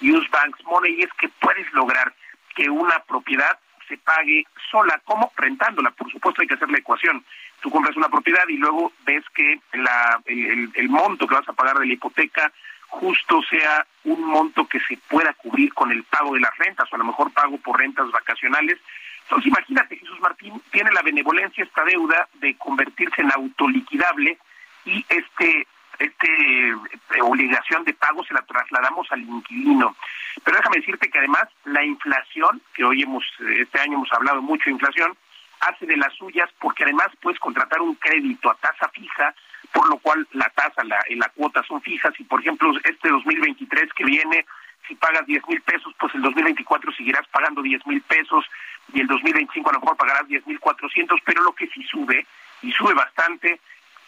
use 0.02 0.28
banks 0.32 0.64
money, 0.66 1.02
es 1.02 1.14
que 1.14 1.30
puedes 1.30 1.72
lograr 1.74 2.14
que 2.56 2.70
una 2.70 3.00
propiedad 3.00 3.58
se 3.88 3.98
pague 3.98 4.46
sola, 4.70 5.02
como 5.04 5.32
rentándola, 5.36 5.92
por 5.92 6.10
supuesto 6.12 6.42
hay 6.42 6.48
que 6.48 6.54
hacer 6.56 6.70
la 6.70 6.80
ecuación. 6.80 7.24
Tú 7.62 7.70
compras 7.70 7.96
una 7.98 8.10
propiedad 8.10 8.48
y 8.48 8.58
luego 8.58 8.94
ves 9.06 9.24
que 9.36 9.60
la, 9.74 10.20
el, 10.26 10.72
el 10.74 10.90
monto 10.90 11.28
que 11.28 11.36
vas 11.36 11.48
a 11.48 11.54
pagar 11.54 11.78
de 11.78 11.86
la 11.86 11.94
hipoteca 11.94 12.52
justo 12.92 13.42
sea 13.50 13.86
un 14.04 14.22
monto 14.22 14.68
que 14.68 14.80
se 14.82 14.98
pueda 15.08 15.34
cubrir 15.34 15.74
con 15.74 15.92
el 15.92 16.04
pago 16.04 16.34
de 16.34 16.42
las 16.42 16.56
rentas 16.58 16.92
o 16.92 16.96
a 16.96 17.00
lo 17.00 17.06
mejor 17.06 17.32
pago 17.32 17.58
por 17.58 17.80
rentas 17.80 18.12
vacacionales. 18.12 18.78
Entonces 19.24 19.48
imagínate, 19.48 19.98
Jesús 19.98 20.20
Martín 20.20 20.62
tiene 20.72 20.92
la 20.92 21.02
benevolencia 21.02 21.64
esta 21.64 21.86
deuda 21.86 22.28
de 22.36 22.56
convertirse 22.58 23.22
en 23.22 23.32
autoliquidable 23.32 24.38
y 24.86 25.06
este 25.10 25.68
este 26.00 26.70
eh, 26.70 26.76
obligación 27.22 27.84
de 27.86 27.94
pago 27.94 28.24
se 28.24 28.34
la 28.34 28.42
trasladamos 28.42 29.08
al 29.12 29.22
inquilino. 29.22 29.96
Pero 30.44 30.58
déjame 30.58 30.78
decirte 30.78 31.10
que 31.10 31.20
además 31.20 31.48
la 31.66 31.84
inflación, 31.84 32.62
que 32.74 32.84
hoy 32.84 33.04
hemos, 33.04 33.24
este 33.60 33.80
año 33.80 33.94
hemos 33.94 34.12
hablado 34.12 34.42
mucho 34.42 34.64
de 34.66 34.72
inflación, 34.72 35.16
hace 35.60 35.86
de 35.86 35.98
las 35.98 36.14
suyas 36.16 36.50
porque 36.60 36.84
además 36.84 37.10
puedes 37.22 37.40
contratar 37.40 37.82
un 37.82 37.94
crédito 37.96 38.50
a 38.50 38.56
tasa 38.56 38.90
fija 38.90 39.36
por 39.74 39.90
lo 39.90 39.98
cual 39.98 40.28
la 40.34 40.50
tasa 40.56 40.84
la, 40.84 41.00
y 41.10 41.16
la 41.16 41.30
cuota 41.30 41.64
son 41.64 41.82
fijas 41.82 42.14
y 42.20 42.24
por 42.24 42.42
ejemplo 42.42 42.72
este 42.84 43.10
2023 43.10 43.94
que 43.94 44.06
viene 44.06 44.46
si 44.88 44.96
pagas 44.96 45.26
10 45.26 45.48
mil 45.48 45.62
pesos 45.62 45.94
pues 46.00 46.14
el 46.16 46.22
2024 46.22 46.92
seguirás 46.94 47.28
pagando 47.30 47.62
10 47.62 47.86
mil 47.88 48.02
pesos 48.02 48.46
y 48.94 49.02
el 49.02 49.08
2025 49.08 49.70
a 49.70 49.74
lo 49.74 49.80
mejor 49.80 49.98
pagarás 49.98 50.28
10 50.28 50.48
mil 50.48 50.60
400 50.60 51.20
pero 51.26 51.42
lo 51.44 51.54
que 51.54 51.68
sí 51.68 51.84
sube 51.84 52.26
y 52.62 52.72
sube 52.72 52.94
bastante 52.94 53.60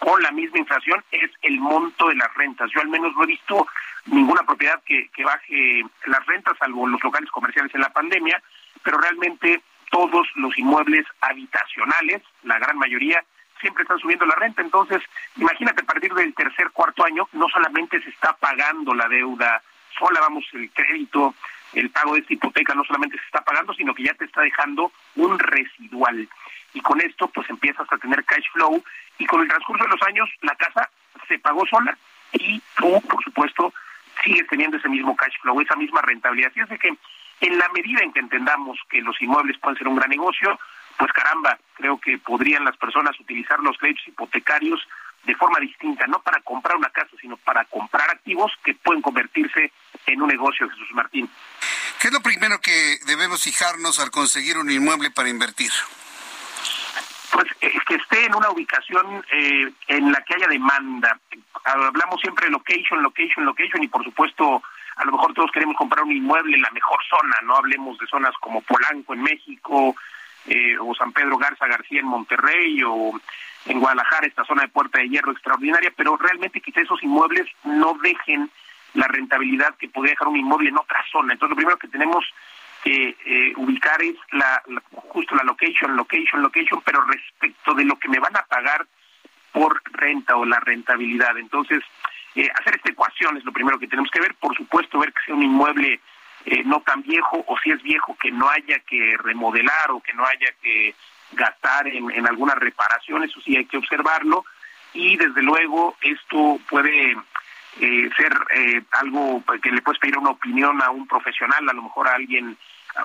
con 0.03 0.21
la 0.21 0.31
misma 0.31 0.59
inflación 0.59 1.03
es 1.11 1.31
el 1.43 1.59
monto 1.59 2.09
de 2.09 2.15
las 2.15 2.33
rentas. 2.35 2.69
Yo 2.71 2.81
al 2.81 2.89
menos 2.89 3.15
no 3.15 3.23
he 3.23 3.27
visto 3.27 3.65
ninguna 4.05 4.43
propiedad 4.43 4.81
que, 4.83 5.07
que 5.15 5.23
baje 5.23 5.83
las 6.07 6.25
rentas, 6.25 6.57
salvo 6.57 6.87
los 6.87 7.01
locales 7.01 7.29
comerciales 7.31 7.73
en 7.73 7.81
la 7.81 7.93
pandemia, 7.93 8.41
pero 8.83 8.97
realmente 8.97 9.61
todos 9.91 10.27
los 10.35 10.57
inmuebles 10.57 11.05
habitacionales, 11.21 12.21
la 12.43 12.59
gran 12.59 12.77
mayoría, 12.77 13.23
siempre 13.63 13.83
están 13.83 13.97
subiendo 13.99 14.25
la 14.25 14.35
renta. 14.35 14.61
Entonces, 14.61 15.01
imagínate, 15.37 15.81
a 15.81 15.85
partir 15.85 16.13
del 16.13 16.35
tercer, 16.35 16.69
cuarto 16.71 17.03
año, 17.05 17.27
no 17.31 17.47
solamente 17.49 18.01
se 18.03 18.09
está 18.09 18.33
pagando 18.33 18.93
la 18.93 19.07
deuda 19.07 19.63
sola, 19.97 20.19
vamos, 20.19 20.45
el 20.53 20.69
crédito, 20.71 21.33
el 21.73 21.89
pago 21.89 22.13
de 22.13 22.19
esta 22.19 22.33
hipoteca 22.33 22.75
no 22.75 22.83
solamente 22.83 23.17
se 23.17 23.25
está 23.25 23.41
pagando, 23.41 23.73
sino 23.73 23.93
que 23.95 24.03
ya 24.03 24.13
te 24.13 24.25
está 24.25 24.41
dejando 24.41 24.91
un 25.15 25.39
residual. 25.39 26.27
Y 26.73 26.81
con 26.81 26.99
esto, 27.01 27.27
pues 27.29 27.49
empiezas 27.49 27.91
a 27.91 27.97
tener 27.97 28.23
cash 28.25 28.45
flow 28.51 28.83
y 29.17 29.25
con 29.25 29.41
el 29.41 29.47
transcurso 29.47 29.83
de 29.83 29.91
los 29.91 30.01
años, 30.03 30.29
la 30.41 30.55
casa 30.55 30.89
se 31.27 31.39
pagó 31.39 31.65
sola 31.67 31.97
y 32.33 32.61
tú, 32.75 33.01
por 33.01 33.23
supuesto, 33.23 33.73
sigues 34.23 34.47
teniendo 34.47 34.77
ese 34.77 34.89
mismo 34.89 35.15
cash 35.15 35.33
flow, 35.41 35.61
esa 35.61 35.75
misma 35.75 36.01
rentabilidad. 36.01 36.51
Así 36.51 36.59
es 36.59 36.79
que 36.79 36.93
en 37.41 37.57
la 37.57 37.69
medida 37.69 38.01
en 38.01 38.13
que 38.13 38.19
entendamos 38.19 38.79
que 38.89 39.01
los 39.01 39.21
inmuebles 39.21 39.57
pueden 39.59 39.77
ser 39.77 39.87
un 39.87 39.95
gran 39.95 40.09
negocio, 40.09 40.59
pues 40.97 41.11
caramba, 41.11 41.57
creo 41.75 41.99
que 41.99 42.17
podrían 42.17 42.65
las 42.65 42.77
personas 42.77 43.19
utilizar 43.19 43.59
los 43.59 43.77
créditos 43.77 44.07
hipotecarios 44.07 44.79
de 45.23 45.35
forma 45.35 45.59
distinta, 45.59 46.05
no 46.07 46.21
para 46.21 46.41
comprar 46.41 46.75
una 46.75 46.89
casa, 46.89 47.11
sino 47.19 47.37
para 47.37 47.63
comprar 47.65 48.09
activos 48.09 48.51
que 48.63 48.73
pueden 48.75 49.01
convertirse 49.01 49.71
en 50.05 50.21
un 50.21 50.27
negocio, 50.27 50.69
Jesús 50.69 50.89
Martín. 50.93 51.29
¿Qué 51.99 52.07
es 52.07 52.13
lo 52.13 52.21
primero 52.21 52.59
que 52.59 52.97
debemos 53.05 53.41
fijarnos 53.43 53.99
al 53.99 54.11
conseguir 54.11 54.57
un 54.57 54.69
inmueble 54.69 55.11
para 55.11 55.29
invertir? 55.29 55.71
Pues 57.31 57.47
eh, 57.61 57.71
que 57.87 57.95
esté 57.95 58.25
en 58.25 58.35
una 58.35 58.49
ubicación 58.49 59.25
eh, 59.31 59.71
en 59.87 60.11
la 60.11 60.21
que 60.21 60.35
haya 60.35 60.47
demanda. 60.47 61.17
Hablamos 61.63 62.19
siempre 62.19 62.45
de 62.45 62.51
location, 62.51 63.01
location, 63.01 63.45
location 63.45 63.81
y 63.81 63.87
por 63.87 64.03
supuesto 64.03 64.61
a 64.97 65.05
lo 65.05 65.13
mejor 65.13 65.33
todos 65.33 65.51
queremos 65.51 65.75
comprar 65.77 66.03
un 66.03 66.11
inmueble 66.11 66.55
en 66.55 66.61
la 66.61 66.69
mejor 66.71 66.99
zona, 67.09 67.35
no 67.43 67.55
hablemos 67.55 67.97
de 67.97 68.05
zonas 68.07 68.33
como 68.39 68.61
Polanco 68.61 69.13
en 69.13 69.23
México 69.23 69.95
eh, 70.47 70.77
o 70.79 70.93
San 70.95 71.11
Pedro 71.13 71.37
Garza 71.37 71.67
García 71.67 71.99
en 71.99 72.07
Monterrey 72.07 72.81
o 72.83 73.19
en 73.65 73.79
Guadalajara, 73.79 74.27
esta 74.27 74.43
zona 74.45 74.63
de 74.63 74.67
Puerta 74.69 74.99
de 74.99 75.09
Hierro 75.09 75.31
extraordinaria, 75.31 75.91
pero 75.95 76.17
realmente 76.17 76.61
quizá 76.61 76.81
esos 76.81 77.01
inmuebles 77.01 77.47
no 77.63 77.97
dejen 78.01 78.49
la 78.93 79.07
rentabilidad 79.07 79.75
que 79.77 79.89
podría 79.89 80.11
dejar 80.11 80.27
un 80.27 80.37
inmueble 80.37 80.69
en 80.69 80.77
otra 80.77 81.03
zona. 81.11 81.33
Entonces 81.33 81.51
lo 81.51 81.55
primero 81.55 81.77
que 81.77 81.87
tenemos 81.87 82.25
que 82.83 83.15
eh, 83.25 83.53
ubicar 83.55 84.01
es 84.01 84.15
la, 84.31 84.61
justo 84.91 85.35
la 85.35 85.43
location, 85.43 85.95
location, 85.95 86.41
location, 86.41 86.81
pero 86.83 87.01
respecto 87.05 87.73
de 87.73 87.85
lo 87.85 87.97
que 87.97 88.09
me 88.09 88.19
van 88.19 88.35
a 88.35 88.43
pagar 88.43 88.85
por 89.53 89.81
renta 89.93 90.35
o 90.35 90.45
la 90.45 90.59
rentabilidad. 90.59 91.37
Entonces, 91.37 91.81
eh, 92.35 92.49
hacer 92.59 92.75
esta 92.75 92.91
ecuación 92.91 93.37
es 93.37 93.45
lo 93.45 93.53
primero 93.53 93.79
que 93.79 93.87
tenemos 93.87 94.11
que 94.11 94.19
ver. 94.19 94.35
Por 94.35 94.55
supuesto, 94.57 94.99
ver 94.99 95.13
que 95.13 95.21
sea 95.25 95.35
un 95.35 95.43
inmueble 95.43 96.01
eh, 96.45 96.63
no 96.65 96.81
tan 96.81 97.01
viejo 97.01 97.43
o 97.47 97.57
si 97.59 97.71
es 97.71 97.81
viejo 97.81 98.17
que 98.21 98.31
no 98.31 98.49
haya 98.49 98.79
que 98.79 99.15
remodelar 99.17 99.91
o 99.91 100.01
que 100.01 100.13
no 100.13 100.25
haya 100.25 100.51
que 100.61 100.95
gastar 101.31 101.87
en, 101.87 102.11
en 102.11 102.27
alguna 102.27 102.55
reparación, 102.55 103.23
eso 103.23 103.39
sí 103.41 103.55
hay 103.55 103.65
que 103.65 103.77
observarlo. 103.77 104.45
Y 104.93 105.17
desde 105.17 105.41
luego 105.41 105.95
esto 106.01 106.59
puede 106.69 107.17
eh, 107.79 108.09
ser 108.15 108.33
eh, 108.55 108.83
algo 108.91 109.43
que 109.61 109.71
le 109.71 109.81
puedes 109.81 109.99
pedir 109.99 110.17
una 110.17 110.31
opinión 110.31 110.81
a 110.81 110.91
un 110.91 111.07
profesional, 111.07 111.67
a 111.67 111.73
lo 111.73 111.83
mejor 111.83 112.07
a 112.07 112.15
alguien, 112.15 112.55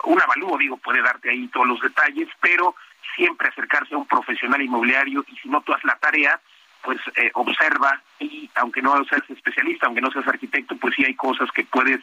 un 0.04 0.20
avalúo, 0.20 0.58
digo, 0.58 0.76
puede 0.76 1.00
darte 1.00 1.30
ahí 1.30 1.48
todos 1.48 1.66
los 1.66 1.80
detalles, 1.80 2.28
pero 2.40 2.74
siempre 3.16 3.48
acercarse 3.48 3.94
a 3.94 3.98
un 3.98 4.06
profesional 4.06 4.60
inmobiliario 4.60 5.24
y 5.28 5.36
si 5.36 5.48
no 5.48 5.62
tú 5.62 5.72
haces 5.72 5.84
la 5.84 5.96
tarea, 5.96 6.38
pues 6.82 6.98
eh, 7.16 7.30
observa 7.34 8.00
y 8.18 8.50
aunque 8.56 8.82
no 8.82 9.02
seas 9.06 9.22
especialista, 9.30 9.86
aunque 9.86 10.02
no 10.02 10.10
seas 10.10 10.28
arquitecto, 10.28 10.76
pues 10.76 10.94
sí 10.94 11.04
hay 11.04 11.14
cosas 11.14 11.50
que 11.52 11.64
puedes 11.64 12.00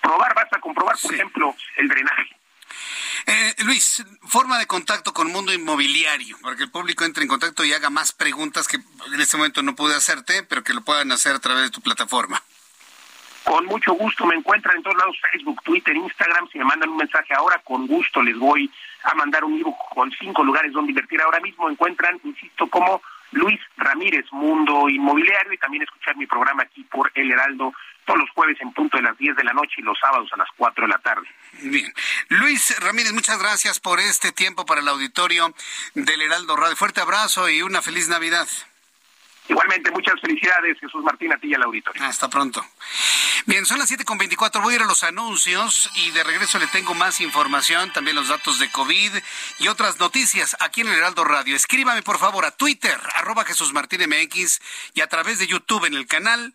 probar, 0.00 0.34
vas 0.34 0.52
a 0.52 0.60
comprobar, 0.60 0.96
por 1.00 1.14
ejemplo, 1.14 1.54
el 1.76 1.88
drenaje. 1.88 2.36
Eh, 3.26 3.54
Luis, 3.64 4.04
forma 4.22 4.58
de 4.58 4.66
contacto 4.66 5.14
con 5.14 5.32
Mundo 5.32 5.52
Inmobiliario, 5.52 6.36
para 6.42 6.56
que 6.56 6.64
el 6.64 6.70
público 6.70 7.04
entre 7.04 7.22
en 7.22 7.28
contacto 7.28 7.64
y 7.64 7.72
haga 7.72 7.88
más 7.88 8.12
preguntas 8.12 8.68
que 8.68 8.76
en 8.76 9.20
este 9.20 9.36
momento 9.36 9.62
no 9.62 9.74
pude 9.74 9.94
hacerte, 9.94 10.42
pero 10.42 10.62
que 10.62 10.74
lo 10.74 10.82
puedan 10.82 11.10
hacer 11.10 11.34
a 11.34 11.38
través 11.38 11.64
de 11.64 11.70
tu 11.70 11.80
plataforma. 11.80 12.42
Con 13.44 13.66
mucho 13.66 13.92
gusto 13.92 14.24
me 14.26 14.34
encuentran 14.34 14.76
en 14.76 14.82
todos 14.82 14.96
lados, 14.96 15.16
Facebook, 15.30 15.62
Twitter, 15.62 15.94
Instagram. 15.94 16.48
Si 16.50 16.58
me 16.58 16.64
mandan 16.64 16.88
un 16.88 16.96
mensaje 16.96 17.34
ahora, 17.34 17.60
con 17.62 17.86
gusto 17.86 18.22
les 18.22 18.38
voy 18.38 18.70
a 19.04 19.14
mandar 19.14 19.44
un 19.44 19.54
libro 19.54 19.76
con 19.94 20.10
cinco 20.12 20.42
lugares 20.42 20.72
donde 20.72 20.92
invertir. 20.92 21.20
Ahora 21.20 21.40
mismo 21.40 21.68
encuentran, 21.68 22.18
insisto, 22.24 22.66
como 22.68 23.02
Luis 23.32 23.60
Ramírez, 23.76 24.24
Mundo 24.32 24.88
Inmobiliario, 24.88 25.52
y 25.52 25.58
también 25.58 25.82
escuchar 25.82 26.16
mi 26.16 26.26
programa 26.26 26.62
aquí 26.62 26.84
por 26.84 27.10
El 27.14 27.30
Heraldo 27.32 27.74
todos 28.04 28.20
los 28.20 28.30
jueves 28.30 28.56
en 28.60 28.72
punto 28.72 28.96
de 28.96 29.02
las 29.02 29.16
10 29.18 29.36
de 29.36 29.44
la 29.44 29.52
noche 29.52 29.74
y 29.78 29.82
los 29.82 29.98
sábados 29.98 30.28
a 30.32 30.36
las 30.36 30.48
4 30.56 30.86
de 30.86 30.88
la 30.88 30.98
tarde. 30.98 31.26
Bien. 31.62 31.92
Luis 32.28 32.78
Ramírez, 32.80 33.12
muchas 33.12 33.38
gracias 33.38 33.80
por 33.80 34.00
este 34.00 34.32
tiempo 34.32 34.66
para 34.66 34.80
el 34.80 34.88
auditorio 34.88 35.54
del 35.94 36.22
Heraldo 36.22 36.56
Radio. 36.56 36.76
Fuerte 36.76 37.00
abrazo 37.00 37.48
y 37.48 37.62
una 37.62 37.82
feliz 37.82 38.08
Navidad. 38.08 38.48
Igualmente, 39.46 39.90
muchas 39.90 40.18
felicidades, 40.22 40.78
Jesús 40.80 41.04
Martín, 41.04 41.30
a 41.32 41.36
ti 41.36 41.48
y 41.48 41.54
al 41.54 41.62
auditorio. 41.64 42.02
Hasta 42.02 42.30
pronto. 42.30 42.64
Bien, 43.44 43.66
son 43.66 43.78
las 43.78 43.90
7.24, 43.90 44.62
voy 44.62 44.72
a 44.72 44.76
ir 44.76 44.82
a 44.82 44.86
los 44.86 45.04
anuncios 45.04 45.90
y 45.96 46.10
de 46.12 46.24
regreso 46.24 46.58
le 46.58 46.66
tengo 46.68 46.94
más 46.94 47.20
información, 47.20 47.92
también 47.92 48.16
los 48.16 48.28
datos 48.28 48.58
de 48.58 48.70
COVID 48.70 49.12
y 49.58 49.68
otras 49.68 50.00
noticias 50.00 50.56
aquí 50.60 50.80
en 50.80 50.88
el 50.88 50.94
Heraldo 50.94 51.24
Radio. 51.24 51.54
Escríbame 51.54 52.02
por 52.02 52.18
favor 52.18 52.46
a 52.46 52.52
Twitter, 52.52 52.98
arroba 53.16 53.44
Jesús 53.44 53.74
Martín 53.74 54.00
MX 54.08 54.60
y 54.94 55.02
a 55.02 55.08
través 55.08 55.38
de 55.38 55.46
YouTube 55.46 55.84
en 55.84 55.94
el 55.94 56.06
canal 56.06 56.54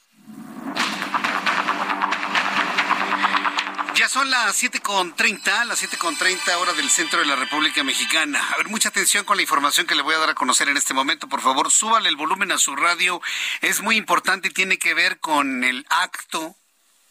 Ya 4.01 4.09
son 4.09 4.31
las 4.31 4.63
7.30, 4.63 5.65
las 5.65 5.83
7.30 5.83 6.55
hora 6.55 6.73
del 6.73 6.89
centro 6.89 7.19
de 7.19 7.25
la 7.27 7.35
República 7.35 7.83
Mexicana. 7.83 8.43
A 8.51 8.57
ver, 8.57 8.67
mucha 8.67 8.89
atención 8.89 9.25
con 9.25 9.37
la 9.37 9.43
información 9.43 9.85
que 9.85 9.93
le 9.93 10.01
voy 10.01 10.15
a 10.15 10.17
dar 10.17 10.31
a 10.31 10.33
conocer 10.33 10.69
en 10.69 10.77
este 10.77 10.95
momento. 10.95 11.29
Por 11.29 11.39
favor, 11.39 11.69
súbale 11.69 12.09
el 12.09 12.15
volumen 12.15 12.51
a 12.51 12.57
su 12.57 12.75
radio. 12.75 13.21
Es 13.61 13.81
muy 13.81 13.97
importante 13.97 14.47
y 14.47 14.51
tiene 14.53 14.79
que 14.79 14.95
ver 14.95 15.19
con 15.19 15.63
el 15.63 15.85
acto 15.91 16.55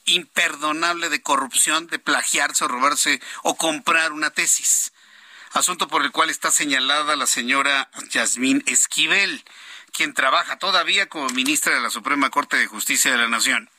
imperdonable 0.06 1.10
de 1.10 1.22
corrupción, 1.22 1.86
de 1.86 2.00
plagiarse 2.00 2.64
o 2.64 2.68
robarse 2.68 3.22
o 3.44 3.56
comprar 3.56 4.10
una 4.10 4.30
tesis. 4.30 4.92
Asunto 5.52 5.86
por 5.86 6.02
el 6.02 6.10
cual 6.10 6.28
está 6.28 6.50
señalada 6.50 7.14
la 7.14 7.28
señora 7.28 7.88
Yasmín 8.08 8.64
Esquivel, 8.66 9.44
quien 9.92 10.12
trabaja 10.12 10.58
todavía 10.58 11.08
como 11.08 11.28
ministra 11.28 11.72
de 11.72 11.82
la 11.82 11.90
Suprema 11.90 12.30
Corte 12.30 12.56
de 12.56 12.66
Justicia 12.66 13.12
de 13.12 13.18
la 13.18 13.28
Nación 13.28 13.70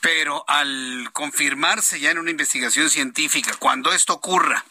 pero 0.00 0.44
al 0.48 1.10
confirmarse 1.12 2.00
ya 2.00 2.10
en 2.10 2.18
una 2.18 2.30
investigación 2.30 2.90
científica, 2.90 3.54
cuando 3.58 3.92
esto 3.92 4.14
ocurra, 4.14 4.64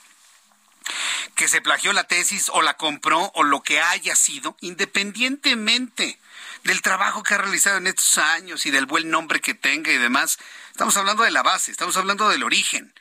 que 1.36 1.48
se 1.48 1.62
plagió 1.62 1.94
la 1.94 2.06
tesis 2.06 2.50
o 2.54 2.62
la 2.62 2.78
compró 2.78 3.32
o 3.34 3.44
lo 3.44 3.62
que 3.62 3.80
haya 3.80 4.16
sido, 4.16 4.56
independientemente 4.62 6.20
del 6.64 6.82
trabajo 6.82 7.24
que 7.24 7.34
ha 7.34 7.40
realizado 7.40 7.78
en 7.78 7.88
estos 7.88 8.18
años 8.18 8.66
y 8.66 8.72
del 8.72 8.86
buen 8.86 9.10
nombre 9.10 9.42
que 9.42 9.54
tenga 9.54 9.92
y 9.92 9.98
demás, 9.98 10.38
estamos 10.72 10.96
hablando 10.98 11.24
de 11.24 11.32
la 11.32 11.44
base, 11.44 11.72
estamos 11.72 11.98
hablando 11.98 12.30
del 12.30 12.44
origen. 12.44 12.94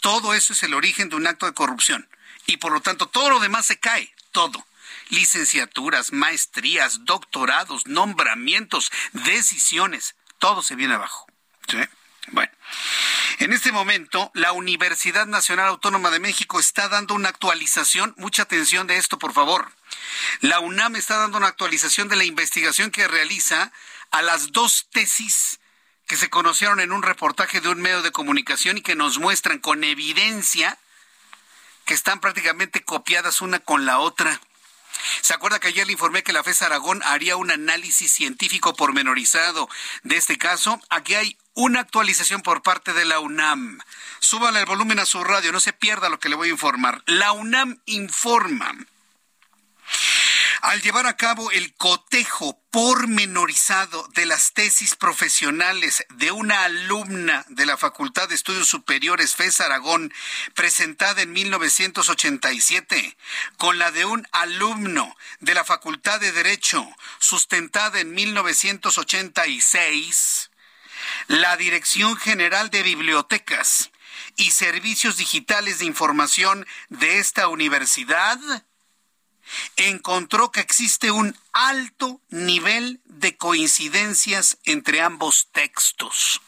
Todo 0.00 0.34
eso 0.34 0.52
es 0.52 0.62
el 0.62 0.74
origen 0.74 1.08
de 1.08 1.16
un 1.16 1.26
acto 1.26 1.46
de 1.46 1.52
corrupción. 1.52 2.08
Y 2.46 2.56
por 2.56 2.72
lo 2.72 2.80
tanto, 2.80 3.06
todo 3.06 3.28
lo 3.30 3.40
demás 3.40 3.66
se 3.66 3.78
cae, 3.78 4.14
todo 4.32 4.64
licenciaturas, 5.10 6.12
maestrías, 6.12 7.04
doctorados, 7.04 7.86
nombramientos, 7.86 8.90
decisiones, 9.12 10.14
todo 10.38 10.62
se 10.62 10.76
viene 10.76 10.94
abajo. 10.94 11.26
Bueno, 12.32 12.52
en 13.38 13.52
este 13.52 13.72
momento 13.72 14.30
la 14.34 14.52
Universidad 14.52 15.26
Nacional 15.26 15.68
Autónoma 15.68 16.10
de 16.10 16.20
México 16.20 16.60
está 16.60 16.88
dando 16.88 17.14
una 17.14 17.28
actualización, 17.28 18.14
mucha 18.16 18.42
atención 18.42 18.86
de 18.86 18.96
esto, 18.96 19.18
por 19.18 19.32
favor. 19.32 19.72
La 20.40 20.60
UNAM 20.60 20.96
está 20.96 21.16
dando 21.16 21.38
una 21.38 21.48
actualización 21.48 22.08
de 22.08 22.16
la 22.16 22.24
investigación 22.24 22.90
que 22.90 23.08
realiza 23.08 23.72
a 24.10 24.22
las 24.22 24.52
dos 24.52 24.88
tesis 24.92 25.60
que 26.06 26.16
se 26.16 26.30
conocieron 26.30 26.80
en 26.80 26.92
un 26.92 27.02
reportaje 27.02 27.60
de 27.60 27.68
un 27.68 27.80
medio 27.80 28.02
de 28.02 28.12
comunicación 28.12 28.78
y 28.78 28.82
que 28.82 28.96
nos 28.96 29.18
muestran 29.18 29.58
con 29.58 29.84
evidencia 29.84 30.78
que 31.84 31.94
están 31.94 32.20
prácticamente 32.20 32.84
copiadas 32.84 33.40
una 33.40 33.60
con 33.60 33.86
la 33.86 33.98
otra. 33.98 34.40
¿Se 35.22 35.34
acuerda 35.34 35.60
que 35.60 35.68
ayer 35.68 35.86
le 35.86 35.92
informé 35.92 36.22
que 36.22 36.32
la 36.32 36.42
FES 36.42 36.62
Aragón 36.62 37.02
haría 37.04 37.36
un 37.36 37.50
análisis 37.50 38.12
científico 38.12 38.74
pormenorizado 38.74 39.68
de 40.02 40.16
este 40.16 40.36
caso? 40.36 40.80
Aquí 40.90 41.14
hay 41.14 41.38
una 41.60 41.80
actualización 41.80 42.40
por 42.40 42.62
parte 42.62 42.94
de 42.94 43.04
la 43.04 43.20
UNAM. 43.20 43.80
Súbale 44.18 44.60
el 44.60 44.66
volumen 44.66 44.98
a 44.98 45.04
su 45.04 45.22
radio, 45.22 45.52
no 45.52 45.60
se 45.60 45.74
pierda 45.74 46.08
lo 46.08 46.18
que 46.18 46.30
le 46.30 46.36
voy 46.36 46.48
a 46.48 46.52
informar. 46.52 47.02
La 47.06 47.32
UNAM 47.32 47.80
informa 47.84 48.74
al 50.62 50.80
llevar 50.82 51.06
a 51.06 51.16
cabo 51.16 51.50
el 51.50 51.72
cotejo 51.74 52.60
pormenorizado 52.70 54.06
de 54.14 54.26
las 54.26 54.52
tesis 54.52 54.94
profesionales 54.94 56.04
de 56.10 56.30
una 56.32 56.64
alumna 56.64 57.46
de 57.48 57.66
la 57.66 57.76
Facultad 57.76 58.28
de 58.28 58.34
Estudios 58.34 58.68
Superiores 58.68 59.34
FES 59.34 59.60
Aragón, 59.60 60.12
presentada 60.54 61.22
en 61.22 61.32
1987, 61.32 63.16
con 63.56 63.78
la 63.78 63.90
de 63.90 64.04
un 64.04 64.26
alumno 64.32 65.16
de 65.40 65.54
la 65.54 65.64
Facultad 65.64 66.20
de 66.20 66.32
Derecho, 66.32 66.86
sustentada 67.18 68.00
en 68.00 68.12
1986, 68.12 70.49
la 71.28 71.56
Dirección 71.56 72.16
General 72.16 72.70
de 72.70 72.82
Bibliotecas 72.82 73.90
y 74.36 74.50
Servicios 74.50 75.16
Digitales 75.16 75.78
de 75.78 75.86
Información 75.86 76.66
de 76.88 77.18
esta 77.18 77.48
universidad 77.48 78.38
encontró 79.76 80.52
que 80.52 80.60
existe 80.60 81.10
un 81.10 81.36
alto 81.52 82.20
nivel 82.30 83.00
de 83.04 83.36
coincidencias 83.36 84.58
entre 84.64 85.00
ambos 85.00 85.48
textos. 85.52 86.40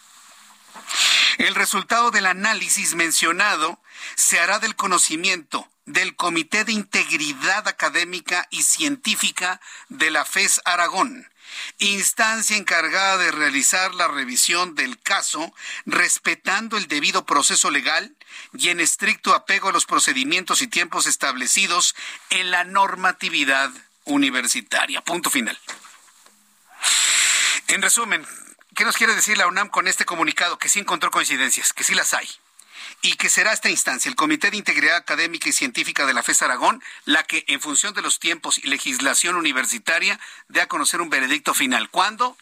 El 1.38 1.54
resultado 1.54 2.10
del 2.10 2.26
análisis 2.26 2.94
mencionado 2.94 3.80
se 4.16 4.38
hará 4.40 4.58
del 4.58 4.76
conocimiento 4.76 5.68
del 5.84 6.14
Comité 6.14 6.64
de 6.64 6.72
Integridad 6.72 7.66
Académica 7.66 8.46
y 8.50 8.62
Científica 8.62 9.60
de 9.88 10.10
la 10.10 10.24
FES 10.24 10.60
Aragón, 10.64 11.28
instancia 11.78 12.56
encargada 12.56 13.18
de 13.18 13.30
realizar 13.30 13.94
la 13.94 14.08
revisión 14.08 14.74
del 14.74 15.00
caso 15.00 15.54
respetando 15.86 16.76
el 16.76 16.88
debido 16.88 17.26
proceso 17.26 17.70
legal 17.70 18.14
y 18.54 18.68
en 18.68 18.80
estricto 18.80 19.34
apego 19.34 19.68
a 19.68 19.72
los 19.72 19.86
procedimientos 19.86 20.62
y 20.62 20.66
tiempos 20.66 21.06
establecidos 21.06 21.94
en 22.30 22.50
la 22.50 22.64
normatividad 22.64 23.70
universitaria. 24.04 25.02
Punto 25.02 25.30
final. 25.30 25.58
En 27.68 27.82
resumen, 27.82 28.26
¿qué 28.74 28.84
nos 28.84 28.96
quiere 28.96 29.14
decir 29.14 29.38
la 29.38 29.46
UNAM 29.46 29.68
con 29.68 29.88
este 29.88 30.04
comunicado? 30.04 30.58
Que 30.58 30.68
sí 30.68 30.78
encontró 30.78 31.10
coincidencias, 31.10 31.72
que 31.72 31.84
sí 31.84 31.94
las 31.94 32.14
hay 32.14 32.28
y 33.02 33.14
que 33.14 33.28
será 33.28 33.52
esta 33.52 33.70
instancia, 33.70 34.08
el 34.08 34.16
Comité 34.16 34.50
de 34.50 34.56
Integridad 34.56 34.96
Académica 34.96 35.48
y 35.48 35.52
Científica 35.52 36.06
de 36.06 36.14
la 36.14 36.22
FES 36.22 36.42
Aragón, 36.42 36.82
la 37.04 37.24
que, 37.24 37.44
en 37.48 37.60
función 37.60 37.94
de 37.94 38.02
los 38.02 38.18
tiempos 38.18 38.58
y 38.58 38.68
legislación 38.68 39.36
universitaria, 39.36 40.18
dé 40.48 40.60
a 40.60 40.68
conocer 40.68 41.00
un 41.00 41.10
veredicto 41.10 41.54
final. 41.54 41.90
¿Cuándo? 41.90 42.36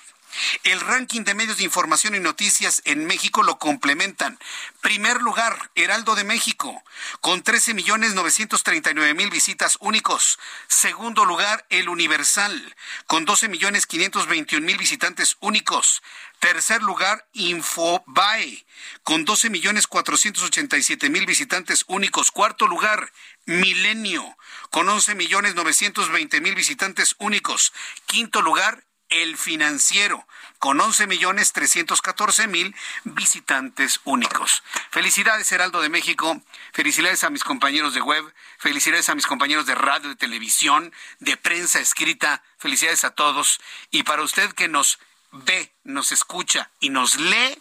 El 0.64 0.82
ranking 0.82 1.22
de 1.22 1.34
medios 1.34 1.58
de 1.58 1.64
información 1.64 2.14
y 2.16 2.20
noticias 2.20 2.82
en 2.86 3.06
México 3.06 3.42
lo 3.44 3.58
complementan. 3.58 4.38
Primer 4.82 5.22
lugar, 5.22 5.72
Heraldo 5.76 6.16
de 6.16 6.24
México, 6.24 6.84
con 7.22 7.42
13 7.42 7.74
millones 7.74 8.16
939 8.16 9.14
mil 9.14 9.30
visitas 9.30 9.78
únicos. 9.80 10.38
Segundo 10.68 11.24
lugar, 11.24 11.66
El 11.70 11.88
Universal, 11.88 12.76
con 13.08 13.24
12 13.26 13.48
millones 13.48 13.86
521 13.88 14.66
mil 14.66 14.78
visitantes 14.78 15.38
únicos. 15.40 16.04
Tercer 16.40 16.84
lugar, 16.84 17.26
Infobae, 17.34 18.66
con 19.04 19.24
12 19.24 19.50
millones 19.50 19.88
487 19.88 21.10
mil 21.10 21.26
visitantes 21.26 21.86
únicos. 21.88 22.32
Cuarto 22.32 22.68
lugar, 22.68 23.12
Milenio, 23.46 24.38
con 24.70 24.90
11 24.90 25.16
millones 25.16 25.56
920 25.56 26.42
mil 26.42 26.56
visitantes 26.56 27.16
únicos. 27.20 27.74
Quinto 28.06 28.42
lugar, 28.42 28.84
El 29.10 29.38
Financiero, 29.38 30.28
con 30.60 30.80
11 30.80 31.08
millones 31.08 31.54
314 31.54 32.48
mil 32.48 32.76
visitantes 33.04 34.02
únicos. 34.04 34.64
Felicidades, 34.90 35.52
Heraldo 35.52 35.82
de 35.82 35.90
México. 35.90 36.42
Felicidades 36.74 37.24
a 37.24 37.30
mis 37.30 37.44
compañeros 37.44 37.94
de 37.94 38.02
web. 38.02 38.34
Felicidades 38.58 39.10
a 39.10 39.16
mis 39.16 39.28
compañeros 39.28 39.66
de 39.66 39.76
radio, 39.76 40.10
de 40.10 40.16
televisión, 40.16 40.94
de 41.20 41.38
prensa 41.38 41.80
escrita. 41.80 42.44
Felicidades 42.58 43.04
a 43.04 43.12
todos. 43.12 43.60
Y 43.92 44.04
para 44.04 44.24
usted 44.24 44.52
que 44.54 44.68
nos 44.68 45.00
ve, 45.32 45.72
nos 45.84 46.12
escucha 46.12 46.72
y 46.80 46.90
nos 46.90 47.20
lee, 47.20 47.58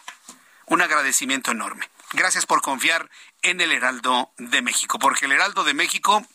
un 0.66 0.80
agradecimiento 0.80 1.50
enorme. 1.50 1.88
Gracias 2.12 2.46
por 2.46 2.62
confiar 2.62 3.10
en 3.42 3.60
el 3.60 3.72
Heraldo 3.72 4.32
de 4.38 4.62
México, 4.62 4.98
porque 4.98 5.26
el 5.26 5.32
Heraldo 5.32 5.64
de 5.64 5.74
México 5.74 6.26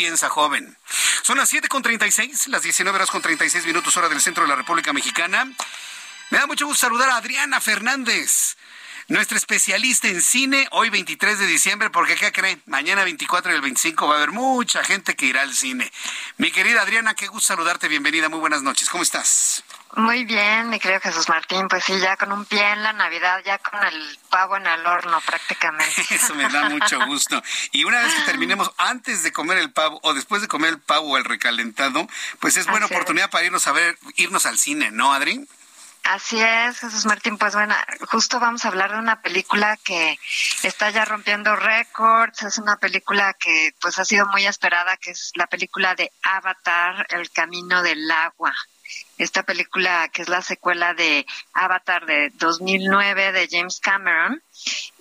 piensa 0.00 0.30
joven. 0.30 0.78
Son 1.20 1.36
las 1.36 1.50
7 1.50 1.68
con 1.68 1.82
36, 1.82 2.46
las 2.46 2.62
19 2.62 2.96
horas 2.96 3.10
con 3.10 3.20
36 3.20 3.66
minutos 3.66 3.94
hora 3.98 4.08
del 4.08 4.22
centro 4.22 4.44
de 4.44 4.48
la 4.48 4.56
República 4.56 4.94
Mexicana. 4.94 5.44
Me 6.30 6.38
da 6.38 6.46
mucho 6.46 6.64
gusto 6.64 6.86
saludar 6.86 7.10
a 7.10 7.16
Adriana 7.16 7.60
Fernández, 7.60 8.56
nuestra 9.08 9.36
especialista 9.36 10.08
en 10.08 10.22
cine, 10.22 10.66
hoy 10.70 10.88
23 10.88 11.38
de 11.38 11.46
diciembre, 11.46 11.90
porque 11.90 12.14
¿qué 12.14 12.32
creen? 12.32 12.62
Mañana 12.64 13.04
24 13.04 13.52
y 13.52 13.56
el 13.56 13.60
25 13.60 14.08
va 14.08 14.14
a 14.14 14.16
haber 14.16 14.32
mucha 14.32 14.82
gente 14.84 15.14
que 15.14 15.26
irá 15.26 15.42
al 15.42 15.52
cine. 15.52 15.92
Mi 16.38 16.50
querida 16.50 16.80
Adriana, 16.80 17.12
qué 17.12 17.26
gusto 17.26 17.48
saludarte, 17.48 17.86
bienvenida, 17.86 18.30
muy 18.30 18.40
buenas 18.40 18.62
noches, 18.62 18.88
¿cómo 18.88 19.02
estás? 19.02 19.64
Muy 19.96 20.24
bien, 20.24 20.70
mi 20.70 20.78
querido 20.78 21.00
Jesús 21.00 21.28
Martín, 21.28 21.66
pues 21.68 21.82
sí, 21.82 21.98
ya 21.98 22.16
con 22.16 22.30
un 22.30 22.44
pie 22.44 22.70
en 22.70 22.82
la 22.82 22.92
Navidad, 22.92 23.42
ya 23.44 23.58
con 23.58 23.82
el 23.82 24.18
pavo 24.28 24.56
en 24.56 24.66
el 24.66 24.86
horno 24.86 25.20
prácticamente. 25.20 26.02
Eso 26.14 26.34
me 26.36 26.48
da 26.48 26.68
mucho 26.68 27.04
gusto. 27.06 27.42
Y 27.72 27.82
una 27.82 28.00
vez 28.00 28.14
que 28.14 28.22
terminemos, 28.22 28.70
antes 28.78 29.24
de 29.24 29.32
comer 29.32 29.58
el 29.58 29.72
pavo 29.72 29.98
o 30.02 30.14
después 30.14 30.42
de 30.42 30.48
comer 30.48 30.70
el 30.70 30.80
pavo 30.80 31.10
o 31.10 31.16
el 31.16 31.24
recalentado, 31.24 32.06
pues 32.38 32.56
es 32.56 32.66
buena 32.68 32.86
oportunidad 32.86 33.30
para 33.30 33.44
irnos 33.44 33.66
a 33.66 33.72
ver, 33.72 33.98
irnos 34.14 34.46
al 34.46 34.58
cine, 34.58 34.92
¿no, 34.92 35.12
Adri? 35.12 35.46
Así 36.04 36.40
es, 36.40 36.78
Jesús 36.78 37.04
Martín. 37.06 37.36
Pues 37.36 37.54
bueno, 37.54 37.74
justo 38.10 38.40
vamos 38.40 38.64
a 38.64 38.68
hablar 38.68 38.92
de 38.92 38.98
una 38.98 39.20
película 39.20 39.76
que 39.76 40.18
está 40.62 40.90
ya 40.90 41.04
rompiendo 41.04 41.56
récords. 41.56 42.42
Es 42.42 42.58
una 42.58 42.76
película 42.76 43.34
que 43.34 43.74
pues 43.80 43.98
ha 43.98 44.04
sido 44.04 44.26
muy 44.26 44.46
esperada, 44.46 44.96
que 44.96 45.10
es 45.10 45.32
la 45.34 45.46
película 45.46 45.94
de 45.94 46.10
Avatar, 46.22 47.06
El 47.10 47.30
Camino 47.30 47.82
del 47.82 48.10
Agua. 48.10 48.54
Esta 49.18 49.42
película 49.42 50.08
que 50.08 50.22
es 50.22 50.28
la 50.28 50.42
secuela 50.42 50.94
de 50.94 51.26
Avatar 51.52 52.06
de 52.06 52.30
2009 52.34 53.32
de 53.32 53.48
James 53.50 53.80
Cameron. 53.80 54.42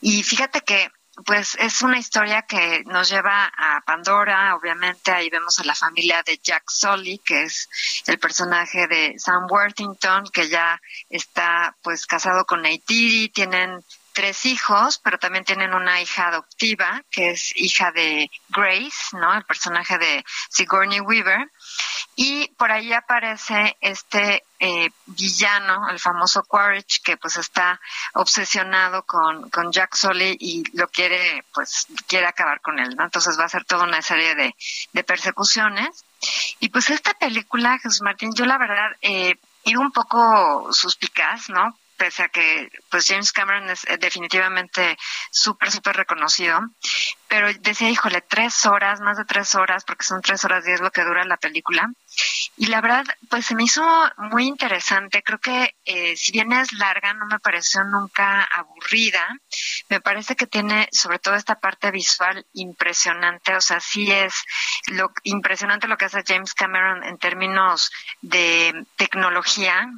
Y 0.02 0.24
fíjate 0.24 0.62
que 0.62 0.92
pues 1.26 1.56
es 1.60 1.82
una 1.82 2.00
historia 2.00 2.44
que 2.44 2.84
nos 2.86 3.10
lleva 3.10 3.52
a 3.58 3.82
Pandora, 3.82 4.56
obviamente 4.56 5.12
ahí 5.12 5.30
vemos 5.30 5.60
a 5.60 5.66
la 5.66 5.76
familia 5.76 6.24
de 6.24 6.40
Jack 6.42 6.64
Sully, 6.70 7.20
que 7.20 7.44
es 7.44 7.70
el 8.08 8.20
personaje 8.20 8.88
de 8.88 9.16
Sam 9.18 9.48
Worthington, 9.50 10.26
que 10.32 10.50
ya 10.50 10.82
está 11.10 11.76
pues 11.82 12.06
casado 12.06 12.46
con 12.46 12.62
Neytiri, 12.62 13.30
tienen 13.30 13.84
tres 14.14 14.46
hijos, 14.46 15.00
pero 15.00 15.18
también 15.18 15.46
tienen 15.46 15.74
una 15.74 16.02
hija 16.02 16.28
adoptiva, 16.28 17.02
que 17.10 17.32
es 17.32 17.54
hija 17.56 17.92
de 17.92 18.30
Grace, 18.50 19.16
¿no? 19.18 19.34
El 19.34 19.46
personaje 19.46 19.98
de 19.98 20.26
Sigourney 20.50 21.00
Weaver. 21.00 21.50
Y 22.16 22.50
por 22.58 22.72
ahí 22.72 22.92
aparece 22.92 23.78
este 23.80 24.44
eh, 24.60 24.90
villano, 25.06 25.88
el 25.90 26.00
famoso 26.00 26.44
Quaritch, 26.44 27.02
que 27.02 27.16
pues 27.16 27.38
está 27.38 27.80
obsesionado 28.14 29.04
con, 29.04 29.50
con 29.50 29.72
Jack 29.72 29.96
Sully 29.96 30.36
y 30.40 30.64
lo 30.78 30.90
quiere, 30.90 31.46
pues 31.54 31.88
quiere 32.08 32.28
acabar 32.28 32.60
con 32.60 32.78
él, 32.78 32.96
¿no? 32.98 33.06
Entonces 33.06 33.40
va 33.40 33.46
a 33.46 33.50
ser 33.50 33.64
toda 33.64 33.86
una 33.86 34.02
serie 34.02 34.36
de, 34.36 34.54
de 34.92 35.04
persecuciones. 35.04 36.04
Y 36.60 36.70
pues 36.70 36.90
esta 36.90 37.14
película, 37.14 37.80
Jesús 37.80 38.02
Martín, 38.02 38.34
yo 38.36 38.46
la 38.46 38.58
verdad, 38.58 38.92
eh, 39.02 39.36
iba 39.64 39.82
un 39.82 39.92
poco 39.92 40.74
suspicaz, 40.74 41.50
¿no? 41.50 41.78
Pese 42.00 42.24
a 42.24 42.30
que 42.30 42.72
pues 42.90 43.06
James 43.08 43.32
Cameron 43.34 43.70
es 43.70 43.84
eh, 43.88 43.98
definitivamente 43.98 44.98
súper, 45.30 45.70
súper 45.70 45.98
reconocido, 45.98 46.62
pero 47.28 47.54
decía, 47.60 47.90
híjole, 47.90 48.22
tres 48.22 48.66
horas, 48.66 49.02
más 49.02 49.18
de 49.18 49.26
tres 49.26 49.54
horas, 49.54 49.84
porque 49.84 50.06
son 50.06 50.22
tres 50.22 50.44
horas 50.46 50.64
diez 50.64 50.80
lo 50.80 50.92
que 50.92 51.04
dura 51.04 51.26
la 51.26 51.38
película, 51.38 51.92
y 52.60 52.66
la 52.66 52.82
verdad, 52.82 53.06
pues 53.30 53.46
se 53.46 53.56
me 53.56 53.64
hizo 53.64 53.82
muy 54.18 54.46
interesante. 54.46 55.24
Creo 55.24 55.40
que 55.40 55.76
eh, 55.86 56.18
si 56.18 56.34
bien 56.34 56.52
es 56.52 56.74
larga, 56.74 57.14
no 57.14 57.26
me 57.26 57.40
pareció 57.40 57.86
nunca 57.86 58.44
aburrida. 58.44 59.26
Me 59.88 60.02
parece 60.02 60.36
que 60.36 60.46
tiene 60.46 60.90
sobre 60.92 61.20
todo 61.20 61.36
esta 61.36 61.56
parte 61.56 61.90
visual 61.90 62.46
impresionante. 62.52 63.56
O 63.56 63.62
sea, 63.62 63.80
sí 63.80 64.12
es 64.12 64.34
lo 64.88 65.14
impresionante 65.24 65.88
lo 65.88 65.96
que 65.96 66.04
hace 66.04 66.22
James 66.28 66.54
Cameron 66.54 67.06
en 67.06 67.18
términos 67.18 67.92
de 68.22 68.86
tecnología. 68.98 69.90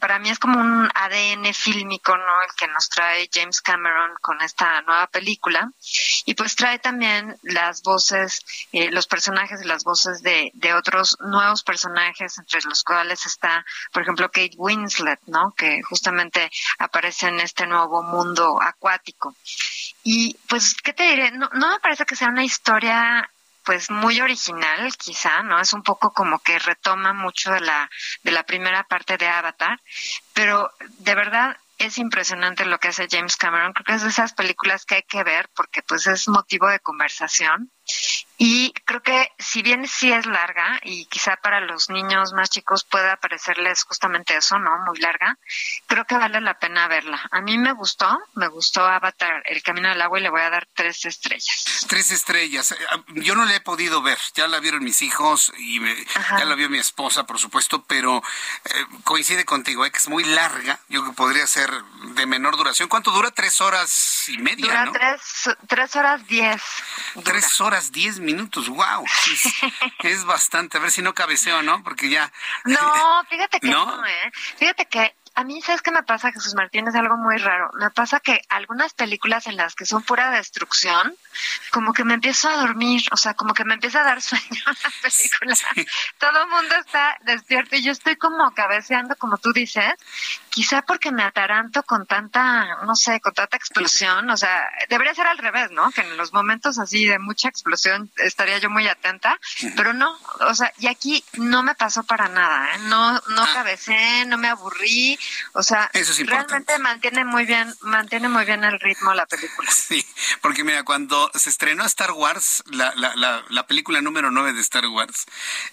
Para 0.00 0.20
mí 0.20 0.30
es 0.30 0.38
como 0.38 0.60
un 0.60 0.88
ADN 0.94 1.52
fílmico, 1.52 2.16
¿no? 2.16 2.42
El 2.42 2.54
que 2.56 2.68
nos 2.68 2.88
trae 2.90 3.28
James 3.32 3.60
Cameron 3.60 4.12
con 4.20 4.40
esta 4.40 4.82
nueva 4.82 5.08
película. 5.08 5.68
Y 6.26 6.34
pues 6.34 6.54
trae 6.54 6.78
también 6.78 7.36
las 7.42 7.82
voces, 7.82 8.44
eh, 8.70 8.92
los 8.92 9.08
personajes 9.08 9.62
y 9.62 9.66
las 9.66 9.82
voces 9.82 10.22
de, 10.22 10.52
de 10.54 10.74
otros 10.74 11.16
nuevos 11.20 11.47
personajes, 11.62 12.38
entre 12.38 12.60
los 12.62 12.82
cuales 12.82 13.26
está, 13.26 13.64
por 13.92 14.02
ejemplo, 14.02 14.30
Kate 14.30 14.56
Winslet, 14.56 15.20
¿no? 15.26 15.52
Que 15.56 15.82
justamente 15.82 16.50
aparece 16.78 17.28
en 17.28 17.40
este 17.40 17.66
nuevo 17.66 18.02
mundo 18.02 18.58
acuático. 18.60 19.34
Y 20.02 20.36
pues, 20.48 20.74
¿qué 20.82 20.92
te 20.92 21.04
diré? 21.04 21.32
No, 21.32 21.50
no 21.52 21.70
me 21.70 21.80
parece 21.80 22.04
que 22.04 22.16
sea 22.16 22.28
una 22.28 22.44
historia 22.44 23.28
pues 23.64 23.90
muy 23.90 24.18
original 24.22 24.96
quizá, 24.96 25.42
¿no? 25.42 25.60
Es 25.60 25.74
un 25.74 25.82
poco 25.82 26.10
como 26.12 26.38
que 26.38 26.58
retoma 26.58 27.12
mucho 27.12 27.52
de 27.52 27.60
la 27.60 27.90
de 28.22 28.32
la 28.32 28.44
primera 28.44 28.82
parte 28.84 29.18
de 29.18 29.28
Avatar, 29.28 29.78
pero 30.32 30.72
de 31.00 31.14
verdad 31.14 31.54
es 31.76 31.98
impresionante 31.98 32.64
lo 32.64 32.78
que 32.78 32.88
hace 32.88 33.08
James 33.10 33.36
Cameron. 33.36 33.72
Creo 33.72 33.84
que 33.84 33.92
es 33.92 34.02
de 34.02 34.08
esas 34.08 34.32
películas 34.32 34.84
que 34.84 34.96
hay 34.96 35.02
que 35.02 35.22
ver 35.22 35.50
porque 35.54 35.82
pues 35.82 36.06
es 36.06 36.28
motivo 36.28 36.66
de 36.68 36.80
conversación 36.80 37.70
y 38.40 38.72
creo 38.84 39.02
que 39.02 39.32
si 39.38 39.62
bien 39.62 39.88
sí 39.88 40.12
es 40.12 40.24
larga 40.24 40.78
y 40.84 41.06
quizá 41.06 41.36
para 41.36 41.60
los 41.60 41.90
niños 41.90 42.32
más 42.32 42.50
chicos 42.50 42.84
pueda 42.84 43.16
parecerles 43.16 43.82
justamente 43.82 44.36
eso, 44.36 44.58
¿no? 44.60 44.78
Muy 44.86 44.98
larga, 44.98 45.36
creo 45.86 46.04
que 46.04 46.16
vale 46.16 46.40
la 46.40 46.58
pena 46.58 46.86
verla. 46.86 47.20
A 47.32 47.40
mí 47.40 47.58
me 47.58 47.72
gustó, 47.72 48.06
me 48.34 48.46
gustó 48.46 48.86
Avatar, 48.86 49.42
El 49.46 49.60
Camino 49.62 49.88
del 49.88 50.00
Agua 50.00 50.20
y 50.20 50.22
le 50.22 50.30
voy 50.30 50.42
a 50.42 50.50
dar 50.50 50.68
tres 50.72 51.04
estrellas. 51.04 51.86
Tres 51.88 52.12
estrellas. 52.12 52.72
Eh, 52.72 52.76
yo 53.16 53.34
no 53.34 53.44
la 53.44 53.56
he 53.56 53.60
podido 53.60 54.02
ver, 54.02 54.18
ya 54.34 54.46
la 54.46 54.60
vieron 54.60 54.84
mis 54.84 55.02
hijos 55.02 55.52
y 55.58 55.80
ya 56.38 56.44
la 56.44 56.54
vio 56.54 56.70
mi 56.70 56.78
esposa, 56.78 57.26
por 57.26 57.40
supuesto, 57.40 57.82
pero 57.82 58.22
eh, 58.64 58.86
coincide 59.02 59.44
contigo, 59.44 59.84
¿eh? 59.84 59.90
que 59.90 59.98
es 59.98 60.08
muy 60.08 60.22
larga. 60.22 60.78
Yo 60.88 61.04
que 61.04 61.12
podría 61.12 61.46
ser 61.46 61.70
de 62.14 62.26
menor 62.26 62.56
duración. 62.56 62.88
¿Cuánto 62.88 63.10
dura? 63.10 63.30
Tres 63.32 63.60
horas 63.60 64.28
y 64.28 64.38
media, 64.38 64.84
dura 64.84 64.92
tres, 64.92 65.56
tres 65.66 65.96
horas 65.96 66.26
diez. 66.26 66.62
Tres 67.24 67.60
horas 67.60 67.77
diez 67.92 68.18
minutos, 68.18 68.68
wow. 68.68 69.04
Es, 70.02 70.24
bastante. 70.24 70.78
A 70.78 70.80
ver 70.80 70.90
si 70.90 71.02
no 71.02 71.14
cabeceo, 71.14 71.62
¿no? 71.62 71.82
Porque 71.82 72.08
ya. 72.08 72.32
No, 72.64 73.24
fíjate 73.28 73.60
que 73.60 73.68
no, 73.70 74.06
¿eh? 74.06 74.32
Fíjate 74.56 74.86
que 74.86 75.14
a 75.38 75.44
mí, 75.44 75.62
¿sabes 75.62 75.82
qué 75.82 75.92
me 75.92 76.02
pasa, 76.02 76.32
Jesús 76.32 76.56
Martín? 76.56 76.88
Es 76.88 76.96
algo 76.96 77.16
muy 77.16 77.36
raro. 77.36 77.70
Me 77.74 77.90
pasa 77.90 78.18
que 78.18 78.40
algunas 78.48 78.92
películas 78.92 79.46
en 79.46 79.56
las 79.56 79.76
que 79.76 79.86
son 79.86 80.02
pura 80.02 80.32
destrucción, 80.32 81.14
como 81.70 81.92
que 81.92 82.02
me 82.02 82.14
empiezo 82.14 82.48
a 82.48 82.56
dormir, 82.56 83.02
o 83.12 83.16
sea, 83.16 83.34
como 83.34 83.54
que 83.54 83.64
me 83.64 83.74
empieza 83.74 84.00
a 84.00 84.04
dar 84.04 84.20
sueño 84.28 84.42
la 84.66 84.90
película. 85.00 85.56
Todo 86.18 86.42
el 86.42 86.48
mundo 86.48 86.74
está 86.74 87.18
despierto 87.20 87.76
y 87.76 87.84
yo 87.84 87.92
estoy 87.92 88.16
como 88.16 88.52
cabeceando, 88.52 89.14
como 89.14 89.38
tú 89.38 89.52
dices, 89.52 89.94
quizá 90.50 90.82
porque 90.82 91.12
me 91.12 91.22
ataranto 91.22 91.84
con 91.84 92.04
tanta, 92.04 92.82
no 92.84 92.96
sé, 92.96 93.20
con 93.20 93.32
tanta 93.32 93.56
explosión, 93.56 94.28
o 94.28 94.36
sea, 94.36 94.68
debería 94.88 95.14
ser 95.14 95.28
al 95.28 95.38
revés, 95.38 95.70
¿no? 95.70 95.92
Que 95.92 96.00
en 96.00 96.16
los 96.16 96.32
momentos 96.32 96.80
así 96.80 97.06
de 97.06 97.20
mucha 97.20 97.48
explosión 97.48 98.10
estaría 98.16 98.58
yo 98.58 98.70
muy 98.70 98.88
atenta, 98.88 99.38
pero 99.76 99.92
no, 99.92 100.18
o 100.40 100.54
sea, 100.56 100.72
y 100.78 100.88
aquí 100.88 101.24
no 101.34 101.62
me 101.62 101.76
pasó 101.76 102.02
para 102.02 102.28
nada, 102.28 102.74
¿eh? 102.74 102.78
No, 102.88 103.12
no 103.12 103.42
ah. 103.44 103.50
cabecé, 103.54 104.26
no 104.26 104.36
me 104.36 104.48
aburrí, 104.48 105.16
o 105.52 105.62
sea, 105.62 105.90
realmente 106.26 106.78
mantiene 106.78 107.24
muy 107.24 107.44
bien, 107.44 107.74
mantiene 107.82 108.28
muy 108.28 108.44
bien 108.44 108.64
el 108.64 108.78
ritmo 108.80 109.14
la 109.14 109.26
película. 109.26 109.70
Sí, 109.88 110.06
porque 110.42 110.64
mira, 110.64 110.82
cuando 110.84 111.30
se 111.34 111.48
estrenó 111.48 111.84
Star 111.86 112.12
Wars, 112.12 112.62
la, 112.66 112.92
la, 112.96 113.14
la, 113.16 113.42
la 113.48 113.66
película 113.66 114.02
número 114.02 114.30
9 114.30 114.52
de 114.52 114.60
Star 114.60 114.86
Wars, 114.86 115.24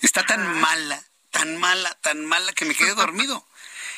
está 0.01 0.23
tan 0.23 0.59
mala, 0.61 1.01
tan 1.31 1.57
mala, 1.57 1.93
tan 2.01 2.25
mala 2.25 2.53
que 2.53 2.65
me 2.65 2.75
quedé 2.75 2.93
dormido. 2.93 3.45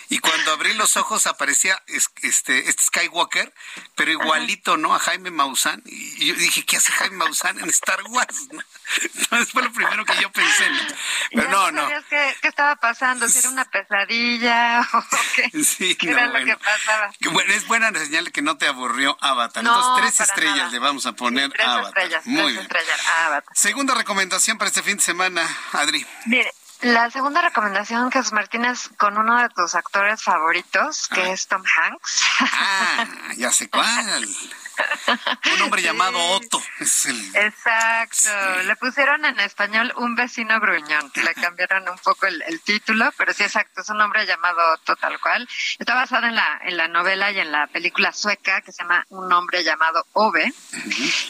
Y 0.10 0.20
cuando 0.20 0.54
abrí 0.54 0.74
los 0.74 0.96
ojos 0.96 1.28
aparecía 1.28 1.82
este, 1.88 2.70
este 2.70 2.72
Skywalker, 2.72 3.54
pero 3.96 4.12
igualito, 4.12 4.78
¿no? 4.78 4.96
A 4.96 5.00
Jaime 5.00 5.32
Maussan. 5.32 5.82
Y 5.86 6.28
yo 6.28 6.36
dije, 6.36 6.66
¿qué 6.66 6.78
hace 6.78 6.92
Jaime 6.94 7.18
Maussan 7.18 7.60
en 7.60 7.70
Star 7.70 8.02
Wars? 8.10 8.48
Entonces 9.16 9.52
fue 9.52 9.64
lo 9.64 9.74
primero 9.74 10.06
que 10.06 10.14
yo 10.22 10.32
pensé, 10.32 10.70
¿no? 10.70 10.80
Pero 11.34 11.50
no, 11.50 11.72
no. 11.72 11.88
Qué, 12.10 12.36
qué, 12.42 12.48
estaba 12.48 12.78
pasando? 12.78 13.28
¿Si 13.28 13.40
era 13.40 13.50
una 13.50 13.66
pesadilla 13.70 14.88
o 14.94 15.04
qué? 15.36 15.64
Sí, 15.64 15.96
¿Qué 15.96 16.12
era 16.12 16.28
lo 16.28 16.46
que 16.46 16.56
pasaba? 16.56 17.12
Bueno, 17.32 17.54
es 17.54 17.68
buena 17.68 17.92
señal 17.94 18.32
que 18.32 18.42
no 18.42 18.58
te 18.58 18.68
aburrió 18.68 19.18
Avatar. 19.20 19.64
Entonces, 19.66 19.92
tres 19.98 20.30
estrellas 20.30 20.72
le 20.72 20.80
vamos 20.80 21.06
a 21.06 21.14
poner 21.14 21.52
tres 21.52 21.68
a 21.68 21.74
Avatar. 21.74 21.88
Estrellas, 21.90 22.26
Muy 22.26 22.38
tres 22.38 22.52
bien. 22.54 22.62
estrellas 22.62 23.08
a 23.08 23.26
Avatar. 23.26 23.56
Segunda 23.56 23.94
recomendación 23.94 24.58
para 24.58 24.70
este 24.70 24.84
fin 24.84 24.98
de 24.98 25.04
semana, 25.04 25.46
Adri. 25.74 26.06
Mire, 26.26 26.54
la 26.82 27.10
segunda 27.10 27.42
recomendación, 27.42 28.12
Jesús 28.12 28.34
Martínez, 28.34 28.90
con 28.98 29.18
uno 29.18 29.42
de 29.42 29.50
tus 29.50 29.76
actores 29.76 30.22
favoritos, 30.22 31.08
que 31.08 31.22
ah. 31.22 31.32
es 31.32 31.48
Tom 31.48 31.64
Hanks. 31.64 32.24
Ah, 32.40 33.06
ya 33.38 33.52
sé 33.52 33.70
cuál. 33.70 34.28
Un 35.56 35.62
hombre 35.62 35.82
llamado 35.88 36.20
Otto. 36.32 36.62
Exacto. 36.80 38.30
Le 38.64 38.76
pusieron 38.76 39.26
en 39.26 39.40
español 39.40 39.94
un 39.98 40.16
vecino 40.16 40.60
gruñón. 40.60 41.12
Le 41.16 41.34
cambiaron 41.34 41.88
un 41.90 41.98
poco 42.00 42.28
el, 42.28 42.62
título, 42.62 43.12
pero 43.18 43.34
sí, 43.34 43.44
exacto. 43.44 43.82
Es 43.82 43.90
un 43.90 44.02
hombre 44.02 44.26
llamado 44.26 44.74
Otto, 44.74 44.96
tal 44.96 45.20
cual. 45.20 45.48
Está 45.80 45.96
basado 45.96 46.28
en 46.28 46.36
la, 46.36 46.60
en 46.64 46.78
la 46.78 46.88
novela 46.88 47.32
y 47.32 47.40
en 47.40 47.52
la 47.52 47.68
película 47.68 48.12
sueca 48.12 48.62
que 48.62 48.72
se 48.72 48.84
llama 48.84 49.06
Un 49.10 49.32
hombre 49.32 49.64
llamado 49.64 50.06
Ove. 50.14 50.54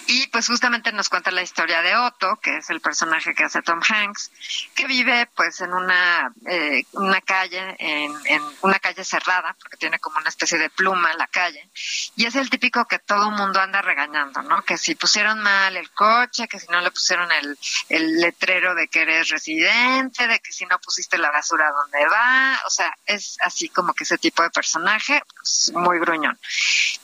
Y 0.07 0.27
pues 0.27 0.47
justamente 0.47 0.91
nos 0.91 1.09
cuenta 1.09 1.31
la 1.31 1.41
historia 1.41 1.81
de 1.81 1.95
Otto, 1.95 2.39
que 2.41 2.57
es 2.57 2.69
el 2.69 2.81
personaje 2.81 3.33
que 3.33 3.43
hace 3.43 3.61
Tom 3.61 3.81
Hanks, 3.87 4.31
que 4.75 4.87
vive 4.87 5.29
pues 5.35 5.61
en 5.61 5.73
una, 5.73 6.31
eh, 6.45 6.83
una 6.93 7.21
calle, 7.21 7.75
en, 7.79 8.13
en 8.25 8.41
una 8.61 8.79
calle 8.79 9.03
cerrada, 9.03 9.55
porque 9.59 9.77
tiene 9.77 9.99
como 9.99 10.17
una 10.17 10.29
especie 10.29 10.57
de 10.57 10.69
pluma 10.69 11.11
en 11.11 11.17
la 11.17 11.27
calle. 11.27 11.69
Y 12.15 12.25
es 12.25 12.35
el 12.35 12.49
típico 12.49 12.85
que 12.85 12.99
todo 12.99 13.31
mundo 13.37 13.61
anda 13.61 13.81
regañando, 13.81 14.41
¿no? 14.41 14.63
Que 14.63 14.77
si 14.77 14.95
pusieron 14.95 15.41
mal 15.41 15.75
el 15.77 15.89
coche, 15.91 16.47
que 16.47 16.59
si 16.59 16.67
no 16.67 16.81
le 16.81 16.91
pusieron 16.91 17.31
el, 17.31 17.57
el 17.89 18.19
letrero 18.19 18.75
de 18.75 18.87
que 18.87 19.01
eres 19.01 19.29
residente, 19.29 20.27
de 20.27 20.39
que 20.39 20.51
si 20.51 20.65
no 20.65 20.79
pusiste 20.79 21.17
la 21.17 21.31
basura 21.31 21.71
donde 21.71 22.05
va, 22.07 22.59
o 22.65 22.69
sea, 22.69 22.95
es 23.05 23.37
así 23.41 23.69
como 23.69 23.93
que 23.93 24.03
ese 24.03 24.17
tipo 24.17 24.43
de 24.43 24.49
personaje, 24.49 25.21
pues, 25.35 25.71
muy 25.73 25.99
gruñón. 25.99 26.37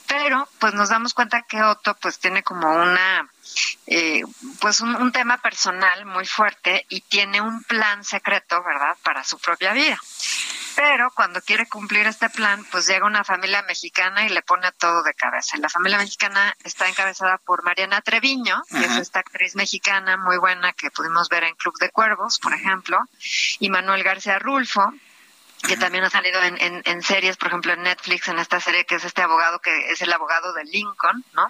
Pero, 0.07 0.47
pues 0.59 0.73
nos 0.73 0.89
damos 0.89 1.13
cuenta 1.13 1.43
que 1.43 1.61
Otto, 1.63 1.95
pues 1.95 2.19
tiene 2.19 2.43
como 2.43 2.71
una, 2.71 3.27
eh, 3.87 4.21
pues 4.59 4.81
un, 4.81 4.95
un, 4.95 5.11
tema 5.11 5.37
personal 5.37 6.05
muy 6.05 6.25
fuerte 6.25 6.85
y 6.89 7.01
tiene 7.01 7.41
un 7.41 7.63
plan 7.63 8.03
secreto, 8.03 8.61
¿verdad?, 8.63 8.95
para 9.03 9.23
su 9.23 9.39
propia 9.39 9.73
vida. 9.73 9.97
Pero 10.75 11.11
cuando 11.11 11.41
quiere 11.41 11.67
cumplir 11.67 12.07
este 12.07 12.29
plan, 12.29 12.65
pues 12.71 12.87
llega 12.87 13.05
una 13.05 13.23
familia 13.23 13.61
mexicana 13.63 14.25
y 14.25 14.29
le 14.29 14.41
pone 14.41 14.71
todo 14.73 15.03
de 15.03 15.13
cabeza. 15.13 15.57
La 15.57 15.69
familia 15.69 15.97
mexicana 15.97 16.55
está 16.63 16.87
encabezada 16.87 17.37
por 17.37 17.63
Mariana 17.63 18.01
Treviño, 18.01 18.63
que 18.69 18.85
es 18.85 18.97
esta 18.97 19.19
actriz 19.19 19.55
mexicana 19.55 20.17
muy 20.17 20.37
buena 20.37 20.73
que 20.73 20.89
pudimos 20.91 21.29
ver 21.29 21.43
en 21.43 21.55
Club 21.55 21.77
de 21.79 21.89
Cuervos, 21.89 22.39
por 22.39 22.53
ejemplo, 22.53 22.97
y 23.59 23.69
Manuel 23.69 24.03
García 24.03 24.39
Rulfo, 24.39 24.93
que 25.67 25.77
también 25.77 26.03
ha 26.03 26.09
salido 26.09 26.41
en, 26.43 26.81
en, 26.83 27.01
series, 27.01 27.37
por 27.37 27.47
ejemplo 27.47 27.73
en 27.73 27.83
Netflix, 27.83 28.27
en 28.27 28.37
esta 28.37 28.59
serie 28.59 28.85
que 28.85 28.95
es 28.95 29.05
este 29.05 29.21
abogado 29.21 29.59
que 29.59 29.91
es 29.91 30.01
el 30.01 30.11
abogado 30.11 30.53
de 30.53 30.65
Lincoln, 30.65 31.23
¿no? 31.33 31.47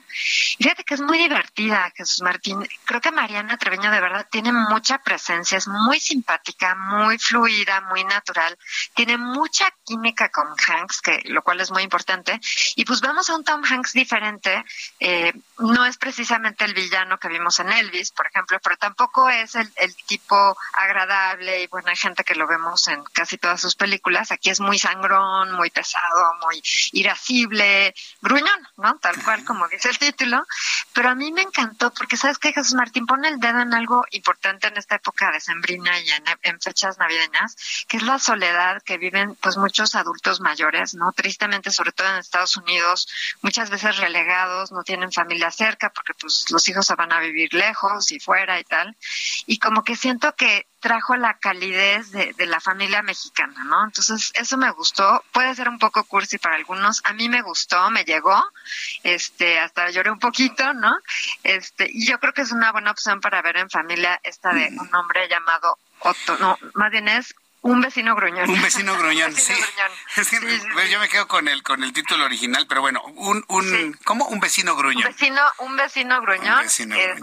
Fíjate 0.58 0.84
que 0.84 0.94
es 0.94 1.02
muy 1.02 1.18
divertida, 1.18 1.92
Jesús 1.96 2.22
Martín. 2.22 2.68
Creo 2.86 3.02
que 3.02 3.12
Mariana 3.12 3.58
Treviño 3.58 3.90
de 3.92 4.00
verdad 4.00 4.28
tiene 4.30 4.52
mucha 4.52 5.00
presencia, 5.00 5.58
es 5.58 5.68
muy 5.68 6.00
simpática, 6.00 6.76
muy 6.76 7.18
fluida, 7.18 7.82
muy 7.82 8.04
natural, 8.04 8.58
tiene 8.94 9.18
mucha 9.18 9.74
química 9.84 10.30
con 10.30 10.48
Hanks, 10.48 11.02
que 11.02 11.22
lo 11.26 11.42
cual 11.42 11.62
es 11.62 11.72
muy 11.72 11.82
importante. 11.82 12.40
Y 12.76 12.86
pues 12.86 13.02
vemos 13.02 13.30
a 13.30 13.36
un 13.36 13.44
Tom 13.44 13.64
Hanks 13.68 13.94
diferente, 13.94 14.64
eh, 15.00 15.34
no 15.58 15.86
es 15.86 15.98
precisamente 15.98 16.66
el 16.66 16.76
villano 16.76 17.18
que 17.18 17.30
vimos 17.30 17.60
en 17.60 17.72
Elvis, 17.72 18.12
por 18.12 18.28
ejemplo, 18.28 18.60
pero 18.64 18.78
tampoco 18.78 19.28
es 19.30 19.56
el, 19.56 19.72
el 19.78 19.96
tipo 20.06 20.56
agradable 20.74 21.64
y 21.64 21.68
buena 21.68 21.96
gente 21.96 22.24
que 22.24 22.36
lo 22.36 22.46
vemos 22.46 22.88
en 22.88 23.04
casi 23.06 23.38
todas 23.38 23.60
sus 23.60 23.76
películas 23.76 24.03
Aquí 24.32 24.50
es 24.50 24.60
muy 24.60 24.78
sangrón, 24.78 25.54
muy 25.54 25.70
pesado, 25.70 26.34
muy 26.42 26.62
irascible, 26.92 27.96
gruñón, 28.22 28.68
¿no? 28.78 28.98
Tal 29.00 29.22
cual 29.24 29.44
como 29.46 29.68
dice 29.68 29.90
el 29.90 29.98
título. 29.98 30.46
Pero 30.94 31.10
a 31.10 31.16
mí 31.16 31.32
me 31.32 31.42
encantó 31.42 31.92
porque, 31.94 32.18
¿sabes 32.18 32.38
qué, 32.38 32.54
Jesús 32.54 32.76
Martín? 32.76 33.06
Pone 33.06 33.30
el 33.30 33.40
dedo 33.40 33.62
en 33.62 33.74
algo 33.74 34.06
importante 34.12 34.68
en 34.68 34.78
esta 34.78 34.96
época 34.96 35.32
de 35.32 35.40
sembrina 35.40 36.00
y 36.00 36.10
en, 36.10 36.62
fechas 36.62 36.98
navideñas, 36.98 37.56
que 37.88 37.98
es 37.98 38.04
la 38.04 38.20
soledad 38.20 38.82
que 38.84 38.98
viven 38.98 39.36
pues 39.36 39.58
muchos 39.58 39.96
adultos 39.96 40.40
mayores, 40.40 40.94
¿no? 40.94 41.12
Tristemente, 41.14 41.72
sobre 41.72 41.92
todo 41.94 42.10
en 42.10 42.18
Estados 42.18 42.58
Unidos, 42.58 43.08
muchas 43.42 43.70
veces 43.70 43.98
relegados, 43.98 44.72
no 44.72 44.84
tienen 44.84 45.12
familia 45.12 45.50
cerca 45.50 45.92
porque 45.92 46.14
pues 46.14 46.46
los 46.52 46.68
hijos 46.68 46.86
se 46.86 46.96
van 46.96 47.12
a 47.12 47.20
vivir 47.20 47.54
lejos 47.54 48.12
y 48.12 48.20
fuera 48.20 48.60
y 48.60 48.64
tal. 48.64 48.96
Y 49.48 49.58
como 49.60 49.84
que 49.84 49.96
siento 49.96 50.36
que 50.36 50.68
trajo 50.84 51.16
la 51.16 51.36
calidez 51.36 52.12
de, 52.12 52.34
de, 52.34 52.46
la 52.46 52.60
familia 52.60 53.02
mexicana, 53.02 53.64
¿no? 53.64 53.86
Entonces, 53.86 54.34
eso 54.36 54.58
me 54.58 54.70
gustó. 54.72 55.24
Puede 55.32 55.56
ser 55.56 55.70
un 55.70 55.80
poco 55.80 56.04
cursi 56.04 56.38
para 56.38 56.56
algunos. 56.56 57.02
A 57.06 57.14
mí 57.14 57.30
me 57.30 57.42
gustó, 57.42 57.90
me 57.90 58.04
llegó. 58.04 58.36
Este, 59.02 59.60
hasta 59.60 59.90
lloré 59.92 60.12
un 60.12 60.20
poquito, 60.20 60.74
¿no? 60.74 60.94
Este, 61.42 61.90
y 61.90 62.06
yo 62.06 62.20
creo 62.20 62.34
que 62.34 62.42
es 62.42 62.52
una 62.52 62.74
buena 62.74 62.92
opción 62.92 63.22
para 63.22 63.42
ver 63.42 63.56
en 63.56 63.70
familia 63.70 64.20
esta 64.24 64.54
de 64.54 64.68
un 64.78 64.94
hombre 64.94 65.30
llamado 65.30 65.78
Otto. 66.00 66.38
No, 66.40 66.58
más 66.74 66.92
bien 66.92 67.08
es 67.08 67.34
un 67.64 67.80
vecino 67.80 68.14
gruñón. 68.16 68.50
Un 68.50 68.62
vecino 68.62 68.96
gruñón, 69.00 69.36
sí. 69.36 69.54
Es 70.16 70.30
que 70.30 70.40
yo 70.90 71.00
me 71.00 71.10
quedo 71.10 71.28
con 71.28 71.48
el 71.48 71.64
con 71.64 71.84
el 71.84 71.92
título 71.92 72.26
original, 72.26 72.68
pero 72.68 72.82
bueno, 72.82 73.02
un 73.16 73.44
un 73.48 73.98
¿cómo? 74.04 74.26
Un 74.28 74.40
vecino 74.40 74.76
gruñón. 74.76 75.04
Un 75.04 75.12
vecino 75.12 75.42
un 75.60 75.76
vecino 75.76 76.22
gruñón, 76.22 76.66
eh, 76.68 77.16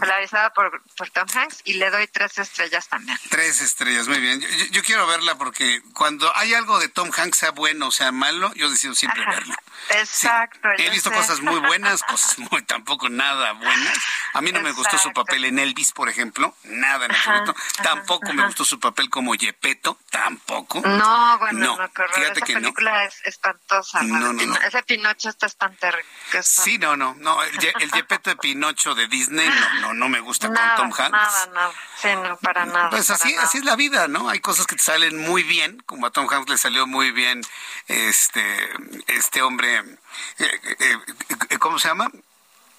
por, 0.53 0.81
por 0.97 1.09
Tom 1.11 1.27
Hanks 1.33 1.61
y 1.63 1.75
le 1.75 1.89
doy 1.89 2.07
tres 2.07 2.37
estrellas 2.37 2.89
también. 2.89 3.17
Tres 3.29 3.61
estrellas, 3.61 4.07
muy 4.07 4.19
bien. 4.19 4.41
Yo, 4.71 4.83
quiero 4.83 5.07
verla 5.07 5.35
porque 5.35 5.81
cuando 5.93 6.35
hay 6.35 6.53
algo 6.53 6.79
de 6.79 6.89
Tom 6.89 7.11
Hanks 7.15 7.37
sea 7.37 7.51
bueno 7.51 7.87
o 7.87 7.91
sea 7.91 8.11
malo, 8.11 8.51
yo 8.55 8.69
decido 8.69 8.93
siempre 8.93 9.25
verlo. 9.25 9.55
Exacto. 9.89 10.69
he 10.77 10.89
visto 10.89 11.11
cosas 11.11 11.41
muy 11.41 11.59
buenas, 11.59 12.03
cosas 12.09 12.37
muy 12.39 12.61
tampoco 12.63 13.09
nada 13.09 13.53
buenas. 13.53 13.97
A 14.33 14.41
mí 14.41 14.51
no 14.51 14.61
me 14.61 14.71
gustó 14.71 14.97
su 14.97 15.13
papel 15.13 15.45
en 15.45 15.59
Elvis, 15.59 15.91
por 15.91 16.09
ejemplo, 16.09 16.55
nada 16.63 17.05
en 17.05 17.11
absoluto. 17.11 17.55
tampoco 17.83 18.33
me 18.33 18.45
gustó 18.45 18.65
su 18.65 18.79
papel 18.79 19.09
como 19.09 19.35
Yepeto, 19.35 19.97
tampoco. 20.09 20.30
No, 20.83 21.39
bueno, 21.39 21.77
no, 21.77 21.89
Fíjate 22.13 22.39
Esa 22.39 22.45
que 22.45 22.53
película 22.53 23.05
es 23.05 23.21
espantosa. 23.25 24.01
No, 24.03 24.19
no, 24.19 24.33
no. 24.33 24.55
Ese 24.57 24.83
Pinocho 24.83 25.29
está 25.29 25.45
espantero. 25.45 25.97
Sí, 26.41 26.77
no, 26.77 26.95
no, 26.95 27.15
no. 27.15 27.41
El, 27.43 27.73
el 27.79 27.91
de 27.91 28.35
Pinocho 28.35 28.95
de 28.95 29.07
Disney 29.07 29.47
no, 29.47 29.81
no, 29.81 29.93
no 29.93 30.09
me 30.09 30.19
gusta 30.19 30.47
con 30.47 30.57
Tom 30.75 30.93
Hanks. 30.97 31.11
Nada, 31.11 31.45
nada. 31.47 31.73
Sí, 32.01 32.09
no, 32.15 32.37
para 32.37 32.65
nada. 32.65 32.89
Pues 32.89 33.09
así, 33.09 33.35
así 33.35 33.59
es 33.59 33.65
la 33.65 33.75
vida, 33.75 34.07
¿no? 34.07 34.29
Hay 34.29 34.39
cosas 34.39 34.65
que 34.67 34.75
te 34.75 34.83
salen 34.83 35.17
muy 35.17 35.43
bien, 35.43 35.81
como 35.85 36.07
a 36.07 36.11
Tom 36.11 36.27
Hanks 36.29 36.49
le 36.49 36.57
salió 36.57 36.87
muy 36.87 37.11
bien 37.11 37.41
este, 37.87 38.69
este 39.07 39.41
hombre, 39.41 39.77
eh, 39.77 39.85
eh, 40.79 40.97
eh, 41.49 41.57
¿cómo 41.57 41.79
se 41.79 41.87
llama? 41.87 42.09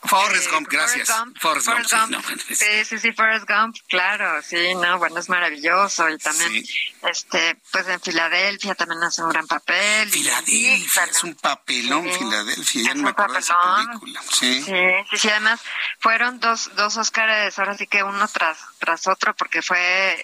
Forrest 0.05 0.51
Gump, 0.51 0.69
gracias. 0.69 1.09
Forrest 1.41 1.69
Gump. 1.69 2.25
Sí, 2.53 2.85
sí, 2.85 2.99
sí, 2.99 3.13
Forrest 3.13 3.49
Gump, 3.49 3.77
claro, 3.89 4.43
sí, 4.43 4.75
no, 4.75 4.99
bueno, 4.99 5.19
es 5.21 5.29
maravilloso 5.29 6.09
y 6.09 6.19
también, 6.19 6.65
este, 7.09 7.57
pues 7.71 7.87
en 7.89 8.01
Filadelfia 8.01 8.75
también 8.75 9.03
hace 9.03 9.23
un 9.23 9.31
gran 9.31 9.47
papel. 9.47 10.11
Filadelfia, 10.11 11.05
es 11.05 11.23
un 11.23 11.35
papelón, 11.37 12.11
Filadelfia, 12.11 12.83
ya 12.83 12.95
no 12.95 13.03
me 13.05 13.11
acuerdo 13.11 13.35
de 13.35 13.41
esa 13.41 13.57
película. 13.87 14.23
Sí. 14.33 14.63
sí, 14.63 15.17
sí, 15.17 15.29
además 15.29 15.61
fueron 16.01 16.41
dos, 16.41 16.71
dos 16.75 16.97
Oscars, 16.97 17.59
ahora 17.59 17.77
sí 17.77 17.87
que 17.87 18.03
uno 18.03 18.27
tras, 18.29 18.59
tras 18.79 19.07
otro, 19.07 19.35
porque 19.37 19.63
fue 19.63 19.79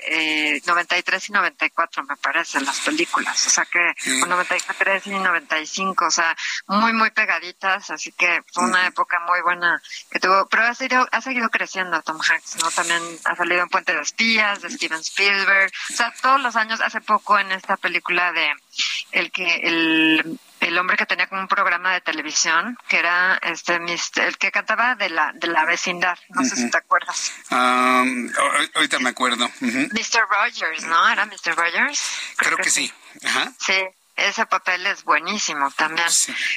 eh, 0.08 0.60
93 0.66 1.28
y 1.28 1.32
94, 1.32 2.04
me 2.04 2.16
parece, 2.16 2.60
las 2.60 2.80
películas, 2.80 3.46
o 3.46 3.50
sea 3.50 3.64
que, 3.64 3.94
93 4.26 5.06
y 5.06 5.10
95, 5.10 6.04
o 6.04 6.10
sea, 6.10 6.36
muy, 6.66 6.92
muy 6.92 7.10
pegaditas, 7.10 7.90
así 7.90 8.10
que 8.12 8.42
fue 8.52 8.64
una 8.64 8.86
época 8.86 9.20
muy 9.20 9.40
buena 9.42 9.67
que 10.10 10.20
tuvo, 10.20 10.48
pero 10.48 10.64
ha 10.64 10.74
seguido, 10.74 11.06
ha 11.10 11.20
seguido 11.20 11.48
creciendo 11.50 12.02
Tom 12.02 12.18
Hanks, 12.20 12.56
¿no? 12.62 12.70
También 12.70 13.02
ha 13.24 13.36
salido 13.36 13.62
en 13.62 13.68
Puente 13.68 13.94
de 13.94 14.00
Espías, 14.00 14.62
de 14.62 14.70
Steven 14.70 15.00
Spielberg, 15.00 15.72
o 15.90 15.92
sea, 15.94 16.12
todos 16.20 16.40
los 16.40 16.56
años, 16.56 16.80
hace 16.80 17.00
poco 17.00 17.38
en 17.38 17.52
esta 17.52 17.76
película 17.76 18.32
de 18.32 18.52
el 19.12 19.30
que 19.30 19.56
el 19.62 20.38
el 20.60 20.76
hombre 20.78 20.96
que 20.96 21.06
tenía 21.06 21.28
como 21.28 21.40
un 21.40 21.48
programa 21.48 21.92
de 21.92 22.00
televisión 22.00 22.76
que 22.88 22.98
era 22.98 23.38
este 23.42 23.76
el 23.76 24.38
que 24.38 24.50
cantaba 24.50 24.94
de 24.96 25.10
la 25.10 25.32
de 25.34 25.46
la 25.48 25.64
vecindad. 25.64 26.18
No 26.30 26.44
sé 26.44 26.56
si 26.56 26.70
te 26.70 26.78
acuerdas. 26.78 27.32
Ahorita 27.50 28.98
me 28.98 29.10
acuerdo. 29.10 29.48
Mr. 29.60 30.26
Rogers 30.28 30.84
no 30.84 31.08
era 31.08 31.26
Mr. 31.26 31.54
Rogers 31.56 32.00
creo, 32.36 32.56
que, 32.58 32.70
sí, 32.70 32.92
Ajá. 33.24 33.52
sí 33.58 33.74
ese 34.18 34.46
papel 34.46 34.86
es 34.86 35.04
buenísimo 35.04 35.70
también. 35.70 36.08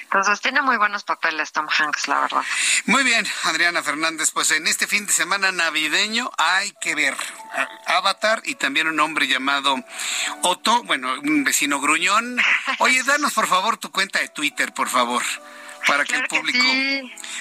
Entonces 0.03 0.41
tiene 0.41 0.61
muy 0.61 0.77
buenos 0.77 1.03
papeles 1.03 1.51
Tom 1.51 1.67
Hanks, 1.69 2.07
la 2.07 2.21
verdad. 2.21 2.43
Muy 2.85 3.03
bien, 3.03 3.25
Adriana 3.43 3.83
Fernández, 3.83 4.31
pues 4.31 4.51
en 4.51 4.67
este 4.67 4.87
fin 4.87 5.05
de 5.05 5.13
semana 5.13 5.51
navideño 5.51 6.31
hay 6.37 6.73
que 6.81 6.95
ver 6.95 7.15
Avatar 7.85 8.41
y 8.45 8.55
también 8.55 8.87
un 8.87 8.99
hombre 8.99 9.27
llamado 9.27 9.75
Otto, 10.41 10.83
bueno, 10.83 11.13
un 11.21 11.43
vecino 11.43 11.79
gruñón. 11.79 12.37
Oye, 12.79 13.03
danos 13.03 13.33
por 13.33 13.47
favor 13.47 13.77
tu 13.77 13.91
cuenta 13.91 14.19
de 14.19 14.29
Twitter, 14.29 14.73
por 14.73 14.89
favor 14.89 15.23
para 15.87 16.05
que 16.05 16.15
el 16.15 16.27
público 16.27 16.65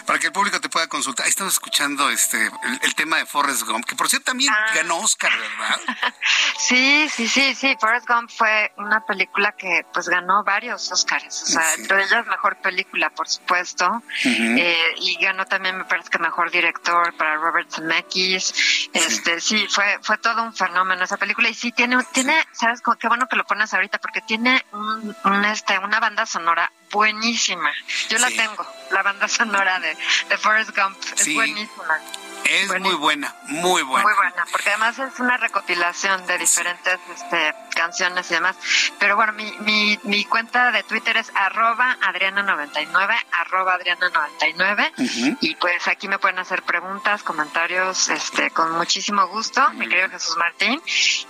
para 0.07 0.19
que 0.19 0.27
el 0.27 0.33
público 0.33 0.61
te 0.61 0.69
pueda 0.69 0.87
consultar. 0.87 1.27
estamos 1.27 1.55
escuchando 1.55 2.11
este 2.11 2.51
el, 2.83 2.95
tema 2.95 3.19
de 3.19 3.27
Forrest 3.27 3.63
Gump, 3.63 3.85
que 3.85 3.95
por 3.95 4.09
cierto 4.09 4.27
también 4.27 4.53
ah. 4.53 4.73
ganó 4.75 4.99
Oscar, 4.99 5.31
¿verdad? 5.31 5.81
Sí, 6.59 7.09
sí, 7.09 7.27
sí, 7.27 7.55
sí. 7.55 7.75
Forrest 7.81 8.07
Gump 8.07 8.31
fue 8.31 8.73
una 8.77 9.05
película 9.05 9.53
que 9.53 9.85
pues 9.93 10.09
ganó 10.09 10.45
varios 10.45 10.91
Oscars, 10.93 11.43
o 11.43 11.47
sea, 11.47 11.75
entre 11.75 12.05
ellas 12.05 12.27
mejor 12.27 12.57
película, 12.61 13.11
por 13.11 13.29
supuesto, 13.29 14.03
eh, 14.25 14.95
y 14.99 15.17
ganó 15.17 15.47
también 15.47 15.79
me 15.79 15.85
parece 15.85 16.11
que 16.11 16.19
mejor 16.19 16.51
director 16.51 17.17
para 17.17 17.37
Robert 17.37 17.71
Zemeckis. 17.73 18.89
Este, 18.93 19.41
sí, 19.41 19.67
fue 19.69 19.99
fue 20.03 20.19
todo 20.19 20.43
un 20.43 20.55
fenómeno 20.55 21.05
esa 21.05 21.17
película 21.17 21.49
y 21.49 21.55
sí 21.55 21.73
tiene 21.73 21.97
tiene, 22.13 22.35
sabes 22.53 22.83
qué 22.99 23.09
bueno 23.09 23.27
que 23.29 23.37
lo 23.37 23.45
pones 23.45 23.73
ahorita 23.73 23.99
porque 23.99 24.21
tiene 24.21 24.65
un, 24.73 25.17
un 25.25 25.45
este 25.45 25.79
una 25.79 26.01
banda 26.01 26.27
sonora 26.27 26.71
buenísima. 26.91 27.71
Yo 28.09 28.19
la 28.19 28.30
tengo, 28.37 28.67
la 28.91 29.03
banda 29.03 29.29
sonora 29.29 29.81
de, 29.81 29.97
de 30.29 30.39
Forrest 30.39 30.77
Gump. 30.77 30.97
Es 31.17 31.35
buenísima. 31.35 32.01
Es 32.45 32.81
muy 32.81 32.95
buena, 32.95 33.35
muy 33.49 33.83
buena. 33.83 34.05
Muy 34.05 34.15
buena, 34.15 34.47
porque 34.51 34.71
además 34.71 34.99
es 34.99 35.21
una 35.21 35.37
recopilación 35.37 36.27
de 36.27 36.39
diferentes 36.39 36.99
este, 37.15 37.55
canciones 37.75 38.31
y 38.31 38.35
demás. 38.35 38.57
Pero 38.99 39.17
bueno, 39.17 39.33
mi, 39.33 39.53
mi, 39.61 39.99
mi 40.05 40.25
cuenta 40.25 40.71
de 40.71 40.83
Twitter 40.83 41.17
es 41.17 41.31
arroba 41.35 41.97
adriana99, 42.01 43.17
arroba 43.33 43.79
adriana99. 43.79 45.39
Y 45.41 45.55
pues 45.57 45.87
aquí 45.89 46.09
me 46.09 46.19
pueden 46.19 46.39
hacer 46.39 46.63
preguntas, 46.63 47.23
comentarios, 47.23 48.09
este, 48.09 48.51
con 48.51 48.73
muchísimo 48.73 49.27
gusto, 49.29 49.69
mi 49.75 49.89
querido 49.89 50.11
Jesús 50.11 50.37
Martín. 50.37 50.81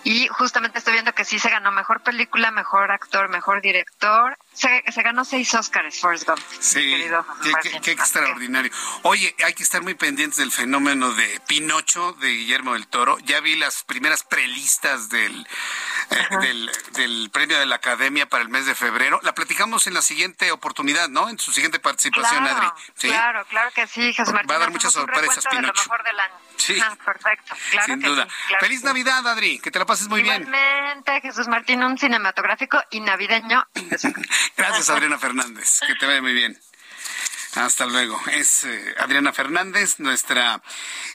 Y 0.05 0.29
justamente 0.29 0.79
estoy 0.79 0.95
viendo 0.95 1.13
que 1.13 1.25
sí 1.25 1.39
se 1.39 1.51
ganó 1.51 1.73
mejor 1.73 2.03
película, 2.03 2.51
mejor 2.51 2.91
actor, 2.91 3.29
mejor 3.29 3.61
director 3.61 4.37
se, 4.53 5.03
ganó 5.03 5.25
seis 5.25 5.55
Oscars, 5.55 6.01
Forrest 6.01 6.27
Gump. 6.27 6.41
Sí, 6.61 6.95
qué, 7.83 7.93
extraordinario. 7.93 8.71
Oye, 9.03 9.35
hay 9.45 9.55
que 9.55 9.63
estar 9.63 9.83
muy 9.83 9.95
pendientes 9.95 10.39
del 10.39 10.53
fenómeno 10.53 11.00
de 11.09 11.41
Pinocho 11.49 12.13
de 12.21 12.29
Guillermo 12.29 12.75
del 12.75 12.87
Toro. 12.87 13.19
Ya 13.21 13.41
vi 13.41 13.57
las 13.57 13.83
primeras 13.85 14.23
prelistas 14.23 15.09
del, 15.09 15.47
eh, 16.11 16.69
del, 16.93 17.31
premio 17.33 17.59
de 17.59 17.65
la 17.65 17.77
Academia 17.77 18.29
para 18.29 18.43
el 18.43 18.51
mes 18.51 18.67
de 18.67 18.75
febrero. 18.75 19.19
La 19.23 19.35
platicamos 19.35 19.87
en 19.87 19.95
la 19.95 20.03
siguiente 20.03 20.53
oportunidad, 20.53 21.09
¿no? 21.09 21.31
En 21.31 21.39
su 21.39 21.53
siguiente 21.53 21.79
participación, 21.79 22.47
Adri. 22.47 22.67
Claro, 23.01 23.45
claro 23.47 23.71
que 23.75 23.87
sí, 23.87 24.13
Jesús 24.13 24.35
Martín. 24.35 24.51
Va 24.51 24.57
a 24.57 24.59
dar 24.59 24.71
muchas 24.71 24.93
sorpresas, 24.93 25.45
Pinocho. 25.51 25.91
Sí. 26.57 26.79
perfecto, 27.05 27.57
claro 27.71 27.87
Sin 27.87 28.01
duda. 28.01 28.29
Feliz 28.61 28.85
Navidad, 28.85 29.27
Adri, 29.27 29.59
que 29.61 29.71
te 29.71 29.79
la 29.79 29.87
pases 29.87 30.09
muy 30.09 30.23
bien. 30.23 30.43
Igualmente, 30.43 31.21
Jesús 31.23 31.49
Martín, 31.49 31.83
un 31.83 31.97
cinematográfico 31.97 32.79
y 32.91 33.01
navideño. 33.01 33.67
Gracias, 34.57 34.91
Adriana 34.91 35.19
Fernández. 35.19 35.81
Que 35.87 35.95
te 35.95 36.07
vaya 36.07 36.21
muy 36.21 36.35
bien. 36.35 36.61
Hasta 37.55 37.87
luego. 37.87 38.21
Es 38.33 38.65
eh, 38.65 38.95
Adriana 38.99 39.33
Fernández, 39.33 39.99
nuestra 39.99 40.63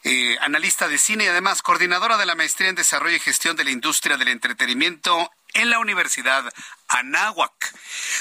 eh, 0.04 0.38
analista 0.42 0.88
de 0.88 0.98
cine 0.98 1.26
y 1.26 1.28
además 1.28 1.62
coordinadora 1.62 2.18
de 2.18 2.26
la 2.26 2.36
Maestría 2.36 2.70
en 2.70 2.76
Desarrollo 2.76 3.16
y 3.16 3.20
Gestión 3.20 3.56
de 3.56 3.64
la 3.64 3.72
Industria 3.72 4.18
del 4.18 4.28
Entretenimiento 4.28 5.32
en 5.54 5.70
la 5.70 5.80
Universidad 5.80 6.54
Anáhuac. 6.90 7.74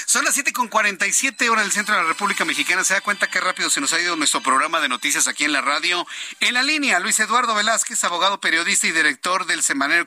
Son 0.05 0.23
las 0.23 0.37
7.47 0.37 1.49
horas 1.49 1.65
del 1.65 1.73
centro 1.73 1.95
de 1.95 2.01
la 2.01 2.07
República 2.07 2.45
Mexicana. 2.45 2.85
Se 2.85 2.93
da 2.93 3.01
cuenta 3.01 3.27
qué 3.27 3.41
rápido 3.41 3.69
se 3.69 3.81
nos 3.81 3.91
ha 3.91 3.99
ido 3.99 4.15
nuestro 4.15 4.41
programa 4.41 4.79
de 4.79 4.87
noticias 4.87 5.27
aquí 5.27 5.43
en 5.43 5.51
la 5.51 5.61
radio. 5.61 6.07
En 6.39 6.53
la 6.53 6.63
línea, 6.63 6.99
Luis 6.99 7.19
Eduardo 7.19 7.53
Velázquez, 7.53 8.03
abogado, 8.05 8.39
periodista 8.39 8.87
y 8.87 8.91
director 8.91 9.45
del 9.45 9.61
semanario 9.61 10.05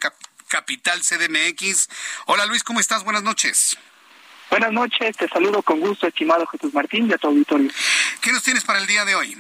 Capital 0.49 1.03
CDMX. 1.03 1.89
Hola 2.25 2.47
Luis, 2.47 2.65
¿cómo 2.65 2.81
estás? 2.81 3.05
Buenas 3.05 3.23
noches. 3.23 3.77
Buenas 4.51 4.73
noches, 4.73 5.17
te 5.17 5.29
saludo 5.29 5.63
con 5.63 5.81
gusto, 5.81 6.07
estimado 6.07 6.47
Jesús 6.47 6.73
Martín 6.73 7.09
y 7.09 7.13
a 7.13 7.19
tu 7.19 7.29
auditorio. 7.29 7.71
¿Qué 8.23 8.33
nos 8.33 8.43
tienes 8.43 8.65
para 8.65 8.79
el 8.79 8.87
día 8.87 9.05
de 9.05 9.15
hoy? 9.15 9.37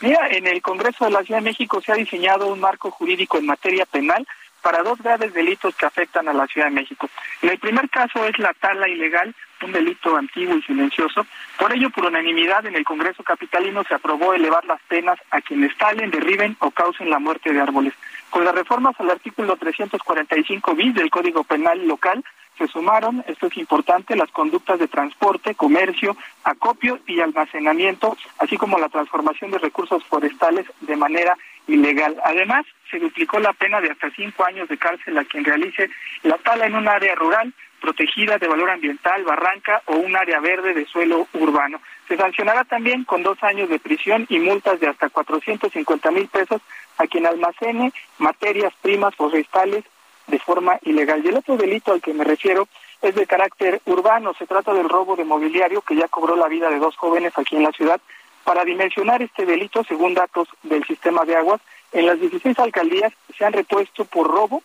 Mira, 0.00 0.28
en 0.30 0.46
el 0.46 0.60
Congreso 0.60 1.04
de 1.04 1.12
la 1.12 1.22
Ciudad 1.22 1.40
de 1.40 1.44
México 1.44 1.80
se 1.80 1.92
ha 1.92 1.94
diseñado 1.94 2.48
un 2.48 2.60
marco 2.60 2.90
jurídico 2.90 3.38
en 3.38 3.46
materia 3.46 3.86
penal 3.86 4.26
para 4.60 4.82
dos 4.82 4.98
graves 4.98 5.32
delitos 5.32 5.74
que 5.76 5.86
afectan 5.86 6.28
a 6.28 6.32
la 6.32 6.46
Ciudad 6.46 6.68
de 6.68 6.74
México. 6.74 7.08
En 7.42 7.50
el 7.50 7.58
primer 7.58 7.88
caso 7.90 8.24
es 8.26 8.38
la 8.38 8.52
tala 8.54 8.88
ilegal, 8.88 9.34
un 9.62 9.72
delito 9.72 10.16
antiguo 10.16 10.56
y 10.56 10.62
silencioso. 10.62 11.26
Por 11.58 11.74
ello, 11.74 11.90
por 11.90 12.06
unanimidad 12.06 12.66
en 12.66 12.74
el 12.74 12.84
Congreso 12.84 13.22
Capitalino 13.22 13.84
se 13.84 13.94
aprobó 13.94 14.34
elevar 14.34 14.64
las 14.64 14.80
penas 14.88 15.18
a 15.30 15.40
quienes 15.40 15.76
talen, 15.76 16.10
derriben 16.10 16.56
o 16.60 16.70
causen 16.70 17.10
la 17.10 17.18
muerte 17.18 17.52
de 17.52 17.60
árboles. 17.60 17.94
Con 18.34 18.44
las 18.44 18.54
reformas 18.56 18.98
al 18.98 19.10
artículo 19.10 19.54
345 19.54 20.74
bis 20.74 20.92
del 20.92 21.08
Código 21.08 21.44
Penal 21.44 21.86
local, 21.86 22.24
se 22.58 22.66
sumaron, 22.66 23.24
esto 23.28 23.46
es 23.46 23.56
importante, 23.56 24.16
las 24.16 24.28
conductas 24.32 24.80
de 24.80 24.88
transporte, 24.88 25.54
comercio, 25.54 26.16
acopio 26.42 26.98
y 27.06 27.20
almacenamiento, 27.20 28.16
así 28.40 28.56
como 28.56 28.80
la 28.80 28.88
transformación 28.88 29.52
de 29.52 29.58
recursos 29.58 30.02
forestales 30.06 30.66
de 30.80 30.96
manera 30.96 31.38
ilegal. 31.68 32.16
Además, 32.24 32.66
se 32.90 32.98
duplicó 32.98 33.38
la 33.38 33.52
pena 33.52 33.80
de 33.80 33.92
hasta 33.92 34.10
cinco 34.10 34.44
años 34.44 34.68
de 34.68 34.78
cárcel 34.78 35.16
a 35.16 35.24
quien 35.24 35.44
realice 35.44 35.88
la 36.24 36.36
tala 36.38 36.66
en 36.66 36.74
un 36.74 36.88
área 36.88 37.14
rural 37.14 37.54
protegida 37.80 38.38
de 38.38 38.48
valor 38.48 38.70
ambiental, 38.70 39.22
barranca 39.22 39.80
o 39.84 39.94
un 39.94 40.16
área 40.16 40.40
verde 40.40 40.74
de 40.74 40.86
suelo 40.86 41.28
urbano. 41.34 41.80
Se 42.08 42.16
sancionará 42.16 42.64
también 42.64 43.04
con 43.04 43.22
dos 43.22 43.42
años 43.42 43.68
de 43.68 43.78
prisión 43.78 44.26
y 44.28 44.38
multas 44.38 44.78
de 44.80 44.88
hasta 44.88 45.08
450 45.08 46.10
mil 46.10 46.28
pesos 46.28 46.60
a 46.98 47.06
quien 47.06 47.26
almacene 47.26 47.92
materias 48.18 48.72
primas 48.82 49.14
forestales 49.14 49.84
de 50.26 50.38
forma 50.38 50.78
ilegal. 50.82 51.24
Y 51.24 51.28
el 51.28 51.36
otro 51.36 51.56
delito 51.56 51.92
al 51.92 52.02
que 52.02 52.12
me 52.12 52.24
refiero 52.24 52.68
es 53.02 53.14
de 53.14 53.26
carácter 53.26 53.80
urbano. 53.86 54.34
Se 54.34 54.46
trata 54.46 54.72
del 54.72 54.88
robo 54.88 55.16
de 55.16 55.24
mobiliario 55.24 55.82
que 55.82 55.96
ya 55.96 56.08
cobró 56.08 56.36
la 56.36 56.48
vida 56.48 56.70
de 56.70 56.78
dos 56.78 56.96
jóvenes 56.96 57.32
aquí 57.36 57.56
en 57.56 57.62
la 57.64 57.72
ciudad. 57.72 58.00
Para 58.44 58.64
dimensionar 58.64 59.22
este 59.22 59.46
delito, 59.46 59.82
según 59.84 60.14
datos 60.14 60.48
del 60.62 60.84
sistema 60.84 61.24
de 61.24 61.36
aguas, 61.36 61.60
en 61.92 62.06
las 62.06 62.20
16 62.20 62.58
alcaldías 62.58 63.12
se 63.36 63.44
han 63.44 63.52
repuesto 63.52 64.04
por 64.04 64.26
robo 64.26 64.62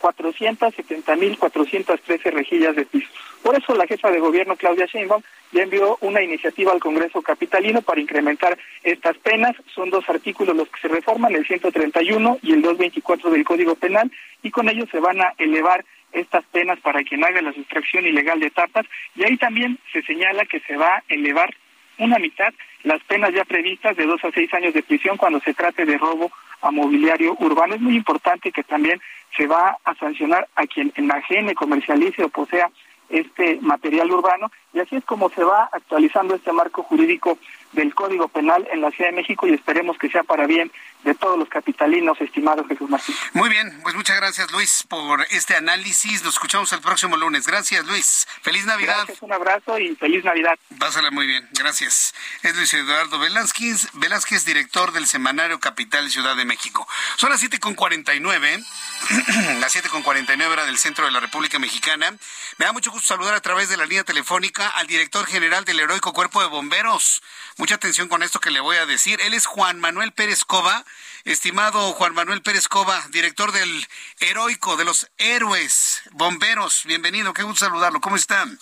470.413 0.00 2.32
rejillas 2.32 2.76
de 2.76 2.84
piso. 2.84 3.08
Por 3.42 3.56
eso 3.56 3.74
la 3.74 3.86
jefa 3.86 4.10
de 4.10 4.20
gobierno, 4.20 4.56
Claudia 4.56 4.86
Sheinbaum, 4.86 5.22
ya 5.52 5.62
envió 5.62 5.96
una 6.00 6.22
iniciativa 6.22 6.72
al 6.72 6.80
Congreso 6.80 7.22
Capitalino 7.22 7.82
para 7.82 8.00
incrementar 8.00 8.58
estas 8.82 9.16
penas. 9.18 9.54
Son 9.74 9.90
dos 9.90 10.08
artículos 10.08 10.56
los 10.56 10.68
que 10.68 10.80
se 10.80 10.88
reforman, 10.88 11.34
el 11.34 11.46
131 11.46 12.38
y 12.42 12.52
el 12.52 12.62
224 12.62 13.30
del 13.30 13.44
Código 13.44 13.74
Penal, 13.74 14.10
y 14.42 14.50
con 14.50 14.68
ellos 14.68 14.88
se 14.90 15.00
van 15.00 15.20
a 15.20 15.34
elevar 15.38 15.84
estas 16.12 16.44
penas 16.46 16.78
para 16.80 17.04
quien 17.04 17.24
haga 17.24 17.42
la 17.42 17.52
sustracción 17.52 18.06
ilegal 18.06 18.40
de 18.40 18.50
tapas. 18.50 18.86
Y 19.14 19.24
ahí 19.24 19.36
también 19.36 19.78
se 19.92 20.02
señala 20.02 20.46
que 20.46 20.60
se 20.60 20.76
va 20.76 20.96
a 20.96 21.04
elevar 21.08 21.54
una 21.98 22.18
mitad 22.18 22.52
las 22.84 23.02
penas 23.04 23.34
ya 23.34 23.44
previstas 23.44 23.96
de 23.96 24.06
dos 24.06 24.24
a 24.24 24.30
seis 24.30 24.52
años 24.54 24.72
de 24.72 24.82
prisión 24.82 25.16
cuando 25.16 25.40
se 25.40 25.52
trate 25.52 25.84
de 25.84 25.98
robo 25.98 26.30
a 26.62 26.70
mobiliario 26.70 27.36
urbano. 27.40 27.74
Es 27.74 27.80
muy 27.80 27.96
importante 27.96 28.52
que 28.52 28.62
también 28.62 29.00
se 29.36 29.46
va 29.46 29.78
a 29.84 29.94
sancionar 29.94 30.48
a 30.56 30.66
quien 30.66 30.92
enajene, 30.96 31.54
comercialice 31.54 32.24
o 32.24 32.28
posea 32.28 32.70
este 33.08 33.58
material 33.62 34.10
urbano 34.10 34.50
y 34.72 34.80
así 34.80 34.96
es 34.96 35.04
como 35.04 35.30
se 35.30 35.42
va 35.42 35.68
actualizando 35.72 36.34
este 36.34 36.52
marco 36.52 36.82
jurídico 36.82 37.38
del 37.72 37.94
Código 37.94 38.28
Penal 38.28 38.68
en 38.70 38.80
la 38.80 38.90
Ciudad 38.90 39.10
de 39.10 39.16
México 39.16 39.46
y 39.46 39.54
esperemos 39.54 39.96
que 39.98 40.10
sea 40.10 40.24
para 40.24 40.46
bien 40.46 40.70
de 41.04 41.14
todos 41.14 41.38
los 41.38 41.48
capitalinos, 41.48 42.20
estimados 42.20 42.66
Jesús 42.68 42.88
Martín. 42.90 43.14
Muy 43.32 43.48
bien, 43.48 43.80
pues 43.82 43.94
muchas 43.94 44.16
gracias 44.16 44.50
Luis 44.52 44.84
por 44.88 45.22
este 45.30 45.56
análisis. 45.56 46.22
Nos 46.22 46.34
escuchamos 46.34 46.72
el 46.72 46.80
próximo 46.80 47.16
lunes. 47.16 47.46
Gracias 47.46 47.86
Luis. 47.86 48.26
Feliz 48.42 48.66
Navidad. 48.66 48.96
Gracias, 48.96 49.22
un 49.22 49.32
abrazo 49.32 49.78
y 49.78 49.94
feliz 49.96 50.24
Navidad. 50.24 50.58
Pásala 50.78 51.10
muy 51.10 51.26
bien, 51.26 51.48
gracias. 51.52 52.14
Es 52.42 52.56
Luis 52.56 52.72
Eduardo 52.74 53.18
Velázquez, 53.18 53.88
Velázquez, 53.94 54.44
director 54.44 54.92
del 54.92 55.06
semanario 55.06 55.60
Capital 55.60 56.10
Ciudad 56.10 56.36
de 56.36 56.44
México. 56.44 56.86
Son 57.16 57.30
las 57.30 57.42
7.49, 57.42 58.64
las 59.60 59.76
7.49 59.76 60.46
hora 60.46 60.64
del 60.64 60.78
centro 60.78 61.04
de 61.04 61.10
la 61.10 61.20
República 61.20 61.58
Mexicana. 61.58 62.14
Me 62.58 62.66
da 62.66 62.72
mucho 62.72 62.90
gusto 62.90 63.06
saludar 63.06 63.34
a 63.34 63.40
través 63.40 63.68
de 63.68 63.76
la 63.76 63.86
línea 63.86 64.04
telefónica 64.04 64.68
al 64.68 64.86
director 64.86 65.26
general 65.26 65.64
del 65.64 65.80
Heroico 65.80 66.12
Cuerpo 66.12 66.40
de 66.40 66.48
Bomberos. 66.48 67.22
Mucha 67.56 67.76
atención 67.76 68.08
con 68.08 68.22
esto 68.22 68.40
que 68.40 68.50
le 68.50 68.60
voy 68.60 68.76
a 68.76 68.86
decir. 68.86 69.20
Él 69.20 69.34
es 69.34 69.46
Juan 69.46 69.80
Manuel 69.80 70.12
Pérez 70.12 70.44
Cova. 70.44 70.84
Estimado 71.24 71.92
Juan 71.92 72.14
Manuel 72.14 72.42
Pérez 72.42 72.68
Cova, 72.68 73.04
director 73.10 73.52
del 73.52 73.86
Heroico, 74.20 74.76
de 74.76 74.84
los 74.84 75.10
Héroes 75.18 76.02
Bomberos. 76.12 76.82
Bienvenido, 76.84 77.32
qué 77.32 77.42
gusto 77.42 77.66
saludarlo. 77.66 78.00
¿Cómo 78.00 78.16
están? 78.16 78.58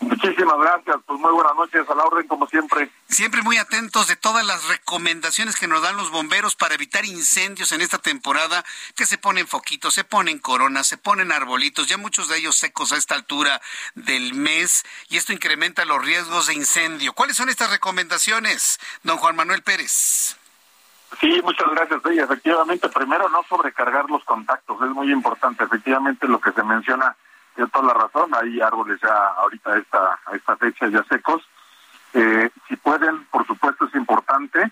Muchísimas 0.00 0.58
gracias, 0.58 0.96
pues 1.06 1.20
muy 1.20 1.32
buenas 1.32 1.54
noches, 1.54 1.88
a 1.88 1.94
la 1.94 2.04
orden 2.04 2.26
como 2.26 2.46
siempre. 2.48 2.90
Siempre 3.08 3.42
muy 3.42 3.56
atentos 3.56 4.08
de 4.08 4.16
todas 4.16 4.44
las 4.44 4.64
recomendaciones 4.64 5.56
que 5.56 5.68
nos 5.68 5.82
dan 5.82 5.96
los 5.96 6.10
bomberos 6.10 6.54
para 6.56 6.74
evitar 6.74 7.04
incendios 7.04 7.72
en 7.72 7.80
esta 7.80 7.98
temporada, 7.98 8.64
que 8.94 9.06
se 9.06 9.18
ponen 9.18 9.46
foquitos, 9.46 9.94
se 9.94 10.04
ponen 10.04 10.38
coronas, 10.38 10.86
se 10.86 10.98
ponen 10.98 11.32
arbolitos, 11.32 11.86
ya 11.86 11.96
muchos 11.96 12.28
de 12.28 12.38
ellos 12.38 12.56
secos 12.56 12.92
a 12.92 12.96
esta 12.96 13.14
altura 13.14 13.60
del 13.94 14.34
mes, 14.34 14.84
y 15.08 15.16
esto 15.16 15.32
incrementa 15.32 15.84
los 15.84 16.04
riesgos 16.04 16.48
de 16.48 16.54
incendio. 16.54 17.12
¿Cuáles 17.12 17.36
son 17.36 17.48
estas 17.48 17.70
recomendaciones, 17.70 18.78
don 19.02 19.18
Juan 19.18 19.36
Manuel 19.36 19.62
Pérez? 19.62 20.36
Sí, 21.20 21.40
muchas 21.42 21.70
gracias. 21.70 22.00
Sí, 22.04 22.18
efectivamente, 22.18 22.88
primero 22.88 23.28
no 23.28 23.42
sobrecargar 23.44 24.10
los 24.10 24.24
contactos, 24.24 24.80
es 24.82 24.90
muy 24.90 25.10
importante. 25.12 25.64
Efectivamente, 25.64 26.28
lo 26.28 26.40
que 26.40 26.52
se 26.52 26.62
menciona 26.62 27.16
tiene 27.54 27.70
toda 27.70 27.86
la 27.86 27.94
razón, 27.94 28.30
hay 28.34 28.60
árboles 28.60 29.00
ya 29.00 29.28
ahorita 29.38 29.72
a 29.72 29.78
esta, 29.78 30.18
a 30.26 30.36
esta 30.36 30.56
fecha 30.56 30.88
ya 30.88 31.02
secos. 31.04 31.42
Eh, 32.12 32.50
si 32.68 32.76
pueden, 32.76 33.24
por 33.26 33.46
supuesto 33.46 33.86
es 33.86 33.94
importante 33.94 34.70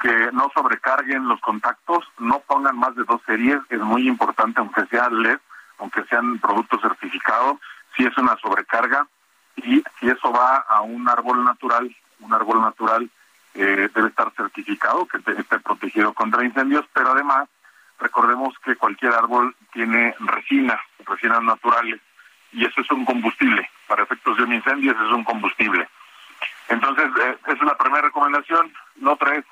que 0.00 0.30
no 0.32 0.50
sobrecarguen 0.52 1.28
los 1.28 1.40
contactos, 1.40 2.04
no 2.18 2.40
pongan 2.40 2.76
más 2.76 2.94
de 2.96 3.04
dos 3.04 3.20
series, 3.24 3.60
es 3.70 3.80
muy 3.80 4.06
importante, 4.08 4.60
aunque 4.60 4.84
sean 4.86 5.22
LED, 5.22 5.38
aunque 5.78 6.04
sean 6.04 6.38
productos 6.40 6.82
certificados, 6.82 7.58
si 7.96 8.04
es 8.04 8.16
una 8.18 8.36
sobrecarga 8.38 9.06
y 9.56 9.82
si 10.00 10.08
eso 10.08 10.32
va 10.32 10.56
a 10.56 10.82
un 10.82 11.08
árbol 11.08 11.44
natural, 11.44 11.94
un 12.20 12.34
árbol 12.34 12.60
natural 12.60 13.08
eh, 13.54 13.88
debe 13.94 14.08
estar 14.08 14.32
certificado, 14.32 15.06
que 15.06 15.18
esté 15.18 15.58
protegido 15.60 16.12
contra 16.12 16.44
incendios, 16.44 16.84
pero 16.92 17.12
además 17.12 17.48
recordemos 17.98 18.54
que 18.64 18.76
cualquier 18.76 19.12
árbol 19.12 19.54
tiene 19.72 20.14
resina, 20.20 20.80
resinas 21.06 21.42
naturales, 21.42 22.00
y 22.52 22.64
eso 22.64 22.80
es 22.80 22.90
un 22.90 23.04
combustible. 23.04 23.68
Para 23.86 24.02
efectos 24.02 24.36
de 24.36 24.44
un 24.44 24.54
incendio, 24.54 24.92
eso 24.92 25.06
es 25.06 25.12
un 25.12 25.24
combustible. 25.24 25.88
Entonces, 26.68 27.10
eh, 27.22 27.36
es 27.48 27.60
la 27.62 27.76
primera 27.76 28.02
recomendación. 28.02 28.72
La 29.00 29.12
otra 29.12 29.36
es, 29.36 29.44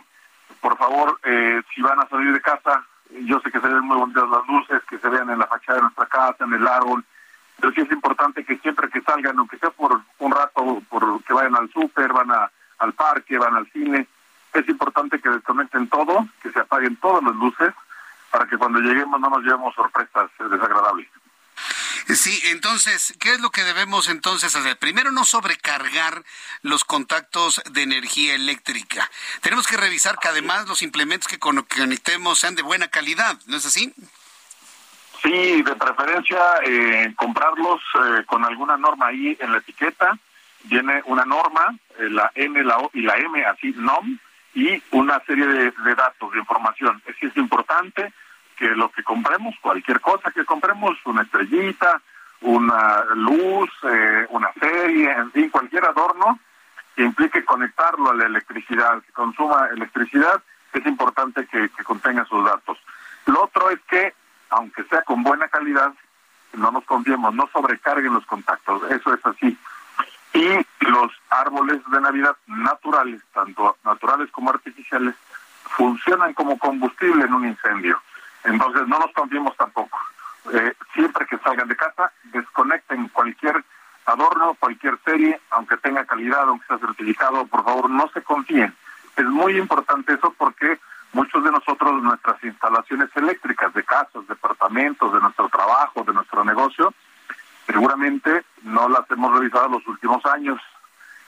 por 0.60 0.76
favor, 0.78 1.18
eh, 1.24 1.62
si 1.74 1.82
van 1.82 2.00
a 2.00 2.08
salir 2.08 2.32
de 2.32 2.40
casa, 2.40 2.84
yo 3.24 3.40
sé 3.40 3.50
que 3.50 3.60
se 3.60 3.68
ven 3.68 3.84
muy 3.84 3.96
bonitas 3.96 4.28
las 4.28 4.46
luces, 4.48 4.82
que 4.88 4.98
se 4.98 5.08
vean 5.08 5.30
en 5.30 5.38
la 5.38 5.46
fachada 5.46 5.76
de 5.76 5.82
nuestra 5.82 6.06
casa, 6.06 6.44
en 6.44 6.54
el 6.54 6.66
árbol, 6.66 7.04
pero 7.60 7.72
sí 7.74 7.82
es 7.82 7.92
importante 7.92 8.44
que 8.44 8.56
siempre 8.58 8.88
que 8.88 9.02
salgan, 9.02 9.38
aunque 9.38 9.58
sea 9.58 9.70
por 9.70 10.00
un 10.18 10.32
rato, 10.32 10.82
por 10.88 11.22
que 11.24 11.32
vayan 11.32 11.56
al 11.56 11.70
súper, 11.70 12.12
van 12.12 12.30
a, 12.30 12.50
al 12.78 12.93
parque, 12.93 13.39
van 13.39 13.55
al 13.55 13.70
cine, 13.73 14.07
es 14.53 14.69
importante 14.69 15.20
que 15.20 15.28
desconecten 15.28 15.89
todo, 15.89 16.27
que 16.43 16.51
se 16.51 16.61
apaguen 16.61 16.97
todas 16.97 17.23
las 17.23 17.35
luces, 17.35 17.73
para 18.31 18.47
que 18.47 18.57
cuando 18.57 18.81
lleguemos 18.81 19.20
no 19.20 19.31
nos 19.31 19.43
llevemos 19.43 19.74
sorpresas 19.74 20.31
desagradables. 20.39 21.09
Sí, 22.09 22.40
entonces, 22.47 23.15
¿qué 23.20 23.32
es 23.32 23.40
lo 23.40 23.51
que 23.51 23.62
debemos 23.62 24.09
entonces 24.09 24.55
hacer? 24.55 24.77
Primero, 24.78 25.12
no 25.12 25.24
sobrecargar 25.24 26.23
los 26.62 26.85
contactos 26.85 27.62
de 27.70 27.82
energía 27.82 28.35
eléctrica. 28.35 29.09
Tenemos 29.40 29.66
que 29.66 29.77
revisar 29.77 30.19
que 30.19 30.28
además 30.28 30.69
los 30.69 30.82
implementos 30.82 31.28
que 31.28 31.39
conectemos 31.39 32.39
sean 32.39 32.55
de 32.55 32.62
buena 32.62 32.89
calidad, 32.89 33.39
¿no 33.47 33.57
es 33.57 33.66
así? 33.66 33.94
Sí, 35.23 35.62
de 35.62 35.77
preferencia 35.77 36.40
eh, 36.65 37.15
comprarlos 37.16 37.81
eh, 37.94 38.24
con 38.27 38.44
alguna 38.44 38.77
norma 38.77 39.07
ahí 39.07 39.36
en 39.40 39.53
la 39.53 39.59
etiqueta. 39.59 40.19
Viene 40.64 41.02
una 41.06 41.24
norma, 41.24 41.74
eh, 41.98 42.09
la 42.09 42.30
N, 42.34 42.62
la 42.64 42.78
O 42.78 42.90
y 42.94 43.02
la 43.02 43.16
M, 43.16 43.44
así 43.44 43.74
NOM, 43.76 44.18
y 44.55 44.82
una 44.90 45.20
serie 45.20 45.47
de, 45.47 45.94
datos, 45.94 46.32
de 46.32 46.39
información. 46.39 47.02
Es, 47.06 47.16
es 47.22 47.36
importante 47.36 48.12
que 48.56 48.68
lo 48.68 48.90
que 48.90 49.02
compremos, 49.02 49.55
cualquier 49.60 50.01
cosa 50.01 50.30
que 50.30 50.44
compremos, 50.44 50.97
una 51.06 51.22
estrellita, 51.22 52.01
una 52.43 53.05
luz, 53.14 53.70
eh, 53.84 54.26
una 54.30 54.52
serie, 54.55 55.10
en 55.10 55.32
fin, 55.32 55.51
cualquier 55.51 55.84
adorno 55.84 56.39
que 56.94 57.02
implique 57.02 57.44
conectarlo 57.44 58.10
a 58.10 58.14
la 58.14 58.26
electricidad, 58.26 59.02
que 59.02 59.12
consuma 59.12 59.68
electricidad, 59.68 60.43
es 60.72 60.84
importante 60.86 61.47
que, 61.47 61.68
que 61.70 61.84
contenga 61.84 62.24
sus 62.26 62.44
datos. 62.44 62.78
Lo 63.26 63.44
otro 63.44 63.70
es 63.70 63.80
que, 63.89 64.14
aunque 64.51 64.84
sea 64.84 65.02
con 65.02 65.22
buena 65.22 65.48
calidad, 65.48 65.93
no 66.55 66.70
nos 66.70 66.84
confiemos, 66.84 67.34
no 67.34 67.48
sobrecarguen 67.52 68.12
los 68.12 68.26
contactos, 68.26 68.82
eso 68.90 69.14
es 69.14 69.24
así. 69.24 69.56
Y 70.34 70.66
los 70.86 71.12
árboles 71.30 71.80
de 71.90 72.00
Navidad 72.00 72.36
naturales, 72.46 73.20
tanto 73.34 73.76
naturales 73.84 74.30
como 74.30 74.50
artificiales, 74.50 75.14
funcionan 75.76 76.32
como 76.34 76.59
combustible 76.59 77.24
en 77.24 77.34
un 77.34 77.46
incendio. 77.46 78.00
Entonces 78.44 78.86
no 78.88 78.98
nos 78.98 79.12
confiemos 79.12 79.56
tampoco. 79.56 79.98
Eh, 80.52 80.74
siempre 80.94 81.26
que 81.26 81.38
salgan 81.38 81.68
de 81.68 81.76
casa, 81.76 82.12
desconecten 82.24 83.09
cualquier 83.09 83.64
adorno, 84.06 84.56
cualquier 84.59 84.98
serie, 85.04 85.40
aunque 85.50 85.76
tenga 85.76 86.04
calidad, 86.04 86.48
aunque 86.48 86.66
sea 86.66 86.78
certificado, 86.78 87.46
por 87.46 87.64
favor 87.64 87.90
no 87.90 88.09
se 88.12 88.22
confíen. 88.22 88.74
Es 89.16 89.26
muy 89.26 89.56
importante 89.56 90.14
eso 90.14 90.34
porque 90.36 90.80
muchos 91.12 91.44
de 91.44 91.52
nosotros, 91.52 92.02
nuestras 92.02 92.42
instalaciones 92.42 93.10
eléctricas 93.14 93.72
de 93.74 93.84
casas, 93.84 94.26
departamentos, 94.26 95.12
de 95.12 95.20
nuestro 95.20 95.48
trabajo, 95.48 96.02
de 96.02 96.14
nuestro 96.14 96.44
negocio, 96.44 96.92
seguramente 97.66 98.44
no 98.62 98.89
las 98.89 99.10
hemos 99.10 99.39
revisado 99.39 99.68
los 99.68 99.86
últimos 99.86 100.24
años. 100.26 100.60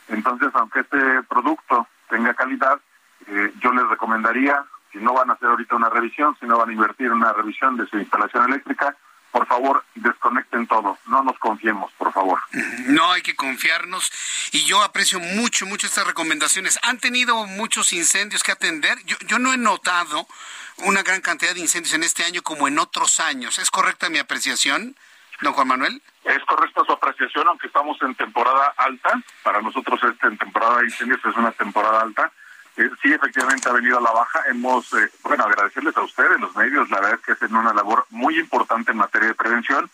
Entonces, 0.08 0.50
aunque 0.54 0.80
este 0.80 1.22
producto 1.24 1.86
tenga 2.08 2.34
calidad, 2.34 2.78
eh, 3.26 3.52
yo 3.60 3.72
les 3.72 3.88
recomendaría 3.88 4.64
si 4.92 4.98
no 4.98 5.12
van 5.12 5.30
a 5.30 5.32
hacer 5.34 5.48
ahorita 5.48 5.74
una 5.74 5.88
revisión, 5.88 6.36
si 6.38 6.46
no 6.46 6.58
van 6.58 6.70
a 6.70 6.72
invertir 6.72 7.06
en 7.06 7.14
una 7.14 7.32
revisión 7.32 7.76
de 7.76 7.86
su 7.86 7.98
instalación 7.98 8.44
eléctrica, 8.48 8.96
por 9.32 9.48
favor, 9.48 9.84
desconecten 9.96 10.68
todo, 10.68 10.96
no 11.06 11.24
nos 11.24 11.36
confiemos, 11.40 11.90
por 11.98 12.12
favor. 12.12 12.38
No 12.86 13.10
hay 13.10 13.20
que 13.20 13.34
confiarnos 13.34 14.12
y 14.52 14.64
yo 14.64 14.80
aprecio 14.84 15.18
mucho, 15.18 15.66
mucho 15.66 15.88
estas 15.88 16.06
recomendaciones. 16.06 16.78
Han 16.82 16.98
tenido 16.98 17.44
muchos 17.46 17.92
incendios 17.92 18.44
que 18.44 18.52
atender. 18.52 18.96
Yo, 19.06 19.16
yo 19.26 19.40
no 19.40 19.52
he 19.52 19.56
notado 19.56 20.28
una 20.76 21.02
gran 21.02 21.20
cantidad 21.20 21.52
de 21.52 21.58
incendios 21.58 21.94
en 21.94 22.04
este 22.04 22.22
año 22.22 22.42
como 22.42 22.68
en 22.68 22.78
otros 22.78 23.18
años. 23.18 23.58
¿Es 23.58 23.72
correcta 23.72 24.08
mi 24.08 24.18
apreciación, 24.18 24.94
don 25.40 25.52
Juan 25.52 25.66
Manuel? 25.66 26.00
Es 26.24 26.44
correcta 26.44 26.82
su 26.84 26.92
apreciación, 26.92 27.46
aunque 27.48 27.66
estamos 27.66 28.00
en 28.02 28.14
temporada 28.14 28.74
alta. 28.76 29.20
Para 29.42 29.60
nosotros 29.60 30.00
este 30.02 30.26
en 30.26 30.38
temporada 30.38 30.78
de 30.78 30.86
incendios 30.86 31.24
es 31.24 31.36
una 31.36 31.52
temporada 31.52 32.00
alta 32.00 32.32
eh, 32.76 32.90
sí, 33.00 33.12
efectivamente 33.12 33.68
ha 33.68 33.72
venido 33.72 33.98
a 33.98 34.02
la 34.02 34.10
baja. 34.10 34.40
Hemos, 34.48 34.92
eh, 34.94 35.10
bueno, 35.22 35.44
agradecerles 35.44 35.96
a 35.96 36.02
ustedes, 36.02 36.40
los 36.40 36.54
medios, 36.56 36.90
la 36.90 37.00
verdad 37.00 37.18
es 37.20 37.24
que 37.24 37.32
hacen 37.32 37.54
una 37.54 37.72
labor 37.72 38.06
muy 38.10 38.38
importante 38.38 38.90
en 38.90 38.98
materia 38.98 39.28
de 39.28 39.34
prevención, 39.34 39.88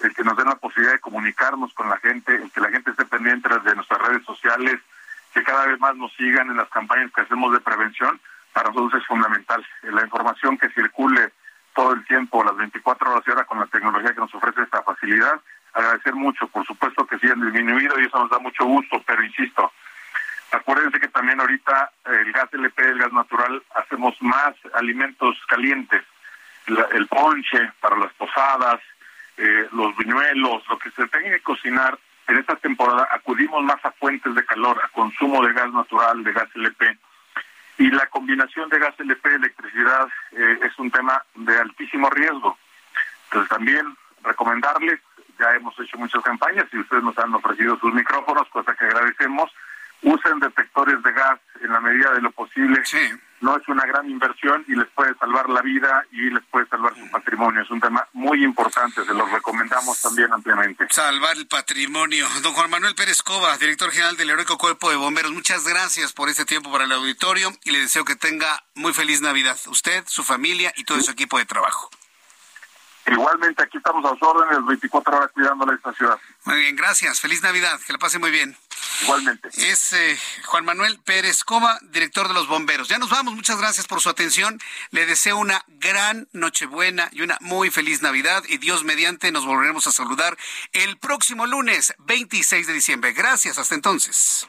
el 0.00 0.14
que 0.14 0.22
nos 0.22 0.36
den 0.36 0.48
la 0.48 0.56
posibilidad 0.56 0.92
de 0.92 1.00
comunicarnos 1.00 1.72
con 1.72 1.88
la 1.88 1.96
gente, 1.96 2.34
el 2.34 2.50
que 2.50 2.60
la 2.60 2.68
gente 2.68 2.90
esté 2.90 3.06
pendiente 3.06 3.48
de 3.48 3.74
nuestras 3.74 4.02
redes 4.02 4.24
sociales, 4.26 4.80
que 5.32 5.42
cada 5.42 5.66
vez 5.66 5.80
más 5.80 5.96
nos 5.96 6.12
sigan 6.14 6.50
en 6.50 6.58
las 6.58 6.68
campañas 6.68 7.10
que 7.12 7.22
hacemos 7.22 7.52
de 7.54 7.60
prevención, 7.60 8.20
para 8.52 8.68
nosotros 8.68 9.00
es 9.00 9.06
fundamental. 9.06 9.66
Eh, 9.82 9.90
la 9.90 10.02
información 10.02 10.58
que 10.58 10.68
circule 10.70 11.32
todo 11.74 11.92
el 11.92 12.04
tiempo, 12.04 12.44
las 12.44 12.56
24 12.56 13.10
horas 13.10 13.24
y 13.26 13.30
ahora 13.30 13.44
con 13.44 13.60
la 13.60 13.66
tecnología 13.66 14.12
que 14.12 14.20
nos 14.20 14.34
ofrece 14.34 14.62
esta 14.62 14.82
facilidad, 14.82 15.40
agradecer 15.76 16.14
mucho, 16.14 16.48
por 16.48 16.66
supuesto 16.66 17.06
que 17.06 17.18
sí 17.18 17.28
han 17.28 17.40
disminuido 17.40 18.00
y 18.00 18.04
eso 18.04 18.18
nos 18.18 18.30
da 18.30 18.38
mucho 18.38 18.64
gusto, 18.64 19.02
pero 19.06 19.22
insisto, 19.22 19.72
Acuérdense 20.52 21.00
que 21.00 21.08
también 21.08 21.40
ahorita 21.40 21.90
el 22.06 22.32
gas 22.32 22.48
LP, 22.52 22.82
el 22.82 22.98
gas 22.98 23.12
natural, 23.12 23.62
hacemos 23.74 24.14
más 24.22 24.54
alimentos 24.74 25.36
calientes, 25.48 26.02
el 26.66 27.06
ponche 27.08 27.72
para 27.80 27.96
las 27.96 28.12
posadas, 28.14 28.80
eh, 29.36 29.68
los 29.72 29.94
buñuelos, 29.96 30.66
lo 30.68 30.78
que 30.78 30.90
se 30.90 31.06
tenga 31.08 31.30
que 31.30 31.40
cocinar. 31.40 31.98
En 32.28 32.38
esta 32.38 32.56
temporada 32.56 33.08
acudimos 33.12 33.62
más 33.62 33.84
a 33.84 33.92
fuentes 33.92 34.34
de 34.34 34.44
calor, 34.44 34.80
a 34.82 34.88
consumo 34.88 35.44
de 35.44 35.52
gas 35.52 35.72
natural, 35.72 36.24
de 36.24 36.32
gas 36.32 36.48
LP. 36.54 36.98
Y 37.78 37.90
la 37.90 38.06
combinación 38.06 38.68
de 38.68 38.78
gas 38.78 38.94
LP 38.98 39.30
y 39.30 39.34
electricidad 39.34 40.08
eh, 40.32 40.58
es 40.62 40.78
un 40.78 40.90
tema 40.90 41.22
de 41.34 41.58
altísimo 41.58 42.08
riesgo. 42.10 42.56
Entonces 43.24 43.48
también 43.50 43.96
recomendarles, 44.22 45.00
ya 45.38 45.54
hemos 45.54 45.78
hecho 45.78 45.98
muchas 45.98 46.22
campañas 46.22 46.66
y 46.72 46.78
ustedes 46.78 47.02
nos 47.02 47.18
han 47.18 47.34
ofrecido 47.34 47.78
sus 47.78 47.92
micrófonos, 47.92 48.48
cosa 48.48 48.74
que 48.74 48.84
agradecemos 48.84 49.50
usen 50.02 50.38
detectores 50.40 51.02
de 51.02 51.12
gas 51.12 51.40
en 51.60 51.72
la 51.72 51.80
medida 51.80 52.12
de 52.12 52.20
lo 52.20 52.30
posible. 52.30 52.82
No 53.40 53.56
es 53.56 53.68
una 53.68 53.84
gran 53.84 54.08
inversión 54.08 54.64
y 54.66 54.74
les 54.74 54.86
puede 54.88 55.14
salvar 55.18 55.48
la 55.50 55.60
vida 55.60 56.04
y 56.10 56.30
les 56.30 56.42
puede 56.46 56.66
salvar 56.68 56.94
su 56.96 57.10
patrimonio. 57.10 57.60
Es 57.60 57.70
un 57.70 57.80
tema 57.80 58.06
muy 58.14 58.42
importante, 58.42 59.04
se 59.04 59.12
lo 59.12 59.26
recomendamos 59.26 60.00
también 60.00 60.32
ampliamente. 60.32 60.86
Salvar 60.90 61.36
el 61.36 61.46
patrimonio. 61.46 62.26
Don 62.42 62.54
Juan 62.54 62.70
Manuel 62.70 62.94
Pérez 62.94 63.22
Cova, 63.22 63.56
director 63.58 63.90
general 63.90 64.16
del 64.16 64.30
Heroico 64.30 64.56
Cuerpo 64.56 64.90
de 64.90 64.96
Bomberos, 64.96 65.32
muchas 65.32 65.66
gracias 65.66 66.12
por 66.12 66.30
este 66.30 66.46
tiempo 66.46 66.72
para 66.72 66.84
el 66.84 66.92
auditorio 66.92 67.52
y 67.64 67.72
le 67.72 67.80
deseo 67.80 68.04
que 68.04 68.16
tenga 68.16 68.64
muy 68.74 68.94
feliz 68.94 69.20
Navidad. 69.20 69.58
Usted, 69.66 70.04
su 70.06 70.22
familia 70.22 70.72
y 70.76 70.84
todo 70.84 71.00
su 71.02 71.10
equipo 71.10 71.38
de 71.38 71.44
trabajo. 71.44 71.90
Igualmente, 73.06 73.62
aquí 73.62 73.78
estamos 73.78 74.04
a 74.04 74.10
sus 74.10 74.22
órdenes 74.22 74.66
24 74.66 75.16
horas 75.16 75.30
cuidando 75.32 75.72
esta 75.72 75.92
ciudad. 75.92 76.18
Muy 76.44 76.58
bien, 76.58 76.74
gracias. 76.74 77.20
Feliz 77.20 77.42
Navidad. 77.42 77.78
Que 77.86 77.92
la 77.92 77.98
pase 77.98 78.18
muy 78.18 78.30
bien. 78.30 78.56
Igualmente. 79.02 79.48
Es 79.48 79.92
eh, 79.92 80.18
Juan 80.46 80.64
Manuel 80.64 80.98
Pérez 81.04 81.44
Cova, 81.44 81.78
director 81.82 82.26
de 82.26 82.34
los 82.34 82.48
bomberos. 82.48 82.88
Ya 82.88 82.98
nos 82.98 83.10
vamos. 83.10 83.34
Muchas 83.34 83.58
gracias 83.58 83.86
por 83.86 84.00
su 84.00 84.08
atención. 84.08 84.60
Le 84.90 85.06
deseo 85.06 85.36
una 85.36 85.64
gran 85.68 86.28
Nochebuena 86.32 87.08
y 87.12 87.22
una 87.22 87.38
muy 87.40 87.70
feliz 87.70 88.02
Navidad. 88.02 88.42
Y 88.48 88.58
Dios 88.58 88.82
mediante 88.82 89.30
nos 89.30 89.46
volveremos 89.46 89.86
a 89.86 89.92
saludar 89.92 90.36
el 90.72 90.98
próximo 90.98 91.46
lunes 91.46 91.94
26 91.98 92.66
de 92.66 92.72
diciembre. 92.72 93.12
Gracias. 93.12 93.58
Hasta 93.58 93.74
entonces. 93.76 94.48